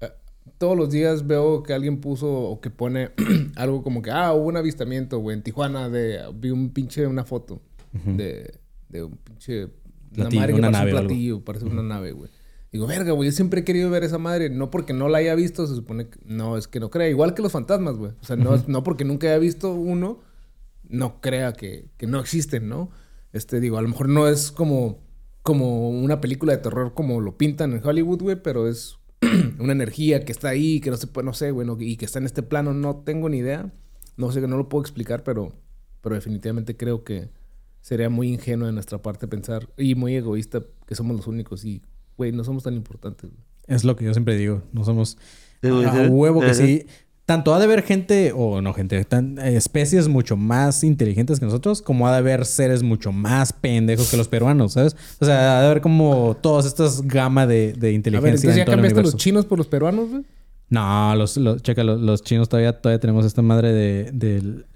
eh, 0.00 0.10
todos 0.58 0.76
los 0.76 0.90
días 0.90 1.26
veo 1.26 1.62
que 1.62 1.72
alguien 1.72 2.00
puso 2.00 2.30
o 2.30 2.60
que 2.60 2.70
pone 2.70 3.10
algo 3.56 3.82
como 3.82 4.02
que, 4.02 4.10
ah, 4.10 4.32
hubo 4.34 4.46
un 4.46 4.56
avistamiento, 4.56 5.18
güey, 5.18 5.36
en 5.36 5.42
Tijuana 5.42 5.88
de, 5.88 6.20
vi 6.34 6.50
un 6.50 6.70
pinche, 6.70 7.06
una 7.06 7.24
foto 7.24 7.62
de, 8.04 8.58
de 8.88 9.02
un 9.04 9.16
pinche, 9.16 9.64
una 9.64 10.28
Platillo, 10.28 10.40
madre 10.40 10.52
que 10.52 10.58
una 10.58 10.70
parece 10.70 10.78
nave 10.78 10.90
un 10.92 10.96
algo. 10.98 11.08
platillo, 11.08 11.44
parece 11.44 11.64
una 11.66 11.82
nave, 11.82 12.12
güey. 12.12 12.30
Digo, 12.70 12.86
verga, 12.86 13.12
güey, 13.12 13.28
yo 13.28 13.32
siempre 13.36 13.60
he 13.60 13.64
querido 13.64 13.90
ver 13.90 14.02
esa 14.02 14.16
madre. 14.18 14.48
No 14.48 14.70
porque 14.70 14.94
no 14.94 15.08
la 15.08 15.18
haya 15.18 15.34
visto, 15.34 15.66
se 15.66 15.74
supone 15.74 16.08
que... 16.08 16.18
No, 16.24 16.56
es 16.56 16.68
que 16.68 16.80
no 16.80 16.88
crea. 16.90 17.08
Igual 17.08 17.34
que 17.34 17.42
los 17.42 17.52
fantasmas, 17.52 17.96
güey. 17.96 18.12
O 18.20 18.24
sea, 18.24 18.36
no, 18.36 18.62
no 18.66 18.82
porque 18.82 19.04
nunca 19.04 19.26
haya 19.26 19.36
visto 19.38 19.74
uno, 19.74 20.20
no 20.88 21.20
crea 21.20 21.52
que, 21.52 21.90
que 21.98 22.06
no 22.06 22.18
existen, 22.18 22.68
¿no? 22.70 22.90
Este, 23.32 23.60
digo, 23.60 23.78
a 23.78 23.82
lo 23.82 23.88
mejor 23.88 24.08
no 24.08 24.28
es 24.28 24.52
como, 24.52 24.98
como 25.42 25.88
una 25.90 26.20
película 26.20 26.52
de 26.52 26.58
terror 26.62 26.92
como 26.94 27.20
lo 27.20 27.36
pintan 27.38 27.72
en 27.72 27.86
Hollywood, 27.86 28.22
güey, 28.22 28.42
pero 28.42 28.68
es 28.68 28.98
una 29.58 29.72
energía 29.72 30.24
que 30.24 30.32
está 30.32 30.48
ahí, 30.50 30.80
que 30.80 30.90
no 30.90 30.96
se 30.96 31.06
puede, 31.06 31.24
no 31.26 31.32
sé, 31.32 31.50
güey, 31.50 31.66
no- 31.66 31.76
y 31.80 31.96
que 31.96 32.04
está 32.04 32.18
en 32.18 32.26
este 32.26 32.42
plano. 32.42 32.74
No 32.74 32.96
tengo 32.96 33.28
ni 33.28 33.38
idea. 33.38 33.72
No 34.16 34.30
sé, 34.30 34.40
no 34.42 34.56
lo 34.58 34.68
puedo 34.68 34.82
explicar, 34.82 35.24
pero, 35.24 35.52
pero 36.02 36.14
definitivamente 36.14 36.76
creo 36.76 37.02
que 37.04 37.30
sería 37.80 38.08
muy 38.10 38.28
ingenuo 38.28 38.66
de 38.66 38.72
nuestra 38.72 39.00
parte 39.02 39.26
pensar, 39.26 39.68
y 39.76 39.94
muy 39.94 40.14
egoísta, 40.14 40.62
que 40.86 40.94
somos 40.94 41.16
los 41.16 41.26
únicos 41.26 41.64
y, 41.64 41.82
güey, 42.16 42.30
no 42.32 42.44
somos 42.44 42.62
tan 42.62 42.74
importantes. 42.74 43.30
güey. 43.30 43.42
Es 43.66 43.84
lo 43.84 43.96
que 43.96 44.04
yo 44.04 44.12
siempre 44.12 44.36
digo. 44.36 44.62
No 44.72 44.84
somos 44.84 45.16
a 45.86 46.08
huevo 46.10 46.40
que 46.40 46.54
sí. 46.54 46.86
Tanto 47.24 47.54
ha 47.54 47.58
de 47.58 47.64
haber 47.64 47.82
gente, 47.82 48.32
o 48.34 48.60
no 48.60 48.74
gente, 48.74 49.04
tan- 49.04 49.38
eh, 49.38 49.56
especies 49.56 50.08
mucho 50.08 50.36
más 50.36 50.82
inteligentes 50.82 51.38
que 51.38 51.46
nosotros, 51.46 51.80
como 51.80 52.08
ha 52.08 52.12
de 52.12 52.18
haber 52.18 52.44
seres 52.44 52.82
mucho 52.82 53.12
más 53.12 53.52
pendejos 53.52 54.10
que 54.10 54.16
los 54.16 54.26
peruanos, 54.26 54.72
¿sabes? 54.72 54.96
O 55.20 55.24
sea, 55.24 55.58
ha 55.58 55.60
de 55.60 55.66
haber 55.66 55.80
como 55.82 56.36
todas 56.40 56.66
estas 56.66 57.02
gama 57.02 57.46
de, 57.46 57.74
de 57.74 57.88
A 57.88 57.92
inteligencia 57.92 58.24
ver, 58.24 58.34
entonces 58.34 58.50
en 58.50 58.56
ya 58.56 58.64
todo 58.64 58.74
el 58.74 58.76
cambiaste 58.76 59.02
los 59.02 59.16
chinos 59.16 59.46
por 59.46 59.58
los 59.58 59.68
peruanos, 59.68 60.10
güey. 60.10 60.22
No, 60.68 61.14
los, 61.14 61.36
los, 61.36 61.62
checa, 61.62 61.84
los, 61.84 62.00
los 62.00 62.22
chinos 62.22 62.48
todavía, 62.48 62.72
todavía 62.80 62.98
tenemos 62.98 63.24
esta 63.24 63.40
madre 63.42 63.72
de, 63.72 64.10
del... 64.12 64.66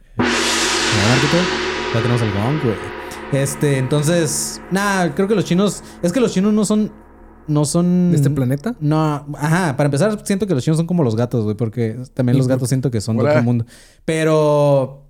Todavía 1.92 2.02
tenemos 2.02 2.22
el 2.22 2.32
gong, 2.32 2.62
güey. 2.62 2.76
Este, 3.42 3.78
entonces... 3.78 4.60
Nada, 4.70 5.14
creo 5.14 5.26
que 5.26 5.34
los 5.34 5.44
chinos... 5.44 5.82
Es 6.02 6.12
que 6.12 6.20
los 6.20 6.32
chinos 6.32 6.52
no 6.52 6.64
son... 6.64 6.92
No 7.48 7.64
son... 7.64 8.10
¿De 8.10 8.16
este 8.16 8.30
planeta? 8.30 8.74
No, 8.80 9.26
ajá. 9.38 9.76
Para 9.76 9.86
empezar, 9.86 10.20
siento 10.24 10.46
que 10.46 10.54
los 10.54 10.64
chinos 10.64 10.76
son 10.78 10.86
como 10.86 11.02
los 11.02 11.16
gatos, 11.16 11.44
güey. 11.44 11.56
Porque 11.56 11.96
también 12.14 12.36
Y 12.36 12.38
los 12.38 12.46
por- 12.46 12.56
gatos 12.56 12.68
siento 12.68 12.90
que 12.90 13.00
son 13.00 13.16
de 13.16 13.24
otro 13.24 13.42
mundo. 13.42 13.64
Pero... 14.04 15.02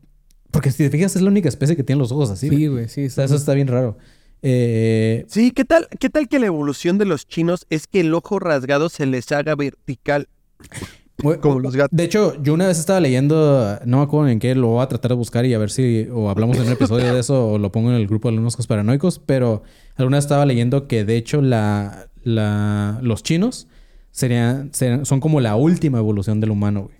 Porque 0.51 0.71
si 0.71 0.79
te 0.85 0.91
fijas, 0.91 1.15
es 1.17 1.23
la 1.23 1.29
única 1.31 1.49
especie 1.49 1.77
que 1.77 1.83
tiene 1.85 1.99
los 2.01 2.13
ojos 2.13 2.31
así. 2.31 2.49
Sí, 2.49 2.55
güey. 2.55 2.69
güey, 2.69 2.89
sí. 2.89 3.07
O 3.07 3.11
sea, 3.11 3.25
eso 3.25 3.35
está 3.37 3.53
bien 3.55 3.69
raro. 3.69 3.99
Eh, 4.43 5.25
Sí, 5.29 5.51
¿qué 5.51 5.65
tal, 5.65 5.89
¿qué 5.99 6.09
tal 6.11 6.29
que 6.29 6.39
la 6.39 6.47
evolución 6.47 6.99
de 6.99 7.05
los 7.05 7.27
chinos 7.27 7.67
es 7.71 7.87
que 7.87 8.01
el 8.01 8.15
ojo 8.15 8.39
rasgado 8.39 8.89
se 8.89 9.07
les 9.07 9.31
haga 9.33 9.55
vertical? 9.55 10.29
Güey, 11.23 11.41
Como 11.41 11.61
los 11.61 11.75
gatos. 11.75 11.97
De 11.97 12.05
hecho, 12.05 12.41
yo 12.43 12.53
una 12.55 12.67
vez 12.67 12.79
estaba 12.79 13.01
leyendo, 13.01 13.79
no 13.87 13.97
me 13.99 14.03
acuerdo 14.03 14.29
en 14.29 14.39
qué, 14.39 14.55
lo 14.55 14.69
voy 14.69 14.83
a 14.83 14.87
tratar 14.89 15.11
de 15.13 15.15
buscar 15.17 15.47
y 15.47 15.55
a 15.55 15.59
ver 15.59 15.71
si 15.71 16.07
o 16.13 16.29
hablamos 16.31 16.59
en 16.59 16.65
un 16.67 16.73
episodio 16.73 17.13
de 17.13 17.21
eso 17.21 17.49
o 17.53 17.59
lo 17.59 17.73
pongo 17.73 17.89
en 17.91 17.97
el 17.97 18.07
grupo 18.07 18.29
de 18.29 18.35
alumnos 18.35 18.55
paranoicos, 18.67 19.19
pero 19.25 19.63
alguna 19.97 20.19
vez 20.19 20.25
estaba 20.27 20.45
leyendo 20.45 20.87
que 20.89 21.05
de 21.07 21.17
hecho 21.17 21.41
la, 21.41 22.09
la, 22.27 22.99
los 23.03 23.23
chinos 23.23 23.69
serían, 24.11 24.73
serían- 24.75 25.07
son 25.07 25.21
como 25.21 25.41
la 25.41 25.55
última 25.57 25.99
evolución 25.99 26.41
del 26.41 26.51
humano, 26.51 26.83
güey. 26.85 26.97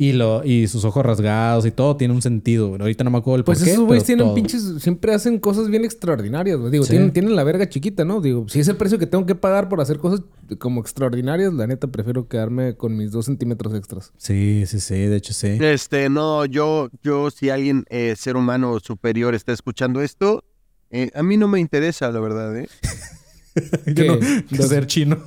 Y, 0.00 0.12
lo, 0.12 0.44
y 0.44 0.68
sus 0.68 0.84
ojos 0.84 1.04
rasgados 1.04 1.66
y 1.66 1.72
todo 1.72 1.96
tiene 1.96 2.14
un 2.14 2.22
sentido, 2.22 2.68
güey. 2.68 2.80
Ahorita 2.80 3.02
no 3.02 3.10
me 3.10 3.18
acuerdo 3.18 3.38
el 3.38 3.42
Pues 3.44 3.58
por 3.58 3.64
qué, 3.66 3.72
esos 3.72 3.84
güeyes 3.84 4.04
tienen 4.04 4.26
todo. 4.26 4.34
pinches... 4.36 4.62
Siempre 4.78 5.12
hacen 5.12 5.40
cosas 5.40 5.68
bien 5.68 5.84
extraordinarias, 5.84 6.56
güey. 6.56 6.70
Digo, 6.70 6.84
Sí. 6.84 6.90
tienen, 6.90 7.10
tienen 7.12 7.34
la 7.34 7.42
verga 7.42 7.68
chiquita, 7.68 8.04
¿no? 8.04 8.20
Digo, 8.20 8.48
si 8.48 8.60
es 8.60 8.68
el 8.68 8.76
precio 8.76 9.00
que 9.00 9.08
tengo 9.08 9.26
que 9.26 9.34
pagar 9.34 9.68
por 9.68 9.80
hacer 9.80 9.98
cosas 9.98 10.20
como 10.60 10.80
extraordinarias, 10.80 11.52
la 11.52 11.66
neta 11.66 11.88
prefiero 11.88 12.28
quedarme 12.28 12.76
con 12.76 12.96
mis 12.96 13.10
dos 13.10 13.24
centímetros 13.26 13.74
extras. 13.74 14.12
Sí, 14.18 14.62
sí, 14.68 14.78
sí, 14.78 14.94
de 14.94 15.16
hecho 15.16 15.32
sí. 15.32 15.58
Este, 15.60 16.08
no, 16.08 16.44
yo, 16.44 16.90
yo, 17.02 17.32
si 17.32 17.50
alguien, 17.50 17.84
eh, 17.90 18.14
ser 18.16 18.36
humano 18.36 18.78
superior, 18.78 19.34
está 19.34 19.50
escuchando 19.52 20.00
esto, 20.00 20.44
eh, 20.90 21.10
a 21.12 21.24
mí 21.24 21.36
no 21.36 21.48
me 21.48 21.58
interesa, 21.58 22.08
la 22.12 22.20
verdad, 22.20 22.56
¿eh? 22.56 22.68
No- 23.86 24.18
que 24.56 24.62
ser 24.62 24.86
chino. 24.86 25.18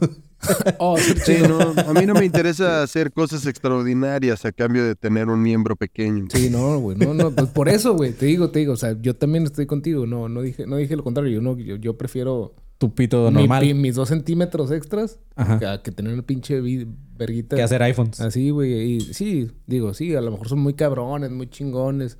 Oh, 0.79 0.97
sí, 0.97 1.35
no, 1.47 1.59
a 1.59 1.93
mí 1.93 2.07
no 2.07 2.15
me 2.15 2.25
interesa 2.25 2.81
hacer 2.81 3.11
cosas 3.13 3.45
extraordinarias 3.45 4.43
a 4.43 4.51
cambio 4.51 4.83
de 4.83 4.95
tener 4.95 5.27
un 5.29 5.39
miembro 5.39 5.75
pequeño. 5.75 6.25
Sí, 6.33 6.49
no, 6.49 6.79
güey. 6.79 6.97
No, 6.97 7.13
no. 7.13 7.29
Pues 7.29 7.49
por 7.49 7.69
eso, 7.69 7.93
güey. 7.93 8.11
Te 8.11 8.25
digo, 8.25 8.49
te 8.49 8.57
digo. 8.57 8.73
O 8.73 8.75
sea, 8.75 8.97
yo 8.99 9.15
también 9.15 9.43
estoy 9.43 9.67
contigo. 9.67 10.07
No, 10.07 10.29
no 10.29 10.41
dije, 10.41 10.65
no 10.65 10.77
dije 10.77 10.95
lo 10.95 11.03
contrario. 11.03 11.31
Yo 11.31 11.41
no, 11.41 11.55
yo, 11.59 11.75
yo 11.75 11.95
prefiero 11.95 12.55
Tu 12.79 12.91
pito 12.95 13.29
mi- 13.29 13.41
normal. 13.41 13.63
mi- 13.67 13.75
mis 13.75 13.93
dos 13.93 14.09
centímetros 14.09 14.71
extras 14.71 15.19
Ajá. 15.35 15.83
que, 15.83 15.91
tener 15.91 16.11
una 16.11 16.23
pinche 16.23 16.59
verguita. 16.59 17.55
que 17.55 17.61
hacer 17.61 17.83
iPhones. 17.83 18.19
Así, 18.19 18.49
güey. 18.49 18.95
Y 18.95 19.01
sí, 19.13 19.51
digo, 19.67 19.93
sí, 19.93 20.15
a 20.15 20.21
lo 20.21 20.31
mejor 20.31 20.49
son 20.49 20.57
muy 20.57 20.73
cabrones, 20.73 21.29
muy 21.29 21.51
chingones. 21.51 22.17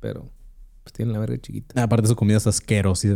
Pero 0.00 0.30
pues 0.90 0.96
tienen 0.96 1.12
la 1.12 1.18
verga 1.18 1.38
chiquita. 1.40 1.82
Aparte 1.82 2.08
su 2.08 2.16
comida 2.16 2.36
es 2.36 2.46
asquerosa. 2.46 3.08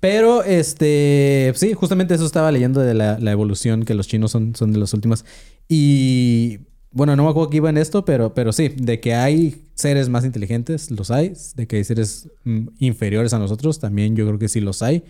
Pero, 0.00 0.42
este... 0.44 1.52
Sí, 1.56 1.74
justamente 1.74 2.14
eso 2.14 2.24
estaba 2.24 2.52
leyendo 2.52 2.80
de 2.80 2.94
la, 2.94 3.18
la 3.18 3.32
evolución, 3.32 3.84
que 3.84 3.94
los 3.94 4.06
chinos 4.06 4.30
son, 4.30 4.54
son 4.54 4.72
de 4.72 4.78
las 4.78 4.94
últimas. 4.94 5.24
Y... 5.68 6.60
Bueno, 6.90 7.14
no 7.16 7.24
me 7.24 7.30
acuerdo 7.30 7.50
que 7.50 7.58
iba 7.58 7.68
en 7.68 7.76
esto, 7.76 8.06
pero, 8.06 8.32
pero 8.32 8.50
sí, 8.50 8.68
de 8.68 8.98
que 8.98 9.14
hay 9.14 9.66
seres 9.74 10.08
más 10.08 10.24
inteligentes, 10.24 10.90
los 10.90 11.10
hay. 11.10 11.34
De 11.54 11.66
que 11.66 11.76
hay 11.76 11.84
seres 11.84 12.30
mm, 12.44 12.68
inferiores 12.78 13.34
a 13.34 13.38
nosotros, 13.38 13.78
también 13.78 14.16
yo 14.16 14.26
creo 14.26 14.38
que 14.38 14.48
sí 14.48 14.60
los 14.60 14.82
hay. 14.82 15.04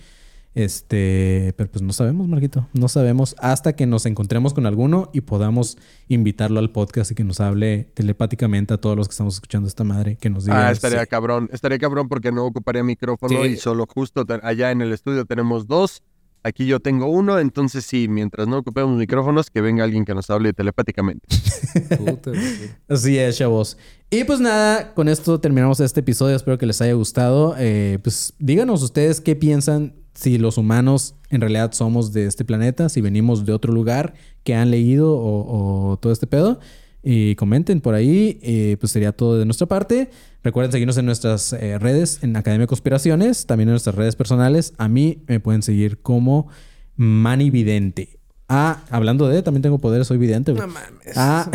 Este, 0.58 1.54
pero 1.56 1.70
pues 1.70 1.82
no 1.82 1.92
sabemos, 1.92 2.26
Marquito. 2.26 2.66
No 2.72 2.88
sabemos 2.88 3.36
hasta 3.38 3.74
que 3.76 3.86
nos 3.86 4.06
encontremos 4.06 4.54
con 4.54 4.66
alguno 4.66 5.08
y 5.12 5.20
podamos 5.20 5.78
invitarlo 6.08 6.58
al 6.58 6.72
podcast 6.72 7.12
y 7.12 7.14
que 7.14 7.22
nos 7.22 7.38
hable 7.40 7.92
telepáticamente 7.94 8.74
a 8.74 8.76
todos 8.78 8.96
los 8.96 9.06
que 9.06 9.12
estamos 9.12 9.34
escuchando 9.34 9.68
esta 9.68 9.84
madre, 9.84 10.16
que 10.16 10.30
nos 10.30 10.46
diga. 10.46 10.66
Ah, 10.66 10.72
estaría 10.72 11.02
si- 11.02 11.06
cabrón. 11.06 11.48
Estaría 11.52 11.78
cabrón 11.78 12.08
porque 12.08 12.32
no 12.32 12.44
ocuparía 12.44 12.82
micrófono 12.82 13.44
Sí. 13.44 13.50
y 13.50 13.56
solo 13.56 13.86
justo 13.86 14.26
allá 14.42 14.72
en 14.72 14.80
el 14.82 14.92
estudio 14.92 15.24
tenemos 15.26 15.68
dos. 15.68 16.02
Aquí 16.42 16.66
yo 16.66 16.80
tengo 16.80 17.06
uno, 17.06 17.38
entonces 17.38 17.84
sí, 17.84 18.08
mientras 18.08 18.46
no 18.48 18.58
ocupemos 18.58 18.96
micrófonos, 18.96 19.50
que 19.50 19.60
venga 19.60 19.84
alguien 19.84 20.04
que 20.04 20.14
nos 20.14 20.28
hable 20.30 20.52
telepáticamente. 20.52 21.26
Así 22.88 23.18
es, 23.18 23.36
chavos. 23.36 23.76
Y 24.10 24.24
pues 24.24 24.40
nada, 24.40 24.94
con 24.94 25.08
esto 25.08 25.40
terminamos 25.40 25.80
este 25.80 26.00
episodio. 26.00 26.36
Espero 26.36 26.58
que 26.58 26.66
les 26.66 26.80
haya 26.80 26.94
gustado. 26.94 27.54
Eh, 27.58 27.98
pues 28.02 28.34
díganos 28.38 28.82
ustedes 28.82 29.20
qué 29.20 29.36
piensan 29.36 29.94
si 30.18 30.36
los 30.36 30.58
humanos 30.58 31.14
en 31.30 31.40
realidad 31.40 31.70
somos 31.72 32.12
de 32.12 32.26
este 32.26 32.44
planeta, 32.44 32.88
si 32.88 33.00
venimos 33.00 33.46
de 33.46 33.52
otro 33.52 33.72
lugar, 33.72 34.14
que 34.42 34.56
han 34.56 34.72
leído 34.72 35.16
o, 35.16 35.92
o 35.92 35.96
todo 35.98 36.12
este 36.12 36.26
pedo. 36.26 36.58
Y 37.04 37.36
comenten 37.36 37.80
por 37.80 37.94
ahí. 37.94 38.40
Eh, 38.42 38.76
pues 38.80 38.90
sería 38.90 39.12
todo 39.12 39.38
de 39.38 39.44
nuestra 39.44 39.68
parte. 39.68 40.10
Recuerden 40.42 40.72
seguirnos 40.72 40.98
en 40.98 41.06
nuestras 41.06 41.52
eh, 41.52 41.78
redes, 41.78 42.18
en 42.22 42.34
Academia 42.34 42.64
de 42.64 42.66
Conspiraciones, 42.66 43.46
también 43.46 43.68
en 43.68 43.74
nuestras 43.74 43.94
redes 43.94 44.16
personales. 44.16 44.74
A 44.76 44.88
mí 44.88 45.22
me 45.28 45.38
pueden 45.38 45.62
seguir 45.62 46.02
como 46.02 46.48
Manividente. 46.96 48.18
Ah, 48.48 48.82
hablando 48.90 49.28
de, 49.28 49.42
también 49.42 49.62
tengo 49.62 49.78
poderes, 49.78 50.08
soy 50.08 50.18
vidente. 50.18 50.50
güey. 50.50 50.66
No 50.66 50.72
mames. 50.72 51.16
Ah, 51.16 51.48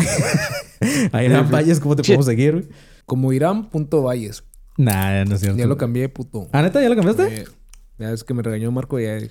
a 1.12 1.22
Irán 1.22 1.50
Valles, 1.50 1.80
¿cómo 1.80 1.96
te 1.96 2.02
podemos 2.02 2.24
seguir? 2.24 2.70
Como 3.04 3.30
Irán.valles. 3.30 4.42
Nah, 4.78 5.24
no 5.26 5.34
es 5.34 5.40
cierto. 5.42 5.58
Ya 5.58 5.66
lo 5.66 5.76
cambié, 5.76 6.08
puto. 6.08 6.48
¿Ah, 6.52 6.62
neta? 6.62 6.80
¿Ya 6.80 6.88
lo 6.88 6.96
cambiaste? 6.96 7.42
Eh, 7.42 7.44
ya 7.98 8.12
es 8.12 8.24
que 8.24 8.34
me 8.34 8.42
regañó 8.42 8.70
Marco 8.70 8.98
y 8.98 9.04
ya. 9.04 9.18
ya. 9.18 9.28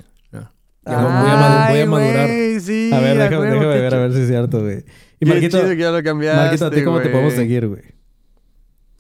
Ya 0.85 0.97
voy 0.97 1.79
a 1.79 1.85
voy 1.85 1.87
madurar. 1.87 2.29
sí, 2.59 2.91
A 2.93 2.99
ver, 2.99 3.17
déjame, 3.17 3.45
déjame 3.47 3.67
ver, 3.67 3.93
a 3.95 3.97
ver 3.99 4.13
si 4.13 4.19
es 4.19 4.27
cierto, 4.27 4.61
güey. 4.61 4.83
Y 5.19 5.25
Marquito, 5.25 5.57
chido 5.57 5.69
que 5.69 5.77
ya 5.77 5.91
lo 5.91 6.03
cambiaste, 6.03 6.41
Marquito, 6.41 6.65
¿a 6.65 6.71
ti 6.71 6.83
cómo 6.83 7.01
te 7.01 7.09
podemos 7.09 7.33
seguir, 7.33 7.67
güey? 7.67 7.81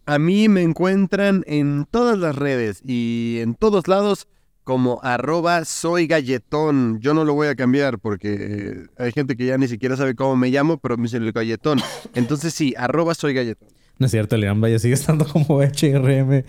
A 0.05 0.19
mí 0.19 0.49
me 0.49 0.61
encuentran 0.61 1.43
en 1.47 1.85
todas 1.89 2.17
las 2.17 2.35
redes 2.35 2.81
y 2.85 3.37
en 3.41 3.55
todos 3.55 3.87
lados 3.87 4.27
como 4.63 4.99
arroba 5.03 5.65
soy 5.65 6.07
galletón. 6.07 6.99
Yo 6.99 7.13
no 7.13 7.25
lo 7.25 7.33
voy 7.33 7.47
a 7.47 7.55
cambiar 7.55 7.99
porque 7.99 8.37
eh, 8.39 8.75
hay 8.97 9.11
gente 9.11 9.35
que 9.35 9.45
ya 9.45 9.57
ni 9.57 9.67
siquiera 9.67 9.95
sabe 9.95 10.15
cómo 10.15 10.35
me 10.35 10.49
llamo, 10.49 10.77
pero 10.77 10.97
me 10.97 11.03
dicen 11.03 11.23
el 11.23 11.31
galletón. 11.31 11.79
Entonces 12.15 12.53
sí, 12.53 12.73
arroba 12.77 13.13
soy 13.13 13.33
galletón. 13.33 13.69
No 13.99 14.05
es 14.07 14.11
cierto, 14.11 14.35
el 14.35 14.43
Irán 14.43 14.61
Valle 14.61 14.79
sigue 14.79 14.93
estando 14.95 15.25
como 15.25 15.61
HRM. 15.61 16.43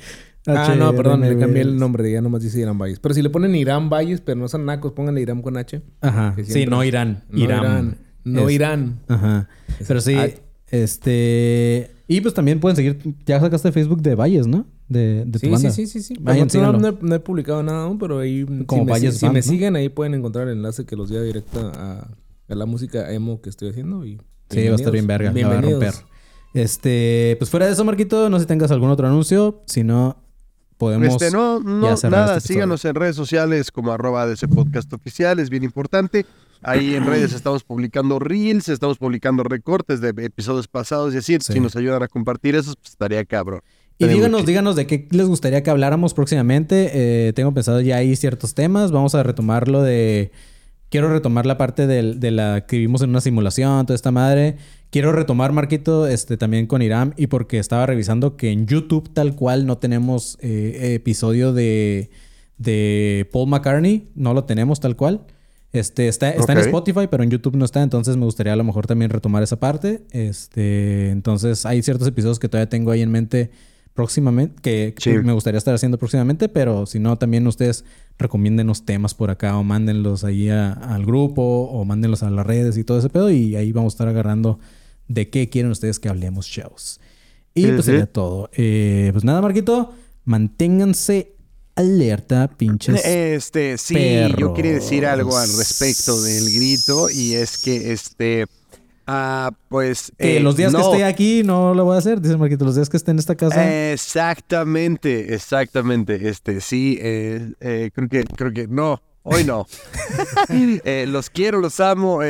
Ah, 0.47 0.74
no, 0.78 0.95
perdón, 0.95 1.22
le 1.22 1.38
cambié 1.38 1.62
el 1.62 1.76
nombre, 1.76 2.11
ya 2.12 2.20
nomás 2.20 2.42
dice 2.42 2.61
Irán 2.61 2.76
Valles. 2.78 2.99
Pero 3.01 3.14
si 3.14 3.22
le 3.22 3.30
ponen 3.30 3.55
Irán 3.55 3.88
Valles, 3.88 4.20
pero 4.20 4.38
no 4.38 4.49
son 4.49 4.66
nacos, 4.66 4.92
pónganle 4.92 5.22
Irán 5.22 5.40
con 5.42 5.57
H. 5.57 5.80
Ajá. 6.03 6.34
Sí, 6.45 6.66
no 6.66 6.84
Irán. 6.84 7.24
No 7.30 7.38
Irán. 7.45 7.61
Irán. 7.62 7.99
No 8.24 8.49
Es- 8.49 8.55
Irán. 8.55 9.01
Ajá. 9.09 9.49
Pero 9.86 10.01
sí, 10.01 10.16
este... 10.68 11.90
Y 12.07 12.20
pues 12.20 12.34
también 12.34 12.61
pueden 12.61 12.76
seguir... 12.76 12.99
Ya 13.24 13.40
sacaste 13.40 13.72
Facebook 13.72 14.03
de 14.03 14.14
Valles, 14.14 14.47
¿no? 14.47 14.66
De, 14.88 15.24
de 15.24 15.32
tu 15.32 15.38
Sí, 15.38 15.49
banda. 15.49 15.70
sí, 15.70 15.86
sí, 15.86 16.01
sí, 16.03 16.14
sí. 16.14 16.20
Vayan, 16.20 16.47
no, 16.55 16.72
no 16.74 16.88
he, 16.88 16.95
no 17.01 17.14
he 17.14 17.20
publicado 17.20 17.62
nada 17.62 17.84
aún, 17.84 17.99
pero 17.99 18.18
ahí 18.18 18.45
Como 18.66 18.82
si, 18.82 18.84
me, 18.86 18.92
Valles 18.92 19.14
si- 19.14 19.20
si 19.20 19.26
me 19.28 19.34
¿no? 19.40 19.42
siguen 19.42 19.76
ahí 19.76 19.88
pueden 19.88 20.12
encontrar 20.14 20.49
el 20.49 20.57
enlace 20.59 20.84
que 20.84 20.95
los 20.97 21.09
lleva 21.09 21.22
directo 21.24 21.72
a, 21.74 22.07
a 22.49 22.55
la 22.55 22.66
música 22.66 23.11
emo 23.12 23.40
que 23.40 23.49
estoy 23.49 23.70
haciendo 23.70 24.05
y 24.05 24.20
Sí, 24.51 24.66
va 24.68 24.72
a 24.72 24.76
estar 24.76 24.92
bien 24.92 25.07
verga. 25.07 25.32
La 25.32 25.49
va 25.49 25.59
a 25.59 25.61
romper. 25.62 25.95
Este... 26.53 27.36
Pues 27.38 27.51
fuera 27.51 27.66
de 27.66 27.72
eso, 27.72 27.84
Marquito, 27.84 28.28
no 28.28 28.36
sé 28.36 28.42
si 28.42 28.49
tengas 28.49 28.70
algún 28.70 28.90
otro 28.90 29.07
anuncio. 29.07 29.62
Si 29.66 29.82
no, 29.82 30.22
podemos... 30.79 31.09
Este, 31.20 31.31
no, 31.31 31.61
no, 31.61 31.97
ya 31.97 32.09
nada, 32.11 32.37
este 32.39 32.53
síganos 32.55 32.85
en 32.85 32.95
redes 32.95 33.16
sociales 33.16 33.70
como 33.70 33.93
arroba 33.93 34.27
de 34.27 34.35
ese 34.35 34.49
podcast 34.49 34.93
oficial, 34.93 35.39
es 35.39 35.51
bien 35.51 35.64
importante. 35.64 36.27
Ahí 36.62 36.95
en 36.95 37.05
redes 37.07 37.33
estamos 37.35 37.62
publicando 37.64 38.18
reels, 38.18 38.68
estamos 38.68 38.99
publicando 38.99 39.43
recortes 39.43 40.01
de 40.01 40.11
episodios 40.25 40.68
pasados 40.68 41.14
y 41.14 41.18
así. 41.18 41.37
Sí. 41.41 41.53
Si 41.55 41.61
nos 41.61 41.77
ayudan 41.77 42.03
a 42.03 42.09
compartir 42.09 42.55
eso, 42.55 42.75
pues 42.81 42.91
estaría 42.93 43.25
cabrón. 43.25 43.61
Y 43.97 44.07
díganos, 44.09 44.45
díganos 44.45 44.75
de 44.75 44.87
qué 44.89 45.07
les 45.12 45.29
gustaría 45.29 45.62
que 45.62 45.70
habláramos 45.70 46.14
próximamente. 46.14 46.91
Eh, 47.29 47.33
tengo 47.33 47.55
pensado 47.55 47.81
ya 47.81 47.97
ahí 47.97 48.16
ciertos 48.16 48.55
temas. 48.55 48.91
Vamos 48.91 49.14
a 49.14 49.22
retomar 49.22 49.68
lo 49.68 49.83
de... 49.83 50.33
Quiero 50.91 51.09
retomar 51.09 51.47
la 51.47 51.59
parte 51.59 51.87
del- 51.87 52.18
de, 52.18 52.31
la 52.33 52.66
que 52.66 52.77
vivimos 52.77 53.03
en 53.03 53.11
una 53.11 53.20
simulación, 53.20 53.87
toda 53.87 53.95
esta 53.95 54.11
madre. 54.11 54.57
Quiero 54.95 55.11
retomar, 55.11 55.51
Marquito, 55.51 56.07
este, 56.07 56.36
también 56.36 56.68
con 56.68 56.80
Iram. 56.80 57.14
Y 57.16 57.26
porque 57.26 57.59
estaba 57.59 57.84
revisando 57.84 58.36
que 58.36 58.53
en 58.53 58.68
YouTube 58.68 59.12
tal 59.12 59.34
cual 59.34 59.66
no 59.66 59.76
tenemos 59.78 60.38
eh, 60.40 60.95
episodio 60.95 61.53
de, 61.53 62.11
de 62.59 63.28
Paul 63.32 63.49
McCartney. 63.49 64.11
No 64.14 64.34
lo 64.34 64.45
tenemos 64.45 64.78
tal 64.78 64.95
cual. 64.95 65.26
Este, 65.72 66.07
está, 66.07 66.30
está 66.30 66.53
en. 66.53 66.59
Spotify, 66.59 67.09
pero 67.11 67.24
en 67.24 67.30
YouTube 67.30 67.57
no 67.57 67.64
está. 67.64 67.82
Entonces 67.82 68.16
me 68.16 68.24
gustaría 68.24 68.53
a 68.53 68.57
lo 68.57 68.62
mejor 68.62 68.86
también 68.86 69.11
retomar 69.11 69.42
esa 69.42 69.59
parte. 69.59 70.03
Este, 70.12 71.11
entonces 71.11 71.66
hay 71.66 71.82
ciertos 71.82 72.07
episodios 72.07 72.38
que 72.38 72.49
todavía 72.49 72.68
tengo 72.68 72.92
ahí 72.92 73.03
en 73.03 73.11
mente 73.11 73.51
próximamente, 73.95 74.55
que, 74.62 74.95
que 74.97 75.03
Sí. 75.03 75.18
me 75.24 75.32
gustaría 75.32 75.59
estar 75.59 75.74
haciendo 75.74 75.99
próximamente, 75.99 76.49
pero 76.49 76.86
si 76.86 77.01
no, 77.01 77.16
también 77.16 77.45
ustedes 77.49 77.84
recomiéndenos 78.18 78.84
temas 78.84 79.14
por 79.14 79.30
acá 79.32 79.57
o 79.59 79.64
mándenlos 79.64 80.22
ahí 80.22 80.49
a- 80.51 80.72
al 80.72 81.05
grupo 81.05 81.42
o 81.42 81.84
mándenlos 81.84 82.22
a 82.22 82.30
las 82.30 82.47
redes 82.47 82.76
y 82.76 82.84
todo 82.84 82.99
ese 83.01 83.09
pedo 83.09 83.30
y 83.30 83.57
ahí 83.57 83.72
vamos 83.72 83.92
a 83.92 83.95
estar 83.95 84.09
agarrando 84.09 84.59
de 85.09 85.31
qué 85.31 85.49
quieren 85.49 85.71
ustedes 85.71 85.99
que 85.99 86.09
hablemos, 86.09 86.47
shows. 86.47 87.01
Y 87.55 87.67
pues 87.67 87.85
sería 87.85 88.07
todo. 88.07 88.51
Eh, 88.53 89.11
pues 89.13 89.25
nada, 89.25 89.41
Marquito, 89.41 89.95
manténganse 90.25 91.35
alerta, 91.77 92.49
pinches. 92.57 93.05
Este, 93.05 93.79
sí, 93.79 93.97
yo 94.39 94.55
quería 94.55 94.73
decir 94.73 95.07
algo 95.07 95.37
al 95.37 95.49
respecto 95.57 96.21
del 96.23 96.53
grito 96.53 97.11
y 97.11 97.35
es 97.35 97.59
que 97.59 97.93
este, 97.93 98.47
ah, 99.07 99.53
pues 99.69 100.13
que 100.19 100.39
eh, 100.39 100.41
los 100.41 100.57
días 100.57 100.75
que 100.75 100.81
esté 100.81 101.05
aquí 101.05 101.43
no 101.45 101.75
lo 101.75 101.85
voy 101.85 101.97
a 101.97 101.99
hacer, 101.99 102.21
dice 102.21 102.37
Marquito. 102.37 102.65
Los 102.65 102.77
días 102.77 102.89
que 102.89 102.97
esté 102.97 103.11
en 103.11 103.19
esta 103.19 103.35
casa. 103.35 103.93
Exactamente, 103.93 105.35
exactamente. 105.35 106.29
Este, 106.29 106.61
sí, 106.61 106.99
eh, 107.01 107.53
eh, 107.61 107.91
creo 107.95 108.09
que, 108.09 108.25
creo 108.25 108.53
que 108.53 108.69
no, 108.69 109.03
hoy 109.23 109.45
no. 109.45 109.67
Eh, 110.49 111.07
los 111.09 111.31
quiero, 111.31 111.61
los 111.61 111.81
amo, 111.81 112.21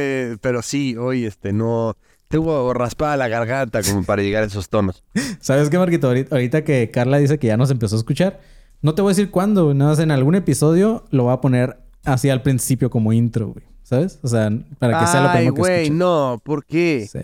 pero 0.40 0.62
sí, 0.62 0.96
hoy 0.96 1.26
este 1.26 1.52
no. 1.52 1.96
Tengo 2.34 2.74
raspada 2.74 3.16
la 3.16 3.28
garganta 3.28 3.80
como 3.84 4.02
para 4.02 4.20
llegar 4.20 4.42
a 4.42 4.46
esos 4.46 4.68
tonos. 4.68 5.04
¿Sabes 5.38 5.70
qué, 5.70 5.78
Marquito? 5.78 6.08
Ahorita, 6.08 6.64
que 6.64 6.90
Carla 6.90 7.18
dice 7.18 7.38
que 7.38 7.46
ya 7.46 7.56
nos 7.56 7.70
empezó 7.70 7.94
a 7.94 7.98
escuchar, 8.00 8.40
no 8.82 8.92
te 8.96 9.02
voy 9.02 9.10
a 9.10 9.14
decir 9.14 9.30
cuándo, 9.30 9.72
nada 9.72 9.92
más 9.92 10.00
en 10.00 10.10
algún 10.10 10.34
episodio 10.34 11.04
lo 11.10 11.22
voy 11.22 11.32
a 11.32 11.40
poner 11.40 11.78
así 12.02 12.30
al 12.30 12.42
principio 12.42 12.90
como 12.90 13.12
intro, 13.12 13.52
güey. 13.52 13.64
¿Sabes? 13.84 14.18
O 14.22 14.26
sea, 14.26 14.50
para 14.80 14.98
que 14.98 15.06
sea 15.06 15.22
lo 15.22 15.30
primero 15.30 15.54
que 15.54 15.60
güey, 15.60 15.90
no, 15.90 16.42
¿por 16.42 16.66
qué? 16.66 17.06
Sí. 17.08 17.20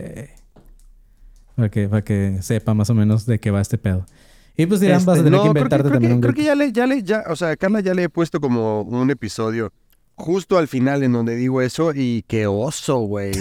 Para 1.56 1.70
que, 1.70 1.88
para 1.88 2.04
que 2.04 2.38
sepa 2.42 2.72
más 2.74 2.88
o 2.90 2.94
menos 2.94 3.26
de 3.26 3.40
qué 3.40 3.50
va 3.50 3.60
este 3.60 3.78
pedo. 3.78 4.06
Y 4.56 4.66
pues 4.66 4.78
dirán, 4.78 5.04
vas 5.04 5.16
a 5.16 5.18
Este, 5.18 5.24
tener 5.24 5.38
no, 5.38 5.42
que 5.42 5.50
creo 5.50 5.58
inventarte 5.58 5.88
creo 5.88 5.92
también 5.94 6.12
que, 6.12 6.14
un 6.14 6.20
creo 6.20 6.34
que 6.34 6.44
ya 6.44 6.54
le, 6.54 6.70
ya 6.70 6.86
le, 6.86 7.02
ya, 7.02 7.24
o 7.28 7.34
sea, 7.34 7.56
Carla 7.56 7.80
ya 7.80 7.94
le 7.94 8.04
he 8.04 8.08
puesto 8.08 8.40
como 8.40 8.82
un 8.82 9.10
episodio 9.10 9.72
justo 10.20 10.58
al 10.58 10.68
final 10.68 11.02
en 11.02 11.12
donde 11.12 11.34
digo 11.34 11.60
eso 11.62 11.92
y 11.94 12.24
qué 12.28 12.46
oso, 12.46 12.98
güey. 12.98 13.32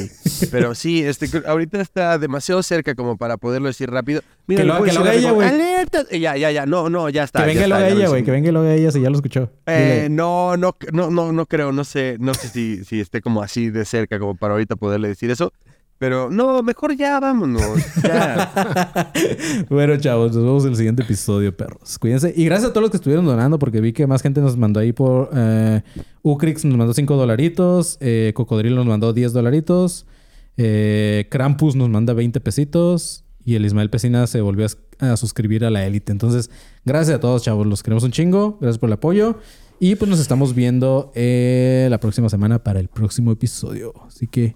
Pero 0.49 0.73
sí, 0.75 1.03
este, 1.03 1.30
ahorita 1.45 1.80
está 1.82 2.17
demasiado 2.17 2.63
cerca 2.63 2.95
como 2.95 3.17
para 3.17 3.38
poderlo 3.38 3.67
decir 3.67 3.91
rápido. 3.91 4.21
Mira, 4.47 4.61
Que 4.63 4.67
lo- 4.67 4.84
que 4.84 4.93
lo 4.93 4.99
algo, 5.01 5.11
ella, 5.11 5.32
güey. 5.32 5.47
"Alerta". 5.47 6.05
Ya, 6.11 6.36
ya, 6.38 6.49
ya, 6.51 6.65
no, 6.65 6.89
no, 6.89 7.07
ya 7.09 7.23
está. 7.23 7.41
Que 7.41 7.45
venga 7.47 7.67
lo 7.67 7.80
lo 7.80 7.86
ella, 7.86 8.07
güey. 8.09 8.23
Que 8.23 8.32
venga 8.32 8.51
lo 8.51 8.61
haga 8.61 8.73
ella 8.73 8.91
si 8.91 9.01
ya 9.01 9.09
lo 9.09 9.15
escuchó. 9.17 9.51
Eh, 9.67 10.07
no, 10.09 10.57
no, 10.57 10.75
no, 10.91 11.11
no, 11.11 11.32
no 11.32 11.45
creo, 11.45 11.71
no 11.71 11.84
sé, 11.84 12.17
no 12.19 12.34
sé 12.34 12.47
si, 12.47 12.84
si 12.86 12.99
esté 12.99 13.21
como 13.21 13.43
así 13.43 13.69
de 13.69 13.86
cerca 13.86 14.17
como 14.17 14.36
para 14.36 14.53
ahorita 14.53 14.75
poderle 14.75 15.07
decir 15.09 15.30
eso. 15.30 15.53
Pero 15.99 16.29
no, 16.31 16.63
mejor 16.63 16.95
ya 16.95 17.19
vámonos. 17.19 17.61
Bueno, 19.69 19.97
chavos, 19.97 20.33
nos 20.33 20.43
vemos 20.43 20.63
en 20.63 20.71
el 20.71 20.75
siguiente 20.77 21.03
episodio, 21.03 21.55
perros. 21.55 21.99
Cuídense. 21.99 22.33
Y 22.35 22.45
gracias 22.45 22.69
a 22.69 22.73
todos 22.73 22.83
los 22.83 22.91
que 22.91 22.97
estuvieron 22.97 23.25
donando, 23.25 23.59
porque 23.59 23.81
vi 23.81 23.93
que 23.93 24.07
más 24.07 24.21
gente 24.21 24.41
nos 24.41 24.57
mandó 24.57 24.79
ahí 24.79 24.93
por. 24.93 25.29
Eh, 25.35 25.81
Ucrix 26.23 26.65
nos 26.65 26.77
mandó 26.77 26.93
5 26.93 27.15
dolaritos. 27.15 27.97
Eh, 27.99 28.31
Cocodrilo 28.33 28.77
nos 28.77 28.85
mandó 28.85 29.13
10 29.13 29.33
dolaritos. 29.33 30.05
Eh, 30.57 31.27
Krampus 31.29 31.75
nos 31.75 31.89
manda 31.89 32.13
20 32.13 32.39
pesitos. 32.39 33.25
Y 33.43 33.55
el 33.55 33.65
Ismael 33.65 33.89
Pesina 33.89 34.25
se 34.27 34.41
volvió 34.41 34.67
a, 34.99 35.11
a 35.11 35.17
suscribir 35.17 35.65
a 35.65 35.69
la 35.69 35.85
élite. 35.85 36.11
Entonces, 36.11 36.49
gracias 36.85 37.17
a 37.17 37.19
todos, 37.19 37.43
chavos. 37.43 37.67
Los 37.67 37.83
queremos 37.83 38.03
un 38.03 38.11
chingo. 38.11 38.57
Gracias 38.61 38.79
por 38.79 38.89
el 38.89 38.93
apoyo. 38.93 39.37
Y 39.79 39.95
pues 39.95 40.09
nos 40.09 40.19
estamos 40.19 40.53
viendo 40.53 41.11
eh, 41.15 41.87
la 41.89 41.99
próxima 41.99 42.29
semana 42.29 42.61
para 42.61 42.81
el 42.81 42.89
próximo 42.89 43.31
episodio. 43.31 43.93
Así 44.05 44.27
que, 44.27 44.55